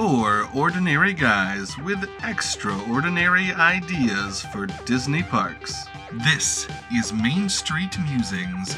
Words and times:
Four 0.00 0.48
ordinary 0.54 1.12
guys 1.12 1.76
with 1.78 2.08
extraordinary 2.22 3.52
ideas 3.54 4.42
for 4.52 4.66
Disney 4.84 5.24
parks. 5.24 5.74
This 6.24 6.68
is 6.94 7.12
Main 7.12 7.48
Street 7.48 7.98
Musings. 8.08 8.76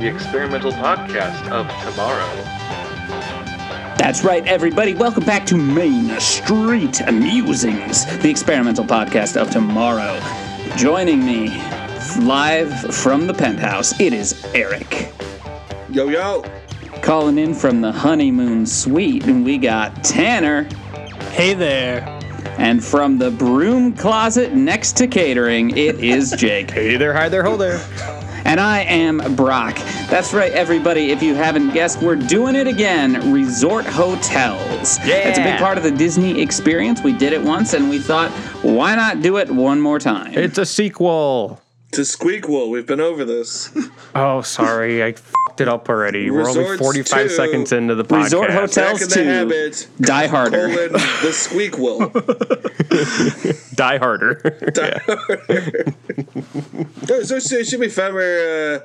The 0.00 0.10
experimental 0.12 0.72
podcast 0.72 1.48
of 1.52 1.68
tomorrow. 1.84 2.26
That's 3.96 4.24
right, 4.24 4.44
everybody. 4.48 4.94
Welcome 4.94 5.22
back 5.24 5.46
to 5.46 5.56
Main 5.56 6.18
Street 6.18 7.00
Musings, 7.08 8.04
the 8.18 8.30
experimental 8.30 8.84
podcast 8.84 9.40
of 9.40 9.52
tomorrow. 9.52 10.18
Joining 10.76 11.24
me 11.24 11.50
live 12.26 12.92
from 12.96 13.28
the 13.28 13.34
penthouse, 13.34 14.00
it 14.00 14.12
is 14.12 14.44
Eric. 14.54 15.12
Yo, 15.88 16.08
yo. 16.08 16.42
Calling 17.10 17.38
in 17.38 17.54
from 17.54 17.80
the 17.80 17.90
honeymoon 17.90 18.64
suite, 18.64 19.24
and 19.24 19.44
we 19.44 19.58
got 19.58 20.04
Tanner. 20.04 20.68
Hey 21.32 21.54
there. 21.54 22.04
And 22.56 22.84
from 22.84 23.18
the 23.18 23.32
broom 23.32 23.94
closet 23.94 24.54
next 24.54 24.96
to 24.98 25.08
catering, 25.08 25.76
it 25.76 25.98
is 25.98 26.30
Jake. 26.38 26.70
Hey 26.70 26.96
there, 26.96 27.12
hi 27.12 27.28
there, 27.28 27.42
ho 27.42 27.56
there. 27.56 27.84
And 28.44 28.60
I 28.60 28.82
am 28.82 29.34
Brock. 29.34 29.74
That's 30.08 30.32
right, 30.32 30.52
everybody. 30.52 31.10
If 31.10 31.20
you 31.20 31.34
haven't 31.34 31.72
guessed, 31.72 32.00
we're 32.00 32.14
doing 32.14 32.54
it 32.54 32.68
again 32.68 33.32
resort 33.32 33.86
hotels. 33.86 34.96
Yeah. 35.04 35.28
It's 35.28 35.38
a 35.40 35.42
big 35.42 35.58
part 35.58 35.78
of 35.78 35.82
the 35.82 35.90
Disney 35.90 36.40
experience. 36.40 37.02
We 37.02 37.12
did 37.12 37.32
it 37.32 37.42
once, 37.42 37.74
and 37.74 37.90
we 37.90 37.98
thought, 37.98 38.30
why 38.62 38.94
not 38.94 39.20
do 39.20 39.38
it 39.38 39.50
one 39.50 39.80
more 39.80 39.98
time? 39.98 40.32
It's 40.34 40.58
a 40.58 40.64
sequel. 40.64 41.60
To 41.90 42.02
Squeakwool, 42.02 42.70
we've 42.70 42.86
been 42.86 43.00
over 43.00 43.24
this. 43.24 43.76
Oh, 44.14 44.42
sorry, 44.42 45.04
I 45.04 45.14
fucked 45.60 45.60
it 45.60 45.68
up 45.72 45.88
already. 45.88 46.30
We're 46.30 46.48
only 46.48 46.76
45 46.76 47.28
to 47.28 47.30
seconds 47.30 47.72
into 47.72 47.94
the 47.94 48.04
podcast. 48.04 48.24
Resort 48.24 48.50
Hotel- 48.50 48.92
Back 48.92 48.94
in 48.94 48.98
Tells 48.98 49.00
the 49.00 49.14
to 49.14 49.24
habit. 49.24 49.88
Die 50.00 50.26
Harder. 50.26 50.68
Colon, 50.68 50.92
the 50.92 51.32
Squeakwool. 51.32 52.10
Die 53.76 53.98
harder. 53.98 54.40
so, 57.06 57.22
so, 57.22 57.38
so 57.38 57.56
it 57.56 57.66
should 57.66 57.80
be 57.80 57.88
fun. 57.88 58.12
We're, 58.14 58.76
uh, 58.76 58.80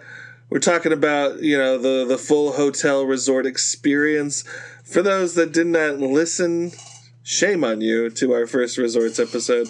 we're 0.50 0.60
talking 0.60 0.94
about, 0.94 1.42
you 1.42 1.58
know, 1.58 1.78
the, 1.78 2.06
the 2.08 2.18
full 2.18 2.54
hotel 2.54 3.06
resort 3.06 3.46
experience. 3.46 4.44
For 4.84 5.02
those 5.02 5.36
that 5.36 5.52
did 5.52 5.68
not 5.68 5.98
listen, 5.98 6.72
shame 7.24 7.64
on 7.64 7.82
you 7.82 8.10
to 8.12 8.34
our 8.34 8.48
first 8.48 8.78
resorts 8.78 9.20
episode. 9.20 9.68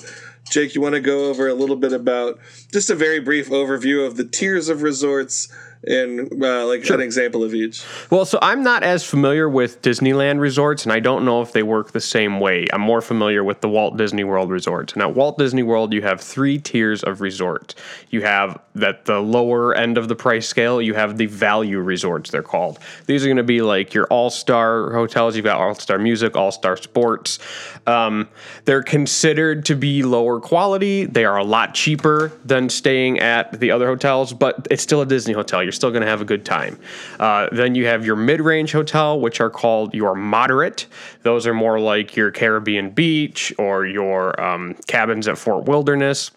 Jake, 0.52 0.76
you 0.76 0.82
want 0.82 0.94
to 0.94 1.02
go 1.02 1.26
over 1.26 1.48
a 1.48 1.56
little 1.56 1.78
bit 1.78 1.92
about 1.92 2.38
just 2.72 2.92
a 2.92 2.96
very 2.96 3.20
brief 3.20 3.50
overview 3.50 4.06
of 4.06 4.16
the 4.16 4.26
tiers 4.26 4.70
of 4.70 4.84
resorts 4.84 5.52
and 5.88 6.44
uh, 6.44 6.66
like 6.66 6.90
an 6.90 7.02
example 7.02 7.44
of 7.44 7.54
each. 7.54 7.84
well, 8.10 8.26
so 8.26 8.40
I'm 8.42 8.64
not 8.64 8.84
as 8.84 9.04
familiar 9.04 9.48
with 9.48 9.82
Disneyland 9.82 10.40
resorts, 10.40 10.84
and 10.84 10.92
I 10.92 11.00
don't 11.00 11.26
know 11.26 11.42
if 11.42 11.52
they 11.52 11.64
work 11.64 11.92
the 11.92 12.02
same 12.02 12.40
way. 12.40 12.66
I'm 12.74 12.82
more 12.82 13.02
familiar 13.02 13.44
with 13.44 13.62
the 13.62 13.70
Walt 13.70 13.98
Disney 13.98 14.24
World 14.24 14.50
resorts. 14.50 14.94
And 14.94 15.02
at 15.02 15.14
Walt 15.14 15.38
Disney 15.38 15.64
World, 15.64 15.94
you 15.94 16.02
have 16.02 16.22
three 16.22 16.58
tiers 16.58 17.04
of 17.04 17.22
resort. 17.22 17.76
You 18.10 18.22
have 18.22 18.60
that 18.76 19.06
the 19.06 19.20
lower 19.20 19.74
end 19.74 19.98
of 19.98 20.08
the 20.08 20.16
price 20.16 20.48
scale, 20.48 20.82
you 20.82 20.94
have 20.94 21.18
the 21.18 21.28
value 21.28 21.80
resorts, 21.80 22.30
they're 22.32 22.44
called. 22.44 22.80
These 23.06 23.24
are 23.24 23.28
going 23.28 23.38
to 23.38 23.44
be 23.44 23.62
like 23.62 23.94
your 23.94 24.06
all 24.08 24.30
star 24.30 24.92
hotels. 24.94 25.36
You've 25.36 25.46
got 25.46 25.60
all 25.60 25.76
star 25.76 25.98
music, 25.98 26.36
all 26.36 26.52
star 26.52 26.78
sports. 26.78 27.40
Um, 27.88 28.28
they're 28.66 28.84
considered 28.84 29.66
to 29.66 29.76
be 29.76 30.04
lower 30.04 30.40
quality. 30.40 31.06
They 31.06 31.26
are 31.26 31.38
a 31.38 31.44
lot 31.44 31.74
cheaper 31.74 32.32
than 32.44 32.70
staying 32.70 33.20
at 33.20 33.60
the 33.60 33.72
other 33.72 33.88
hotels, 33.88 34.34
but 34.34 34.68
it's 34.72 34.84
still 34.84 35.02
a 35.02 35.06
Disney 35.06 35.34
hotel. 35.34 35.64
You're 35.64 35.72
still 35.76 35.92
going 35.92 36.02
to 36.02 36.08
have 36.08 36.22
a 36.22 36.26
good 36.26 36.46
time. 36.46 36.80
Uh, 37.20 37.50
then 37.52 37.76
you 37.76 37.86
have 37.86 38.06
your 38.06 38.16
mid 38.16 38.42
range 38.42 38.72
hotel, 38.72 39.20
which 39.20 39.40
are 39.40 39.50
called 39.50 39.94
your 39.94 40.16
moderate. 40.16 40.88
Those 41.24 41.46
are 41.46 41.54
more 41.54 41.80
like 41.80 42.16
your 42.16 42.32
Caribbean 42.32 42.90
Beach 42.90 43.54
or 43.58 43.86
your 43.86 44.40
um, 44.42 44.76
cabins 44.88 45.28
at 45.28 45.38
Fort 45.38 45.66
Wilderness. 45.66 46.32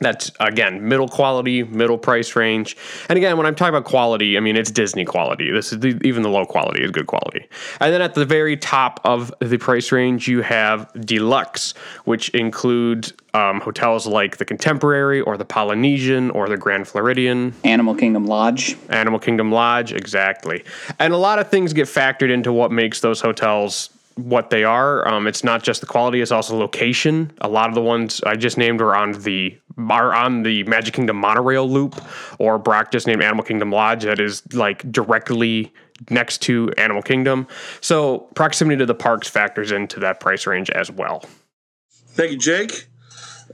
That's 0.00 0.30
again 0.40 0.88
middle 0.88 1.08
quality, 1.08 1.62
middle 1.64 1.98
price 1.98 2.34
range. 2.34 2.76
And 3.08 3.16
again, 3.16 3.36
when 3.36 3.46
I'm 3.46 3.54
talking 3.54 3.74
about 3.74 3.84
quality, 3.84 4.36
I 4.36 4.40
mean 4.40 4.56
it's 4.56 4.70
Disney 4.70 5.04
quality. 5.04 5.50
This 5.50 5.72
is 5.72 5.80
the, 5.80 6.00
even 6.02 6.22
the 6.22 6.30
low 6.30 6.46
quality 6.46 6.82
is 6.82 6.90
good 6.90 7.06
quality. 7.06 7.46
And 7.78 7.92
then 7.92 8.00
at 8.00 8.14
the 8.14 8.24
very 8.24 8.56
top 8.56 9.00
of 9.04 9.32
the 9.40 9.58
price 9.58 9.92
range, 9.92 10.28
you 10.28 10.40
have 10.40 10.90
deluxe, 11.04 11.74
which 12.04 12.30
includes 12.30 13.12
um, 13.34 13.60
hotels 13.60 14.06
like 14.06 14.38
the 14.38 14.44
Contemporary 14.44 15.20
or 15.20 15.36
the 15.36 15.44
Polynesian 15.44 16.30
or 16.30 16.48
the 16.48 16.56
Grand 16.56 16.88
Floridian. 16.88 17.54
Animal 17.64 17.94
Kingdom 17.94 18.26
Lodge. 18.26 18.76
Animal 18.88 19.18
Kingdom 19.18 19.52
Lodge, 19.52 19.92
exactly. 19.92 20.64
And 20.98 21.12
a 21.12 21.18
lot 21.18 21.38
of 21.38 21.48
things 21.48 21.72
get 21.72 21.86
factored 21.86 22.30
into 22.30 22.52
what 22.52 22.72
makes 22.72 23.00
those 23.00 23.20
hotels 23.20 23.90
what 24.16 24.50
they 24.50 24.64
are. 24.64 25.06
Um, 25.06 25.26
it's 25.26 25.44
not 25.44 25.62
just 25.62 25.80
the 25.80 25.86
quality; 25.86 26.20
it's 26.20 26.32
also 26.32 26.56
location. 26.56 27.32
A 27.40 27.48
lot 27.48 27.68
of 27.68 27.74
the 27.74 27.82
ones 27.82 28.20
I 28.24 28.36
just 28.36 28.58
named 28.58 28.80
are 28.80 28.94
on 28.94 29.12
the 29.12 29.58
are 29.78 30.14
on 30.14 30.42
the 30.42 30.62
Magic 30.64 30.94
Kingdom 30.94 31.16
monorail 31.16 31.68
loop, 31.68 32.00
or 32.38 32.58
Brock 32.58 32.92
just 32.92 33.06
named 33.06 33.22
Animal 33.22 33.44
Kingdom 33.44 33.70
Lodge 33.70 34.04
that 34.04 34.20
is 34.20 34.42
like 34.54 34.90
directly 34.90 35.72
next 36.10 36.38
to 36.42 36.70
Animal 36.78 37.02
Kingdom. 37.02 37.46
So 37.80 38.20
proximity 38.34 38.78
to 38.78 38.86
the 38.86 38.94
parks 38.94 39.28
factors 39.28 39.72
into 39.72 40.00
that 40.00 40.20
price 40.20 40.46
range 40.46 40.70
as 40.70 40.90
well. 40.90 41.24
Thank 42.08 42.32
you, 42.32 42.38
Jake. 42.38 42.88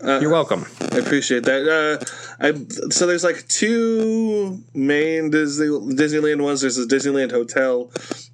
You're 0.02 0.30
welcome. 0.30 0.64
I 0.92 0.98
appreciate 0.98 1.44
that. 1.44 1.66
Uh, 1.68 2.04
I 2.40 2.52
so 2.90 3.06
there's 3.06 3.24
like 3.24 3.46
two 3.48 4.62
main 4.74 5.30
Disney 5.30 5.66
Disneyland 5.66 6.42
ones. 6.42 6.60
There's 6.60 6.76
the 6.76 6.84
Disneyland 6.84 7.32
Hotel 7.32 7.90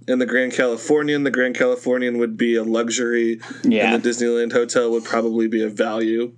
and 0.08 0.20
the 0.20 0.26
Grand 0.26 0.52
Californian. 0.52 1.24
The 1.24 1.30
Grand 1.30 1.54
Californian 1.56 2.18
would 2.18 2.36
be 2.36 2.56
a 2.56 2.64
luxury, 2.64 3.40
Yeah. 3.62 3.94
and 3.94 4.02
the 4.02 4.08
Disneyland 4.08 4.52
Hotel 4.52 4.90
would 4.90 5.04
probably 5.04 5.48
be 5.48 5.62
a 5.62 5.68
value. 5.68 6.32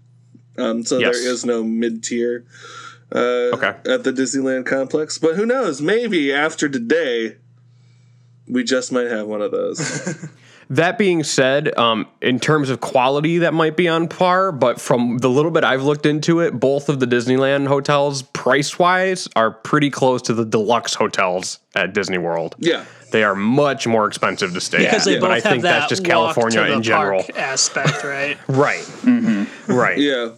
Um, 0.59 0.85
so 0.85 0.99
Yes. 0.99 1.21
there 1.23 1.33
is 1.33 1.45
no 1.45 1.63
mid 1.63 2.03
tier 2.03 2.45
uh, 3.15 3.19
Okay. 3.55 3.75
at 3.87 4.05
the 4.05 4.13
Disneyland 4.13 4.67
complex. 4.67 5.19
But 5.19 5.37
who 5.37 5.47
knows? 5.47 5.81
Maybe 5.81 6.33
after 6.33 6.69
today, 6.69 7.37
we 8.49 8.65
just 8.65 8.91
might 8.93 9.07
have 9.09 9.27
one 9.27 9.43
of 9.43 9.51
those. 9.53 10.27
That 10.69 10.99
being 10.99 11.23
said, 11.23 11.79
um, 11.79 12.09
in 12.21 12.41
terms 12.41 12.71
of 12.71 12.81
quality, 12.81 13.39
that 13.39 13.55
might 13.55 13.77
be 13.77 13.87
on 13.87 14.09
par. 14.09 14.51
But 14.51 14.81
from 14.81 15.19
the 15.19 15.31
little 15.31 15.53
bit 15.53 15.63
I've 15.63 15.85
looked 15.85 16.07
into 16.07 16.41
it, 16.41 16.59
both 16.59 16.89
of 16.89 16.99
the 16.99 17.07
Disneyland 17.07 17.69
hotels, 17.69 18.23
price 18.23 18.77
wise, 18.77 19.29
are 19.37 19.53
pretty 19.53 19.91
close 19.91 20.23
to 20.23 20.35
the 20.35 20.45
deluxe 20.45 20.95
hotels 20.95 21.61
at 21.77 21.95
Disney 21.95 22.19
World. 22.19 22.57
yeah. 22.59 22.85
They 23.13 23.23
are 23.25 23.35
much 23.35 23.87
more 23.87 24.07
expensive 24.07 24.53
to 24.55 24.61
stay 24.61 24.79
Because 24.79 25.07
at. 25.07 25.11
they 25.11 25.19
but 25.19 25.29
both 25.29 25.31
I 25.31 25.35
have 25.35 25.43
think 25.45 25.63
that 25.63 25.79
that's 25.81 25.89
just 25.89 26.03
walk 26.03 26.35
California 26.35 26.63
to 26.63 26.67
the 26.69 26.73
in 26.75 26.83
general. 26.83 27.23
park 27.23 27.39
aspect, 27.39 28.05
right? 28.05 28.37
Right. 28.49 28.81
Mm-hmm. 28.83 29.73
Right. 29.73 29.99
Yeah. 29.99 30.31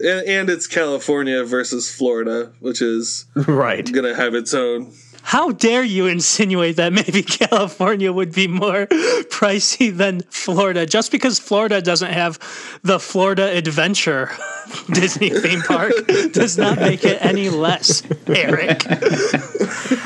And, 0.00 0.26
and 0.28 0.50
it's 0.50 0.66
California 0.66 1.44
versus 1.44 1.90
Florida, 1.90 2.52
which 2.60 2.80
is 2.82 3.26
Right. 3.34 3.90
going 3.90 4.04
to 4.06 4.14
have 4.14 4.34
its 4.34 4.54
own 4.54 4.92
How 5.22 5.52
dare 5.52 5.84
you 5.84 6.06
insinuate 6.06 6.76
that 6.76 6.92
maybe 6.92 7.22
California 7.22 8.12
would 8.12 8.32
be 8.32 8.48
more 8.48 8.86
pricey 9.30 9.94
than 9.96 10.20
Florida 10.30 10.86
just 10.86 11.12
because 11.12 11.38
Florida 11.38 11.80
doesn't 11.80 12.10
have 12.12 12.38
the 12.82 12.98
Florida 12.98 13.56
Adventure 13.56 14.30
Disney 14.92 15.30
theme 15.30 15.62
park 15.62 15.92
does 16.32 16.58
not 16.58 16.78
make 16.78 17.04
it 17.04 17.18
any 17.24 17.48
less, 17.48 18.02
Eric. 18.26 18.82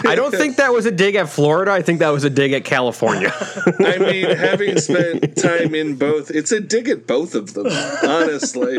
I 0.06 0.14
don't 0.14 0.32
think 0.32 0.56
that 0.56 0.72
was 0.72 0.86
a 0.86 0.90
dig 0.90 1.14
at 1.14 1.28
Florida. 1.28 1.70
I 1.72 1.82
think 1.82 2.00
that 2.00 2.10
was 2.10 2.24
a 2.24 2.30
dig 2.30 2.52
at 2.52 2.64
California. 2.64 3.32
I 3.80 3.98
mean, 3.98 4.36
having 4.36 4.78
spent 4.78 5.36
time 5.36 5.74
in 5.74 5.96
both, 5.96 6.30
it's 6.30 6.52
a 6.52 6.60
dig 6.60 6.88
at 6.88 7.06
both 7.06 7.34
of 7.34 7.54
them, 7.54 7.66
honestly. 7.68 8.78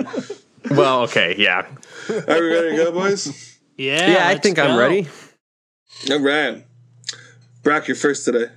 well, 0.72 1.02
okay. 1.04 1.36
Yeah. 1.38 1.68
Are 2.10 2.40
we 2.40 2.54
ready 2.54 2.70
to 2.72 2.76
go, 2.78 2.92
boys? 2.92 3.58
Yeah, 3.78 4.12
Yeah, 4.12 4.28
I 4.28 4.34
let's 4.34 4.42
think 4.42 4.60
I'm 4.60 4.78
ready. 4.78 5.08
All 6.10 6.20
right. 6.20 6.64
Brock, 7.64 7.88
you're 7.88 7.96
first 7.96 8.26
today. 8.26 8.52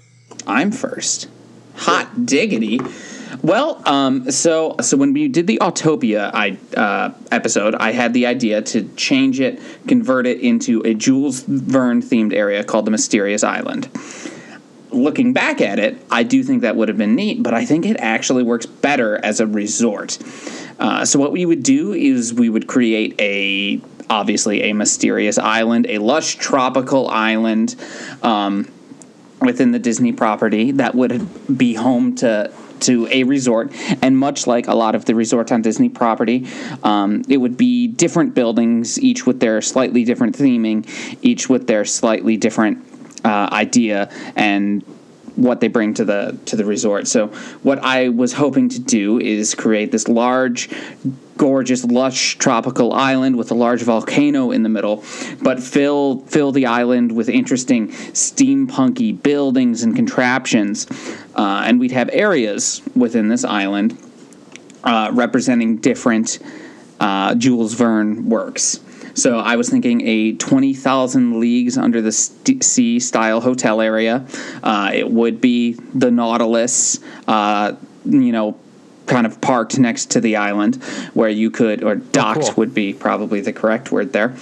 I'm 0.46 0.70
first. 0.70 1.28
Hot 1.76 2.26
diggity. 2.26 2.78
Well, 3.42 3.82
um, 3.88 4.30
so 4.30 4.76
so 4.80 4.96
when 4.96 5.12
we 5.12 5.28
did 5.28 5.46
the 5.46 5.58
Autopia 5.58 6.30
I, 6.34 6.58
uh, 6.78 7.14
episode, 7.30 7.74
I 7.76 7.92
had 7.92 8.12
the 8.12 8.26
idea 8.26 8.60
to 8.62 8.88
change 8.96 9.40
it, 9.40 9.60
convert 9.86 10.26
it 10.26 10.40
into 10.40 10.82
a 10.84 10.94
Jules 10.94 11.40
Verne 11.42 12.02
themed 12.02 12.34
area 12.34 12.64
called 12.64 12.84
the 12.84 12.90
Mysterious 12.90 13.44
Island. 13.44 13.88
Looking 14.90 15.32
back 15.32 15.60
at 15.60 15.78
it, 15.78 15.98
I 16.10 16.22
do 16.22 16.42
think 16.42 16.62
that 16.62 16.76
would 16.76 16.88
have 16.88 16.98
been 16.98 17.14
neat, 17.14 17.42
but 17.42 17.54
I 17.54 17.64
think 17.64 17.86
it 17.86 17.98
actually 17.98 18.42
works 18.42 18.66
better 18.66 19.22
as 19.24 19.40
a 19.40 19.46
resort. 19.46 20.18
Uh, 20.78 21.04
so 21.04 21.18
what 21.18 21.32
we 21.32 21.46
would 21.46 21.62
do 21.62 21.92
is 21.92 22.34
we 22.34 22.48
would 22.48 22.66
create 22.66 23.14
a 23.18 23.80
obviously 24.10 24.70
a 24.70 24.72
mysterious 24.72 25.38
island, 25.38 25.86
a 25.88 25.98
lush 25.98 26.36
tropical 26.36 27.08
island. 27.08 27.74
Um, 28.22 28.72
within 29.40 29.70
the 29.70 29.78
Disney 29.78 30.12
property 30.12 30.72
that 30.72 30.96
would 30.96 31.56
be 31.56 31.74
home 31.74 32.16
to 32.16 32.52
to 32.80 33.08
a 33.10 33.24
resort 33.24 33.72
and 34.02 34.18
much 34.18 34.46
like 34.46 34.66
a 34.68 34.74
lot 34.74 34.94
of 34.94 35.04
the 35.04 35.14
resorts 35.14 35.52
on 35.52 35.62
Disney 35.62 35.88
property 35.88 36.46
um, 36.82 37.22
it 37.28 37.36
would 37.36 37.56
be 37.56 37.86
different 37.86 38.34
buildings 38.34 39.00
each 39.00 39.26
with 39.26 39.40
their 39.40 39.60
slightly 39.60 40.04
different 40.04 40.36
theming 40.36 40.88
each 41.22 41.48
with 41.48 41.66
their 41.66 41.84
slightly 41.84 42.36
different 42.36 42.84
uh, 43.24 43.48
idea 43.52 44.10
and 44.34 44.84
what 45.38 45.60
they 45.60 45.68
bring 45.68 45.94
to 45.94 46.04
the 46.04 46.38
to 46.46 46.56
the 46.56 46.64
resort. 46.64 47.06
So 47.06 47.28
what 47.62 47.78
I 47.78 48.08
was 48.08 48.34
hoping 48.34 48.68
to 48.70 48.80
do 48.80 49.18
is 49.20 49.54
create 49.54 49.92
this 49.92 50.08
large 50.08 50.68
gorgeous 51.36 51.84
lush 51.84 52.36
tropical 52.38 52.92
island 52.92 53.36
with 53.36 53.52
a 53.52 53.54
large 53.54 53.82
volcano 53.82 54.50
in 54.50 54.64
the 54.64 54.68
middle 54.68 55.04
but 55.40 55.62
fill 55.62 56.18
fill 56.22 56.50
the 56.50 56.66
island 56.66 57.12
with 57.12 57.28
interesting 57.28 57.86
steampunky 57.86 59.22
buildings 59.22 59.84
and 59.84 59.94
contraptions 59.94 60.88
uh, 61.36 61.62
and 61.64 61.78
we'd 61.78 61.92
have 61.92 62.10
areas 62.12 62.82
within 62.96 63.28
this 63.28 63.44
island 63.44 63.96
uh, 64.82 65.10
representing 65.12 65.76
different 65.76 66.38
uh, 67.00 67.34
Jules 67.34 67.74
Verne 67.74 68.28
works. 68.28 68.80
So 69.18 69.38
I 69.38 69.56
was 69.56 69.68
thinking 69.68 70.06
a 70.06 70.34
20,000 70.34 71.40
leagues 71.40 71.76
under 71.76 72.00
the 72.00 72.12
st- 72.12 72.62
sea 72.62 73.00
style 73.00 73.40
hotel 73.40 73.80
area. 73.80 74.24
Uh, 74.62 74.92
it 74.94 75.10
would 75.10 75.40
be 75.40 75.72
the 75.72 76.12
Nautilus, 76.12 77.00
uh, 77.26 77.74
you 78.04 78.30
know, 78.30 78.56
kind 79.08 79.26
of 79.26 79.40
parked 79.40 79.78
next 79.78 80.10
to 80.12 80.20
the 80.20 80.36
island 80.36 80.82
where 81.14 81.28
you 81.28 81.50
could, 81.50 81.82
or 81.82 81.96
docked 81.96 82.42
cool. 82.42 82.54
would 82.58 82.74
be 82.74 82.92
probably 82.92 83.40
the 83.40 83.52
correct 83.52 83.90
word 83.90 84.12
there. 84.12 84.36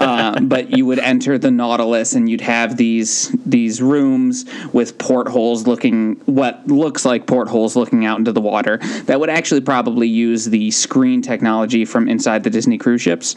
uh, 0.00 0.40
but 0.42 0.76
you 0.76 0.84
would 0.84 0.98
enter 0.98 1.38
the 1.38 1.50
Nautilus 1.50 2.14
and 2.14 2.28
you'd 2.28 2.40
have 2.40 2.76
these 2.76 3.30
these 3.46 3.80
rooms 3.80 4.44
with 4.72 4.98
portholes 4.98 5.66
looking 5.66 6.14
what 6.26 6.66
looks 6.66 7.04
like 7.04 7.26
portholes 7.26 7.76
looking 7.76 8.04
out 8.04 8.18
into 8.18 8.32
the 8.32 8.40
water 8.40 8.78
that 9.04 9.18
would 9.20 9.30
actually 9.30 9.60
probably 9.60 10.08
use 10.08 10.46
the 10.46 10.70
screen 10.70 11.22
technology 11.22 11.84
from 11.84 12.08
inside 12.08 12.44
the 12.44 12.50
Disney 12.50 12.78
cruise 12.78 13.00
ships. 13.00 13.36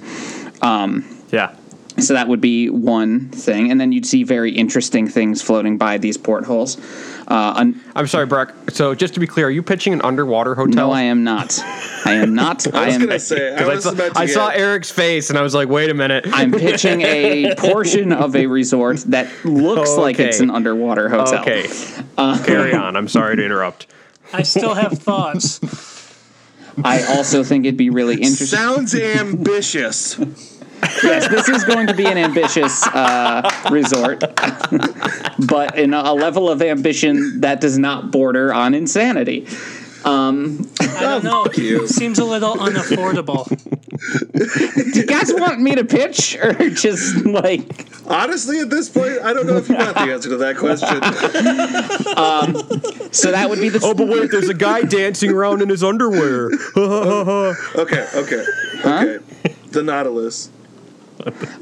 Yeah. 1.32 1.56
So 2.02 2.14
that 2.16 2.28
would 2.28 2.42
be 2.42 2.70
one 2.70 3.30
thing, 3.30 3.72
and 3.72 3.80
then 3.80 3.92
you'd 3.92 4.06
see 4.06 4.24
very 4.24 4.52
interesting 4.52 5.08
things 5.08 5.42
floating 5.42 5.78
by 5.78 5.98
these 5.98 6.18
portholes. 6.18 6.78
Uh, 7.28 7.54
un- 7.56 7.80
I'm 7.96 8.08
sorry, 8.08 8.26
Brock. 8.26 8.54
So 8.70 8.94
just 8.96 9.14
to 9.14 9.20
be 9.20 9.28
clear, 9.28 9.48
are 9.48 9.52
you 9.52 9.64
pitching 9.64 9.94
an 9.94 10.02
underwater 10.02 10.56
hotel? 10.56 10.88
no, 10.88 10.92
I 10.92 11.04
am 11.04 11.24
not. 11.24 11.58
I 12.06 12.14
am 12.16 12.36
not. 12.36 12.66
I 12.74 12.88
was 12.88 12.96
am. 12.96 13.02
gonna 13.02 13.20
say 13.20 13.50
I 13.50 13.54
Because 13.54 13.70
I, 13.70 13.74
was 13.76 13.84
saw, 13.84 13.92
about 13.92 14.14
to 14.16 14.20
I 14.20 14.26
get, 14.26 14.34
saw 14.34 14.48
Eric's 14.50 14.92
face 14.92 15.30
and 15.30 15.40
I 15.40 15.42
was 15.42 15.54
like, 15.54 15.70
wait 15.70 15.90
a 15.90 15.94
minute. 15.94 16.26
I'm 16.32 16.52
pitching 16.52 17.02
a 17.02 17.56
portion 17.58 18.12
of 18.12 18.36
a 18.36 18.48
resort 18.48 18.98
that 19.08 19.30
looks 19.46 19.96
like 19.96 20.20
it's 20.20 20.40
an 20.42 20.50
underwater 20.50 21.08
hotel. 21.10 21.42
okay. 21.42 21.68
Uh, 22.18 22.42
Carry 22.44 22.74
on. 22.74 22.96
I'm 22.98 23.08
sorry 23.08 23.38
to 23.38 23.46
interrupt. 23.46 23.88
I 24.34 24.42
still 24.44 24.74
have 24.74 24.94
thoughts. 24.94 25.60
I 26.84 27.04
also 27.04 27.44
think 27.44 27.66
it'd 27.66 27.78
be 27.78 27.90
really 27.90 28.16
interesting. 28.16 28.48
sounds 28.48 28.96
ambitious. 28.96 30.18
Yes, 31.04 31.28
this 31.28 31.50
is 31.50 31.64
going 31.64 31.88
to 31.88 31.94
be 31.94 32.06
an 32.06 32.18
ambitious 32.18 32.86
uh, 32.88 33.50
resort, 33.72 34.20
but 35.48 35.78
in 35.78 35.94
a 35.94 36.14
level 36.14 36.50
of 36.50 36.62
ambition 36.62 37.42
that 37.42 37.62
does 37.62 37.78
not 37.78 38.12
border 38.12 38.54
on 38.54 38.74
insanity. 38.74 39.48
I 40.04 40.98
don't 41.00 41.24
know. 41.24 41.46
you. 41.56 41.88
Seems 41.88 42.18
a 42.20 42.26
little 42.26 42.56
unaffordable. 42.56 43.48
Do 44.94 45.00
you 45.00 45.06
guys 45.06 45.32
want 45.34 45.62
me 45.62 45.76
to 45.76 45.86
pitch 45.86 46.36
or 46.38 46.54
just 46.72 47.24
like 47.26 47.88
Honestly, 48.08 48.60
at 48.60 48.70
this 48.70 48.90
point, 48.90 49.20
I 49.22 49.34
don't 49.34 49.46
know 49.46 49.58
if 49.58 49.70
you 49.70 49.76
want 49.76 49.94
the 49.94 50.02
answer 50.02 50.30
to 50.30 50.38
that 50.38 50.58
question. 50.58 51.02
so 53.14 53.32
that 53.32 53.50
would 53.50 53.60
be 53.60 53.70
the 53.70 53.80
Oh, 53.84 53.94
but 53.94 54.08
wait, 54.08 54.32
there's 54.32 54.50
a 54.50 54.54
guy 54.54 54.82
dancing 54.88 55.32
around 55.32 55.62
in 55.62 55.70
his 55.70 55.84
underwear. 55.84 56.50
Okay, 56.76 58.08
okay, 58.16 58.46
okay. 58.80 59.20
The 59.70 59.84
Nautilus. 59.84 60.50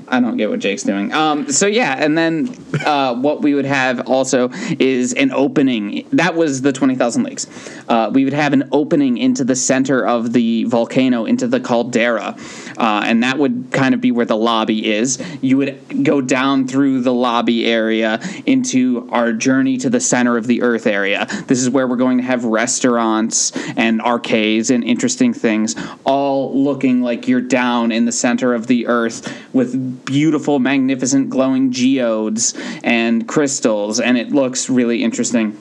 I 0.07 0.19
don't 0.19 0.37
get 0.37 0.49
what 0.49 0.59
Jake's 0.59 0.83
doing. 0.83 1.11
Um, 1.13 1.51
so 1.51 1.67
yeah, 1.67 1.95
and 1.97 2.17
then 2.17 2.55
uh, 2.85 3.15
what 3.15 3.41
we 3.41 3.53
would 3.53 3.65
have 3.65 4.07
also 4.07 4.49
is 4.79 5.13
an 5.13 5.31
opening. 5.31 6.07
That 6.11 6.35
was 6.35 6.61
the 6.61 6.73
twenty 6.73 6.95
thousand 6.95 7.23
leagues. 7.23 7.47
Uh, 7.87 8.11
we 8.13 8.23
would 8.23 8.33
have 8.33 8.53
an 8.53 8.69
opening 8.71 9.17
into 9.17 9.43
the 9.43 9.55
center 9.55 10.05
of 10.05 10.33
the 10.33 10.63
volcano, 10.65 11.25
into 11.25 11.47
the 11.47 11.59
caldera, 11.59 12.35
uh, 12.77 13.03
and 13.05 13.23
that 13.23 13.37
would 13.37 13.69
kind 13.71 13.93
of 13.93 14.01
be 14.01 14.11
where 14.11 14.25
the 14.25 14.37
lobby 14.37 14.91
is. 14.91 15.21
You 15.41 15.57
would 15.57 16.03
go 16.03 16.21
down 16.21 16.67
through 16.67 17.01
the 17.01 17.13
lobby 17.13 17.65
area 17.65 18.19
into 18.45 19.07
our 19.11 19.33
journey 19.33 19.77
to 19.77 19.89
the 19.89 19.99
center 19.99 20.37
of 20.37 20.47
the 20.47 20.61
Earth 20.61 20.87
area. 20.87 21.27
This 21.47 21.59
is 21.61 21.69
where 21.69 21.87
we're 21.87 21.95
going 21.95 22.17
to 22.17 22.23
have 22.23 22.45
restaurants 22.45 23.51
and 23.77 24.01
arcades 24.01 24.69
and 24.69 24.83
interesting 24.83 25.33
things, 25.33 25.75
all 26.03 26.57
looking 26.63 27.01
like 27.01 27.27
you're 27.27 27.41
down 27.41 27.91
in 27.91 28.05
the 28.05 28.11
center 28.11 28.53
of 28.53 28.67
the 28.67 28.87
Earth 28.87 29.48
with 29.53 30.05
beautiful, 30.05 30.59
magnificent, 30.59 31.29
glowing 31.29 31.71
geodes 31.71 32.53
and 32.83 33.27
crystals, 33.27 33.99
and 33.99 34.17
it 34.17 34.29
looks 34.29 34.69
really 34.69 35.03
interesting. 35.03 35.57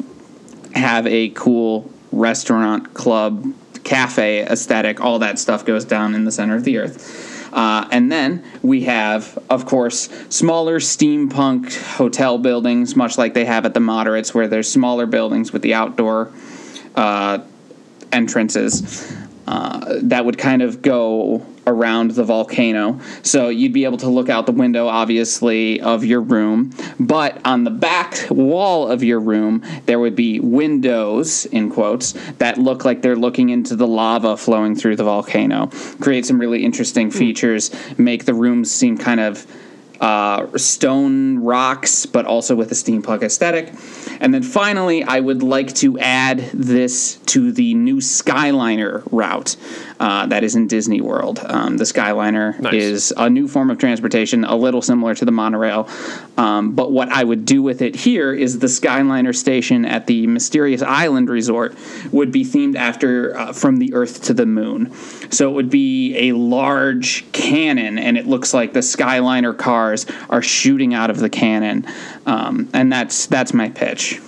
Have 0.74 1.06
a 1.06 1.30
cool 1.30 1.90
restaurant, 2.12 2.94
club, 2.94 3.52
cafe 3.84 4.42
aesthetic, 4.42 5.00
all 5.00 5.18
that 5.20 5.38
stuff 5.38 5.64
goes 5.64 5.84
down 5.84 6.14
in 6.14 6.24
the 6.24 6.32
center 6.32 6.56
of 6.56 6.64
the 6.64 6.78
Earth. 6.78 7.34
Uh, 7.52 7.88
and 7.90 8.12
then 8.12 8.44
we 8.62 8.82
have, 8.82 9.38
of 9.48 9.64
course, 9.64 10.08
smaller 10.28 10.78
steampunk 10.78 11.74
hotel 11.96 12.36
buildings, 12.36 12.94
much 12.94 13.16
like 13.16 13.32
they 13.32 13.46
have 13.46 13.64
at 13.64 13.72
the 13.72 13.80
moderates, 13.80 14.34
where 14.34 14.46
there's 14.48 14.70
smaller 14.70 15.06
buildings 15.06 15.52
with 15.52 15.62
the 15.62 15.72
outdoor 15.72 16.30
uh, 16.94 17.38
entrances 18.12 19.16
uh, 19.46 19.98
that 20.02 20.26
would 20.26 20.36
kind 20.36 20.60
of 20.60 20.82
go 20.82 21.44
around 21.68 22.12
the 22.12 22.24
volcano. 22.24 22.98
So 23.22 23.48
you'd 23.48 23.72
be 23.72 23.84
able 23.84 23.98
to 23.98 24.08
look 24.08 24.28
out 24.28 24.46
the 24.46 24.52
window, 24.52 24.88
obviously, 24.88 25.80
of 25.80 26.04
your 26.04 26.20
room. 26.20 26.72
But 26.98 27.40
on 27.44 27.64
the 27.64 27.70
back 27.70 28.26
wall 28.30 28.88
of 28.88 29.04
your 29.04 29.20
room, 29.20 29.62
there 29.86 30.00
would 30.00 30.16
be 30.16 30.40
windows, 30.40 31.46
in 31.46 31.70
quotes, 31.70 32.12
that 32.38 32.58
look 32.58 32.84
like 32.84 33.02
they're 33.02 33.16
looking 33.16 33.50
into 33.50 33.76
the 33.76 33.86
lava 33.86 34.36
flowing 34.36 34.74
through 34.74 34.96
the 34.96 35.04
volcano. 35.04 35.66
Create 36.00 36.26
some 36.26 36.40
really 36.40 36.64
interesting 36.64 37.10
features, 37.10 37.70
make 37.98 38.24
the 38.24 38.34
rooms 38.34 38.70
seem 38.70 38.96
kind 38.96 39.20
of 39.20 39.46
uh, 40.00 40.56
stone 40.56 41.40
rocks, 41.40 42.06
but 42.06 42.24
also 42.24 42.54
with 42.54 42.70
a 42.70 42.74
steampunk 42.74 43.22
aesthetic. 43.22 43.72
And 44.20 44.32
then 44.32 44.42
finally, 44.42 45.02
I 45.02 45.20
would 45.20 45.42
like 45.42 45.74
to 45.76 45.98
add 45.98 46.38
this 46.54 47.16
to 47.26 47.52
the 47.52 47.74
new 47.74 47.96
Skyliner 47.96 49.02
route 49.10 49.56
uh, 50.00 50.26
that 50.26 50.44
is 50.44 50.54
in 50.56 50.66
Disney 50.66 51.00
World. 51.00 51.40
Um, 51.44 51.76
the 51.76 51.84
Skyliner 51.84 52.58
Nice. 52.60 52.74
is 52.74 53.12
a 53.16 53.28
new 53.28 53.48
form 53.48 53.70
of 53.70 53.78
transportation, 53.78 54.44
a 54.44 54.54
little 54.56 54.80
similar 54.82 55.14
to 55.14 55.24
the 55.24 55.32
monorail. 55.32 55.88
Um, 56.36 56.72
but 56.74 56.92
what 56.92 57.08
I 57.10 57.24
would 57.24 57.44
do 57.44 57.62
with 57.62 57.82
it 57.82 57.96
here 57.96 58.32
is 58.32 58.58
the 58.60 58.66
Skyliner 58.68 59.34
station 59.34 59.84
at 59.84 60.06
the 60.06 60.26
Mysterious 60.26 60.82
Island 60.82 61.28
Resort 61.28 61.74
would 62.12 62.30
be 62.30 62.44
themed 62.44 62.76
after 62.76 63.36
uh, 63.36 63.52
From 63.52 63.78
the 63.78 63.92
Earth 63.94 64.22
to 64.24 64.34
the 64.34 64.46
Moon. 64.46 64.92
So 65.30 65.50
it 65.50 65.54
would 65.54 65.70
be 65.70 66.28
a 66.28 66.32
large 66.32 67.30
cannon, 67.32 67.98
and 67.98 68.16
it 68.16 68.26
looks 68.26 68.54
like 68.54 68.72
the 68.72 68.80
Skyliner 68.80 69.56
cars 69.56 70.06
are 70.30 70.42
shooting 70.42 70.94
out 70.94 71.10
of 71.10 71.18
the 71.18 71.28
cannon. 71.28 71.86
Um, 72.26 72.68
and 72.72 72.92
that's 72.92 73.26
that's 73.26 73.52
my 73.52 73.68
pitch. 73.70 74.20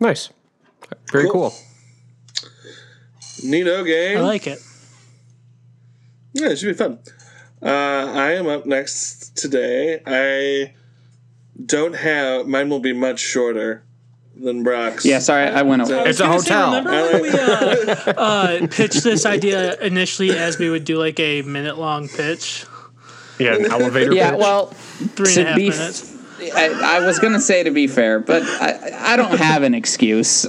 Nice. 0.00 0.30
Very 1.12 1.24
Cool. 1.24 1.50
cool. 1.50 1.54
Nino 3.44 3.84
game. 3.84 4.18
I 4.18 4.20
like 4.20 4.46
it. 4.46 4.60
Yeah, 6.32 6.48
it 6.50 6.58
should 6.58 6.68
be 6.68 6.74
fun. 6.74 6.98
Uh, 7.62 7.66
I 8.14 8.32
am 8.32 8.46
up 8.46 8.66
next 8.66 9.36
today. 9.36 10.00
I 10.06 10.74
don't 11.64 11.94
have. 11.96 12.46
Mine 12.46 12.68
will 12.68 12.80
be 12.80 12.92
much 12.92 13.18
shorter 13.20 13.82
than 14.36 14.62
Brock's. 14.62 15.04
Yeah, 15.04 15.18
sorry, 15.18 15.46
I 15.48 15.62
went 15.62 15.82
over. 15.82 16.06
It's 16.06 16.20
a 16.20 16.28
was 16.28 16.44
gonna 16.44 16.44
say, 16.44 16.54
hotel. 16.54 16.84
remember 16.84 17.12
when 17.12 17.22
we 17.22 17.30
uh, 17.30 18.12
uh, 18.16 18.66
pitched 18.68 19.02
this 19.02 19.26
idea 19.26 19.76
initially 19.80 20.30
as 20.30 20.58
we 20.58 20.70
would 20.70 20.84
do 20.84 20.96
like 20.98 21.18
a 21.18 21.42
minute 21.42 21.78
long 21.78 22.08
pitch? 22.08 22.64
Yeah, 23.40 23.54
an 23.56 23.66
elevator 23.70 24.12
Yeah, 24.14 24.30
pitch. 24.32 24.40
well, 24.40 24.66
Three 24.66 25.34
and 25.38 25.48
To 25.48 25.54
be 25.56 25.68
f- 25.68 25.78
minutes. 25.78 26.17
I, 26.40 26.98
I 26.98 27.06
was 27.06 27.18
gonna 27.18 27.40
say 27.40 27.62
to 27.64 27.70
be 27.70 27.86
fair, 27.86 28.20
but 28.20 28.42
I, 28.42 29.12
I 29.12 29.16
don't 29.16 29.38
have 29.38 29.62
an 29.62 29.74
excuse. 29.74 30.46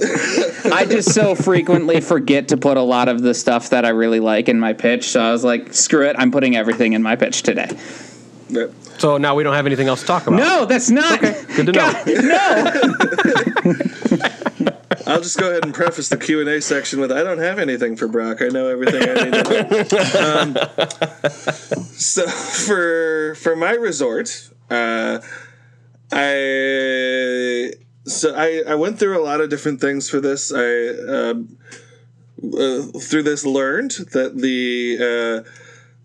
I 0.64 0.86
just 0.86 1.12
so 1.12 1.34
frequently 1.34 2.00
forget 2.00 2.48
to 2.48 2.56
put 2.56 2.76
a 2.76 2.82
lot 2.82 3.08
of 3.08 3.22
the 3.22 3.34
stuff 3.34 3.70
that 3.70 3.84
I 3.84 3.90
really 3.90 4.20
like 4.20 4.48
in 4.48 4.60
my 4.60 4.72
pitch. 4.72 5.08
So 5.08 5.20
I 5.20 5.32
was 5.32 5.44
like, 5.44 5.74
screw 5.74 6.06
it, 6.06 6.16
I'm 6.18 6.30
putting 6.30 6.56
everything 6.56 6.92
in 6.92 7.02
my 7.02 7.16
pitch 7.16 7.42
today. 7.42 7.68
Yep. 8.48 8.72
so 8.98 9.16
now 9.16 9.36
we 9.36 9.44
don't 9.44 9.54
have 9.54 9.66
anything 9.66 9.86
else 9.86 10.00
to 10.00 10.06
talk 10.06 10.26
about. 10.26 10.36
No, 10.36 10.64
that's 10.64 10.90
not. 10.90 11.20
Good 11.20 11.66
to 11.66 11.72
know. 11.72 11.92
God, 11.92 12.06
no. 14.08 14.70
I'll 15.06 15.20
just 15.20 15.38
go 15.38 15.50
ahead 15.50 15.64
and 15.64 15.74
preface 15.74 16.08
the 16.08 16.16
Q 16.16 16.40
and 16.40 16.48
A 16.48 16.60
section 16.60 17.00
with 17.00 17.10
I 17.10 17.22
don't 17.22 17.38
have 17.38 17.58
anything 17.58 17.96
for 17.96 18.06
Brock. 18.06 18.42
I 18.42 18.48
know 18.48 18.68
everything 18.68 19.02
I 19.02 19.14
need 19.24 19.32
to 19.32 20.00
know. 20.14 20.40
Um, 20.40 21.30
so 21.92 22.26
for 22.28 23.34
for 23.36 23.56
my 23.56 23.72
resort, 23.72 24.50
uh, 24.68 25.20
I 26.12 27.72
so 28.04 28.34
I 28.34 28.62
I 28.68 28.74
went 28.74 28.98
through 28.98 29.20
a 29.20 29.24
lot 29.24 29.40
of 29.40 29.50
different 29.50 29.80
things 29.80 30.08
for 30.10 30.20
this. 30.20 30.52
I 30.52 30.88
um, 31.12 31.56
uh, 32.42 32.82
through 33.00 33.22
this 33.24 33.44
learned 33.44 33.92
that 34.12 34.36
the 34.38 34.96
uh, 35.00 35.50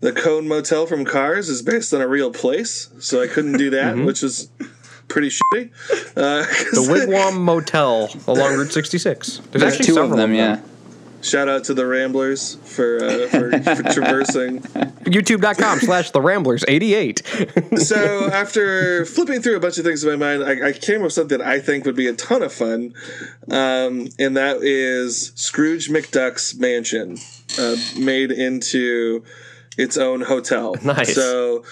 the 0.00 0.12
Cone 0.12 0.46
Motel 0.46 0.86
from 0.86 1.04
Cars 1.04 1.48
is 1.48 1.62
based 1.62 1.92
on 1.94 2.00
a 2.00 2.08
real 2.08 2.30
place, 2.30 2.90
so 3.00 3.22
I 3.22 3.26
couldn't 3.26 3.56
do 3.58 3.70
that, 3.70 3.96
which 3.96 4.22
is 4.22 4.50
pretty 5.08 5.30
shitty. 5.30 5.70
Uh, 6.16 6.44
'cause- 6.46 6.70
The 6.86 6.92
Wigwam 6.92 7.38
Motel 7.40 8.10
along 8.28 8.56
Route 8.56 8.72
66. 8.72 9.38
There's, 9.38 9.48
There's 9.50 9.62
actually 9.62 9.86
two 9.86 9.92
of 9.92 9.96
several 10.04 10.16
them, 10.18 10.34
yeah. 10.34 10.60
Shout 11.22 11.48
out 11.48 11.64
to 11.64 11.74
the 11.74 11.86
Ramblers 11.86 12.56
for 12.56 13.02
uh, 13.02 13.28
for, 13.28 13.50
for 13.76 13.82
traversing. 13.92 14.60
YouTube.com 15.06 15.80
slash 15.80 16.10
The 16.10 16.20
Ramblers 16.20 16.64
88. 16.66 17.22
So 17.76 18.30
after 18.30 19.04
flipping 19.04 19.42
through 19.42 19.56
a 19.56 19.60
bunch 19.60 19.78
of 19.78 19.84
things 19.84 20.02
in 20.02 20.10
my 20.10 20.16
mind, 20.16 20.44
I, 20.44 20.68
I 20.68 20.72
came 20.72 20.96
up 20.96 21.04
with 21.04 21.12
something 21.12 21.40
I 21.40 21.58
think 21.60 21.84
would 21.84 21.94
be 21.94 22.06
a 22.08 22.14
ton 22.14 22.42
of 22.42 22.52
fun, 22.52 22.94
um, 23.50 24.08
and 24.18 24.36
that 24.36 24.62
is 24.62 25.32
Scrooge 25.36 25.88
McDuck's 25.88 26.56
mansion, 26.56 27.18
uh, 27.58 27.76
made 27.98 28.32
into 28.32 29.24
its 29.76 29.96
own 29.96 30.22
hotel. 30.22 30.74
Nice. 30.82 31.14
So 31.14 31.64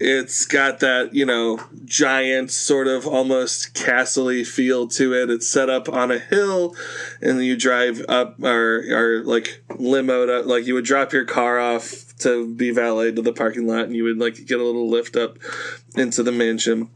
it's 0.00 0.46
got 0.46 0.80
that 0.80 1.14
you 1.14 1.26
know 1.26 1.60
giant 1.84 2.50
sort 2.50 2.86
of 2.86 3.06
almost 3.06 3.74
castle-y 3.74 4.44
feel 4.44 4.86
to 4.88 5.14
it. 5.14 5.30
It's 5.30 5.48
set 5.48 5.68
up 5.68 5.88
on 5.88 6.10
a 6.10 6.18
hill, 6.18 6.74
and 7.20 7.44
you 7.44 7.56
drive 7.56 8.04
up 8.08 8.42
or 8.42 8.84
or 8.90 9.22
like 9.24 9.62
limoed 9.70 10.28
up, 10.28 10.46
like 10.46 10.66
you 10.66 10.74
would 10.74 10.84
drop 10.84 11.12
your 11.12 11.24
car 11.24 11.58
off 11.58 12.16
to 12.18 12.52
be 12.54 12.70
valeted 12.70 13.16
to 13.16 13.22
the 13.22 13.32
parking 13.32 13.66
lot, 13.66 13.84
and 13.84 13.96
you 13.96 14.04
would 14.04 14.18
like 14.18 14.34
get 14.46 14.60
a 14.60 14.64
little 14.64 14.88
lift 14.88 15.16
up 15.16 15.38
into 15.96 16.22
the 16.22 16.32
mansion. 16.32 16.90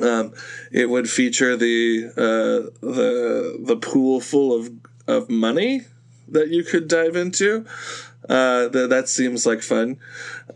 Um, 0.00 0.32
it 0.70 0.88
would 0.88 1.10
feature 1.10 1.56
the 1.56 2.06
uh, 2.16 2.70
the 2.80 3.58
the 3.60 3.76
pool 3.76 4.20
full 4.20 4.54
of 4.54 4.70
of 5.06 5.28
money 5.28 5.82
that 6.28 6.48
you 6.48 6.62
could 6.62 6.88
dive 6.88 7.16
into. 7.16 7.66
Uh, 8.28 8.68
that 8.68 8.88
that 8.90 9.08
seems 9.08 9.44
like 9.44 9.62
fun. 9.62 9.98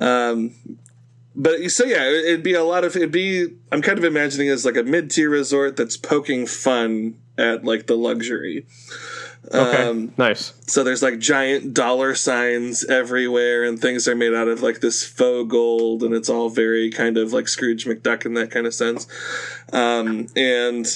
Um, 0.00 0.54
but 1.36 1.70
so 1.70 1.84
yeah, 1.84 2.04
it- 2.04 2.24
it'd 2.26 2.42
be 2.42 2.54
a 2.54 2.64
lot 2.64 2.84
of 2.84 2.96
it'd 2.96 3.10
be. 3.12 3.48
I'm 3.72 3.82
kind 3.82 3.98
of 3.98 4.04
imagining 4.04 4.48
it 4.48 4.52
as 4.52 4.64
like 4.64 4.76
a 4.76 4.82
mid 4.82 5.10
tier 5.10 5.30
resort 5.30 5.76
that's 5.76 5.96
poking 5.96 6.46
fun 6.46 7.16
at 7.36 7.64
like 7.64 7.86
the 7.86 7.96
luxury. 7.96 8.66
Okay. 9.52 9.82
Um, 9.88 10.14
nice. 10.16 10.54
so 10.66 10.82
there's 10.82 11.02
like 11.02 11.18
giant 11.18 11.74
dollar 11.74 12.14
signs 12.14 12.82
everywhere, 12.86 13.62
and 13.64 13.78
things 13.78 14.08
are 14.08 14.14
made 14.16 14.32
out 14.32 14.48
of 14.48 14.62
like 14.62 14.80
this 14.80 15.04
faux 15.04 15.50
gold, 15.50 16.02
and 16.02 16.14
it's 16.14 16.30
all 16.30 16.48
very 16.48 16.90
kind 16.90 17.18
of 17.18 17.32
like 17.34 17.46
Scrooge 17.48 17.84
McDuck 17.84 18.24
in 18.24 18.32
that 18.34 18.50
kind 18.50 18.66
of 18.66 18.72
sense. 18.72 19.06
Um, 19.72 20.28
and 20.34 20.86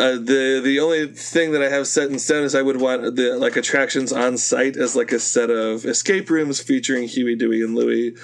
uh, 0.00 0.12
the 0.12 0.60
the 0.64 0.80
only 0.80 1.06
thing 1.08 1.52
that 1.52 1.62
I 1.62 1.68
have 1.68 1.86
set 1.86 2.10
in 2.10 2.18
stone 2.18 2.42
is 2.44 2.54
I 2.54 2.62
would 2.62 2.80
want 2.80 3.16
the 3.16 3.36
like 3.36 3.56
attractions 3.56 4.12
on 4.12 4.38
site 4.38 4.76
as 4.76 4.96
like 4.96 5.12
a 5.12 5.18
set 5.20 5.50
of 5.50 5.84
escape 5.84 6.30
rooms 6.30 6.60
featuring 6.60 7.06
Huey, 7.06 7.36
Dewey, 7.36 7.62
and 7.62 7.74
Louie 7.74 8.16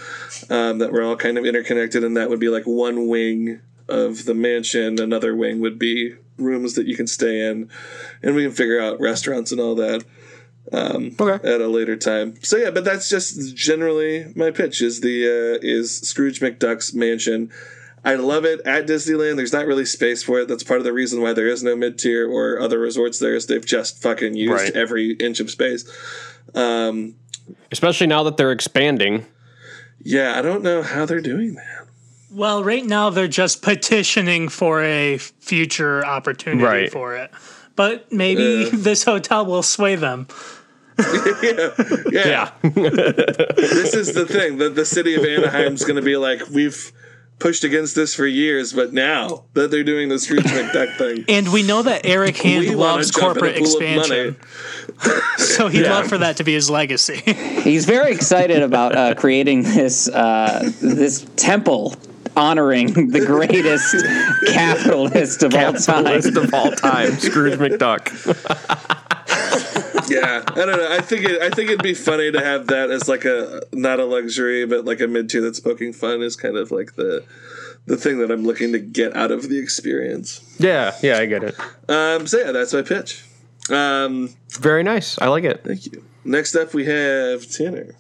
um, 0.49 0.79
that 0.79 0.91
were 0.91 1.03
all 1.03 1.17
kind 1.17 1.37
of 1.37 1.45
interconnected, 1.45 2.03
and 2.03 2.17
that 2.17 2.31
would 2.31 2.41
be 2.41 2.49
like 2.49 2.65
one 2.65 3.07
wing 3.09 3.61
of 3.89 4.25
the 4.25 4.35
mansion. 4.35 4.99
Another 4.99 5.37
wing 5.37 5.61
would 5.61 5.79
be 5.79 6.15
rooms 6.39 6.75
that 6.75 6.87
you 6.87 6.97
can 6.97 7.07
stay 7.07 7.47
in, 7.47 7.71
and 8.23 8.35
we 8.35 8.43
can 8.45 8.53
figure 8.53 8.81
out 8.81 8.99
restaurants 9.01 9.53
and 9.53 9.61
all 9.61 9.75
that 9.75 10.05
Okay. 10.73 11.49
at 11.49 11.61
a 11.61 11.69
later 11.69 11.97
time. 11.97 12.35
So 12.43 12.57
yeah, 12.57 12.71
but 12.71 12.85
that's 12.85 13.09
just 13.09 13.55
generally 13.55 14.33
my 14.35 14.51
pitch 14.51 14.83
is 14.83 15.01
the 15.01 15.27
uh, 15.27 15.59
is 15.63 15.99
Scrooge 16.01 16.41
McDuck's 16.41 16.95
mansion. 16.95 17.51
I 18.07 18.15
love 18.15 18.45
it 18.45 18.61
at 18.65 18.87
Disneyland. 18.87 19.37
There's 19.37 19.53
not 19.53 19.67
really 19.67 19.85
space 19.85 20.23
for 20.23 20.39
it. 20.41 20.49
That's 20.49 20.63
part 20.63 20.79
of 20.79 20.85
the 20.85 20.93
reason 20.93 21.21
why 21.21 21.33
there 21.33 21.49
is 21.49 21.63
no 21.63 21.75
mid 21.77 21.99
tier 21.99 22.27
or 22.31 22.59
other 22.61 22.79
resorts 22.79 23.19
there 23.19 23.35
is 23.35 23.47
they've 23.47 23.65
just 23.67 24.01
fucking 24.01 24.35
used 24.37 24.53
Right. 24.53 24.77
every 24.77 25.11
inch 25.15 25.41
of 25.41 25.51
space. 25.51 25.85
Um, 26.55 27.17
Especially 27.73 28.07
now 28.07 28.23
that 28.23 28.37
they're 28.37 28.53
expanding. 28.53 29.27
yeah, 30.03 30.39
I 30.39 30.43
don't 30.43 30.63
know 30.63 30.83
how 30.83 31.05
they're 31.05 31.21
doing 31.21 31.55
that. 31.55 31.87
Well, 32.31 32.63
right 32.63 32.85
now 32.85 33.11
they're 33.11 33.29
just 33.29 33.61
petitioning 33.63 34.49
for 34.51 34.83
a 34.83 35.19
future 35.19 36.05
opportunity 36.07 36.63
Right. 36.65 36.93
for 36.93 37.17
it. 37.17 37.31
But 37.75 38.13
maybe 38.13 38.71
this 38.73 39.03
hotel 39.05 39.45
will 39.47 39.63
sway 39.65 39.97
them. 39.97 40.29
yeah, 40.99 41.71
yeah. 42.13 42.51
this 42.63 43.95
is 43.95 44.15
the 44.15 44.27
thing. 44.27 44.59
The, 44.59 44.71
the 44.71 44.85
city 44.87 45.15
of 45.15 45.25
Anaheim's 45.25 45.83
going 45.85 45.97
to 45.97 46.03
be 46.03 46.17
like, 46.17 46.41
we've 46.51 46.93
pushed 47.39 47.65
against 47.65 47.95
this 47.95 48.15
for 48.15 48.27
years, 48.27 48.73
but 48.73 48.93
now 48.93 49.45
that 49.53 49.71
they're 49.71 49.85
doing 49.85 50.09
the 50.09 50.19
Scrooge 50.19 50.45
McDuck 50.45 50.97
thing, 50.97 51.25
And 51.29 51.53
we 51.53 51.63
know 51.63 51.83
that 51.83 52.07
Eric 52.07 52.37
Hand 52.43 52.75
loves 52.77 53.11
jump 53.11 53.23
in 53.23 53.23
a 53.23 53.35
corporate 53.35 53.57
expansion. 53.59 54.37
So 55.37 55.69
he'd 55.69 55.83
love 55.85 56.07
for 56.07 56.19
that 56.19 56.39
to 56.39 56.45
be 56.45 56.55
his 56.55 56.71
legacy. 56.71 57.17
He's 57.63 57.85
very 57.85 58.13
excited 58.13 58.63
about 58.63 58.97
uh, 58.97 59.15
creating 59.15 59.63
this 59.63 60.09
uh, 60.09 60.71
this 60.81 61.27
temple 61.37 61.95
honoring 62.35 63.11
the 63.11 63.25
greatest 63.27 63.95
capitalist 64.47 65.43
of 65.43 65.55
all 65.55 65.73
time. 65.75 66.05
List 66.05 66.37
of 66.37 66.55
all 66.55 66.71
time. 66.71 67.13
Scrooge 67.19 67.59
McDuck. 67.59 68.13
Yeah, 70.21 70.43
I 70.47 70.55
don't 70.55 70.77
know. 70.77 70.89
I 70.91 71.01
think 71.01 71.25
it, 71.25 71.43
I 71.43 71.51
think 71.51 71.71
it'd 71.71 71.83
be 71.83 71.95
funny 71.95 72.31
to 72.33 72.41
have 72.41 72.69
that 72.69 72.91
as 72.91 73.09
like 73.09 73.25
a 73.25 73.63
not 73.73 74.01
a 74.01 74.05
luxury, 74.05 74.67
but 74.67 74.85
like 74.85 75.01
a 75.01 75.07
mid 75.07 75.29
tier 75.31 75.41
that's 75.41 75.61
poking 75.61 75.93
fun 75.93 76.23
is 76.23 76.37
kind 76.37 76.57
of 76.57 76.71
like 76.71 76.95
the 76.97 77.25
the 77.87 77.97
thing 77.97 78.19
that 78.19 78.31
I'm 78.31 78.45
looking 78.45 78.73
to 78.73 78.79
get 78.79 79.17
out 79.17 79.31
of 79.31 79.49
the 79.49 79.59
experience. 79.59 80.41
Yeah, 80.59 80.95
yeah, 81.03 81.19
I 81.19 81.27
get 81.27 81.45
it. 81.45 81.55
Um, 81.89 82.27
so 82.27 82.39
yeah, 82.39 82.53
that's 82.53 82.73
my 82.73 82.83
pitch. 82.83 83.25
Um, 83.71 84.31
Very 84.51 84.83
nice. 84.83 85.19
I 85.21 85.29
like 85.29 85.45
it. 85.45 85.63
thank 85.65 85.87
you. 85.87 86.05
Next 86.25 86.55
up, 86.55 86.75
we 86.75 86.85
have 86.87 87.49
Tanner. 87.51 87.95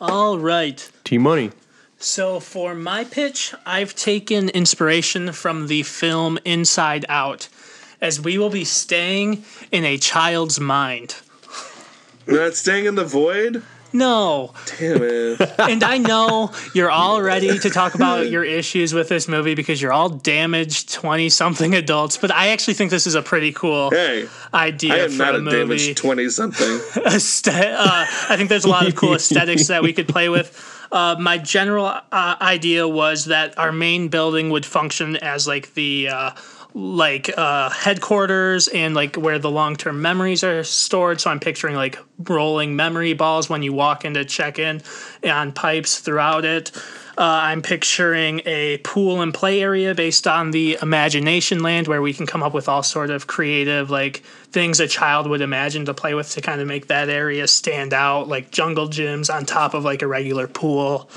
All 0.00 0.38
right. 0.38 0.90
T 1.04 1.18
Money. 1.18 1.50
So 1.98 2.38
for 2.38 2.74
my 2.74 3.02
pitch, 3.04 3.54
I've 3.66 3.94
taken 3.94 4.48
inspiration 4.50 5.32
from 5.32 5.66
the 5.66 5.82
film 5.82 6.38
Inside 6.44 7.04
Out, 7.08 7.48
as 8.00 8.20
we 8.20 8.38
will 8.38 8.50
be 8.50 8.64
staying 8.64 9.44
in 9.72 9.84
a 9.84 9.98
child's 9.98 10.60
mind. 10.60 11.16
We're 12.26 12.44
not 12.44 12.54
staying 12.54 12.84
in 12.86 12.94
the 12.94 13.04
void. 13.04 13.62
No. 13.90 14.52
Damn 14.78 14.98
it! 15.02 15.40
And 15.58 15.82
I 15.82 15.96
know 15.96 16.52
you're 16.74 16.90
all 16.90 17.22
ready 17.22 17.58
to 17.58 17.70
talk 17.70 17.94
about 17.94 18.28
your 18.30 18.44
issues 18.44 18.92
with 18.92 19.08
this 19.08 19.26
movie 19.26 19.54
because 19.54 19.80
you're 19.80 19.94
all 19.94 20.10
damaged 20.10 20.92
20 20.92 21.30
something 21.30 21.74
adults, 21.74 22.18
but 22.18 22.30
I 22.30 22.48
actually 22.48 22.74
think 22.74 22.90
this 22.90 23.06
is 23.06 23.14
a 23.14 23.22
pretty 23.22 23.50
cool 23.50 23.88
Hey, 23.90 24.28
idea 24.52 24.92
I 24.92 24.98
am 24.98 25.10
for 25.12 25.16
not 25.16 25.34
a 25.34 25.38
a 25.38 25.40
movie. 25.40 25.56
damaged 25.56 25.96
twenty 25.96 26.28
something. 26.28 26.66
aesthet- 27.06 27.74
uh, 27.74 28.04
I 28.28 28.36
think 28.36 28.50
there's 28.50 28.66
a 28.66 28.68
lot 28.68 28.86
of 28.86 28.94
cool 28.94 29.14
aesthetics 29.14 29.68
that 29.68 29.82
we 29.82 29.94
could 29.94 30.06
play 30.06 30.28
with. 30.28 30.52
Uh, 30.92 31.16
my 31.18 31.38
general 31.38 31.86
uh, 31.86 32.36
idea 32.42 32.86
was 32.86 33.24
that 33.26 33.56
our 33.58 33.72
main 33.72 34.08
building 34.08 34.50
would 34.50 34.66
function 34.66 35.16
as 35.16 35.46
like 35.48 35.72
the 35.72 36.08
uh, 36.10 36.30
like 36.74 37.30
uh, 37.36 37.70
headquarters 37.70 38.68
and 38.68 38.94
like 38.94 39.16
where 39.16 39.38
the 39.38 39.50
long 39.50 39.76
term 39.76 40.02
memories 40.02 40.44
are 40.44 40.62
stored. 40.62 41.20
So 41.20 41.30
I'm 41.30 41.40
picturing 41.40 41.74
like 41.74 41.98
rolling 42.18 42.76
memory 42.76 43.14
balls 43.14 43.48
when 43.48 43.62
you 43.62 43.72
walk 43.72 44.04
into 44.04 44.24
check 44.24 44.58
in 44.58 44.82
on 45.24 45.52
pipes 45.52 45.98
throughout 45.98 46.44
it. 46.44 46.70
Uh, 47.16 47.22
I'm 47.22 47.62
picturing 47.62 48.42
a 48.46 48.78
pool 48.78 49.22
and 49.22 49.34
play 49.34 49.60
area 49.60 49.92
based 49.92 50.28
on 50.28 50.52
the 50.52 50.78
imagination 50.80 51.64
land 51.64 51.88
where 51.88 52.00
we 52.00 52.12
can 52.12 52.26
come 52.26 52.44
up 52.44 52.54
with 52.54 52.68
all 52.68 52.84
sort 52.84 53.10
of 53.10 53.26
creative 53.26 53.90
like 53.90 54.18
things 54.52 54.78
a 54.78 54.86
child 54.86 55.28
would 55.28 55.40
imagine 55.40 55.84
to 55.86 55.94
play 55.94 56.14
with 56.14 56.30
to 56.30 56.40
kind 56.40 56.60
of 56.60 56.68
make 56.68 56.86
that 56.86 57.08
area 57.08 57.48
stand 57.48 57.92
out 57.92 58.28
like 58.28 58.52
jungle 58.52 58.86
gyms 58.86 59.34
on 59.34 59.44
top 59.44 59.74
of 59.74 59.82
like 59.82 60.02
a 60.02 60.06
regular 60.06 60.46
pool 60.46 61.10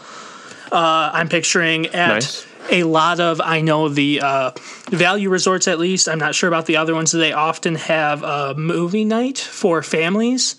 uh, 0.71 1.11
i'm 1.13 1.29
picturing 1.29 1.85
at 1.87 2.07
Nice. 2.07 2.47
A 2.71 2.83
lot 2.83 3.19
of 3.19 3.39
i 3.41 3.61
know 3.61 3.89
the 3.89 4.21
uh, 4.21 4.51
value 4.89 5.29
resorts 5.29 5.67
at 5.67 5.79
least 5.79 6.07
i'm 6.07 6.19
not 6.19 6.33
sure 6.33 6.47
about 6.47 6.65
the 6.65 6.77
other 6.77 6.95
ones 6.95 7.11
they 7.11 7.33
often 7.33 7.75
have 7.75 8.23
a 8.23 8.55
movie 8.55 9.05
night 9.05 9.37
for 9.37 9.83
families 9.83 10.55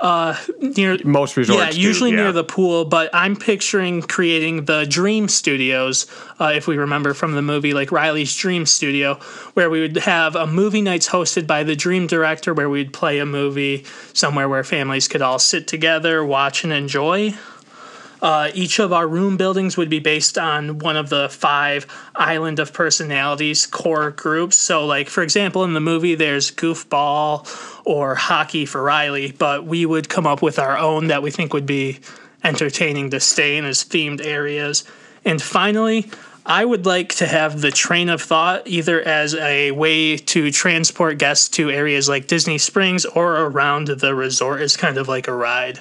uh, 0.00 0.36
near 0.58 0.98
Most 1.04 1.36
resorts. 1.36 1.60
yeah, 1.60 1.70
do, 1.70 1.80
usually 1.80 2.10
yeah. 2.10 2.16
near 2.16 2.32
the 2.32 2.44
pool, 2.44 2.84
but 2.84 3.10
I'm 3.12 3.36
picturing 3.36 4.02
creating 4.02 4.64
the 4.64 4.84
Dream 4.84 5.28
Studios, 5.28 6.06
uh, 6.40 6.52
if 6.54 6.66
we 6.66 6.76
remember 6.76 7.14
from 7.14 7.34
the 7.34 7.42
movie, 7.42 7.72
like 7.72 7.92
Riley's 7.92 8.34
Dream 8.36 8.66
Studio, 8.66 9.14
where 9.54 9.70
we 9.70 9.80
would 9.80 9.96
have 9.98 10.34
a 10.36 10.46
movie 10.46 10.82
nights 10.82 11.08
hosted 11.08 11.46
by 11.46 11.62
the 11.62 11.76
Dream 11.76 12.06
Director, 12.06 12.52
where 12.52 12.68
we'd 12.68 12.92
play 12.92 13.18
a 13.18 13.26
movie 13.26 13.84
somewhere 14.12 14.48
where 14.48 14.64
families 14.64 15.08
could 15.08 15.22
all 15.22 15.38
sit 15.38 15.66
together, 15.68 16.24
watch, 16.24 16.64
and 16.64 16.72
enjoy. 16.72 17.34
Uh, 18.24 18.50
each 18.54 18.78
of 18.78 18.90
our 18.90 19.06
room 19.06 19.36
buildings 19.36 19.76
would 19.76 19.90
be 19.90 19.98
based 19.98 20.38
on 20.38 20.78
one 20.78 20.96
of 20.96 21.10
the 21.10 21.28
five 21.28 21.86
Island 22.14 22.58
of 22.58 22.72
Personalities 22.72 23.66
core 23.66 24.12
groups. 24.12 24.56
So, 24.56 24.86
like, 24.86 25.10
for 25.10 25.22
example, 25.22 25.62
in 25.62 25.74
the 25.74 25.80
movie, 25.80 26.14
there's 26.14 26.50
Goofball 26.50 27.46
or 27.84 28.14
Hockey 28.14 28.64
for 28.64 28.82
Riley, 28.82 29.32
but 29.32 29.66
we 29.66 29.84
would 29.84 30.08
come 30.08 30.26
up 30.26 30.40
with 30.40 30.58
our 30.58 30.78
own 30.78 31.08
that 31.08 31.22
we 31.22 31.30
think 31.30 31.52
would 31.52 31.66
be 31.66 32.00
entertaining 32.42 33.10
to 33.10 33.20
stay 33.20 33.58
in 33.58 33.66
as 33.66 33.84
themed 33.84 34.24
areas. 34.24 34.84
And 35.26 35.42
finally, 35.42 36.10
I 36.46 36.64
would 36.64 36.86
like 36.86 37.10
to 37.16 37.26
have 37.26 37.60
the 37.60 37.70
train 37.70 38.08
of 38.08 38.22
thought 38.22 38.62
either 38.66 39.02
as 39.02 39.34
a 39.34 39.72
way 39.72 40.16
to 40.16 40.50
transport 40.50 41.18
guests 41.18 41.50
to 41.50 41.70
areas 41.70 42.08
like 42.08 42.26
Disney 42.26 42.56
Springs 42.56 43.04
or 43.04 43.36
around 43.36 43.88
the 43.88 44.14
resort 44.14 44.62
as 44.62 44.78
kind 44.78 44.96
of 44.96 45.08
like 45.08 45.28
a 45.28 45.34
ride. 45.34 45.80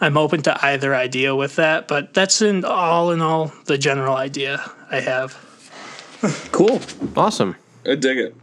I'm 0.00 0.16
open 0.16 0.42
to 0.42 0.64
either 0.64 0.94
idea 0.94 1.34
with 1.34 1.56
that, 1.56 1.88
but 1.88 2.14
that's 2.14 2.40
in 2.40 2.64
all 2.64 3.10
in 3.10 3.20
all 3.20 3.52
the 3.66 3.76
general 3.78 4.16
idea 4.16 4.70
I 4.90 5.00
have. 5.00 5.36
Cool. 6.52 6.80
Awesome. 7.16 7.56
I 7.86 7.94
dig 7.94 8.18
it. 8.18 8.36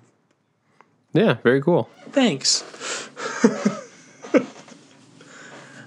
Yeah, 1.13 1.35
very 1.43 1.61
cool. 1.61 1.89
Thanks. 2.11 2.63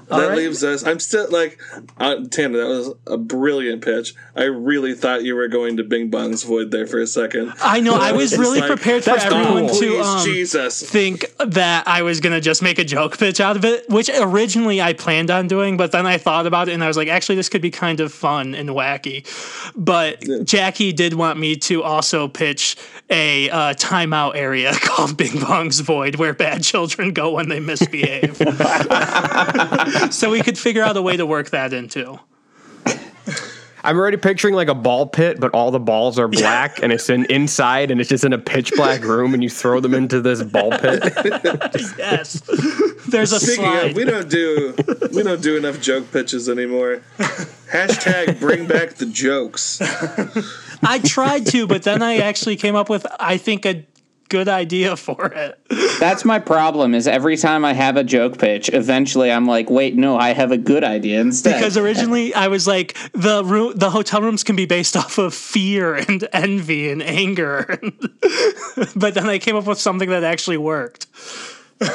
that 0.08 0.28
right. 0.28 0.36
leaves 0.36 0.64
us. 0.64 0.84
I'm 0.84 1.00
still 1.00 1.28
like, 1.30 1.60
uh, 1.98 2.24
Tanner. 2.30 2.58
That 2.58 2.68
was 2.68 2.94
a 3.06 3.16
brilliant 3.16 3.84
pitch. 3.84 4.14
I 4.34 4.44
really 4.44 4.94
thought 4.94 5.22
you 5.22 5.34
were 5.34 5.48
going 5.48 5.76
to 5.76 5.84
Bing 5.84 6.10
Bong's 6.10 6.42
void 6.42 6.70
there 6.70 6.86
for 6.86 6.98
a 6.98 7.06
second. 7.06 7.52
I 7.62 7.80
know. 7.80 7.94
I 7.94 8.12
was 8.12 8.36
really 8.36 8.60
like, 8.60 8.70
prepared 8.70 9.04
for 9.04 9.10
everyone 9.10 9.68
cool. 9.68 9.78
to 9.80 10.00
um, 10.00 10.24
Jesus. 10.24 10.88
think 10.88 11.26
that 11.38 11.86
I 11.86 12.02
was 12.02 12.20
gonna 12.20 12.40
just 12.40 12.62
make 12.62 12.78
a 12.78 12.84
joke 12.84 13.18
pitch 13.18 13.40
out 13.40 13.56
of 13.56 13.64
it, 13.64 13.88
which 13.88 14.10
originally 14.18 14.80
I 14.80 14.92
planned 14.92 15.30
on 15.30 15.46
doing, 15.46 15.76
but 15.76 15.92
then 15.92 16.06
I 16.06 16.18
thought 16.18 16.46
about 16.46 16.68
it 16.68 16.72
and 16.72 16.82
I 16.82 16.88
was 16.88 16.96
like, 16.96 17.08
actually, 17.08 17.36
this 17.36 17.48
could 17.48 17.62
be 17.62 17.70
kind 17.70 18.00
of 18.00 18.12
fun 18.12 18.54
and 18.54 18.70
wacky. 18.70 19.26
But 19.76 20.24
Jackie 20.44 20.92
did 20.92 21.14
want 21.14 21.38
me 21.38 21.56
to 21.56 21.82
also 21.82 22.28
pitch 22.28 22.76
a 23.10 23.48
uh, 23.50 23.74
timeout 23.74 24.36
area 24.36 24.72
called 24.82 25.16
Bing 25.16 25.40
Bong's 25.40 25.80
Void, 25.80 26.16
where 26.16 26.34
bad 26.34 26.62
children 26.62 27.12
go 27.12 27.32
when 27.32 27.48
they 27.48 27.60
misbehave. 27.60 28.38
so 30.10 30.30
we 30.30 30.42
could 30.42 30.58
figure 30.58 30.82
out 30.82 30.96
a 30.96 31.02
way 31.02 31.16
to 31.16 31.26
work 31.26 31.50
that 31.50 31.72
into. 31.72 32.18
I'm 33.84 33.96
already 33.96 34.16
picturing 34.16 34.54
like 34.54 34.68
a 34.68 34.74
ball 34.74 35.06
pit, 35.06 35.38
but 35.38 35.54
all 35.54 35.70
the 35.70 35.78
balls 35.78 36.18
are 36.18 36.26
black 36.26 36.82
and 36.82 36.92
it's 36.92 37.08
in 37.08 37.24
inside 37.26 37.90
and 37.90 38.00
it's 38.00 38.08
just 38.08 38.24
in 38.24 38.32
a 38.32 38.38
pitch 38.38 38.72
black 38.74 39.02
room 39.02 39.34
and 39.34 39.42
you 39.42 39.48
throw 39.48 39.78
them 39.78 39.94
into 39.94 40.20
this 40.20 40.42
ball 40.42 40.70
pit. 40.72 41.02
Yes, 41.96 42.40
there's 43.08 43.32
a 43.32 43.40
Speaking 43.40 43.64
slide. 43.64 43.90
of, 43.90 43.96
we 43.96 44.04
don't 44.04 44.28
do 44.28 44.74
we 45.12 45.22
don't 45.22 45.40
do 45.40 45.56
enough 45.56 45.80
joke 45.80 46.10
pitches 46.12 46.48
anymore. 46.48 47.02
Hashtag 47.70 48.40
bring 48.40 48.66
back 48.66 48.94
the 48.94 49.06
jokes. 49.06 49.80
I 50.82 50.98
tried 50.98 51.46
to, 51.46 51.66
but 51.66 51.82
then 51.82 52.02
I 52.02 52.18
actually 52.18 52.56
came 52.56 52.74
up 52.74 52.88
with, 52.88 53.06
I 53.18 53.36
think, 53.36 53.64
a 53.66 53.86
good 54.28 54.48
idea 54.48 54.96
for 54.96 55.26
it. 55.26 55.58
That's 56.00 56.24
my 56.24 56.38
problem. 56.38 56.94
Is 56.94 57.06
every 57.06 57.36
time 57.36 57.64
I 57.64 57.72
have 57.72 57.96
a 57.96 58.04
joke 58.04 58.38
pitch, 58.38 58.70
eventually 58.72 59.30
I'm 59.30 59.46
like, 59.46 59.70
wait, 59.70 59.96
no, 59.96 60.16
I 60.16 60.32
have 60.32 60.52
a 60.52 60.58
good 60.58 60.84
idea 60.84 61.20
instead. 61.20 61.54
Because 61.54 61.76
originally 61.76 62.34
I 62.34 62.48
was 62.48 62.66
like, 62.66 62.96
the 63.12 63.44
room, 63.44 63.72
the 63.74 63.90
hotel 63.90 64.22
rooms 64.22 64.44
can 64.44 64.56
be 64.56 64.66
based 64.66 64.96
off 64.96 65.18
of 65.18 65.34
fear 65.34 65.94
and 65.94 66.26
envy 66.32 66.90
and 66.90 67.02
anger, 67.02 67.66
but 68.96 69.14
then 69.14 69.26
I 69.26 69.38
came 69.38 69.56
up 69.56 69.66
with 69.66 69.80
something 69.80 70.08
that 70.10 70.24
actually 70.24 70.58
worked. 70.58 71.06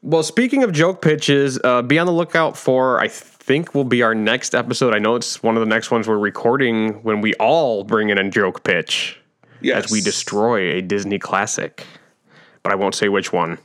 Well, 0.00 0.22
speaking 0.22 0.62
of 0.62 0.72
joke 0.72 1.02
pitches, 1.02 1.58
uh, 1.64 1.82
be 1.82 1.98
on 1.98 2.06
the 2.06 2.12
lookout 2.12 2.56
for, 2.56 3.00
I 3.00 3.08
think, 3.08 3.74
will 3.74 3.84
be 3.84 4.02
our 4.02 4.14
next 4.14 4.54
episode. 4.54 4.94
I 4.94 5.00
know 5.00 5.16
it's 5.16 5.42
one 5.42 5.56
of 5.56 5.60
the 5.60 5.66
next 5.66 5.90
ones 5.90 6.06
we're 6.06 6.16
recording 6.18 7.02
when 7.02 7.20
we 7.20 7.34
all 7.34 7.82
bring 7.82 8.10
in 8.10 8.16
a 8.16 8.30
joke 8.30 8.62
pitch 8.62 9.17
Yes. 9.60 9.84
as 9.84 9.90
we 9.90 10.00
destroy 10.00 10.72
a 10.76 10.82
Disney 10.82 11.18
classic. 11.18 11.84
But 12.62 12.72
I 12.72 12.76
won't 12.76 12.94
say 12.94 13.08
which 13.08 13.32
one. 13.32 13.58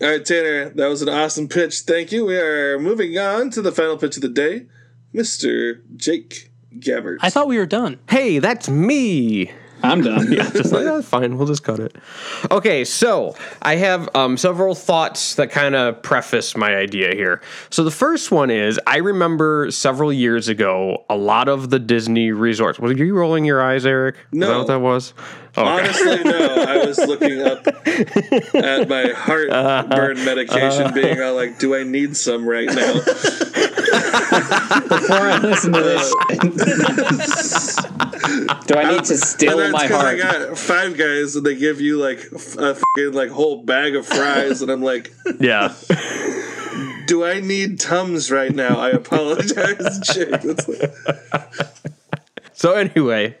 All 0.00 0.08
right, 0.08 0.24
Tanner, 0.24 0.70
that 0.70 0.86
was 0.88 1.02
an 1.02 1.08
awesome 1.08 1.48
pitch. 1.48 1.80
Thank 1.80 2.12
you. 2.12 2.24
We 2.24 2.36
are 2.38 2.78
moving 2.78 3.18
on 3.18 3.50
to 3.50 3.62
the 3.62 3.72
final 3.72 3.96
pitch 3.96 4.16
of 4.16 4.22
the 4.22 4.28
day, 4.28 4.66
Mr. 5.14 5.80
Jake 5.96 6.50
Gabbert. 6.78 7.18
I 7.20 7.30
thought 7.30 7.48
we 7.48 7.58
were 7.58 7.66
done. 7.66 7.98
Hey, 8.08 8.38
that's 8.38 8.68
me. 8.68 9.50
I'm 9.82 10.00
done. 10.02 10.32
Yeah, 10.38 10.50
just 10.50 10.72
like, 10.72 10.86
"Oh, 10.86 11.02
fine, 11.02 11.36
we'll 11.38 11.46
just 11.46 11.62
cut 11.64 11.78
it. 11.80 11.96
Okay, 12.50 12.84
so 12.84 13.34
I 13.62 13.76
have 13.76 14.08
um, 14.14 14.36
several 14.36 14.74
thoughts 14.74 15.34
that 15.36 15.50
kind 15.50 15.74
of 15.74 16.02
preface 16.02 16.56
my 16.56 16.74
idea 16.76 17.14
here. 17.14 17.40
So 17.70 17.84
the 17.84 17.90
first 17.90 18.30
one 18.30 18.50
is 18.50 18.78
I 18.86 18.98
remember 18.98 19.70
several 19.70 20.12
years 20.12 20.48
ago, 20.48 21.04
a 21.08 21.16
lot 21.16 21.48
of 21.48 21.70
the 21.70 21.78
Disney 21.78 22.30
resorts. 22.32 22.78
Were 22.78 22.92
you 22.92 23.14
rolling 23.14 23.44
your 23.44 23.62
eyes, 23.62 23.86
Eric? 23.86 24.16
Is 24.16 24.20
that 24.32 24.36
No. 24.38 24.58
what 24.58 24.66
that 24.68 24.80
was? 24.80 25.14
Oh, 25.58 25.62
okay. 25.62 25.88
Honestly, 25.88 26.24
no. 26.24 26.54
I 26.68 26.86
was 26.86 26.98
looking 26.98 27.42
up 27.42 27.66
at 27.66 28.88
my 28.88 29.08
heartburn 29.08 29.50
uh-huh. 29.50 30.24
medication, 30.24 30.84
uh-huh. 30.84 30.94
being 30.94 31.20
all 31.20 31.34
like, 31.34 31.58
"Do 31.58 31.74
I 31.74 31.82
need 31.82 32.16
some 32.16 32.48
right 32.48 32.68
now?" 32.68 32.94
Before 34.88 35.16
I 35.16 35.38
listen 35.42 35.72
to 35.72 35.82
this, 35.82 36.14
do 38.66 38.74
I 38.76 38.90
need 38.92 39.04
to 39.04 39.16
still 39.16 39.58
and 39.60 39.72
my 39.72 39.86
heart? 39.86 40.04
I 40.04 40.16
got 40.16 40.56
Five 40.56 40.96
Guys, 40.96 41.34
and 41.34 41.44
they 41.44 41.56
give 41.56 41.80
you 41.80 41.98
like 41.98 42.18
a 42.32 42.38
fucking 42.38 43.12
like 43.12 43.30
whole 43.30 43.62
bag 43.64 43.96
of 43.96 44.06
fries, 44.06 44.62
and 44.62 44.70
I'm 44.70 44.82
like, 44.82 45.12
Yeah. 45.40 45.74
"Do 47.06 47.24
I 47.24 47.40
need 47.40 47.80
tums 47.80 48.30
right 48.30 48.54
now?" 48.54 48.78
I 48.78 48.90
apologize, 48.90 49.98
Jake. 50.14 50.44
Like, 50.44 50.94
So 52.52 52.74
anyway, 52.74 53.36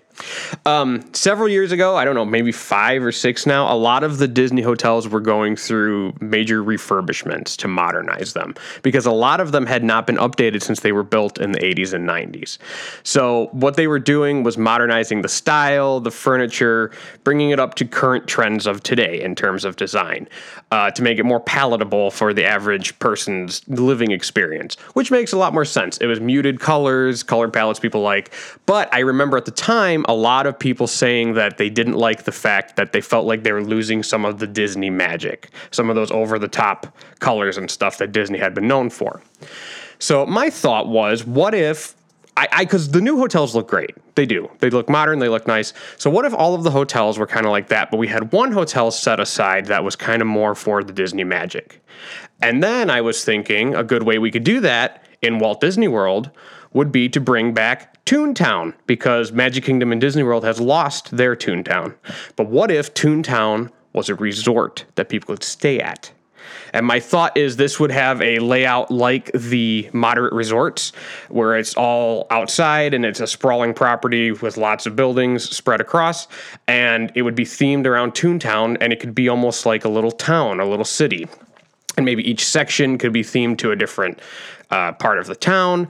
um, 0.66 1.02
several 1.12 1.48
years 1.48 1.72
ago, 1.72 1.96
I 1.96 2.04
don't 2.04 2.14
know, 2.14 2.24
maybe 2.24 2.52
five 2.52 3.02
or 3.02 3.12
six 3.12 3.46
now, 3.46 3.72
a 3.72 3.76
lot 3.76 4.04
of 4.04 4.18
the 4.18 4.28
Disney 4.28 4.62
hotels 4.62 5.08
were 5.08 5.20
going 5.20 5.56
through 5.56 6.14
major 6.20 6.62
refurbishments 6.62 7.56
to 7.58 7.68
modernize 7.68 8.32
them 8.32 8.54
because 8.82 9.06
a 9.06 9.12
lot 9.12 9.40
of 9.40 9.52
them 9.52 9.66
had 9.66 9.84
not 9.84 10.06
been 10.06 10.16
updated 10.16 10.62
since 10.62 10.80
they 10.80 10.92
were 10.92 11.02
built 11.02 11.38
in 11.38 11.52
the 11.52 11.58
80s 11.60 11.94
and 11.94 12.08
90s. 12.08 12.58
So 13.02 13.48
what 13.52 13.76
they 13.76 13.86
were 13.86 13.98
doing 13.98 14.42
was 14.42 14.58
modernizing 14.58 15.22
the 15.22 15.28
style, 15.28 16.00
the 16.00 16.10
furniture, 16.10 16.90
bringing 17.24 17.50
it 17.50 17.60
up 17.60 17.74
to 17.76 17.84
current 17.84 18.26
trends 18.26 18.66
of 18.66 18.82
today 18.82 19.20
in 19.20 19.34
terms 19.34 19.64
of 19.64 19.76
design 19.76 20.28
uh, 20.70 20.90
to 20.90 21.02
make 21.02 21.18
it 21.18 21.24
more 21.24 21.40
palatable 21.40 22.10
for 22.10 22.34
the 22.34 22.44
average 22.44 22.98
person's 22.98 23.66
living 23.68 24.10
experience, 24.10 24.76
which 24.94 25.10
makes 25.10 25.32
a 25.32 25.38
lot 25.38 25.54
more 25.54 25.64
sense. 25.64 25.98
It 25.98 26.06
was 26.06 26.20
muted 26.20 26.60
colors, 26.60 27.22
color 27.22 27.48
palettes 27.48 27.80
people 27.80 28.00
like, 28.02 28.32
but 28.66 28.92
I 28.92 29.00
remember 29.00 29.36
at 29.36 29.44
the 29.44 29.50
time 29.50 30.04
a 30.08 30.14
lot 30.14 30.46
of 30.46 30.58
people 30.58 30.86
saying 30.86 31.34
that 31.34 31.58
they 31.58 31.68
didn't 31.68 31.92
like 31.92 32.24
the 32.24 32.32
fact 32.32 32.76
that 32.76 32.92
they 32.92 33.00
felt 33.00 33.26
like 33.26 33.42
they 33.42 33.52
were 33.52 33.62
losing 33.62 34.02
some 34.02 34.24
of 34.24 34.38
the 34.38 34.46
Disney 34.46 34.88
magic, 34.88 35.50
some 35.70 35.90
of 35.90 35.96
those 35.96 36.10
over 36.10 36.38
the 36.38 36.48
top 36.48 36.96
colors 37.20 37.58
and 37.58 37.70
stuff 37.70 37.98
that 37.98 38.10
Disney 38.10 38.38
had 38.38 38.54
been 38.54 38.66
known 38.66 38.88
for. 38.88 39.22
So 39.98 40.24
my 40.24 40.48
thought 40.48 40.88
was, 40.88 41.26
what 41.26 41.54
if 41.54 41.94
I 42.38 42.64
because 42.64 42.90
the 42.90 43.00
new 43.00 43.18
hotels 43.18 43.56
look 43.56 43.68
great. 43.68 43.96
They 44.14 44.24
do. 44.24 44.48
They 44.60 44.70
look 44.70 44.88
modern. 44.88 45.18
They 45.18 45.28
look 45.28 45.48
nice. 45.48 45.72
So 45.96 46.08
what 46.08 46.24
if 46.24 46.32
all 46.32 46.54
of 46.54 46.62
the 46.62 46.70
hotels 46.70 47.18
were 47.18 47.26
kind 47.26 47.46
of 47.46 47.50
like 47.50 47.66
that, 47.68 47.90
but 47.90 47.96
we 47.96 48.06
had 48.06 48.32
one 48.32 48.52
hotel 48.52 48.92
set 48.92 49.18
aside 49.18 49.66
that 49.66 49.82
was 49.82 49.96
kind 49.96 50.22
of 50.22 50.28
more 50.28 50.54
for 50.54 50.84
the 50.84 50.92
Disney 50.92 51.24
magic. 51.24 51.84
And 52.40 52.62
then 52.62 52.90
I 52.90 53.00
was 53.00 53.24
thinking 53.24 53.74
a 53.74 53.82
good 53.82 54.04
way 54.04 54.18
we 54.18 54.30
could 54.30 54.44
do 54.44 54.60
that 54.60 55.04
in 55.20 55.40
Walt 55.40 55.60
Disney 55.60 55.88
World 55.88 56.30
would 56.72 56.92
be 56.92 57.08
to 57.08 57.20
bring 57.20 57.52
back 57.52 58.04
Toontown 58.04 58.74
because 58.86 59.32
Magic 59.32 59.64
Kingdom 59.64 59.92
and 59.92 60.00
Disney 60.00 60.22
World 60.22 60.44
has 60.44 60.60
lost 60.60 61.16
their 61.16 61.36
Toontown. 61.36 61.94
But 62.36 62.46
what 62.48 62.70
if 62.70 62.94
Toontown 62.94 63.70
was 63.92 64.08
a 64.08 64.14
resort 64.14 64.84
that 64.94 65.08
people 65.08 65.34
could 65.34 65.44
stay 65.44 65.80
at? 65.80 66.10
And 66.72 66.86
my 66.86 67.00
thought 67.00 67.36
is 67.36 67.56
this 67.56 67.80
would 67.80 67.90
have 67.90 68.20
a 68.22 68.38
layout 68.38 68.90
like 68.90 69.30
the 69.32 69.88
moderate 69.92 70.32
resorts, 70.32 70.92
where 71.28 71.56
it's 71.56 71.74
all 71.74 72.26
outside 72.30 72.94
and 72.94 73.04
it's 73.04 73.20
a 73.20 73.26
sprawling 73.26 73.74
property 73.74 74.32
with 74.32 74.56
lots 74.56 74.86
of 74.86 74.96
buildings 74.96 75.44
spread 75.48 75.80
across. 75.80 76.28
And 76.66 77.12
it 77.14 77.22
would 77.22 77.34
be 77.34 77.44
themed 77.44 77.86
around 77.86 78.12
Toontown, 78.12 78.76
and 78.80 78.92
it 78.92 79.00
could 79.00 79.14
be 79.14 79.28
almost 79.28 79.66
like 79.66 79.84
a 79.84 79.88
little 79.88 80.12
town, 80.12 80.60
a 80.60 80.66
little 80.66 80.84
city. 80.84 81.26
And 81.96 82.04
maybe 82.04 82.28
each 82.28 82.44
section 82.44 82.96
could 82.98 83.12
be 83.12 83.22
themed 83.22 83.58
to 83.58 83.72
a 83.72 83.76
different 83.76 84.20
uh, 84.70 84.92
part 84.92 85.18
of 85.18 85.26
the 85.26 85.34
town. 85.34 85.88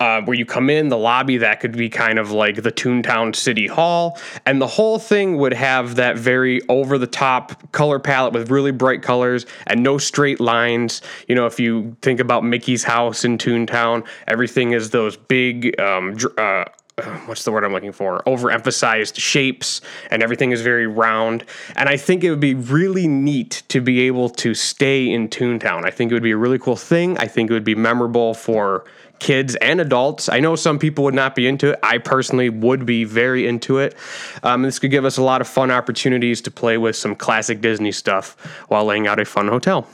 Uh, 0.00 0.22
where 0.22 0.36
you 0.36 0.46
come 0.46 0.70
in, 0.70 0.88
the 0.90 0.96
lobby 0.96 1.38
that 1.38 1.58
could 1.58 1.76
be 1.76 1.88
kind 1.88 2.20
of 2.20 2.30
like 2.30 2.62
the 2.62 2.70
Toontown 2.70 3.34
City 3.34 3.66
Hall, 3.66 4.16
and 4.46 4.62
the 4.62 4.66
whole 4.68 5.00
thing 5.00 5.38
would 5.38 5.52
have 5.52 5.96
that 5.96 6.16
very 6.16 6.60
over 6.68 6.98
the 6.98 7.06
top 7.08 7.72
color 7.72 7.98
palette 7.98 8.32
with 8.32 8.48
really 8.48 8.70
bright 8.70 9.02
colors 9.02 9.44
and 9.66 9.82
no 9.82 9.98
straight 9.98 10.38
lines. 10.38 11.02
You 11.26 11.34
know, 11.34 11.46
if 11.46 11.58
you 11.58 11.96
think 12.00 12.20
about 12.20 12.44
Mickey's 12.44 12.84
house 12.84 13.24
in 13.24 13.38
Toontown, 13.38 14.06
everything 14.28 14.70
is 14.70 14.90
those 14.90 15.16
big, 15.16 15.78
um, 15.80 16.14
dr- 16.14 16.38
uh, 16.38 16.64
what's 17.26 17.44
the 17.44 17.52
word 17.52 17.64
I'm 17.64 17.72
looking 17.72 17.92
for? 17.92 18.22
Overemphasized 18.26 19.18
shapes, 19.18 19.80
and 20.10 20.22
everything 20.22 20.52
is 20.52 20.62
very 20.62 20.86
round. 20.86 21.44
And 21.76 21.88
I 21.88 21.96
think 21.96 22.24
it 22.24 22.30
would 22.30 22.40
be 22.40 22.54
really 22.54 23.06
neat 23.06 23.62
to 23.68 23.80
be 23.80 24.00
able 24.00 24.30
to 24.30 24.54
stay 24.54 25.10
in 25.10 25.28
Toontown. 25.28 25.84
I 25.84 25.90
think 25.90 26.10
it 26.10 26.14
would 26.14 26.22
be 26.22 26.32
a 26.32 26.36
really 26.36 26.58
cool 26.58 26.76
thing. 26.76 27.18
I 27.18 27.26
think 27.26 27.50
it 27.50 27.52
would 27.52 27.64
be 27.64 27.74
memorable 27.74 28.34
for 28.34 28.84
kids 29.18 29.56
and 29.56 29.80
adults. 29.80 30.28
I 30.28 30.40
know 30.40 30.56
some 30.56 30.78
people 30.78 31.04
would 31.04 31.14
not 31.14 31.34
be 31.34 31.46
into 31.46 31.70
it. 31.70 31.78
I 31.82 31.98
personally 31.98 32.50
would 32.50 32.86
be 32.86 33.04
very 33.04 33.46
into 33.46 33.78
it. 33.78 33.96
Um, 34.42 34.62
this 34.62 34.78
could 34.78 34.90
give 34.90 35.04
us 35.04 35.16
a 35.16 35.22
lot 35.22 35.40
of 35.40 35.48
fun 35.48 35.70
opportunities 35.70 36.40
to 36.42 36.50
play 36.50 36.78
with 36.78 36.96
some 36.96 37.16
classic 37.16 37.60
Disney 37.60 37.92
stuff 37.92 38.36
while 38.68 38.84
laying 38.84 39.06
out 39.06 39.18
a 39.18 39.24
fun 39.24 39.48
hotel. 39.48 39.86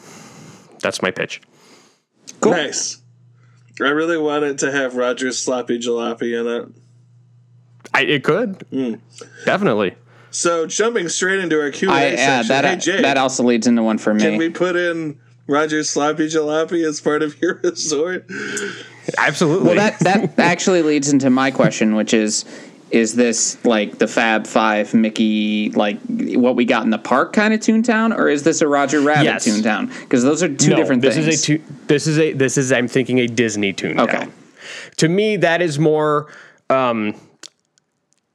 That's 0.81 1.01
my 1.01 1.11
pitch. 1.11 1.41
nice. 2.45 3.01
I 3.81 3.89
really 3.89 4.19
wanted 4.19 4.59
to 4.59 4.71
have 4.71 4.95
Roger's 4.95 5.41
sloppy 5.43 5.79
jalopy 5.79 6.39
in 6.39 6.47
it. 6.47 6.84
I, 7.95 8.03
it 8.03 8.25
could 8.25 8.63
hmm. 8.71 8.95
definitely. 9.45 9.95
So 10.31 10.67
jumping 10.67 11.09
straight 11.09 11.39
into 11.39 11.61
our 11.61 11.71
Q 11.71 11.91
and 11.91 11.97
I, 11.97 12.03
uh, 12.03 12.09
A 12.09 12.13
yeah, 12.13 12.43
section. 12.43 12.49
that 12.49 12.65
hey 12.65 12.73
uh, 12.73 12.77
Jay, 12.77 13.03
that 13.03 13.17
also 13.17 13.45
leads 13.45 13.67
into 13.67 13.83
one 13.83 13.99
for 13.99 14.13
me. 14.13 14.21
can 14.21 14.37
we 14.37 14.51
put 14.51 14.75
in 14.75 15.19
Roger's 15.47 15.91
sloppy 15.91 16.27
jalopy 16.27 16.85
as 16.87 17.01
part 17.01 17.23
of 17.23 17.41
your 17.41 17.55
resort? 17.63 18.29
Absolutely. 19.19 19.67
Well, 19.67 19.77
that 19.77 19.99
that 20.01 20.39
actually 20.39 20.83
leads 20.83 21.13
into 21.13 21.31
my 21.31 21.51
question, 21.51 21.95
which 21.95 22.13
is, 22.15 22.45
is 22.91 23.15
this 23.15 23.63
like 23.65 23.99
the 23.99 24.09
Fab 24.09 24.47
Five 24.47 24.93
Mickey, 24.95 25.71
like 25.71 26.01
what 26.09 26.57
we 26.57 26.65
got 26.65 26.83
in 26.83 26.91
the 26.91 26.99
park 26.99 27.33
kind 27.33 27.55
of 27.55 27.61
Toontown, 27.61 28.17
or 28.17 28.29
is 28.29 28.43
this 28.43 28.61
a 28.61 28.67
Roger 28.67 29.01
Rabbit 29.01 29.25
Yes. 29.25 29.47
Toontown? 29.47 29.89
Because 30.01 30.23
those 30.25 30.43
are 30.43 30.53
two 30.53 30.71
no, 30.71 30.77
different 30.77 31.03
this 31.03 31.15
things. 31.15 31.29
is 31.29 31.43
a 31.43 31.47
tu- 31.47 31.63
this 31.87 32.07
is 32.07 32.19
a 32.19 32.33
this 32.33 32.59
is 32.59 32.73
I'm 32.73 32.89
thinking 32.89 33.21
a 33.21 33.27
Disney 33.29 33.73
toon. 33.73 34.01
Okay. 34.01 34.27
To 34.97 35.09
me, 35.09 35.37
that 35.37 35.63
is 35.63 35.79
more. 35.79 36.27
Um, 36.71 37.15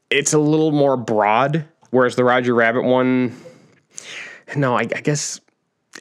it's 0.09 0.33
a 0.33 0.39
little 0.39 0.71
more 0.71 0.97
broad, 0.97 1.65
whereas 1.91 2.15
the 2.15 2.23
Roger 2.23 2.53
Rabbit 2.53 2.83
one. 2.83 3.35
No, 4.55 4.75
I, 4.75 4.81
I 4.81 5.01
guess 5.01 5.39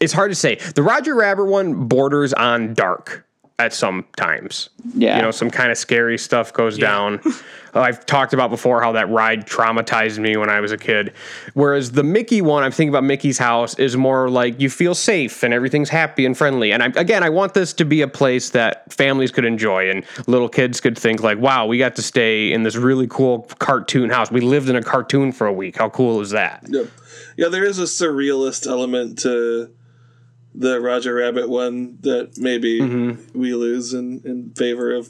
it's 0.01 0.13
hard 0.13 0.31
to 0.31 0.35
say. 0.35 0.57
The 0.57 0.83
Roger 0.83 1.15
Rabbit 1.15 1.45
one 1.45 1.87
borders 1.87 2.33
on 2.33 2.75
dark 2.75 3.27
at 3.59 3.73
some 3.73 4.07
times. 4.17 4.71
Yeah. 4.95 5.17
You 5.17 5.23
know, 5.23 5.31
some 5.33 5.51
kind 5.51 5.73
of 5.73 5.79
scary 5.79 6.17
stuff 6.17 6.53
goes 6.53 6.79
down. 6.79 7.21
Uh, 7.25 7.33
I've 7.75 8.07
talked 8.07 8.33
about 8.33 8.51
before 8.51 8.81
how 8.81 8.93
that 8.93 9.11
ride 9.11 9.47
traumatized 9.47 10.19
me 10.19 10.37
when 10.37 10.49
I 10.49 10.61
was 10.61 10.71
a 10.71 10.79
kid. 10.79 11.13
Whereas 11.55 11.91
the 11.93 12.05
Mickey 12.05 12.41
one, 12.41 12.63
I'm 12.63 12.71
thinking 12.71 12.91
about 12.91 13.03
Mickey's 13.03 13.39
house, 13.39 13.77
is 13.79 13.97
more 13.97 14.31
like 14.31 14.61
you 14.61 14.71
feel 14.71 14.95
safe 14.95 15.43
and 15.43 15.53
everything's 15.53 15.89
happy 15.89 16.25
and 16.25 16.39
friendly. 16.39 16.73
And 16.73 16.83
I, 16.83 16.87
again, 16.87 17.25
I 17.25 17.31
want 17.31 17.55
this 17.55 17.73
to 17.75 17.85
be 17.85 18.01
a 18.01 18.09
place 18.09 18.51
that 18.51 18.93
families 18.93 19.33
could 19.33 19.45
enjoy 19.45 19.91
and 19.91 20.05
little 20.29 20.49
kids 20.49 20.81
could 20.81 20.97
think 20.97 21.23
like, 21.23 21.39
wow, 21.39 21.67
we 21.67 21.79
got 21.79 21.97
to 21.97 22.03
stay 22.03 22.53
in 22.53 22.63
this 22.63 22.77
really 22.77 23.09
cool 23.09 23.41
cartoon 23.59 24.09
house. 24.09 24.31
We 24.31 24.41
lived 24.41 24.69
in 24.69 24.77
a 24.77 24.83
cartoon 24.83 25.33
for 25.33 25.49
a 25.49 25.53
week. 25.53 25.77
How 25.79 25.89
cool 25.91 26.21
is 26.21 26.31
that? 26.31 26.65
Yep. 26.69 26.87
Yeah, 27.37 27.49
there 27.49 27.65
is 27.65 27.79
a 27.79 27.85
surrealist 27.85 28.67
element 28.69 29.19
to 29.21 29.73
the 30.61 30.81
Roger 30.81 31.15
Rabbit 31.15 31.49
one 31.49 31.99
that 32.03 32.37
maybe 32.37 32.81
Mm-hmm. 32.81 33.39
we 33.39 33.55
lose 33.55 33.95
in, 33.95 34.21
in 34.25 34.51
favor 34.57 34.93
of 34.93 35.09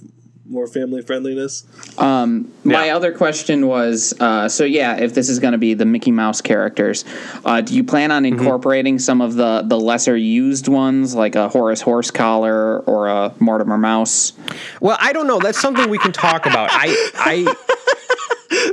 more 0.51 0.67
family 0.67 1.03
friendliness. 1.03 1.65
My 1.99 2.87
Yeah. 2.87 2.97
other 2.97 3.13
question 3.13 3.67
was 3.67 4.15
uh, 4.19 4.49
so, 4.49 4.65
yeah, 4.65 4.97
if 4.97 5.13
this 5.15 5.29
is 5.29 5.39
going 5.41 5.53
to 5.53 5.59
be 5.59 5.75
the 5.75 5.85
Mickey 5.85 6.11
Mouse 6.11 6.41
characters, 6.41 7.05
uh, 7.45 7.61
do 7.61 7.75
you 7.75 7.85
plan 7.85 8.11
on 8.11 8.23
Mm-hmm. 8.25 8.39
incorporating 8.39 8.99
some 8.99 9.21
of 9.21 9.35
the, 9.35 9.63
the 9.67 9.79
lesser 9.79 10.17
used 10.17 10.67
ones, 10.69 11.15
like 11.15 11.35
a 11.35 11.49
Horace 11.49 11.83
Horsecollar 11.83 12.83
or 12.87 13.09
a 13.09 13.35
Mortimer 13.41 13.77
Mouse? 13.79 14.33
Well, 14.81 14.97
I 15.01 15.13
don't 15.13 15.27
know. 15.27 15.39
That's 15.39 15.61
something 15.61 15.89
we 15.91 15.99
can 15.99 16.13
talk 16.13 16.47
about. 16.47 16.71
I, 16.73 16.87
I, 17.15 17.55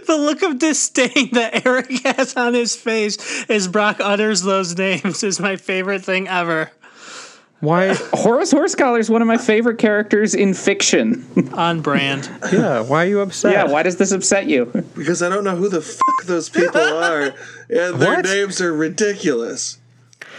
The 0.08 0.18
look 0.18 0.42
of 0.44 0.60
disdain 0.60 1.30
that 1.34 1.66
Eric 1.66 1.90
has 2.06 2.36
on 2.36 2.54
his 2.54 2.76
face 2.76 3.46
as 3.50 3.68
Brock 3.68 3.98
utters 4.00 4.42
those 4.42 4.78
names 4.78 5.24
is 5.24 5.40
my 5.40 5.56
favorite 5.56 6.04
thing 6.04 6.28
ever. 6.28 6.72
why? 7.60 7.94
Horace 8.14 8.54
Horsecollar 8.54 9.00
is 9.00 9.10
one 9.10 9.22
of 9.22 9.28
my 9.28 9.38
favorite 9.38 9.78
characters 9.80 10.36
in 10.36 10.54
fiction. 10.54 11.26
On 11.54 11.82
brand. 11.82 12.30
Yeah, 12.52 12.82
why 12.82 13.06
are 13.06 13.08
you 13.08 13.22
upset? 13.22 13.54
yeah, 13.54 13.64
why 13.66 13.82
does 13.84 13.98
this 13.98 14.12
upset 14.12 14.46
you? 14.46 14.66
Because 14.96 15.24
I 15.24 15.30
don't 15.30 15.44
know 15.44 15.56
who 15.56 15.70
the 15.70 15.82
fuck 15.82 16.26
those 16.26 16.50
people 16.50 16.82
are, 16.82 17.34
and 17.70 18.00
their 18.00 18.16
What? 18.18 18.26
names 18.26 18.62
are 18.62 18.74
ridiculous. 18.74 19.80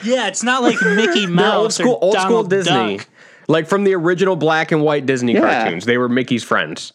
Yeah, 0.05 0.29
it's 0.29 0.43
not 0.43 0.63
like 0.63 0.81
Mickey 0.83 1.21
They're 1.27 1.35
Mouse 1.35 1.55
old 1.57 1.73
school, 1.73 1.93
or 1.95 2.05
old 2.05 2.15
school 2.15 2.23
Donald 2.29 2.51
Disney, 2.51 2.99
Duck. 2.99 3.09
like 3.49 3.67
from 3.67 3.85
the 3.85 3.95
original 3.95 4.37
black 4.37 4.71
and 4.71 4.83
white 4.83 5.07
Disney 5.07 5.33
Yeah. 5.35 5.41
cartoons. 5.63 5.87
They 5.87 5.97
were 5.99 6.09
Mickey's 6.09 6.45
friends. 6.45 6.93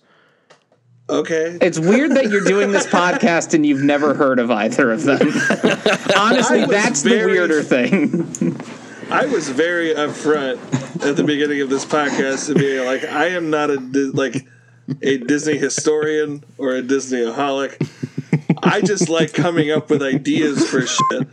Okay. 1.11 1.57
It's 1.61 1.77
weird 1.77 2.11
that 2.11 2.29
you're 2.29 2.43
doing 2.45 2.71
this 2.71 2.87
podcast 2.87 3.53
and 3.53 3.65
you've 3.65 3.83
never 3.83 4.13
heard 4.13 4.39
of 4.39 4.49
either 4.49 4.91
of 4.91 5.03
them. 5.03 5.19
Honestly, 6.17 6.61
I 6.61 6.65
was 6.65 6.69
that's 6.69 7.01
the 7.01 7.23
weirder 7.25 7.61
thing. 7.63 8.55
I 9.11 9.25
was 9.25 9.49
very 9.49 9.93
upfront 9.93 10.55
at 11.05 11.17
the 11.17 11.23
beginning 11.25 11.59
of 11.61 11.69
this 11.69 11.83
podcast 11.85 12.47
to 12.47 12.55
be 12.55 12.79
like, 12.79 13.03
I 13.03 13.27
am 13.27 13.49
not 13.49 13.69
a 13.69 13.79
like 14.13 14.47
a 15.01 15.17
Disney 15.17 15.57
historian 15.57 16.43
or 16.57 16.75
a 16.75 16.81
Disneyaholic. 16.81 17.89
I 18.63 18.79
just 18.81 19.09
like 19.09 19.33
coming 19.33 19.71
up 19.71 19.89
with 19.89 20.01
ideas 20.01 20.69
for 20.69 20.85
shit. 20.85 21.27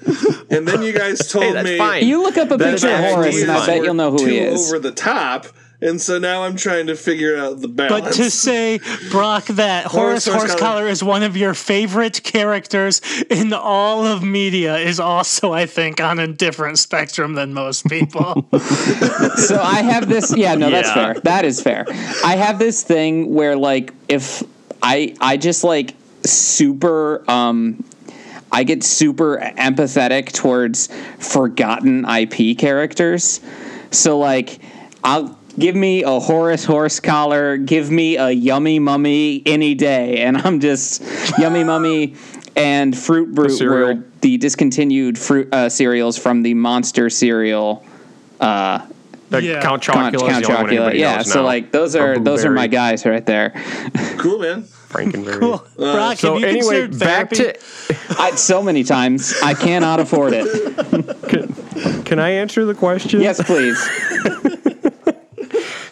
And 0.51 0.67
then 0.67 0.83
you 0.83 0.93
guys 0.93 1.19
told 1.31 1.45
Hey, 1.45 1.53
that's 1.53 1.69
me 1.69 1.79
fine. 1.79 2.07
You 2.07 2.23
look 2.23 2.37
up 2.37 2.51
a 2.51 2.57
That 2.57 2.75
is 2.75 2.83
picture 2.83 2.97
of 2.97 3.01
actually 3.01 3.14
Horace, 3.14 3.43
and 3.43 3.51
I 3.53 3.67
bet 3.67 3.85
you'll 3.85 3.95
know 3.95 4.11
who 4.11 4.25
he 4.25 4.38
is. 4.38 4.67
over 4.73 4.81
the 4.81 4.93
top. 4.93 5.47
And 5.81 6.01
so 6.01 6.19
now 6.19 6.43
I'm 6.43 6.57
trying 6.57 6.88
to 6.88 6.97
figure 6.97 7.37
out 7.37 7.61
the 7.61 7.69
balance. 7.69 8.05
But 8.07 8.12
to 8.14 8.31
say, 8.31 8.81
Brock, 9.11 9.47
that 9.47 9.87
Horace 9.87 10.27
Horace 10.27 10.55
Horsecollar 10.55 10.91
is 10.91 11.05
one 11.05 11.23
of 11.23 11.37
your 11.37 11.55
favorite 11.55 12.25
characters 12.25 13.01
in 13.31 13.53
all 13.53 14.05
of 14.05 14.25
media 14.25 14.77
is 14.79 14.99
also, 14.99 15.53
I 15.53 15.67
think, 15.67 16.01
on 16.01 16.19
a 16.19 16.27
different 16.27 16.81
spectrum 16.81 17.35
than 17.35 17.55
most 17.55 17.87
people. 17.87 18.45
so 19.37 19.61
I 19.62 19.83
have 19.83 20.09
this. 20.09 20.37
Yeah, 20.37 20.57
no, 20.57 20.69
that's 20.71 20.88
Yeah. 20.88 21.12
fair. 21.12 21.21
That 21.23 21.45
is 21.45 21.62
fair. 21.62 21.85
I 22.25 22.35
have 22.35 22.59
this 22.59 22.83
thing 22.83 23.33
where, 23.33 23.57
like, 23.57 23.93
if 24.09 24.43
I 24.83 25.14
I 25.21 25.37
just 25.37 25.62
like 25.64 25.95
super 26.25 27.29
um. 27.31 27.85
I 28.51 28.64
get 28.64 28.83
super 28.83 29.37
empathetic 29.37 30.33
towards 30.33 30.88
forgotten 31.19 32.07
IP 32.07 32.57
characters. 32.59 33.43
So 33.91 34.19
like 34.19 34.59
I'll 35.05 35.38
give 35.59 35.75
me 35.75 36.03
a 36.05 36.18
Horace 36.21 36.64
horse 36.64 37.01
collar, 37.01 37.57
give 37.57 37.90
me 37.90 38.16
a 38.16 38.31
yummy 38.31 38.79
mummy 38.79 39.42
any 39.47 39.75
day, 39.75 40.18
and 40.18 40.37
I'm 40.37 40.61
just 40.61 41.03
yummy 41.38 41.64
mummy 41.64 42.14
and 42.57 42.97
fruit 42.97 43.35
brute 43.35 43.53
cereal. 43.53 43.97
were 43.97 44.05
the 44.21 44.37
discontinued 44.37 45.18
fruit 45.18 45.53
uh, 45.53 45.68
cereals 45.68 46.18
from 46.18 46.42
the 46.42 46.55
monster 46.55 47.09
cereal 47.11 47.85
The 49.31 49.42
Yeah. 49.42 49.61
Count 49.61 49.83
Count, 49.83 50.14
Chocula 50.14 50.29
Count 50.29 50.42
is 50.42 50.49
the 50.49 50.59
only 50.59 50.79
one 50.79 50.88
Chocula. 50.90 50.99
Yeah, 50.99 51.16
knows 51.16 51.33
so 51.33 51.40
now. 51.40 51.44
like 51.47 51.71
those 51.71 51.94
are 51.97 52.18
those 52.18 52.44
are 52.44 52.51
my 52.51 52.66
guys 52.66 53.05
right 53.05 53.25
there. 53.25 53.51
cool, 54.18 54.38
man. 54.38 54.62
Frankenberry. 54.88 55.38
Brock, 55.77 55.77
have 55.77 56.18
So 56.18 56.38
you 56.38 56.47
anyway, 56.47 56.87
back 56.87 57.29
to. 57.31 57.59
I, 58.18 58.35
so 58.37 58.62
many 58.62 58.85
times 58.85 59.35
I 59.42 59.53
cannot 59.53 60.01
afford 60.01 60.33
it. 60.35 60.47
Can 62.07 62.18
I 62.18 62.31
answer 62.31 62.64
the 62.64 62.75
question? 62.75 63.21
Yes, 63.21 63.42
please. 63.44 63.79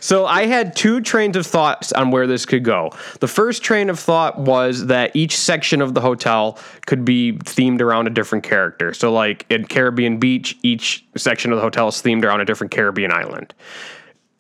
So 0.07 0.25
I 0.25 0.47
had 0.47 0.77
two 0.77 1.01
trains 1.01 1.37
of 1.37 1.45
thoughts 1.45 1.91
on 1.91 2.13
where 2.13 2.29
this 2.29 2.47
could 2.47 2.63
go. 2.63 2.93
The 3.19 3.27
first 3.27 3.65
train 3.65 3.91
of 3.91 3.99
thought 3.99 4.39
was 4.39 4.87
that 4.87 5.17
each 5.17 5.37
section 5.37 5.83
of 5.83 5.95
the 5.95 6.01
hotel 6.01 6.61
could 6.87 7.05
be 7.05 7.33
themed 7.33 7.81
around 7.81 8.07
a 8.07 8.11
different 8.11 8.45
character. 8.45 8.95
So 8.95 9.13
like 9.13 9.47
in 9.51 9.65
Caribbean 9.65 10.19
Beach, 10.19 10.57
each 10.63 11.05
section 11.17 11.51
of 11.51 11.57
the 11.57 11.63
hotel 11.63 11.89
is 11.89 11.97
themed 11.97 12.23
around 12.23 12.41
a 12.41 12.45
different 12.45 12.71
Caribbean 12.71 13.11
island. 13.11 13.53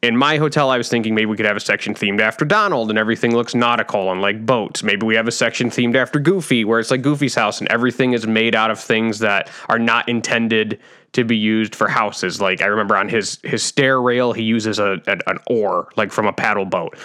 In 0.02 0.16
my 0.16 0.36
hotel, 0.36 0.70
I 0.70 0.76
was 0.76 0.88
thinking 0.88 1.14
maybe 1.14 1.26
we 1.26 1.36
could 1.36 1.46
have 1.46 1.56
a 1.56 1.60
section 1.60 1.94
themed 1.94 2.20
after 2.20 2.44
Donald 2.44 2.90
and 2.90 2.98
everything 2.98 3.34
looks 3.34 3.54
nautical 3.54 4.12
and 4.12 4.20
like 4.20 4.44
boats. 4.44 4.82
Maybe 4.82 5.06
we 5.06 5.14
have 5.16 5.26
a 5.26 5.32
section 5.32 5.70
themed 5.70 5.96
after 5.96 6.20
Goofy 6.20 6.64
where 6.64 6.78
it's 6.78 6.90
like 6.90 7.02
Goofy's 7.02 7.34
house 7.34 7.60
and 7.60 7.68
everything 7.70 8.12
is 8.12 8.26
made 8.26 8.54
out 8.54 8.70
of 8.70 8.78
things 8.78 9.20
that 9.20 9.50
are 9.68 9.78
not 9.78 10.08
intended 10.08 10.78
to 11.12 11.24
be 11.24 11.36
used 11.36 11.74
for 11.74 11.88
houses. 11.88 12.40
Like 12.42 12.60
I 12.60 12.66
remember 12.66 12.96
on 12.96 13.08
his 13.08 13.38
his 13.42 13.62
stair 13.62 14.00
rail, 14.00 14.32
he 14.34 14.42
uses 14.42 14.78
a, 14.78 15.00
an 15.06 15.22
an 15.26 15.38
oar 15.48 15.88
like 15.96 16.12
from 16.12 16.26
a 16.26 16.32
paddle 16.32 16.66
boat. 16.66 16.98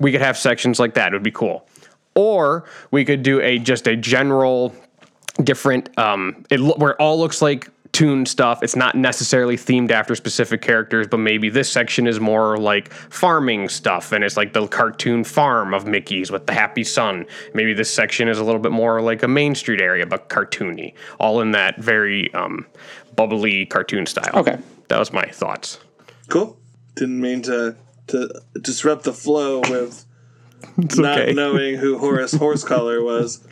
We 0.00 0.10
could 0.10 0.22
have 0.22 0.38
sections 0.38 0.80
like 0.80 0.94
that. 0.94 1.12
It 1.12 1.16
would 1.16 1.22
be 1.22 1.30
cool. 1.30 1.68
Or 2.14 2.64
we 2.90 3.04
could 3.04 3.22
do 3.22 3.40
a 3.40 3.58
just 3.58 3.86
a 3.86 3.94
general 3.94 4.74
different 5.44 5.96
um 5.98 6.44
it 6.50 6.60
where 6.60 6.92
it 6.92 6.96
all 6.98 7.18
looks 7.18 7.42
like 7.42 7.68
toon 7.92 8.24
stuff 8.24 8.62
it's 8.62 8.74
not 8.74 8.94
necessarily 8.94 9.56
themed 9.56 9.90
after 9.90 10.14
specific 10.14 10.62
characters 10.62 11.06
but 11.06 11.18
maybe 11.18 11.50
this 11.50 11.70
section 11.70 12.06
is 12.06 12.18
more 12.18 12.56
like 12.56 12.90
farming 12.92 13.68
stuff 13.68 14.12
and 14.12 14.24
it's 14.24 14.36
like 14.36 14.54
the 14.54 14.66
cartoon 14.68 15.22
farm 15.22 15.74
of 15.74 15.86
mickey's 15.86 16.30
with 16.30 16.46
the 16.46 16.54
happy 16.54 16.84
sun 16.84 17.26
maybe 17.52 17.74
this 17.74 17.92
section 17.92 18.28
is 18.28 18.38
a 18.38 18.44
little 18.44 18.60
bit 18.60 18.72
more 18.72 19.02
like 19.02 19.22
a 19.22 19.28
main 19.28 19.54
street 19.54 19.80
area 19.80 20.06
but 20.06 20.30
cartoony 20.30 20.94
all 21.20 21.40
in 21.42 21.50
that 21.50 21.76
very 21.78 22.32
um 22.32 22.64
bubbly 23.14 23.66
cartoon 23.66 24.06
style 24.06 24.30
Okay. 24.38 24.56
that 24.88 24.98
was 24.98 25.12
my 25.12 25.26
thoughts 25.26 25.78
Cool. 26.28 26.56
Didn't 26.94 27.20
mean 27.20 27.42
to 27.42 27.76
to 28.06 28.30
disrupt 28.62 29.04
the 29.04 29.12
flow 29.12 29.60
with 29.60 30.06
not 30.96 31.18
okay. 31.18 31.32
knowing 31.34 31.74
who 31.74 31.98
Horace 31.98 32.32
Horsecollar 32.32 33.04
was. 33.04 33.46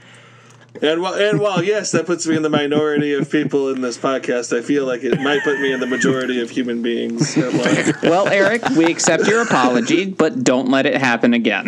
And 0.82 1.02
while, 1.02 1.14
and 1.14 1.40
while 1.40 1.62
yes, 1.62 1.92
that 1.92 2.06
puts 2.06 2.26
me 2.26 2.36
in 2.36 2.42
the 2.42 2.50
minority 2.50 3.12
of 3.14 3.30
people 3.30 3.70
in 3.70 3.80
this 3.80 3.98
podcast, 3.98 4.56
I 4.56 4.62
feel 4.62 4.86
like 4.86 5.02
it 5.02 5.20
might 5.20 5.42
put 5.42 5.60
me 5.60 5.72
in 5.72 5.80
the 5.80 5.86
majority 5.86 6.40
of 6.40 6.50
human 6.50 6.82
beings. 6.82 7.36
at 7.36 7.52
large. 7.52 8.02
Well, 8.02 8.28
Eric, 8.28 8.68
we 8.70 8.86
accept 8.86 9.26
your 9.26 9.42
apology, 9.42 10.06
but 10.06 10.44
don't 10.44 10.70
let 10.70 10.86
it 10.86 10.96
happen 10.96 11.34
again. 11.34 11.66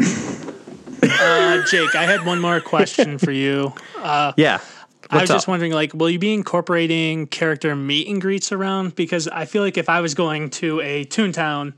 Uh, 1.02 1.64
Jake, 1.66 1.94
I 1.96 2.04
had 2.04 2.24
one 2.24 2.40
more 2.40 2.60
question 2.60 3.18
for 3.18 3.32
you. 3.32 3.74
yeah 3.96 4.60
I 5.12 5.16
was 5.16 5.28
What's 5.28 5.30
just 5.32 5.48
wondering, 5.48 5.72
like, 5.72 5.92
will 5.92 6.08
you 6.08 6.18
be 6.18 6.32
incorporating 6.32 7.26
character 7.26 7.76
meet 7.76 8.08
and 8.08 8.18
greets 8.18 8.50
around? 8.50 8.96
Because 8.96 9.28
I 9.28 9.44
feel 9.44 9.62
like 9.62 9.76
if 9.76 9.90
I 9.90 10.00
was 10.00 10.14
going 10.14 10.48
to 10.50 10.80
a 10.80 11.04
Toontown, 11.04 11.74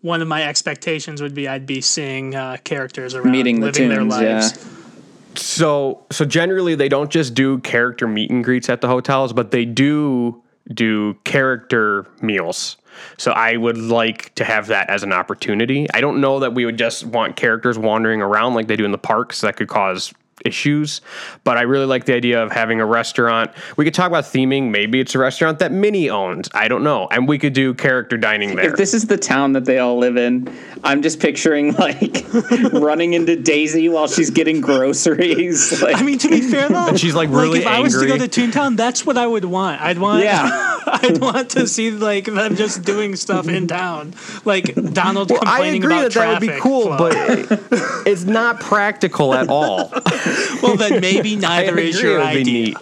one 0.00 0.22
of 0.22 0.28
my 0.28 0.44
expectations 0.44 1.20
would 1.20 1.34
be 1.34 1.46
I'd 1.46 1.66
be 1.66 1.82
seeing 1.82 2.34
uh, 2.34 2.56
characters 2.64 3.14
around, 3.14 3.30
Meeting 3.30 3.60
the 3.60 3.66
living 3.66 3.90
their 3.90 3.98
tunes, 3.98 4.22
yeah. 4.22 4.77
So 5.38 6.04
so 6.10 6.24
generally 6.24 6.74
they 6.74 6.88
don't 6.88 7.10
just 7.10 7.34
do 7.34 7.58
character 7.60 8.06
meet 8.06 8.30
and 8.30 8.42
greets 8.42 8.68
at 8.68 8.80
the 8.80 8.88
hotels, 8.88 9.32
but 9.32 9.50
they 9.50 9.64
do 9.64 10.42
do 10.72 11.14
character 11.24 12.06
meals. 12.20 12.76
So 13.16 13.30
I 13.30 13.56
would 13.56 13.78
like 13.78 14.34
to 14.34 14.44
have 14.44 14.66
that 14.68 14.90
as 14.90 15.02
an 15.02 15.12
opportunity. 15.12 15.86
I 15.94 16.00
don't 16.00 16.20
know 16.20 16.40
that 16.40 16.54
we 16.54 16.64
would 16.64 16.76
just 16.76 17.04
want 17.04 17.36
characters 17.36 17.78
wandering 17.78 18.20
around 18.20 18.54
like 18.54 18.66
they 18.66 18.76
do 18.76 18.84
in 18.84 18.92
the 18.92 18.98
parks. 18.98 19.40
That 19.40 19.56
could 19.56 19.68
cause 19.68 20.12
issues. 20.44 21.00
But 21.44 21.56
I 21.56 21.62
really 21.62 21.86
like 21.86 22.04
the 22.04 22.14
idea 22.14 22.42
of 22.42 22.52
having 22.52 22.80
a 22.80 22.86
restaurant. 22.86 23.50
We 23.76 23.84
could 23.84 23.94
talk 23.94 24.08
about 24.08 24.24
theming. 24.24 24.70
Maybe 24.70 25.00
it's 25.00 25.14
a 25.14 25.18
restaurant 25.18 25.58
that 25.60 25.72
Minnie 25.72 26.10
owns. 26.10 26.48
I 26.54 26.68
don't 26.68 26.82
know. 26.84 27.08
And 27.10 27.28
we 27.28 27.38
could 27.38 27.52
do 27.52 27.74
character 27.74 28.16
dining 28.16 28.56
there. 28.56 28.70
If 28.70 28.76
this 28.76 28.94
is 28.94 29.06
the 29.06 29.16
town 29.16 29.52
that 29.54 29.64
they 29.64 29.78
all 29.78 29.98
live 29.98 30.16
in, 30.16 30.52
I'm 30.84 31.02
just 31.02 31.20
picturing 31.20 31.74
like 31.74 32.24
running 32.72 33.14
into 33.14 33.36
Daisy 33.36 33.88
while 33.88 34.06
she's 34.08 34.30
getting 34.30 34.60
groceries. 34.60 35.82
Like, 35.82 35.96
I 36.00 36.02
mean, 36.02 36.18
to 36.18 36.28
be 36.28 36.40
fair 36.40 36.68
though, 36.68 36.88
And 36.88 37.00
she's, 37.00 37.14
like, 37.14 37.30
really 37.30 37.60
if 37.60 37.66
I 37.66 37.80
was 37.80 37.94
to 37.98 38.06
go 38.06 38.18
to 38.18 38.28
Toontown, 38.28 38.76
that's 38.76 39.04
what 39.04 39.16
I 39.16 39.26
would 39.26 39.44
want. 39.44 39.80
I'd 39.80 39.98
want, 39.98 40.22
Yeah. 40.24 40.76
I'd 40.90 41.18
want 41.18 41.50
to 41.50 41.66
see 41.66 41.90
like 41.90 42.24
them 42.24 42.56
just 42.56 42.82
doing 42.82 43.14
stuff 43.16 43.46
in 43.46 43.66
town, 43.66 44.14
like 44.46 44.74
Donald 44.94 45.30
Well, 45.30 45.40
I 45.42 45.56
complaining 45.56 45.82
agree 45.84 45.98
about 45.98 46.12
that 46.12 46.14
that 46.14 46.40
would 46.40 46.48
be 46.54 46.60
cool, 46.60 46.96
flow. 46.96 46.98
but 46.98 48.06
it's 48.06 48.24
not 48.24 48.60
practical 48.60 49.34
at 49.34 49.48
all. 49.48 49.92
well, 50.62 50.76
then 50.76 51.00
maybe 51.00 51.36
neither 51.36 51.70
agree 51.72 51.88
is 51.90 52.02
your 52.02 52.18
would 52.18 52.32
be 52.32 52.40
idea. 52.40 52.64
neat. 52.68 52.76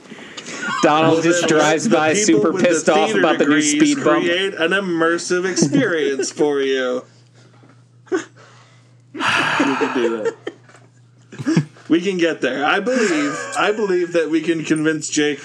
Donald 0.82 1.22
just 1.22 1.48
drives 1.48 1.88
by 1.88 2.12
super 2.14 2.52
with 2.52 2.62
the 2.62 2.68
pissed 2.68 2.88
off 2.88 3.14
about 3.14 3.38
the 3.38 3.46
new 3.46 3.62
speed 3.62 4.02
bump. 4.04 4.24
Create 4.24 4.54
an 4.54 4.70
immersive 4.70 5.50
experience 5.50 6.30
for 6.30 6.61
you. 6.61 7.04
we 8.11 8.20
can 9.20 9.94
do 9.94 10.22
that. 10.22 11.66
We 11.88 12.00
can 12.00 12.18
get 12.18 12.40
there. 12.40 12.64
I 12.64 12.80
believe. 12.80 13.37
I 13.56 13.72
believe 13.72 14.12
that 14.12 14.28
we 14.28 14.40
can 14.42 14.64
convince 14.64 15.09
Jake 15.09 15.40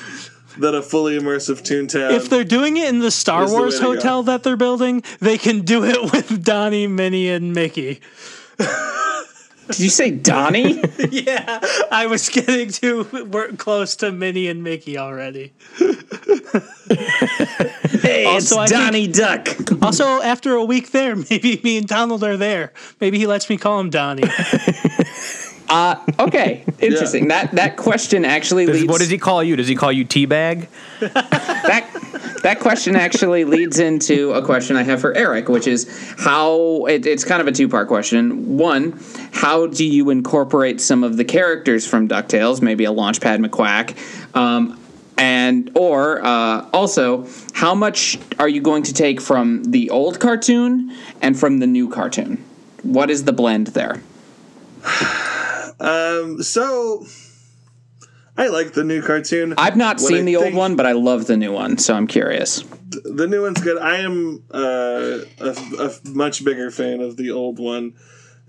that 0.58 0.76
a 0.76 0.82
fully 0.82 1.18
immersive 1.18 1.62
Toontown. 1.62 2.12
If 2.12 2.30
they're 2.30 2.44
doing 2.44 2.78
it 2.78 2.90
in 2.90 3.00
the 3.00 3.12
Star 3.12 3.44
Is 3.44 3.52
the 3.52 3.56
way 3.56 3.62
Wars 3.62 3.76
to 3.78 3.82
go. 3.82 3.94
hotel 3.96 4.24
that 4.24 4.44
they're 4.44 4.58
building, 4.58 5.04
they 5.20 5.38
can 5.38 5.62
do 5.62 5.84
it 5.86 6.12
with 6.12 6.44
Donnie, 6.44 6.88
Minnie, 6.88 7.30
and 7.30 7.54
Mickey. 7.54 8.02
Did 9.72 9.80
you 9.84 9.90
say 9.90 10.12
Donnie? 10.12 10.82
Yeah, 11.12 11.60
I 11.92 12.06
was 12.08 12.30
getting 12.30 12.70
too 12.70 13.08
we're 13.30 13.50
close 13.54 13.96
to 13.98 14.12
Minnie 14.12 14.48
and 14.48 14.64
Mickey 14.64 14.98
already. 14.98 15.52
hey, 18.02 18.26
Also, 18.26 18.58
I 18.60 18.64
it's 18.66 18.72
think- 18.74 19.16
Duck. 19.16 19.48
Also, 19.82 20.22
after 20.22 20.54
a 20.56 20.64
week 20.64 20.92
there, 20.92 21.16
maybe 21.30 21.60
me 21.64 21.78
and 21.78 21.88
Donald 21.88 22.24
are 22.24 22.38
there. 22.38 22.72
Maybe 23.00 23.18
he 23.20 23.28
lets 23.28 23.50
me 23.50 23.58
call 23.58 23.80
him 23.80 23.90
Donnie. 23.90 24.24
Okay, 25.72 26.64
interesting. 26.80 27.30
That 27.30 27.52
that 27.54 27.78
question 27.78 28.26
actually 28.26 28.66
Does- 28.66 28.82
leads. 28.82 28.92
what 28.92 29.00
does 29.00 29.10
he 29.10 29.18
call 29.18 29.44
you? 29.44 29.56
Does 29.56 29.68
he 29.68 29.76
call 29.76 29.92
you 29.92 30.06
teabag? 30.06 30.68
that 31.00 31.88
that 32.44 32.60
question 32.60 32.96
actually 32.96 33.46
leads 33.46 33.80
into 33.80 34.34
a 34.34 34.44
question 34.44 34.76
I 34.76 34.84
have 34.84 35.02
for 35.02 35.14
Eric, 35.16 35.50
which 35.50 35.68
is 35.68 36.14
how 36.18 36.86
it, 36.86 37.06
it's 37.06 37.24
kind 37.24 37.42
of 37.42 37.48
a 37.48 37.52
two 37.52 37.68
part 37.68 37.88
question. 37.88 38.58
One, 38.58 39.00
how 39.32 39.68
do 39.68 39.86
you 39.86 40.10
incorporate 40.10 40.82
some 40.82 41.04
of 41.04 41.18
the 41.18 41.26
characters 41.26 41.88
from 41.88 42.08
Ducktales, 42.08 42.62
maybe 42.62 42.86
a 42.86 42.92
Launchpad 42.92 43.46
McQuack, 43.46 44.36
um, 44.36 44.80
and 45.18 45.72
or 45.76 46.24
uh, 46.24 46.68
also 46.74 47.28
how 47.54 47.74
much 47.74 48.20
are 48.40 48.50
you 48.50 48.62
going 48.62 48.84
to 48.84 48.94
take 48.94 49.22
from 49.22 49.64
the 49.66 49.90
old 49.90 50.20
cartoon 50.20 50.96
and 51.22 51.40
from 51.40 51.60
the 51.60 51.68
new 51.68 51.90
cartoon? 51.90 52.44
What 52.84 53.10
is 53.10 53.24
the 53.24 53.34
blend 53.34 53.68
there? 53.68 54.02
um, 55.82 56.42
so 56.44 57.06
I 58.38 58.48
like 58.48 58.74
the 58.74 58.84
new 58.84 59.02
cartoon. 59.02 59.54
I've 59.58 59.76
not 59.78 59.98
What 59.98 60.08
seen 60.08 60.22
I 60.22 60.26
the 60.26 60.36
old 60.38 60.54
one, 60.54 60.76
but 60.76 60.86
I 60.86 60.94
love 60.94 61.28
the 61.28 61.38
new 61.38 61.52
one, 61.52 61.78
so 61.78 61.94
I'm 61.94 62.08
curious. 62.08 62.64
the 62.90 63.28
new 63.28 63.42
one's 63.42 63.62
good. 63.62 63.78
I 63.78 63.98
am 63.98 64.44
uh, 64.54 65.20
a, 65.40 65.56
a 65.80 65.92
much 66.06 66.44
bigger 66.46 66.72
fan 66.72 67.02
of 67.02 67.18
the 67.18 67.32
old 67.32 67.60
one 67.60 67.96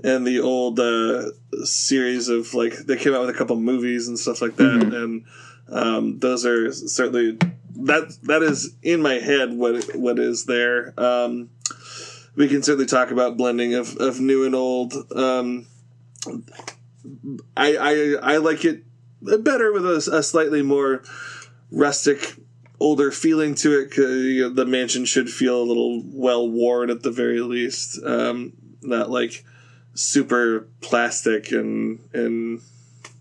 and 0.04 0.26
the 0.26 0.40
old 0.40 0.80
uh, 0.80 1.30
series 1.64 2.28
of 2.28 2.54
like 2.54 2.74
they 2.86 2.96
came 2.96 3.14
out 3.14 3.20
with 3.20 3.30
a 3.30 3.38
couple 3.38 3.56
movies 3.56 4.08
and 4.08 4.18
stuff 4.18 4.40
like 4.42 4.56
that, 4.56 4.82
and 4.94 5.24
um, 5.68 6.18
those 6.18 6.44
are 6.46 6.72
certainly 6.72 7.38
that 7.74 8.16
that 8.24 8.42
is 8.42 8.74
in 8.82 9.00
my 9.02 9.14
head 9.14 9.52
what 9.52 9.96
what 9.96 10.18
is 10.18 10.44
there. 10.46 10.92
Um, 10.98 11.50
we 12.36 12.48
can 12.48 12.62
certainly 12.62 12.86
talk 12.86 13.10
about 13.10 13.36
blending 13.36 13.74
of, 13.74 13.96
of 13.96 14.20
new 14.20 14.44
and 14.44 14.54
old. 14.54 14.94
Um, 15.14 15.66
I, 17.56 17.76
I 17.76 18.34
I 18.34 18.36
like 18.38 18.64
it 18.64 18.84
better 19.20 19.72
with 19.72 19.86
a, 19.86 20.10
a 20.12 20.22
slightly 20.22 20.62
more 20.62 21.02
rustic 21.70 22.36
older 22.80 23.10
feeling 23.10 23.54
to 23.54 23.80
it. 23.80 23.96
you 23.96 24.42
know, 24.42 24.48
the 24.48 24.66
mansion 24.66 25.04
should 25.04 25.30
feel 25.30 25.62
a 25.62 25.64
little 25.64 26.02
well 26.04 26.48
worn 26.48 26.90
at 26.90 27.02
the 27.02 27.10
very 27.10 27.40
least. 27.40 28.02
Um, 28.04 28.52
not 28.82 29.10
like 29.10 29.44
super 29.94 30.68
plastic 30.80 31.52
and 31.52 32.00
and 32.12 32.60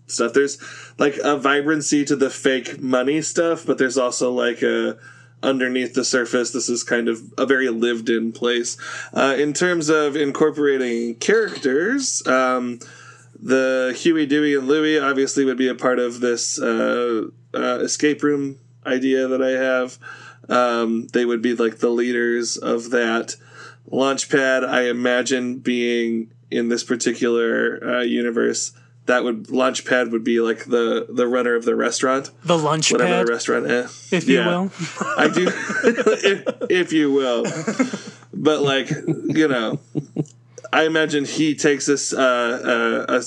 stuff. 0.06 0.32
There's 0.32 0.58
like 0.98 1.16
a 1.22 1.36
vibrancy 1.36 2.04
to 2.04 2.16
the 2.16 2.30
fake 2.30 2.80
money 2.80 3.22
stuff, 3.22 3.64
but 3.64 3.78
there's 3.78 3.98
also 3.98 4.32
like 4.32 4.62
a 4.62 4.98
underneath 5.42 5.94
the 5.94 6.04
surface. 6.04 6.50
This 6.50 6.68
is 6.68 6.84
kind 6.84 7.08
of 7.08 7.20
a 7.38 7.46
very 7.46 7.68
lived 7.68 8.08
in 8.08 8.32
place. 8.32 8.76
Uh, 9.12 9.34
in 9.38 9.52
terms 9.52 9.88
of 9.88 10.16
incorporating 10.16 11.16
characters, 11.16 12.24
um, 12.26 12.78
the 13.42 13.92
Huey, 13.98 14.24
Dewey, 14.24 14.54
and 14.54 14.68
Louie 14.68 14.98
obviously 14.98 15.44
would 15.44 15.58
be 15.58 15.68
a 15.68 15.74
part 15.74 15.98
of 15.98 16.20
this 16.20 16.60
uh, 16.60 17.24
uh, 17.52 17.78
escape 17.80 18.22
room 18.22 18.58
idea 18.86 19.26
that 19.28 19.42
I 19.42 19.50
have. 19.50 19.98
Um, 20.48 21.08
they 21.08 21.24
would 21.24 21.42
be 21.42 21.54
like 21.54 21.78
the 21.78 21.90
leaders 21.90 22.56
of 22.56 22.90
that. 22.90 23.36
Launchpad, 23.90 24.66
I 24.66 24.88
imagine 24.88 25.58
being 25.58 26.32
in 26.50 26.68
this 26.68 26.84
particular 26.84 27.80
uh, 27.82 28.00
universe, 28.02 28.72
that 29.06 29.24
would 29.24 29.48
Launchpad 29.48 30.12
would 30.12 30.22
be 30.22 30.40
like 30.40 30.66
the 30.66 31.06
the 31.10 31.26
runner 31.26 31.56
of 31.56 31.64
the 31.64 31.74
restaurant, 31.74 32.30
The 32.44 32.56
lunch 32.56 32.92
whatever 32.92 33.10
pad, 33.10 33.26
the 33.26 33.32
restaurant 33.32 33.66
is. 33.66 34.12
if 34.12 34.28
you 34.28 34.38
will. 34.38 34.70
I 35.18 35.28
do, 35.28 35.48
if, 35.84 36.70
if 36.70 36.92
you 36.92 37.12
will. 37.12 37.44
But 38.32 38.62
like 38.62 38.90
you 38.90 39.48
know, 39.48 39.80
I 40.72 40.84
imagine 40.84 41.24
he 41.24 41.54
takes 41.54 41.86
this 41.86 42.12
uh, 42.12 43.06
uh, 43.08 43.14
a 43.18 43.22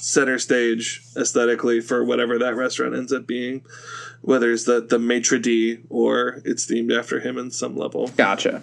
center 0.00 0.38
stage 0.38 1.02
aesthetically 1.16 1.80
for 1.80 2.04
whatever 2.04 2.38
that 2.38 2.56
restaurant 2.56 2.94
ends 2.94 3.12
up 3.12 3.26
being, 3.26 3.62
whether 4.22 4.50
it's 4.50 4.64
the 4.64 4.80
the 4.80 4.98
maitre 4.98 5.38
d 5.38 5.78
or 5.88 6.42
it's 6.44 6.66
themed 6.66 6.96
after 6.96 7.20
him 7.20 7.38
in 7.38 7.50
some 7.50 7.76
level. 7.76 8.08
Gotcha. 8.16 8.62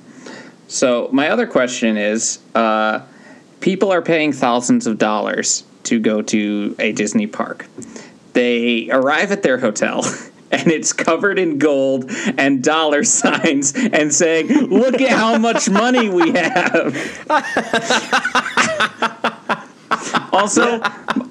So 0.68 1.10
my 1.12 1.30
other 1.30 1.48
question 1.48 1.96
is, 1.96 2.40
uh, 2.56 3.02
people 3.60 3.92
are 3.92 4.02
paying 4.02 4.34
thousands 4.34 4.88
of 4.88 4.98
dollars 4.98 5.64
to 5.84 6.00
go 6.00 6.22
to 6.24 6.76
a 6.80 6.92
Disney 6.92 7.28
park. 7.28 7.68
They 8.34 8.90
arrive 8.90 9.32
at 9.32 9.44
their 9.44 9.60
hotel. 9.60 10.04
And 10.52 10.72
it's 10.72 10.94
covered 10.94 11.40
in 11.40 11.58
gold 11.58 12.12
and 12.38 12.64
dollar 12.64 13.04
signs 13.04 13.74
and 13.76 14.14
saying, 14.14 14.48
Look 14.48 15.02
at 15.02 15.10
how 15.10 15.38
much 15.38 15.70
money 15.70 16.10
we 16.10 16.32
have. 16.32 16.96
also, 20.32 20.82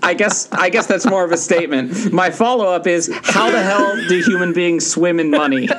I 0.02 0.14
guess 0.14 0.50
I 0.52 0.70
guess 0.70 0.86
that's 0.86 1.06
more 1.06 1.24
of 1.24 1.32
a 1.32 1.36
statement. 1.36 2.12
My 2.12 2.30
follow 2.30 2.66
up 2.66 2.86
is 2.86 3.10
how 3.22 3.50
the 3.50 3.62
hell 3.62 3.96
do 4.08 4.20
human 4.20 4.52
beings 4.52 4.86
swim 4.86 5.20
in 5.20 5.30
money? 5.30 5.68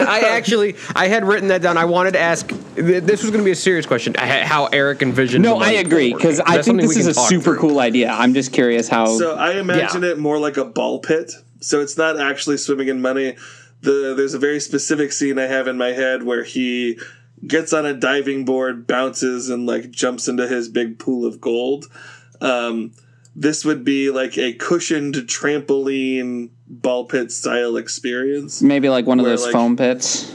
I 0.00 0.20
actually, 0.30 0.76
I 0.94 1.08
had 1.08 1.24
written 1.24 1.48
that 1.48 1.62
down. 1.62 1.76
I 1.76 1.84
wanted 1.84 2.12
to 2.12 2.20
ask. 2.20 2.48
This 2.74 3.22
was 3.22 3.30
going 3.30 3.42
to 3.42 3.44
be 3.44 3.50
a 3.50 3.56
serious 3.56 3.86
question. 3.86 4.14
How 4.14 4.66
Eric 4.66 5.02
envisioned. 5.02 5.42
No, 5.44 5.58
I 5.58 5.72
agree 5.72 6.12
because 6.12 6.40
I 6.40 6.62
think 6.62 6.80
this 6.80 6.96
is 6.96 7.06
a 7.06 7.14
super 7.14 7.42
through. 7.42 7.58
cool 7.58 7.80
idea. 7.80 8.10
I'm 8.10 8.34
just 8.34 8.52
curious 8.52 8.88
how. 8.88 9.06
So 9.18 9.34
I 9.34 9.58
imagine 9.58 10.04
it 10.04 10.18
more 10.18 10.38
like 10.38 10.56
a 10.56 10.64
ball 10.64 11.00
pit. 11.00 11.32
So 11.60 11.80
it's 11.80 11.96
not 11.96 12.20
actually 12.20 12.56
swimming 12.56 12.88
in 12.88 13.00
money. 13.00 13.36
The 13.80 14.14
there's 14.16 14.34
a 14.34 14.38
very 14.38 14.60
specific 14.60 15.12
scene 15.12 15.38
I 15.38 15.46
have 15.46 15.68
in 15.68 15.76
my 15.76 15.88
head 15.88 16.22
where 16.22 16.44
he 16.44 16.98
gets 17.46 17.72
on 17.72 17.86
a 17.86 17.94
diving 17.94 18.44
board, 18.44 18.86
bounces, 18.86 19.48
and 19.48 19.66
like 19.66 19.90
jumps 19.90 20.28
into 20.28 20.48
his 20.48 20.68
big 20.68 20.98
pool 20.98 21.26
of 21.26 21.40
gold. 21.40 21.86
Um, 22.40 22.92
this 23.38 23.64
would 23.64 23.84
be 23.84 24.10
like 24.10 24.36
a 24.36 24.52
cushioned 24.52 25.14
trampoline 25.14 26.50
ball 26.66 27.04
pit 27.04 27.30
style 27.30 27.76
experience. 27.76 28.60
maybe 28.60 28.88
like 28.88 29.06
one 29.06 29.20
of 29.20 29.24
those 29.24 29.44
like- 29.44 29.52
foam 29.52 29.76
pits. 29.76 30.34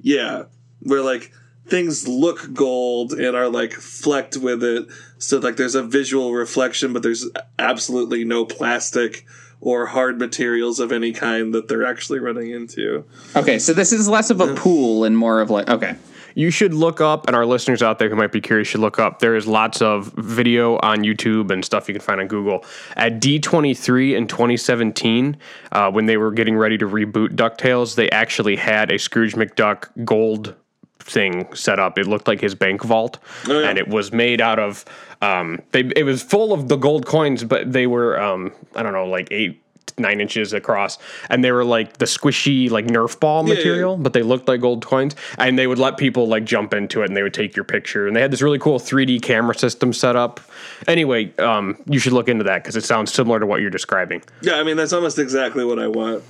Yeah, 0.00 0.44
where 0.80 1.02
like 1.02 1.32
things 1.66 2.08
look 2.08 2.54
gold 2.54 3.12
and 3.12 3.36
are 3.36 3.48
like 3.48 3.72
flecked 3.72 4.38
with 4.38 4.64
it. 4.64 4.86
So 5.18 5.38
like 5.38 5.56
there's 5.56 5.74
a 5.74 5.82
visual 5.82 6.32
reflection, 6.32 6.94
but 6.94 7.02
there's 7.02 7.28
absolutely 7.58 8.24
no 8.24 8.46
plastic 8.46 9.26
or 9.60 9.86
hard 9.86 10.18
materials 10.18 10.80
of 10.80 10.90
any 10.92 11.12
kind 11.12 11.52
that 11.52 11.68
they're 11.68 11.84
actually 11.84 12.20
running 12.20 12.50
into. 12.50 13.04
Okay, 13.36 13.58
so 13.58 13.74
this 13.74 13.92
is 13.92 14.08
less 14.08 14.30
of 14.30 14.40
a 14.40 14.54
pool 14.54 15.04
and 15.04 15.18
more 15.18 15.40
of 15.40 15.50
like 15.50 15.68
okay. 15.68 15.96
You 16.34 16.50
should 16.50 16.74
look 16.74 17.00
up, 17.00 17.26
and 17.26 17.34
our 17.34 17.44
listeners 17.46 17.82
out 17.82 17.98
there 17.98 18.08
who 18.08 18.16
might 18.16 18.32
be 18.32 18.40
curious 18.40 18.68
should 18.68 18.80
look 18.80 18.98
up. 18.98 19.18
There 19.18 19.34
is 19.36 19.46
lots 19.46 19.82
of 19.82 20.12
video 20.16 20.76
on 20.78 20.98
YouTube 20.98 21.50
and 21.50 21.64
stuff 21.64 21.88
you 21.88 21.94
can 21.94 22.00
find 22.02 22.20
on 22.20 22.28
Google. 22.28 22.64
At 22.96 23.20
D23 23.20 24.16
in 24.16 24.26
2017, 24.26 25.36
uh, 25.72 25.90
when 25.90 26.06
they 26.06 26.16
were 26.16 26.30
getting 26.30 26.56
ready 26.56 26.78
to 26.78 26.86
reboot 26.86 27.30
DuckTales, 27.30 27.94
they 27.94 28.10
actually 28.10 28.56
had 28.56 28.92
a 28.92 28.98
Scrooge 28.98 29.34
McDuck 29.34 29.88
gold 30.04 30.54
thing 31.00 31.52
set 31.54 31.78
up. 31.78 31.98
It 31.98 32.06
looked 32.06 32.28
like 32.28 32.40
his 32.40 32.54
bank 32.54 32.82
vault, 32.82 33.18
Oh, 33.48 33.60
yeah. 33.60 33.68
and 33.70 33.78
it 33.78 33.88
was 33.88 34.12
made 34.12 34.40
out 34.40 34.58
of. 34.58 34.84
Um, 35.20 35.60
they 35.72 35.80
it 35.96 36.04
was 36.04 36.22
full 36.22 36.52
of 36.52 36.68
the 36.68 36.76
gold 36.76 37.06
coins, 37.06 37.42
but 37.42 37.72
they 37.72 37.86
were 37.88 38.20
um, 38.20 38.52
I 38.76 38.82
don't 38.82 38.92
know, 38.92 39.06
like 39.06 39.28
eight 39.32 39.60
nine 39.98 40.20
inches 40.20 40.52
across, 40.52 40.98
and 41.30 41.42
they 41.44 41.52
were 41.52 41.64
like 41.64 41.98
the 41.98 42.04
squishy 42.04 42.70
like 42.70 42.86
Nerf 42.86 43.18
ball 43.18 43.46
yeah. 43.48 43.54
material, 43.54 43.96
but 43.96 44.12
they 44.12 44.22
looked 44.22 44.48
like 44.48 44.60
gold 44.60 44.84
coins, 44.84 45.14
and 45.38 45.58
they 45.58 45.66
would 45.66 45.78
let 45.78 45.96
people 45.96 46.26
like 46.28 46.44
jump 46.44 46.74
into 46.74 47.02
it, 47.02 47.06
and 47.06 47.16
they 47.16 47.22
would 47.22 47.34
take 47.34 47.56
your 47.56 47.64
picture, 47.64 48.06
and 48.06 48.14
they 48.16 48.20
had 48.20 48.30
this 48.30 48.42
really 48.42 48.58
cool 48.58 48.78
3D 48.78 49.20
camera 49.22 49.54
system 49.54 49.92
set 49.92 50.16
up. 50.16 50.40
Anyway, 50.86 51.34
um, 51.38 51.76
you 51.86 51.98
should 51.98 52.12
look 52.12 52.28
into 52.28 52.44
that 52.44 52.62
because 52.62 52.76
it 52.76 52.84
sounds 52.84 53.12
similar 53.12 53.38
to 53.40 53.46
what 53.46 53.60
you're 53.60 53.70
describing. 53.70 54.22
Yeah, 54.42 54.54
I 54.54 54.62
mean 54.62 54.76
that's 54.76 54.92
almost 54.92 55.18
exactly 55.18 55.64
what 55.64 55.78
I 55.78 55.88
want. 55.88 56.22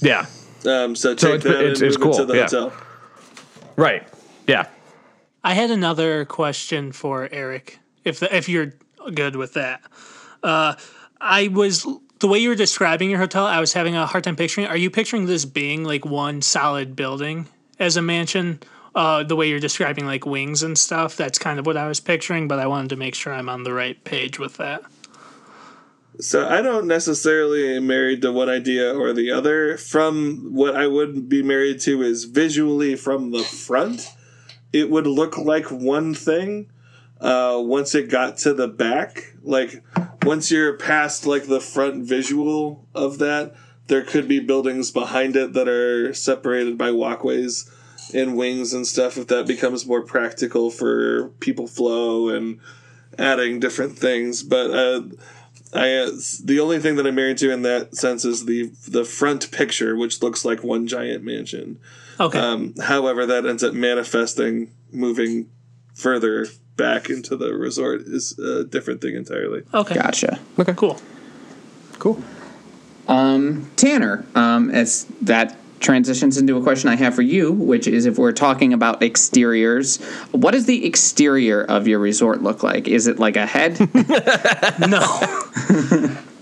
Yeah, 0.00 0.26
Um, 0.66 0.94
so 0.96 1.14
take 1.14 1.20
So 1.20 1.28
it's- 1.34 1.42
that 1.44 1.60
it's- 1.64 1.80
and 1.80 1.88
it's 1.88 1.98
move 1.98 2.14
it 2.14 2.16
to 2.18 2.24
the 2.26 2.34
yeah. 2.34 2.42
hotel. 2.42 2.72
right. 3.76 4.06
Yeah. 4.46 4.66
I 5.42 5.54
had 5.54 5.70
another 5.70 6.24
question 6.24 6.92
for 6.92 7.28
Eric, 7.32 7.78
if 8.04 8.18
the, 8.20 8.34
if 8.36 8.48
you're 8.48 8.74
good 9.14 9.36
with 9.36 9.54
that. 9.54 9.80
Uh, 10.42 10.74
I 11.20 11.48
was 11.48 11.86
the 12.18 12.28
way 12.28 12.38
you 12.38 12.48
were 12.48 12.54
describing 12.54 13.10
your 13.10 13.18
hotel. 13.18 13.46
I 13.46 13.60
was 13.60 13.72
having 13.72 13.96
a 13.96 14.06
hard 14.06 14.24
time 14.24 14.36
picturing. 14.36 14.66
Are 14.66 14.76
you 14.76 14.90
picturing 14.90 15.26
this 15.26 15.44
being 15.44 15.84
like 15.84 16.04
one 16.04 16.42
solid 16.42 16.96
building 16.96 17.48
as 17.78 17.96
a 17.96 18.02
mansion? 18.02 18.60
Uh, 18.94 19.22
the 19.22 19.36
way 19.36 19.48
you're 19.48 19.60
describing 19.60 20.06
like 20.06 20.24
wings 20.24 20.62
and 20.62 20.78
stuff. 20.78 21.16
That's 21.16 21.38
kind 21.38 21.58
of 21.58 21.66
what 21.66 21.76
I 21.76 21.86
was 21.86 22.00
picturing, 22.00 22.48
but 22.48 22.58
I 22.58 22.66
wanted 22.66 22.88
to 22.90 22.96
make 22.96 23.14
sure 23.14 23.32
I'm 23.32 23.50
on 23.50 23.62
the 23.62 23.74
right 23.74 24.02
page 24.04 24.38
with 24.38 24.56
that. 24.56 24.82
So 26.18 26.48
I 26.48 26.62
don't 26.62 26.86
necessarily 26.86 27.78
married 27.78 28.22
to 28.22 28.32
one 28.32 28.48
idea 28.48 28.94
or 28.94 29.12
the 29.12 29.30
other. 29.30 29.76
From 29.76 30.54
what 30.54 30.74
I 30.74 30.86
would 30.86 31.28
be 31.28 31.42
married 31.42 31.80
to 31.80 32.00
is 32.00 32.24
visually 32.24 32.96
from 32.96 33.32
the 33.32 33.42
front, 33.42 34.10
it 34.72 34.90
would 34.90 35.06
look 35.06 35.36
like 35.36 35.70
one 35.70 36.14
thing. 36.14 36.70
Uh, 37.20 37.60
once 37.62 37.94
it 37.94 38.08
got 38.08 38.38
to 38.38 38.54
the 38.54 38.68
back, 38.68 39.34
like 39.42 39.82
once 40.26 40.50
you're 40.50 40.74
past 40.74 41.26
like 41.26 41.46
the 41.46 41.60
front 41.60 42.04
visual 42.04 42.86
of 42.94 43.18
that, 43.18 43.54
there 43.86 44.02
could 44.02 44.28
be 44.28 44.40
buildings 44.40 44.90
behind 44.90 45.36
it 45.36 45.52
that 45.52 45.68
are 45.68 46.12
separated 46.12 46.76
by 46.76 46.90
walkways 46.90 47.70
and 48.12 48.36
wings 48.36 48.72
and 48.72 48.86
stuff. 48.86 49.16
If 49.16 49.28
that 49.28 49.46
becomes 49.46 49.86
more 49.86 50.02
practical 50.02 50.70
for 50.70 51.28
people 51.40 51.66
flow 51.66 52.28
and 52.28 52.60
adding 53.18 53.60
different 53.60 53.98
things, 53.98 54.42
but. 54.42 54.70
Uh, 54.70 55.02
I 55.74 55.94
uh, 55.94 56.10
the 56.44 56.60
only 56.60 56.78
thing 56.78 56.94
that 56.94 57.06
I'm 57.06 57.16
married 57.16 57.38
to 57.38 57.50
in 57.50 57.62
that 57.62 57.96
sense 57.96 58.24
is 58.24 58.46
the 58.46 58.70
the 58.88 59.04
front 59.04 59.50
picture, 59.50 59.96
which 59.96 60.22
looks 60.22 60.44
like 60.44 60.62
one 60.62 60.86
giant 60.86 61.24
mansion. 61.24 61.80
Okay. 62.20 62.38
Um, 62.38 62.74
however, 62.80 63.26
that 63.26 63.44
ends 63.44 63.64
up 63.64 63.74
manifesting 63.74 64.70
moving 64.92 65.50
further 65.92 66.46
back 66.76 67.08
into 67.10 67.36
the 67.36 67.54
resort 67.54 68.02
is 68.02 68.38
a 68.38 68.64
different 68.64 69.00
thing 69.00 69.14
entirely. 69.16 69.62
okay. 69.72 69.94
Gotcha. 69.94 70.38
Okay. 70.58 70.74
Cool. 70.74 70.98
Cool. 71.98 72.22
Um, 73.08 73.70
Tanner, 73.76 74.26
um, 74.34 74.70
as 74.70 75.04
that 75.22 75.56
transitions 75.80 76.38
into 76.38 76.56
a 76.56 76.62
question 76.62 76.88
I 76.88 76.96
have 76.96 77.14
for 77.14 77.22
you, 77.22 77.52
which 77.52 77.86
is 77.86 78.06
if 78.06 78.18
we're 78.18 78.32
talking 78.32 78.72
about 78.72 79.02
exteriors, 79.02 80.02
what 80.32 80.52
does 80.52 80.66
the 80.66 80.84
exterior 80.86 81.62
of 81.62 81.86
your 81.86 81.98
resort 81.98 82.42
look 82.42 82.62
like? 82.62 82.88
Is 82.88 83.06
it 83.06 83.18
like 83.18 83.36
a 83.36 83.46
head? 83.46 83.78
No. 84.88 85.00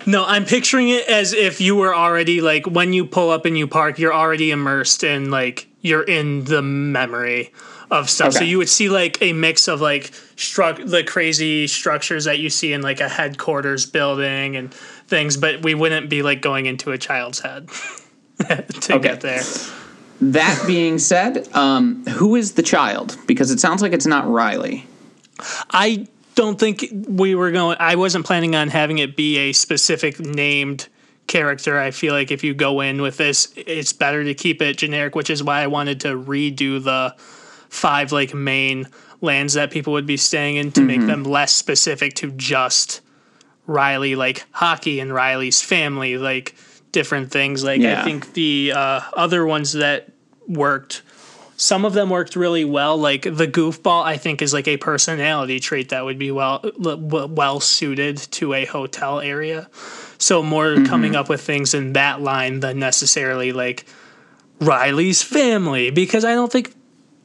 no, 0.07 0.25
I'm 0.27 0.44
picturing 0.44 0.88
it 0.88 1.09
as 1.09 1.33
if 1.33 1.61
you 1.61 1.77
were 1.77 1.94
already 1.94 2.40
like 2.40 2.66
when 2.66 2.92
you 2.92 3.05
pull 3.07 3.31
up 3.31 3.44
and 3.44 3.57
you 3.57 3.66
park, 3.66 3.99
you're 3.99 4.14
already 4.14 4.51
immersed 4.51 5.05
in 5.05 5.31
like 5.31 5.66
you're 5.81 6.03
in 6.03 6.44
the 6.44 6.62
memory 6.62 7.53
of 7.90 8.09
stuff. 8.11 8.33
So 8.35 8.44
you 8.44 8.59
would 8.59 8.68
see 8.68 8.88
like 8.88 9.20
a 9.23 9.33
mix 9.33 9.68
of 9.68 9.81
like 9.81 10.12
struck 10.37 10.79
the 10.85 11.05
crazy 11.05 11.66
structures 11.66 12.25
that 12.25 12.38
you 12.38 12.51
see 12.51 12.73
in 12.73 12.83
like 12.83 13.01
a 13.01 13.09
headquarters 13.09 13.87
building 13.87 14.57
and 14.57 14.73
things, 14.75 15.37
but 15.37 15.62
we 15.62 15.75
wouldn't 15.75 16.09
be 16.11 16.23
like 16.23 16.40
going 16.40 16.66
into 16.66 16.90
a 16.92 16.99
child's 16.99 17.40
head 17.40 17.68
to 18.38 18.94
Okay. 18.94 18.99
get 18.99 19.20
there. 19.20 19.42
that 20.20 20.62
being 20.66 20.99
said, 20.99 21.49
um, 21.55 22.05
who 22.07 22.35
is 22.37 22.53
the 22.55 22.62
child? 22.62 23.16
Because 23.27 23.51
it 23.51 23.61
sounds 23.61 23.83
like 23.83 23.92
it's 23.92 24.07
not 24.07 24.29
Riley. 24.29 24.87
I 25.70 26.07
don't 26.35 26.59
think 26.59 26.87
we 26.92 27.35
were 27.35 27.51
going. 27.53 27.77
I 27.81 27.97
wasn't 27.97 28.25
planning 28.27 28.55
on 28.57 28.68
having 28.68 28.99
it 28.99 29.16
be 29.16 29.37
a 29.38 29.53
specific 29.53 30.18
named 30.18 30.88
character. 31.27 31.79
I 31.79 31.90
feel 31.90 32.12
like 32.12 32.31
if 32.31 32.42
you 32.44 32.55
go 32.55 32.81
in 32.81 33.01
with 33.03 33.16
this, 33.16 33.53
it's 33.57 33.92
better 33.92 34.25
to 34.25 34.35
keep 34.35 34.61
it 34.62 34.77
generic, 34.77 35.14
which 35.14 35.31
is 35.31 35.42
why 35.42 35.61
I 35.62 35.66
wanted 35.68 36.01
to 36.01 36.09
redo 36.09 36.83
the 36.83 37.14
five 37.75 38.13
like 38.13 38.33
main 38.33 38.87
lands 39.21 39.55
that 39.55 39.71
people 39.71 39.93
would 39.95 40.07
be 40.07 40.17
staying 40.17 40.57
in 40.57 40.71
to 40.73 40.81
make 40.81 41.05
them 41.07 41.25
less 41.25 41.55
specific 41.55 42.15
to 42.15 42.31
just 42.33 43.01
Riley, 43.67 44.15
like 44.15 44.45
hockey 44.53 45.01
and 45.01 45.13
Riley's 45.13 45.61
family, 45.61 46.17
like 46.17 46.55
different 46.93 47.31
things. 47.31 47.65
Like 47.65 47.81
Yeah. 47.81 48.01
I 48.01 48.05
think 48.05 48.35
the 48.35 48.73
uh, 48.75 49.01
other 49.15 49.45
ones 49.45 49.73
that 49.73 50.11
worked 50.47 51.03
some 51.57 51.85
of 51.85 51.93
them 51.93 52.11
worked 52.11 52.37
really 52.37 52.65
well. 52.65 52.97
Like 52.97 53.23
the 53.23 53.47
goofball, 53.47 54.05
I 54.05 54.17
think, 54.17 54.43
is 54.43 54.53
like 54.53 54.69
a 54.69 54.77
personality 54.77 55.61
trait 55.61 55.91
that 55.91 56.05
would 56.05 56.19
be 56.19 56.31
well 56.31 56.65
well 56.79 57.61
suited 57.61 58.17
to 58.33 58.55
a 58.55 58.65
hotel 58.65 59.21
area. 59.21 59.69
So 60.19 60.43
more 60.43 60.77
coming 60.85 61.17
up 61.17 61.29
with 61.29 61.41
things 61.41 61.75
in 61.75 61.93
that 61.95 62.21
line 62.21 62.61
than 62.61 62.79
necessarily 62.79 63.53
like 63.53 63.87
Riley's 64.61 65.23
family, 65.23 65.91
because 65.91 66.25
I 66.25 66.35
don't 66.35 66.51
think 66.51 66.75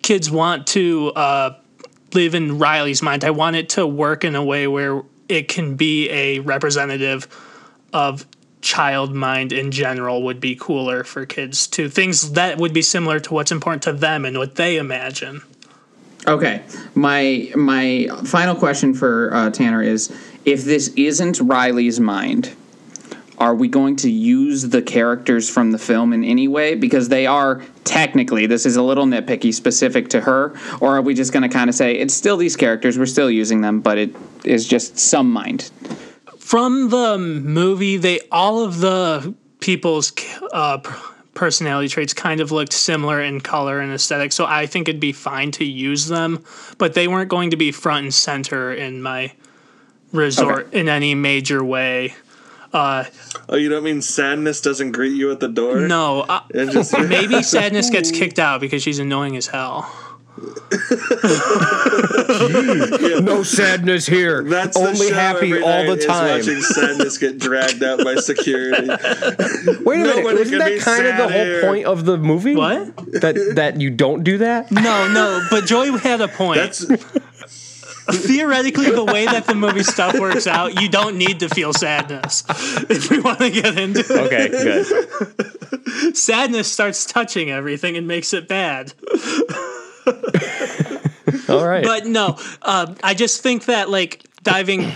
kids 0.09 0.31
want 0.31 0.65
to 0.65 1.09
uh, 1.09 1.55
live 2.15 2.33
in 2.33 2.57
Riley's 2.57 3.03
mind. 3.03 3.23
I 3.23 3.29
want 3.29 3.55
it 3.55 3.69
to 3.69 3.85
work 3.85 4.23
in 4.23 4.33
a 4.33 4.43
way 4.43 4.65
where 4.65 5.03
it 5.27 5.47
can 5.47 5.75
be 5.75 6.09
a 6.09 6.39
representative 6.39 7.27
of 7.93 8.25
child 8.59 9.13
mind 9.13 9.53
in 9.53 9.69
general 9.69 10.23
would 10.23 10.39
be 10.39 10.55
cooler 10.55 11.03
for 11.03 11.27
kids 11.27 11.67
to 11.67 11.89
things 11.89 12.31
that 12.31 12.57
would 12.57 12.73
be 12.73 12.81
similar 12.81 13.19
to 13.19 13.35
what's 13.35 13.51
important 13.51 13.83
to 13.83 13.93
them 13.93 14.25
and 14.25 14.39
what 14.39 14.55
they 14.55 14.77
imagine. 14.77 15.43
Okay, 16.25 16.63
my 16.95 17.51
my 17.55 18.07
final 18.25 18.55
question 18.55 18.95
for 18.95 19.31
uh, 19.31 19.51
Tanner 19.51 19.83
is: 19.83 20.11
If 20.43 20.65
this 20.65 20.87
isn't 20.95 21.39
Riley's 21.39 21.99
mind, 21.99 22.55
are 23.39 23.55
we 23.55 23.67
going 23.67 23.95
to 23.95 24.11
use 24.11 24.63
the 24.63 24.81
characters 24.81 25.49
from 25.49 25.71
the 25.71 25.77
film 25.77 26.11
in 26.11 26.23
any 26.23 26.47
way? 26.47 26.75
Because 26.75 27.09
they 27.09 27.25
are 27.25 27.63
technically, 27.85 28.45
this 28.45 28.65
is 28.65 28.75
a 28.75 28.83
little 28.83 29.05
nitpicky, 29.05 29.53
specific 29.53 30.09
to 30.09 30.21
her, 30.21 30.53
or 30.81 30.97
are 30.97 31.01
we 31.01 31.13
just 31.13 31.31
going 31.31 31.43
to 31.43 31.49
kind 31.49 31.69
of 31.69 31.75
say 31.75 31.93
it's 31.93 32.13
still 32.13 32.37
these 32.37 32.57
characters, 32.57 32.99
we're 32.99 33.05
still 33.05 33.31
using 33.31 33.61
them, 33.61 33.79
but 33.79 33.97
it 33.97 34.15
is 34.43 34.67
just 34.67 34.99
some 34.99 35.31
mind? 35.31 35.71
From 36.37 36.89
the 36.89 37.17
movie, 37.17 37.97
they 37.97 38.19
all 38.31 38.63
of 38.63 38.79
the 38.79 39.33
people's 39.59 40.11
uh, 40.51 40.79
personality 41.33 41.87
traits 41.87 42.13
kind 42.13 42.41
of 42.41 42.51
looked 42.51 42.73
similar 42.73 43.21
in 43.21 43.39
color 43.39 43.79
and 43.79 43.93
aesthetic, 43.93 44.33
so 44.33 44.45
I 44.45 44.65
think 44.65 44.89
it'd 44.89 44.99
be 44.99 45.13
fine 45.13 45.51
to 45.51 45.65
use 45.65 46.07
them, 46.07 46.43
but 46.77 46.93
they 46.93 47.07
weren't 47.07 47.29
going 47.29 47.51
to 47.51 47.57
be 47.57 47.71
front 47.71 48.03
and 48.03 48.13
center 48.13 48.73
in 48.73 49.01
my 49.01 49.33
resort 50.11 50.73
in 50.73 50.89
any 50.89 51.15
major 51.15 51.63
way. 51.63 52.15
Oh, 52.71 53.05
you 53.55 53.69
don't 53.69 53.83
mean 53.83 54.01
sadness 54.01 54.61
doesn't 54.61 54.91
greet 54.91 55.13
you 55.15 55.31
at 55.31 55.39
the 55.39 55.47
door? 55.47 55.79
No, 55.81 56.21
uh, 56.21 56.41
just 56.53 56.97
maybe 57.09 57.41
sadness 57.43 57.89
gets 57.89 58.11
kicked 58.11 58.39
out 58.39 58.61
because 58.61 58.83
she's 58.83 58.99
annoying 58.99 59.35
as 59.37 59.47
hell. 59.47 59.91
No 63.21 63.43
sadness 63.43 64.05
here. 64.05 64.43
That's 64.43 64.77
the 64.77 64.87
only 64.87 65.09
show 65.09 65.13
happy 65.13 65.47
every 65.51 65.61
all 65.63 65.69
night 65.69 65.85
the 65.87 65.97
is 65.97 66.05
time. 66.05 66.37
watching 66.39 66.61
sadness 66.61 67.17
get 67.17 67.39
dragged 67.39 67.83
out 67.83 68.03
by 68.03 68.15
security. 68.15 68.87
Wait 68.87 68.97
a 68.97 70.03
minute, 70.03 70.15
Nobody 70.17 70.41
isn't 70.41 70.57
that 70.59 70.79
kind 70.79 71.07
of 71.07 71.17
the 71.17 71.27
sad 71.27 71.31
whole 71.31 71.43
here. 71.45 71.61
point 71.61 71.85
of 71.85 72.05
the 72.05 72.17
movie? 72.17 72.55
What? 72.55 72.95
That 73.21 73.53
that 73.55 73.81
you 73.81 73.89
don't 73.89 74.23
do 74.23 74.37
that? 74.39 74.71
No, 74.71 75.07
no, 75.11 75.45
but 75.49 75.65
Joy 75.65 75.91
had 75.97 76.21
a 76.21 76.27
point. 76.27 76.57
That's 76.57 76.85
Theoretically, 78.11 78.91
the 78.91 79.03
way 79.05 79.25
that 79.25 79.45
the 79.45 79.55
movie 79.55 79.83
stuff 79.83 80.19
works 80.19 80.47
out, 80.47 80.81
you 80.81 80.89
don't 80.89 81.17
need 81.17 81.39
to 81.41 81.49
feel 81.49 81.73
sadness. 81.73 82.43
If 82.89 83.09
we 83.09 83.19
want 83.19 83.39
to 83.39 83.49
get 83.49 83.77
into 83.77 83.99
it, 84.01 84.09
Okay, 84.11 84.47
good. 84.49 86.15
sadness 86.17 86.71
starts 86.71 87.05
touching 87.05 87.49
everything 87.51 87.97
and 87.97 88.07
makes 88.07 88.33
it 88.33 88.47
bad. 88.47 88.93
All 91.47 91.65
right. 91.65 91.83
But 91.83 92.05
no, 92.05 92.37
uh, 92.61 92.93
I 93.03 93.13
just 93.13 93.41
think 93.41 93.65
that 93.65 93.89
like 93.89 94.23
diving, 94.43 94.91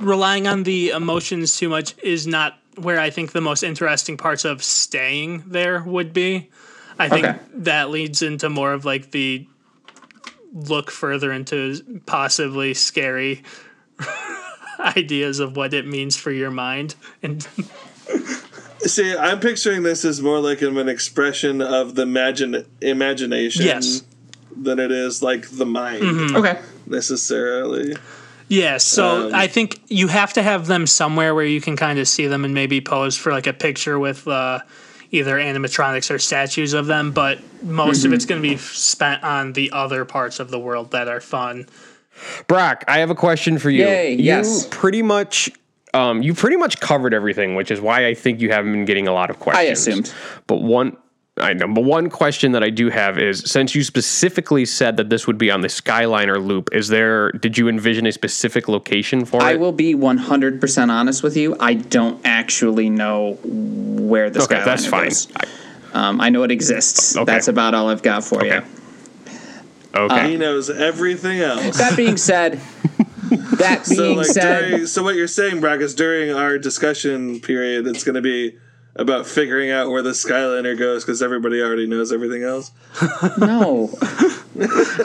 relying 0.00 0.46
on 0.46 0.62
the 0.62 0.90
emotions 0.90 1.56
too 1.56 1.68
much 1.68 1.94
is 2.02 2.26
not 2.26 2.58
where 2.76 3.00
I 3.00 3.10
think 3.10 3.32
the 3.32 3.40
most 3.40 3.62
interesting 3.62 4.16
parts 4.16 4.44
of 4.44 4.62
staying 4.62 5.44
there 5.46 5.82
would 5.82 6.12
be. 6.12 6.50
I 6.98 7.08
think 7.08 7.26
Okay. 7.26 7.38
that 7.54 7.90
leads 7.90 8.22
into 8.22 8.48
more 8.48 8.72
of 8.72 8.84
like 8.84 9.10
the 9.10 9.46
look 10.52 10.90
further 10.90 11.30
into 11.32 12.00
possibly 12.06 12.74
scary 12.74 13.42
ideas 14.80 15.40
of 15.40 15.56
what 15.56 15.74
it 15.74 15.86
means 15.86 16.16
for 16.16 16.30
your 16.30 16.50
mind 16.50 16.94
and 17.22 17.46
see, 18.80 19.16
I'm 19.16 19.40
picturing 19.40 19.82
this 19.82 20.04
as 20.04 20.22
more 20.22 20.38
like 20.40 20.62
an 20.62 20.88
expression 20.88 21.60
of 21.60 21.94
the 21.94 22.02
imagine 22.02 22.64
imagination 22.80 23.64
Yes. 23.66 24.02
than 24.56 24.78
it 24.78 24.90
is 24.92 25.22
like 25.22 25.48
the 25.50 25.66
mind 25.66 26.02
Mm-hmm. 26.02 26.36
Okay. 26.36 26.60
necessarily. 26.86 27.96
Yeah, 28.48 28.78
so 28.78 29.26
Um, 29.28 29.34
I 29.34 29.46
think 29.46 29.80
you 29.88 30.08
have 30.08 30.32
to 30.34 30.42
have 30.42 30.66
them 30.68 30.86
somewhere 30.86 31.34
where 31.34 31.44
you 31.44 31.60
can 31.60 31.76
kind 31.76 31.98
of 31.98 32.08
see 32.08 32.26
them 32.26 32.44
and 32.44 32.54
maybe 32.54 32.80
pose 32.80 33.16
for 33.16 33.30
like 33.32 33.46
a 33.46 33.52
picture 33.52 33.98
with 33.98 34.26
uh, 34.26 34.60
either 35.10 35.36
animatronics 35.36 36.14
or 36.14 36.18
statues 36.18 36.72
of 36.72 36.86
them. 36.86 37.12
But 37.12 37.38
most 37.62 38.04
of 38.04 38.12
it's 38.12 38.24
going 38.24 38.42
to 38.42 38.48
be 38.48 38.56
spent 38.56 39.22
on 39.22 39.52
the 39.52 39.70
other 39.72 40.04
parts 40.04 40.40
of 40.40 40.50
the 40.50 40.58
world 40.58 40.92
that 40.92 41.08
are 41.08 41.20
fun. 41.20 41.66
Brock, 42.46 42.84
I 42.88 42.98
have 42.98 43.10
a 43.10 43.14
question 43.14 43.58
for 43.58 43.70
you. 43.70 43.84
Yay, 43.84 44.12
you 44.12 44.24
yes. 44.24 44.66
pretty 44.70 45.02
much 45.02 45.50
um, 45.94 46.22
you 46.22 46.34
pretty 46.34 46.56
much 46.56 46.80
covered 46.80 47.14
everything, 47.14 47.54
which 47.54 47.70
is 47.70 47.80
why 47.80 48.06
I 48.06 48.14
think 48.14 48.40
you 48.40 48.50
haven't 48.50 48.72
been 48.72 48.84
getting 48.84 49.08
a 49.08 49.12
lot 49.12 49.30
of 49.30 49.38
questions. 49.38 49.68
I 49.68 49.72
assumed. 49.72 50.14
But 50.46 50.56
one 50.56 50.96
I 51.40 51.52
know, 51.52 51.68
but 51.68 51.84
one 51.84 52.10
question 52.10 52.52
that 52.52 52.62
I 52.62 52.70
do 52.70 52.90
have 52.90 53.18
is 53.18 53.40
since 53.40 53.74
you 53.74 53.84
specifically 53.84 54.64
said 54.64 54.96
that 54.96 55.10
this 55.10 55.26
would 55.26 55.38
be 55.38 55.50
on 55.50 55.60
the 55.60 55.68
Skyliner 55.68 56.44
loop, 56.44 56.70
is 56.72 56.88
there 56.88 57.32
did 57.32 57.56
you 57.58 57.68
envision 57.68 58.06
a 58.06 58.12
specific 58.12 58.68
location 58.68 59.24
for 59.24 59.42
I 59.42 59.50
it? 59.50 59.54
I 59.54 59.56
will 59.56 59.72
be 59.72 59.94
100% 59.94 60.90
honest 60.90 61.22
with 61.22 61.36
you. 61.36 61.56
I 61.60 61.74
don't 61.74 62.20
actually 62.24 62.90
know 62.90 63.38
where 63.42 64.30
the 64.30 64.42
Okay, 64.42 64.56
Skyliner 64.56 64.64
that's 64.64 64.86
fine. 64.86 65.08
goes. 65.08 65.28
Um, 65.92 66.20
I 66.20 66.28
know 66.28 66.42
it 66.42 66.50
exists. 66.50 67.16
Okay. 67.16 67.24
That's 67.24 67.48
about 67.48 67.74
all 67.74 67.88
I've 67.88 68.02
got 68.02 68.24
for 68.24 68.44
you. 68.44 68.52
Okay. 68.52 68.66
Okay. 69.94 70.30
He 70.30 70.36
knows 70.36 70.68
everything 70.70 71.40
else. 71.40 71.78
That 71.78 71.96
being 71.96 72.16
said, 72.16 72.60
that 73.30 73.80
So 73.86 73.96
being 73.96 74.18
like 74.18 74.26
said, 74.26 74.68
during, 74.68 74.86
so 74.86 75.02
what 75.02 75.14
you're 75.16 75.26
saying, 75.26 75.60
Brock, 75.60 75.80
is 75.80 75.94
during 75.94 76.30
our 76.30 76.58
discussion 76.58 77.40
period, 77.40 77.86
it's 77.86 78.04
going 78.04 78.14
to 78.14 78.20
be 78.20 78.58
about 78.98 79.26
figuring 79.26 79.70
out 79.70 79.90
where 79.90 80.02
the 80.02 80.10
Skyliner 80.10 80.76
goes 80.76 81.04
because 81.04 81.22
everybody 81.22 81.62
already 81.62 81.86
knows 81.86 82.12
everything 82.12 82.42
else. 82.42 82.72
no. 83.38 83.90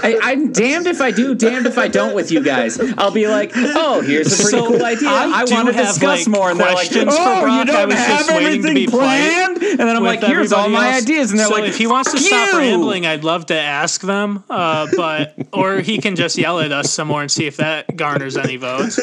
I, 0.03 0.19
I'm 0.23 0.51
damned 0.51 0.87
if 0.87 0.99
I 0.99 1.11
do, 1.11 1.35
damned 1.35 1.67
if 1.67 1.77
I 1.77 1.87
don't 1.87 2.15
with 2.15 2.31
you 2.31 2.43
guys. 2.43 2.79
I'll 2.97 3.11
be 3.11 3.27
like, 3.27 3.51
oh, 3.55 4.01
here's 4.01 4.33
a 4.33 4.43
pretty 4.43 4.57
So, 4.57 4.67
cool 4.67 4.83
idea. 4.83 5.09
I 5.09 5.41
I, 5.41 5.53
want 5.53 5.67
to 5.67 5.73
have, 5.73 5.87
discuss 5.87 6.25
like, 6.25 6.27
more. 6.27 6.49
And 6.49 6.59
they're 6.59 6.73
like, 6.73 6.89
questions 6.89 7.15
for 7.15 7.21
oh, 7.21 7.35
you 7.35 7.65
Brock. 7.65 7.69
I 7.69 7.85
don't 7.85 7.89
was 7.89 7.97
have 7.99 8.27
to 8.27 8.33
everything 8.33 8.89
planned? 8.89 9.61
And 9.61 9.79
then 9.79 9.95
I'm 9.95 10.03
like, 10.03 10.23
here's 10.23 10.51
all 10.51 10.69
my 10.69 10.93
else. 10.93 11.03
ideas. 11.03 11.29
And 11.29 11.39
they're 11.39 11.47
so 11.47 11.53
like, 11.53 11.65
if 11.65 11.77
he 11.77 11.85
wants 11.85 12.11
to 12.11 12.17
"Fuck 12.17 12.25
stop 12.27 12.53
you." 12.53 12.59
rambling, 12.59 13.05
I'd 13.05 13.23
love 13.23 13.45
to 13.47 13.55
ask 13.55 14.01
them. 14.01 14.43
Uh, 14.49 14.87
but 14.95 15.35
or 15.53 15.81
he 15.81 15.99
can 15.99 16.15
just 16.15 16.35
yell 16.35 16.59
at 16.59 16.71
us 16.71 16.91
some 16.91 17.07
more 17.07 17.21
and 17.21 17.31
see 17.31 17.45
if 17.45 17.57
that 17.57 17.95
garners 17.95 18.37
any 18.37 18.55
votes. 18.55 18.99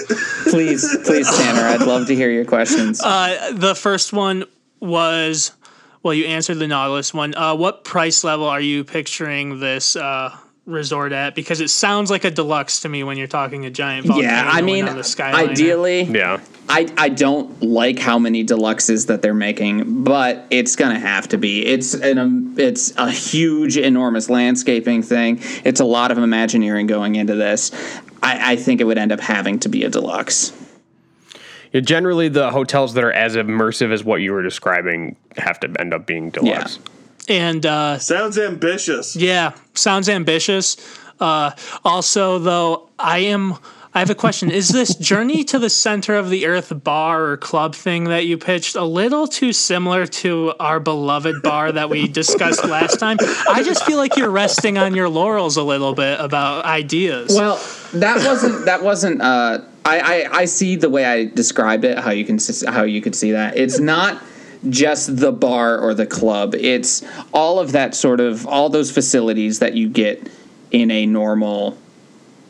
please, 0.50 0.98
please, 1.04 1.30
Tanner, 1.38 1.62
I'd 1.62 1.86
love 1.86 2.08
to 2.08 2.14
hear 2.16 2.30
your 2.30 2.44
questions. 2.44 3.00
Uh, 3.00 3.52
the 3.54 3.76
first 3.76 4.12
one 4.12 4.44
was 4.80 5.52
well, 6.02 6.14
you 6.14 6.24
answered 6.26 6.58
the 6.58 6.66
Nautilus 6.66 7.12
one. 7.12 7.34
Uh, 7.34 7.54
what 7.54 7.84
price 7.84 8.24
level 8.24 8.46
are 8.46 8.60
you 8.60 8.84
picturing 8.84 9.60
this 9.60 9.96
uh, 9.96 10.34
resort 10.64 11.12
at? 11.12 11.34
Because 11.34 11.60
it 11.60 11.68
sounds 11.68 12.10
like 12.10 12.24
a 12.24 12.30
deluxe 12.30 12.80
to 12.80 12.88
me 12.88 13.04
when 13.04 13.18
you're 13.18 13.26
talking 13.26 13.66
a 13.66 13.70
giant 13.70 14.06
volcano. 14.06 14.26
yeah, 14.26 14.48
I 14.50 14.62
mean, 14.62 14.86
the 14.86 14.92
Skyliner. 14.92 15.50
ideally, 15.50 16.02
yeah. 16.04 16.40
I, 16.70 16.88
I 16.96 17.08
don't 17.08 17.62
like 17.62 17.98
how 17.98 18.18
many 18.18 18.44
deluxes 18.44 19.08
that 19.08 19.22
they're 19.22 19.34
making, 19.34 20.04
but 20.04 20.46
it's 20.50 20.76
gonna 20.76 21.00
have 21.00 21.28
to 21.28 21.36
be. 21.36 21.66
It's 21.66 21.94
an 21.94 22.16
um, 22.16 22.54
it's 22.56 22.96
a 22.96 23.10
huge, 23.10 23.76
enormous 23.76 24.30
landscaping 24.30 25.02
thing. 25.02 25.40
It's 25.64 25.80
a 25.80 25.84
lot 25.84 26.10
of 26.12 26.18
Imagineering 26.18 26.86
going 26.86 27.16
into 27.16 27.34
this. 27.34 27.72
I, 28.22 28.52
I 28.52 28.56
think 28.56 28.80
it 28.80 28.84
would 28.84 28.98
end 28.98 29.12
up 29.12 29.20
having 29.20 29.58
to 29.60 29.68
be 29.68 29.84
a 29.84 29.90
deluxe. 29.90 30.52
Yeah, 31.72 31.80
generally, 31.80 32.28
the 32.28 32.50
hotels 32.50 32.94
that 32.94 33.04
are 33.04 33.12
as 33.12 33.36
immersive 33.36 33.92
as 33.92 34.02
what 34.04 34.16
you 34.20 34.32
were 34.32 34.42
describing 34.42 35.16
have 35.36 35.60
to 35.60 35.72
end 35.78 35.94
up 35.94 36.06
being 36.06 36.30
deluxe. 36.30 36.78
and 37.28 37.64
uh, 37.64 37.98
Sounds 37.98 38.38
ambitious. 38.38 39.14
Yeah, 39.14 39.52
sounds 39.74 40.08
ambitious. 40.08 40.76
Uh, 41.20 41.52
also, 41.84 42.38
though, 42.38 42.88
I 42.98 43.18
am. 43.18 43.54
I 43.92 43.98
have 43.98 44.08
a 44.10 44.14
question. 44.14 44.52
Is 44.52 44.68
this 44.68 44.94
journey 44.94 45.42
to 45.44 45.58
the 45.58 45.68
center 45.68 46.14
of 46.14 46.30
the 46.30 46.46
earth 46.46 46.72
bar 46.84 47.24
or 47.24 47.36
club 47.36 47.74
thing 47.74 48.04
that 48.04 48.24
you 48.24 48.38
pitched 48.38 48.76
a 48.76 48.84
little 48.84 49.26
too 49.26 49.52
similar 49.52 50.06
to 50.06 50.54
our 50.60 50.78
beloved 50.78 51.42
bar 51.42 51.72
that 51.72 51.90
we 51.90 52.06
discussed 52.06 52.64
last 52.64 53.00
time? 53.00 53.16
I 53.48 53.64
just 53.64 53.82
feel 53.84 53.96
like 53.96 54.16
you're 54.16 54.30
resting 54.30 54.78
on 54.78 54.94
your 54.94 55.08
laurels 55.08 55.56
a 55.56 55.64
little 55.64 55.92
bit 55.92 56.20
about 56.20 56.64
ideas. 56.66 57.34
Well, 57.34 57.56
that 57.94 58.24
wasn't 58.24 58.64
that 58.66 58.82
wasn't. 58.84 59.20
Uh, 59.20 59.58
I, 59.90 59.98
I 59.98 60.38
I 60.40 60.44
see 60.44 60.76
the 60.76 60.88
way 60.88 61.04
I 61.04 61.24
described 61.24 61.84
it. 61.84 61.98
How 61.98 62.10
you 62.10 62.24
can 62.24 62.38
how 62.68 62.82
you 62.82 63.00
could 63.00 63.14
see 63.14 63.32
that. 63.32 63.56
It's 63.56 63.80
not 63.80 64.22
just 64.68 65.16
the 65.16 65.32
bar 65.32 65.78
or 65.78 65.94
the 65.94 66.06
club. 66.06 66.54
It's 66.54 67.02
all 67.32 67.58
of 67.58 67.72
that 67.72 67.94
sort 67.94 68.20
of 68.20 68.46
all 68.46 68.68
those 68.68 68.90
facilities 68.90 69.58
that 69.58 69.74
you 69.74 69.88
get 69.88 70.30
in 70.70 70.90
a 70.90 71.06
normal 71.06 71.76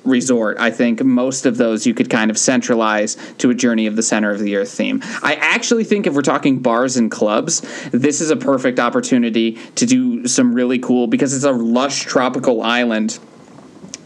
resort. 0.05 0.59
I 0.59 0.71
think 0.71 1.03
most 1.05 1.47
of 1.47 1.57
those 1.57 1.87
you 1.87 1.95
could 1.95 2.11
kind 2.11 2.31
of 2.31 2.39
centralize 2.39 3.17
to 3.39 3.51
a 3.51 3.55
journey 3.55 3.87
of 3.87 3.97
the 3.97 4.03
center 4.03 4.31
of 4.31 4.41
the 4.41 4.57
earth 4.57 4.73
theme. 4.73 5.01
I 5.23 5.35
actually 5.35 5.85
think 5.85 6.07
if 6.07 6.15
we're 6.15 6.23
talking 6.23 6.61
bars 6.61 6.97
and 6.97 7.11
clubs, 7.11 7.61
this 7.91 8.21
is 8.21 8.31
a 8.31 8.37
perfect 8.37 8.79
opportunity 8.79 9.53
to 9.77 9.87
do 9.87 10.27
some 10.27 10.55
really 10.55 10.79
cool 10.79 11.07
because 11.07 11.35
it's 11.35 11.45
a 11.45 11.53
lush 11.53 12.05
tropical 12.05 12.63
island 12.63 13.19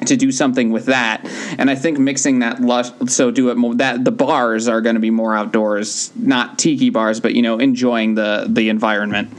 to 0.07 0.17
do 0.17 0.33
something 0.33 0.71
with 0.71 0.87
that. 0.87 1.25
And 1.59 1.71
I 1.71 1.75
think 1.75 1.99
mixing 1.99 2.41
that 2.41 2.61
lush, 2.61 2.91
so 3.09 3.31
do 3.31 3.51
it 3.51 3.57
more 3.57 3.75
that 3.77 4.05
the 4.05 4.13
bars 4.13 4.69
are 4.69 4.81
going 4.81 4.95
to 4.95 5.01
be 5.01 5.11
more 5.11 5.37
outdoors, 5.37 6.13
not 6.17 6.59
tiki 6.59 6.91
bars, 6.91 7.21
but 7.21 7.35
you 7.35 7.43
know, 7.43 7.59
enjoying 7.59 8.15
the 8.15 8.47
the 8.49 8.69
environment. 8.69 9.33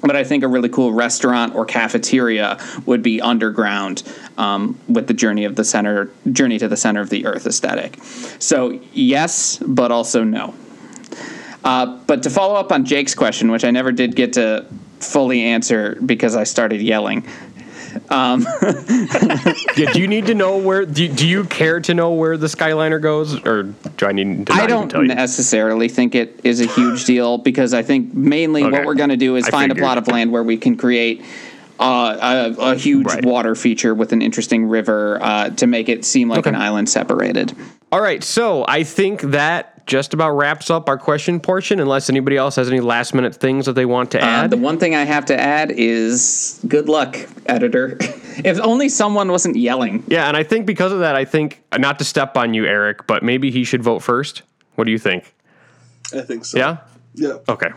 But 0.00 0.16
I 0.16 0.24
think 0.24 0.44
a 0.44 0.48
really 0.48 0.68
cool 0.68 0.92
restaurant 0.92 1.54
or 1.54 1.64
cafeteria 1.64 2.58
would 2.84 3.02
be 3.02 3.22
underground 3.22 4.02
um, 4.36 4.78
with 4.86 5.06
the 5.06 5.14
journey 5.14 5.44
of 5.44 5.56
the 5.56 5.64
center, 5.64 6.10
journey 6.30 6.58
to 6.58 6.68
the 6.68 6.76
center 6.76 7.00
of 7.00 7.08
the 7.08 7.24
earth 7.24 7.46
aesthetic. 7.46 7.98
So 8.38 8.78
yes, 8.92 9.58
but 9.66 9.90
also 9.90 10.22
no. 10.22 10.54
Uh, 11.64 11.98
but 12.06 12.22
to 12.24 12.30
follow 12.30 12.54
up 12.56 12.70
on 12.70 12.84
Jake's 12.84 13.14
question, 13.14 13.50
which 13.50 13.64
I 13.64 13.70
never 13.70 13.92
did 13.92 14.14
get 14.14 14.34
to 14.34 14.66
fully 15.00 15.42
answer 15.42 15.98
because 16.04 16.36
I 16.36 16.44
started 16.44 16.82
yelling. 16.82 17.26
Yeah, 19.76 19.92
do 19.92 20.00
you 20.00 20.06
need 20.08 20.26
to 20.26 20.34
know 20.34 20.56
where? 20.58 20.86
Do, 20.86 21.08
do 21.08 21.26
you 21.26 21.44
care 21.44 21.80
to 21.80 21.94
know 21.94 22.12
where 22.12 22.36
the 22.36 22.46
Skyliner 22.46 23.00
goes, 23.00 23.44
or 23.44 23.64
do 23.64 24.06
I 24.06 24.12
need 24.12 24.46
to? 24.46 24.52
I 24.52 24.66
don't 24.66 24.92
necessarily 25.08 25.88
think 25.88 26.14
it 26.14 26.40
is 26.44 26.60
a 26.60 26.66
huge 26.66 27.04
deal 27.12 27.38
because 27.38 27.74
I 27.74 27.82
think 27.82 28.14
mainly 28.14 28.62
Okay. 28.64 28.70
what 28.72 28.84
we're 28.86 28.94
going 28.94 29.10
to 29.10 29.16
do 29.16 29.36
is 29.36 29.46
I 29.48 29.50
find 29.50 29.72
a 29.72 29.74
plot 29.74 29.98
of 29.98 30.06
land 30.08 30.30
where 30.32 30.42
we 30.44 30.56
can 30.56 30.76
create 30.76 31.24
uh, 31.80 32.52
a, 32.56 32.60
a 32.72 32.74
huge 32.76 33.06
Right. 33.06 33.24
water 33.24 33.54
feature 33.56 33.94
with 33.94 34.12
an 34.12 34.22
interesting 34.22 34.66
river 34.68 35.18
uh, 35.20 35.50
to 35.50 35.66
make 35.66 35.88
it 35.88 36.04
seem 36.04 36.28
like 36.28 36.46
an 36.46 36.54
island 36.54 36.88
separated. 36.88 37.52
All 37.90 38.00
right, 38.00 38.22
so 38.22 38.64
I 38.68 38.84
think 38.84 39.20
that 39.22 39.73
just 39.86 40.14
about 40.14 40.30
wraps 40.32 40.70
up 40.70 40.88
our 40.88 40.96
question 40.98 41.40
portion. 41.40 41.80
Unless 41.80 42.08
anybody 42.08 42.36
else 42.36 42.56
has 42.56 42.68
any 42.68 42.80
last 42.80 43.14
minute 43.14 43.34
things 43.34 43.66
that 43.66 43.74
they 43.74 43.84
want 43.86 44.10
to 44.12 44.22
Uh, 44.22 44.26
add. 44.26 44.50
the 44.50 44.56
one 44.56 44.78
thing 44.78 44.94
I 44.94 45.04
have 45.04 45.26
to 45.26 45.38
add 45.38 45.70
is 45.70 46.60
good 46.66 46.88
luck, 46.88 47.16
editor. 47.46 47.96
if 48.00 48.58
only 48.60 48.88
someone 48.88 49.30
wasn't 49.30 49.56
yelling. 49.56 50.02
yeah, 50.08 50.26
and 50.28 50.36
I 50.36 50.42
think 50.42 50.66
because 50.66 50.92
of 50.92 51.00
that, 51.00 51.14
I 51.16 51.24
think 51.24 51.62
not 51.78 51.98
to 51.98 52.04
step 52.04 52.36
on 52.36 52.54
you, 52.54 52.64
Eric, 52.66 53.06
but 53.06 53.22
maybe 53.22 53.50
he 53.50 53.64
should 53.64 53.82
vote 53.82 54.00
first. 54.00 54.42
What 54.76 54.84
do 54.84 54.90
you 54.90 54.98
think? 54.98 55.34
I 56.14 56.20
think 56.22 56.44
so. 56.44 56.58
Yeah. 56.58 56.76
Yeah. 57.14 57.34
Okay. 57.48 57.68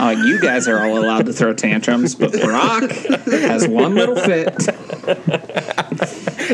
Uh, 0.00 0.08
you 0.24 0.40
guys 0.40 0.66
are 0.66 0.84
all 0.84 0.98
allowed 0.98 1.26
to 1.26 1.32
throw 1.32 1.52
tantrums, 1.54 2.14
but 2.16 2.32
Brock 2.40 2.90
has 2.90 3.68
one 3.68 3.94
little 3.94 4.16
fit. 4.16 4.48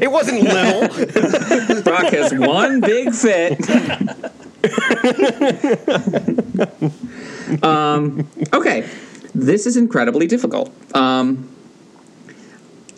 It 0.02 0.10
wasn't 0.10 0.42
little. 0.42 1.82
Brock 1.82 2.12
has 2.12 2.34
one 2.34 2.80
big 2.80 3.14
fit. 3.14 3.58
um, 7.62 8.28
okay, 8.52 8.88
this 9.34 9.66
is 9.66 9.76
incredibly 9.76 10.26
difficult. 10.26 10.72
Um, 10.94 11.48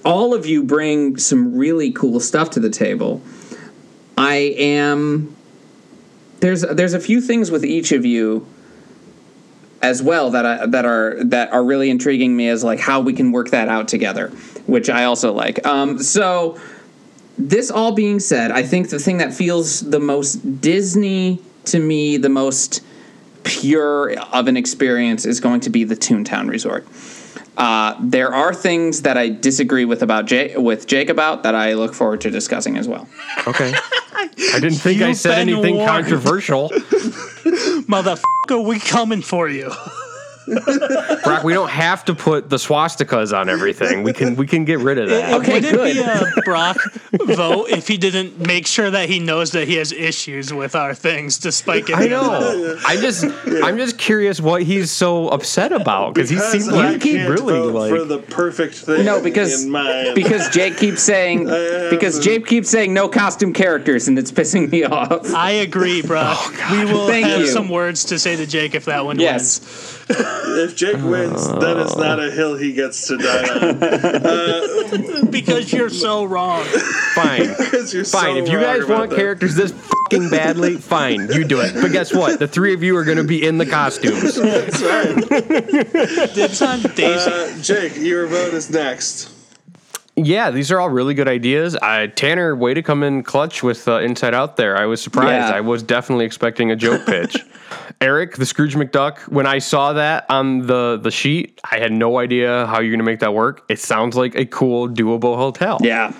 all 0.05 0.33
of 0.33 0.47
you 0.47 0.63
bring 0.63 1.19
some 1.19 1.57
really 1.57 1.93
cool 1.93 2.21
stuff 2.21 2.51
to 2.51 2.61
the 2.61 2.71
table. 2.71 3.21
I 4.17 4.55
am 4.59 5.37
there's 6.41 6.63
there's 6.63 6.95
a 6.95 7.01
few 7.01 7.21
things 7.21 7.51
with 7.51 7.65
each 7.65 7.93
of 7.93 8.05
you 8.05 8.47
as 9.83 10.03
well 10.03 10.31
that 10.31 10.45
I, 10.45 10.67
that 10.67 10.85
are 10.85 11.23
that 11.25 11.53
are 11.53 11.65
really 11.65 11.91
intriguing 11.91 12.37
me 12.37 12.49
as 12.49 12.65
like 12.65 12.81
how 12.81 13.01
we 13.01 13.13
can 13.13 13.33
work 13.33 13.51
that 13.51 13.69
out 13.69 13.89
together, 13.89 14.29
which 14.67 14.91
I 14.91 15.05
also 15.05 15.33
like. 15.33 15.65
Um, 15.67 16.03
so 16.03 16.59
this 17.39 17.71
all 17.71 17.93
being 17.93 18.21
said, 18.21 18.51
I 18.51 18.63
think 18.63 18.91
the 18.91 18.99
thing 18.99 19.19
that 19.19 19.33
feels 19.33 19.81
the 19.81 20.01
most 20.01 20.61
Disney 20.61 21.41
to 21.71 21.81
me, 21.81 22.17
the 22.17 22.29
most 22.29 22.83
pure 23.43 24.13
of 24.19 24.49
an 24.49 24.57
experience, 24.57 25.25
is 25.25 25.41
going 25.41 25.61
to 25.61 25.71
be 25.71 25.85
the 25.85 25.97
Toontown 25.97 26.49
Resort. 26.49 26.87
Uh, 27.57 27.95
there 28.01 28.33
are 28.33 28.55
things 28.55 29.03
that 29.03 29.19
I 29.19 29.29
disagree 29.29 29.85
with 29.85 30.03
about 30.03 30.27
Jake, 30.27 30.57
with 30.57 30.87
Jake 30.87 31.11
about 31.11 31.43
that 31.43 31.55
I 31.55 31.75
look 31.75 31.95
forward 31.95 32.21
to 32.23 32.31
discussing 32.31 32.77
as 32.77 32.89
well. 32.89 33.09
Okay. 33.47 33.73
I 34.15 34.29
didn't 34.61 34.79
think 34.79 35.03
I 35.03 35.09
You've 35.09 35.17
said 35.17 35.39
anything 35.39 35.77
warned. 35.77 35.91
controversial. 35.91 36.69
Motherfucker, 37.89 38.65
we 38.65 38.79
coming 38.79 39.23
for 39.23 39.49
you. 39.49 39.71
Brock, 41.25 41.45
we 41.45 41.53
don't 41.53 41.71
have 41.71 42.05
to 42.07 42.15
put 42.15 42.49
the 42.49 42.57
swastikas 42.57 43.37
on 43.39 43.49
everything. 43.49 44.03
We 44.03 44.13
can 44.13 44.37
we 44.37 44.47
can 44.47 44.65
get 44.65 44.79
rid 44.81 44.99
of 44.99 45.09
that. 45.11 45.35
Okay, 45.41 45.55
Would 45.55 45.65
it 45.65 45.75
good. 45.75 45.95
be 45.95 46.01
a 46.01 46.43
Brock 46.45 46.77
vote 47.13 47.69
if 47.71 47.87
he 47.89 47.97
didn't 47.97 48.39
make 48.39 48.67
sure 48.67 48.91
that 48.91 49.09
he 49.09 49.19
knows 49.19 49.53
that 49.53 49.69
he 49.69 49.77
has 49.77 49.93
issues 49.93 50.53
with 50.53 50.75
our 50.75 50.95
things, 50.95 51.39
despite 51.39 51.85
I 51.85 51.87
getting 51.87 52.11
know. 52.11 52.79
I 52.87 52.97
just 52.97 53.25
I'm 53.63 53.77
just 53.77 53.99
curious 53.99 54.41
what 54.41 54.63
he's 54.63 54.91
so 54.91 55.29
upset 55.29 55.73
about 55.73 56.15
because 56.15 56.31
he 56.31 56.39
seems 56.39 56.69
I 56.69 56.91
like 56.93 57.01
keep 57.01 57.17
can't 57.17 57.31
really 57.31 57.53
vote 57.53 57.75
like 57.75 57.91
for 57.91 58.05
the 58.05 58.19
perfect 58.19 58.75
thing. 58.75 59.05
No, 59.05 59.23
because 59.23 59.65
in 59.65 59.71
mind. 59.71 60.15
because 60.15 60.49
Jake 60.51 60.77
keeps 60.79 61.03
saying 61.03 61.45
because 61.91 62.19
Jake 62.21 62.47
keeps 62.47 62.69
saying 62.71 62.93
no 62.95 63.09
costume 63.09 63.53
characters, 63.53 64.09
and 64.09 64.19
it's 64.19 64.33
pissing 64.33 64.71
me 64.71 64.85
off. 64.85 65.33
I 65.35 65.51
agree, 65.53 66.03
Brock. 66.03 66.37
Oh, 66.41 66.69
we 66.87 66.93
will 66.93 67.07
Thank 67.07 67.27
have 67.27 67.41
you. 67.41 67.47
some 67.47 67.69
words 67.69 68.05
to 68.07 68.19
say 68.19 68.37
to 68.37 68.47
Jake 68.47 68.75
if 68.75 68.87
that 68.87 69.05
one 69.05 69.19
Yes. 69.21 70.00
If 70.11 70.77
Jake 70.77 70.97
wins, 71.03 71.47
then 71.59 71.79
it's 71.79 71.97
not 71.97 72.19
a 72.21 72.31
hill 72.31 72.57
he 72.57 72.73
gets 72.73 73.07
to 73.09 73.17
die 73.17 73.49
on. 73.49 73.81
wins. 73.81 75.31
Because 75.31 75.73
you're 75.73 75.89
so 75.91 76.25
wrong. 76.25 76.65
fine. 77.15 77.55
Because 77.59 77.95
you're 77.95 78.05
Fine, 78.05 78.37
so 78.37 78.43
if 78.45 78.49
you 78.51 78.61
guys 78.61 78.85
want 78.87 79.11
that. 79.11 79.17
characters 79.17 79.55
this 79.55 79.73
fucking 79.73 80.29
badly, 80.31 80.77
fine, 80.77 81.29
you 81.33 81.45
do 81.45 81.61
it. 81.61 81.75
But 81.75 81.93
guess 81.93 82.13
what? 82.13 82.39
The 82.39 82.49
three 82.49 82.75
of 82.75 82.83
you 82.83 82.97
are 82.97 83.05
going 83.05 83.17
to 83.19 83.25
be 83.25 83.47
in 83.47 83.59
the 83.59 83.67
costumes. 83.67 84.35
That's 84.37 84.83
right. 84.83 86.35
Dibs 86.35 86.61
on 86.63 86.81
Daisy. 86.95 87.31
Uh, 87.31 87.63
Jake, 87.63 87.97
your 87.97 88.27
vote 88.27 88.55
is 88.55 88.71
next. 88.71 89.33
Yeah, 90.17 90.51
these 90.51 90.71
are 90.73 90.81
all 90.81 90.91
really 90.91 91.15
good 91.15 91.29
ideas. 91.29 91.77
I, 91.77 92.09
Tanner, 92.09 92.55
way 92.57 92.75
to 92.75 92.83
come 92.83 93.03
in 93.03 93.23
clutch 93.23 93.63
with 93.63 93.87
uh, 93.89 93.99
Inside 94.01 94.35
Out 94.35 94.57
there. 94.57 94.77
I 94.77 94.87
was 94.87 95.01
surprised. 95.01 95.49
Yeah. 95.51 95.57
I 95.57 95.61
was 95.61 95.83
definitely 95.83 96.27
expecting 96.27 96.71
a 96.71 96.77
joke 96.77 97.07
pitch. 97.07 97.37
Eric, 98.01 98.37
the 98.37 98.47
Scrooge 98.47 98.75
McDuck, 98.75 99.21
when 99.29 99.47
I 99.47 99.59
saw 99.59 99.93
that 99.95 100.27
on 100.29 100.67
the, 100.67 100.99
the 101.03 101.11
sheet, 101.11 101.61
I 101.71 101.79
had 101.79 101.93
no 101.93 102.19
idea 102.19 102.67
how 102.67 102.81
you're 102.81 102.91
going 102.91 102.99
to 102.99 103.05
make 103.05 103.21
that 103.21 103.35
work. 103.35 103.65
It 103.69 103.79
sounds 103.79 104.17
like 104.17 104.35
a 104.35 104.47
cool, 104.47 104.89
doable 104.89 105.37
hotel. 105.37 105.79
Yeah. 105.83 106.13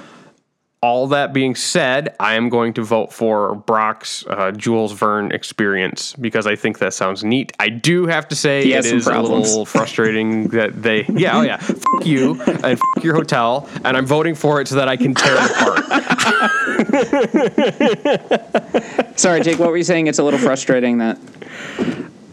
All 0.83 1.09
that 1.09 1.35
being 1.35 1.55
said, 1.57 2.17
I 2.19 2.37
am 2.37 2.49
going 2.49 2.73
to 2.75 2.83
vote 2.83 3.13
for 3.13 3.55
Brock's 3.55 4.25
uh, 4.27 4.51
Jules 4.53 4.93
Verne 4.93 5.31
experience 5.31 6.15
because 6.15 6.47
I 6.47 6.57
think 6.57 6.79
that 6.79 6.95
sounds 6.95 7.23
neat. 7.23 7.53
I 7.61 7.69
do 7.69 8.07
have 8.07 8.27
to 8.29 8.35
say 8.35 8.61
it 8.61 8.67
is 8.67 8.87
it 8.87 8.95
has 8.95 9.05
some 9.05 9.23
is 9.23 9.29
a 9.29 9.33
little 9.35 9.67
frustrating 9.77 10.49
that 10.49 10.83
they, 10.83 11.05
yeah, 11.09 11.37
oh 11.37 11.43
yeah, 11.43 11.59
fuck 11.59 12.07
you 12.07 12.41
and 12.41 12.79
fuck 12.79 13.05
your 13.05 13.15
hotel, 13.15 13.69
and 13.85 13.95
I'm 13.95 14.07
voting 14.07 14.35
for 14.35 14.63
it 14.63 14.69
so 14.69 14.77
that 14.77 14.89
I 14.89 14.97
can 14.97 15.13
tear 15.15 15.37
it 15.37 15.51
apart. 15.51 15.85
Sorry, 19.19 19.43
Jake. 19.43 19.59
What 19.59 19.69
were 19.69 19.77
you 19.77 19.85
saying? 19.85 20.07
It's 20.07 20.19
a 20.19 20.25
little 20.25 20.41
frustrating 20.41 20.97
that. 20.97 21.19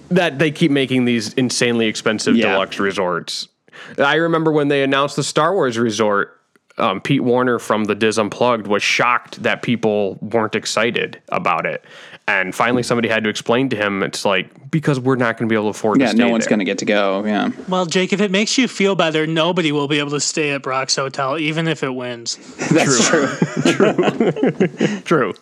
that 0.08 0.40
they 0.40 0.52
keep 0.52 0.72
making 0.72 1.04
these 1.04 1.34
insanely 1.34 1.88
expensive 1.88 2.38
Yeah. 2.38 2.54
deluxe 2.54 2.80
resorts. 2.80 3.50
I 3.98 4.16
remember 4.16 4.54
when 4.54 4.70
they 4.70 4.84
announced 4.84 5.18
the 5.18 5.24
Star 5.24 5.54
Wars 5.54 5.78
resort. 5.78 6.37
Um, 6.78 7.02
Pete 7.02 7.24
Werner 7.24 7.60
from 7.60 7.86
the 7.86 7.96
Dis 7.96 8.18
Unplugged 8.18 8.68
was 8.68 8.84
shocked 8.84 9.42
that 9.44 9.62
people 9.62 10.16
weren't 10.22 10.56
excited 10.56 11.20
about 11.30 11.66
it, 11.66 11.84
and 12.28 12.54
finally 12.54 12.84
somebody 12.84 13.10
had 13.10 13.24
to 13.24 13.30
explain 13.30 13.70
to 13.70 13.76
him, 13.76 14.04
"It's 14.04 14.26
like 14.26 14.70
because 14.72 15.00
we're 15.00 15.16
not 15.16 15.38
going 15.38 15.48
to 15.48 15.52
be 15.52 15.56
able 15.56 15.72
to 15.72 15.78
afford 15.78 16.00
Yeah, 16.00 16.08
to 16.08 16.12
stay 16.12 16.20
no 16.20 16.30
one's 16.30 16.48
going 16.48 16.60
to 16.60 16.66
get 16.66 16.78
to 16.80 16.86
go. 16.86 17.24
Yeah. 17.26 17.52
Well, 17.68 17.86
Jake, 17.86 18.14
if 18.14 18.22
it 18.22 18.32
makes 18.32 18.58
you 18.58 18.68
feel 18.68 18.96
better, 18.96 19.26
nobody 19.26 19.72
will 19.72 19.88
be 19.88 20.00
able 20.00 20.12
to 20.12 20.20
stay 20.20 20.52
at 20.52 20.62
Brock's 20.62 20.96
Hotel, 20.96 21.38
even 21.38 21.68
if 21.68 21.84
it 21.84 21.94
wins. 21.94 22.36
That's 22.72 23.08
true. 23.08 23.28
True. 23.74 25.02
true. 25.02 25.34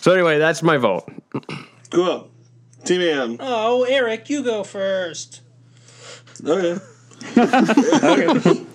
so 0.00 0.12
anyway, 0.12 0.38
that's 0.38 0.62
my 0.62 0.76
vote. 0.76 1.08
Cool. 1.90 2.30
Team 2.84 3.00
Ann. 3.00 3.36
Oh, 3.40 3.84
Eric, 3.84 4.28
you 4.28 4.42
go 4.42 4.62
first. 4.64 5.40
Okay. 6.44 6.78
Okay. 7.36 8.66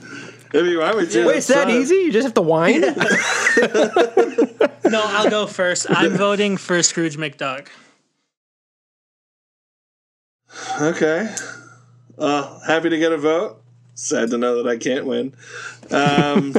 If 0.52 0.66
you 0.66 0.80
want 0.80 0.98
me 0.98 1.06
to. 1.08 1.28
Wait, 1.28 1.38
it's 1.38 1.48
that 1.48 1.68
fine. 1.68 1.82
easy? 1.82 1.96
You 1.96 2.12
just 2.12 2.26
have 2.26 2.34
to 2.36 2.42
whine? 2.42 2.82
No, 4.90 5.04
I'll 5.06 5.30
go 5.30 5.46
first. 5.46 5.86
I'm 5.90 6.18
voting 6.18 6.58
for 6.58 6.82
Scrooge 6.82 7.16
McDuck. 7.18 7.68
Okay. 10.82 11.34
Uh, 12.18 12.60
happy 12.62 12.90
to 12.90 12.98
get 12.98 13.12
a 13.12 13.18
vote. 13.18 13.62
Sad 13.94 14.32
to 14.32 14.38
know 14.38 14.64
that 14.64 14.70
I 14.70 14.78
can't 14.78 15.06
win. 15.06 15.36
Um, 15.92 16.56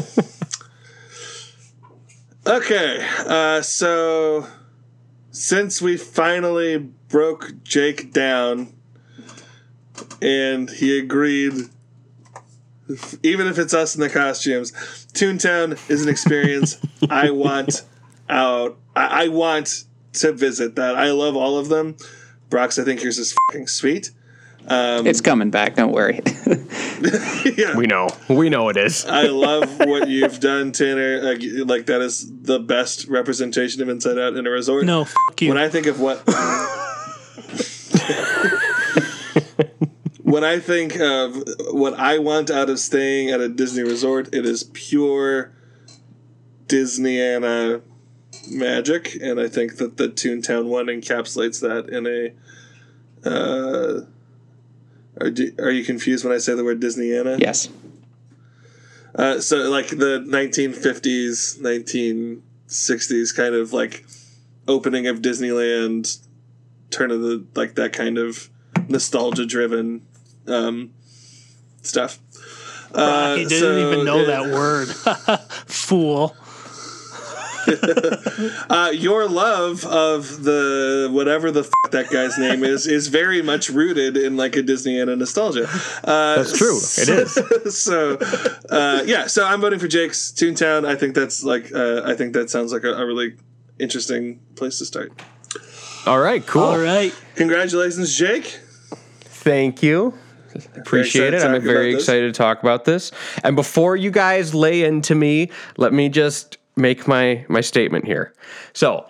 okay. 2.46 3.04
Uh, 3.26 3.62
so, 3.62 4.46
since 5.32 5.82
we 5.82 5.96
finally 5.96 6.78
broke 6.78 7.52
Jake 7.64 8.12
down 8.12 8.72
and 10.22 10.70
he 10.70 10.98
agreed, 10.98 11.68
even 13.22 13.46
if 13.46 13.58
it's 13.58 13.74
us 13.74 13.94
in 13.94 14.00
the 14.00 14.10
costumes, 14.10 14.72
Toontown 15.12 15.78
is 15.90 16.02
an 16.02 16.08
experience 16.08 16.78
I 17.10 17.30
want 17.30 17.82
out. 18.28 18.78
I, 18.94 19.24
I 19.24 19.28
want 19.28 19.84
to 20.14 20.32
visit 20.32 20.76
that. 20.76 20.96
I 20.96 21.10
love 21.12 21.36
all 21.36 21.58
of 21.58 21.68
them. 21.68 21.96
Brock's, 22.48 22.78
I 22.78 22.84
think 22.84 23.02
yours 23.02 23.18
is 23.18 23.34
fucking 23.48 23.68
sweet. 23.68 24.10
Um, 24.66 25.06
it's 25.06 25.20
coming 25.20 25.50
back. 25.50 25.76
Don't 25.76 25.92
worry. 25.92 26.20
yeah. 27.56 27.76
we 27.76 27.86
know. 27.86 28.08
We 28.28 28.50
know 28.50 28.68
it 28.68 28.76
is. 28.76 29.06
I 29.06 29.22
love 29.22 29.78
what 29.78 30.08
you've 30.08 30.38
done, 30.38 30.72
Tanner. 30.72 31.22
Like, 31.22 31.40
like 31.66 31.86
that 31.86 32.00
is 32.02 32.30
the 32.42 32.58
best 32.58 33.08
representation 33.08 33.80
of 33.82 33.88
Inside 33.88 34.18
Out 34.18 34.36
in 34.36 34.46
a 34.46 34.50
resort. 34.50 34.84
No, 34.84 35.04
fuck 35.04 35.40
you. 35.40 35.48
When 35.48 35.58
I 35.58 35.68
think 35.68 35.86
of 35.86 36.00
what 36.00 36.22
when 40.30 40.44
I 40.44 40.60
think 40.60 40.96
of 41.00 41.42
what 41.70 41.94
I 41.94 42.18
want 42.18 42.50
out 42.50 42.70
of 42.70 42.78
staying 42.78 43.30
at 43.30 43.40
a 43.40 43.48
Disney 43.48 43.82
resort, 43.82 44.32
it 44.32 44.46
is 44.46 44.64
pure 44.72 45.52
Disneyana 46.66 47.82
magic, 48.48 49.16
and 49.20 49.40
I 49.40 49.48
think 49.48 49.78
that 49.78 49.96
the 49.96 50.08
Toontown 50.08 50.66
one 50.66 50.86
encapsulates 50.86 51.60
that 51.60 51.88
in 51.90 52.06
a. 52.06 52.32
Uh, 53.28 54.06
are, 55.20 55.30
do, 55.30 55.52
are 55.58 55.70
you 55.70 55.84
confused 55.84 56.24
when 56.24 56.32
I 56.32 56.38
say 56.38 56.54
the 56.54 56.64
word 56.64 56.80
Disneyana? 56.80 57.40
yes. 57.40 57.68
Uh, 59.12 59.40
so 59.40 59.68
like 59.68 59.88
the 59.88 60.24
1950s, 60.26 61.58
1960s 61.60 63.34
kind 63.36 63.56
of 63.56 63.72
like 63.72 64.06
opening 64.68 65.08
of 65.08 65.20
Disneyland, 65.20 66.24
turn 66.90 67.10
of 67.10 67.20
the 67.20 67.44
like 67.56 67.74
that 67.74 67.92
kind 67.92 68.16
of 68.16 68.48
nostalgia 68.88 69.44
driven 69.44 70.06
um, 70.50 70.92
stuff. 71.82 72.18
Uh, 72.92 73.36
he 73.36 73.44
didn't 73.44 73.60
so, 73.60 73.92
even 73.92 74.04
know 74.04 74.26
that 74.26 74.52
word. 74.52 74.88
Fool. 75.66 76.36
Uh, 78.70 78.90
your 78.92 79.28
love 79.28 79.84
of 79.84 80.44
the 80.44 81.08
whatever 81.12 81.50
the 81.50 81.60
f- 81.60 81.90
that 81.90 82.08
guy's 82.10 82.38
name 82.38 82.64
is 82.64 82.86
is 82.86 83.08
very 83.08 83.42
much 83.42 83.68
rooted 83.68 84.16
in 84.16 84.36
like 84.36 84.56
a 84.56 84.62
Disneyana 84.62 85.16
nostalgia. 85.16 85.68
Uh, 86.02 86.36
That's 86.36 86.56
true. 86.56 86.76
It 86.76 87.08
is. 87.08 87.78
so 87.82 88.16
uh, 88.70 89.02
yeah 89.04 89.26
so 89.26 89.44
i'm 89.44 89.60
voting 89.60 89.78
for 89.78 89.88
jake's 89.88 90.32
toontown 90.32 90.86
i 90.86 90.96
think 90.96 91.14
that's 91.14 91.44
like 91.44 91.72
uh, 91.74 92.02
i 92.04 92.14
think 92.14 92.32
that 92.32 92.48
sounds 92.50 92.72
like 92.72 92.82
a, 92.82 92.94
a 92.94 93.04
really 93.06 93.36
interesting 93.78 94.40
place 94.56 94.78
to 94.78 94.86
start 94.86 95.12
All 96.06 96.18
right, 96.18 96.44
cool. 96.46 96.62
All 96.62 96.78
right. 96.78 97.14
congratulations 97.36 98.16
jake 98.16 98.58
Thank 99.42 99.82
you. 99.82 100.14
Appreciate 100.76 101.34
it. 101.34 101.42
I'm 101.42 101.62
very 101.62 101.94
excited 101.94 102.32
to 102.32 102.36
talk 102.36 102.62
about 102.62 102.84
this. 102.84 103.12
And 103.44 103.56
before 103.56 103.96
you 103.96 104.10
guys 104.10 104.54
lay 104.54 104.84
into 104.84 105.14
me, 105.14 105.50
let 105.76 105.92
me 105.92 106.08
just 106.08 106.58
make 106.76 107.06
my 107.06 107.44
my 107.48 107.60
statement 107.60 108.04
here. 108.04 108.34
So, 108.72 109.06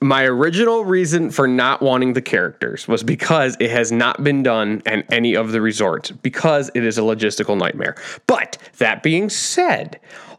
my 0.00 0.24
original 0.24 0.84
reason 0.84 1.30
for 1.30 1.48
not 1.48 1.82
wanting 1.82 2.12
the 2.12 2.22
characters 2.22 2.86
was 2.86 3.02
because 3.02 3.56
it 3.58 3.70
has 3.70 3.90
not 3.90 4.22
been 4.22 4.42
done 4.42 4.80
in 4.86 5.02
any 5.10 5.34
of 5.34 5.50
the 5.50 5.60
resorts 5.60 6.12
because 6.12 6.70
it 6.74 6.84
is 6.84 6.98
a 6.98 7.00
logistical 7.00 7.58
nightmare. 7.58 7.96
But 8.26 8.58
that 8.78 9.02
being 9.02 9.28
said, 9.28 9.98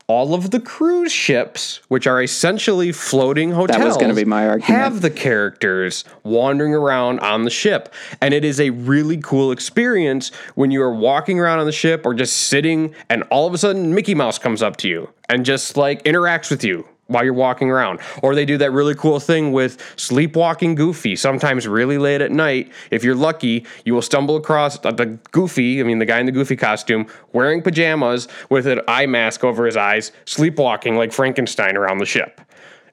all 0.10 0.34
of 0.34 0.50
the 0.50 0.60
cruise 0.60 1.12
ships, 1.12 1.82
which 1.88 2.08
are 2.08 2.22
essentially 2.22 2.92
floating 2.92 3.52
hotels, 3.52 3.86
was 3.86 3.98
gonna 3.98 4.16
be 4.16 4.26
my 4.26 4.48
argument. 4.48 4.66
have 4.66 5.02
the 5.02 5.10
characters 5.12 6.04
wandering 6.24 6.74
around 6.74 7.20
on 7.20 7.44
the 7.44 7.52
ship. 7.52 7.94
And 8.20 8.34
it 8.34 8.44
is 8.44 8.60
a 8.60 8.72
really 8.72 9.18
cool 9.18 9.52
experience 9.52 10.32
when 10.56 10.72
you 10.72 10.82
are 10.82 10.94
walking 10.94 11.40
around 11.40 11.60
on 11.60 11.68
the 11.68 11.72
ship 11.72 12.08
or 12.08 12.16
just 12.16 12.36
sitting 12.36 12.96
and 13.08 13.22
all 13.30 13.46
of 13.46 13.54
a 13.54 13.58
sudden 13.60 13.94
Mickey 13.94 14.16
Mouse 14.16 14.40
comes 14.40 14.64
up 14.64 14.78
to 14.78 14.90
you 14.90 15.10
and 15.30 15.46
just 15.46 15.78
like 15.78 16.04
interacts 16.04 16.50
with 16.50 16.64
you 16.64 16.88
while 17.10 17.24
you're 17.24 17.34
walking 17.34 17.70
around. 17.70 18.00
Or 18.24 18.34
they 18.34 18.46
do 18.46 18.58
that 18.60 18.72
really 18.72 18.96
cool 18.96 19.20
thing 19.20 19.52
with 19.52 19.78
sleepwalking 19.98 20.76
Goofy. 20.76 21.16
Sometimes 21.16 21.68
really 21.68 21.98
late 21.98 22.22
at 22.22 22.32
night, 22.32 22.72
if 22.92 23.04
you're 23.04 23.16
lucky, 23.16 23.66
you 23.84 23.94
will 23.94 24.02
stumble 24.02 24.38
across 24.38 24.80
the 24.80 25.20
Goofy, 25.32 25.82
I 25.82 25.84
mean 25.84 26.00
the 26.00 26.06
guy 26.06 26.20
in 26.20 26.26
the 26.26 26.32
Goofy 26.32 26.56
costume, 26.56 27.08
wearing 27.34 27.62
pajamas 27.62 28.28
with 28.50 28.68
an 28.68 28.82
eye 28.88 29.06
mask 29.06 29.44
over 29.44 29.66
his 29.66 29.76
eyes, 29.76 30.12
sleepwalking 30.26 30.96
like 30.96 31.12
Frankenstein 31.12 31.76
around 31.76 31.98
the 31.98 32.06
ship. 32.06 32.42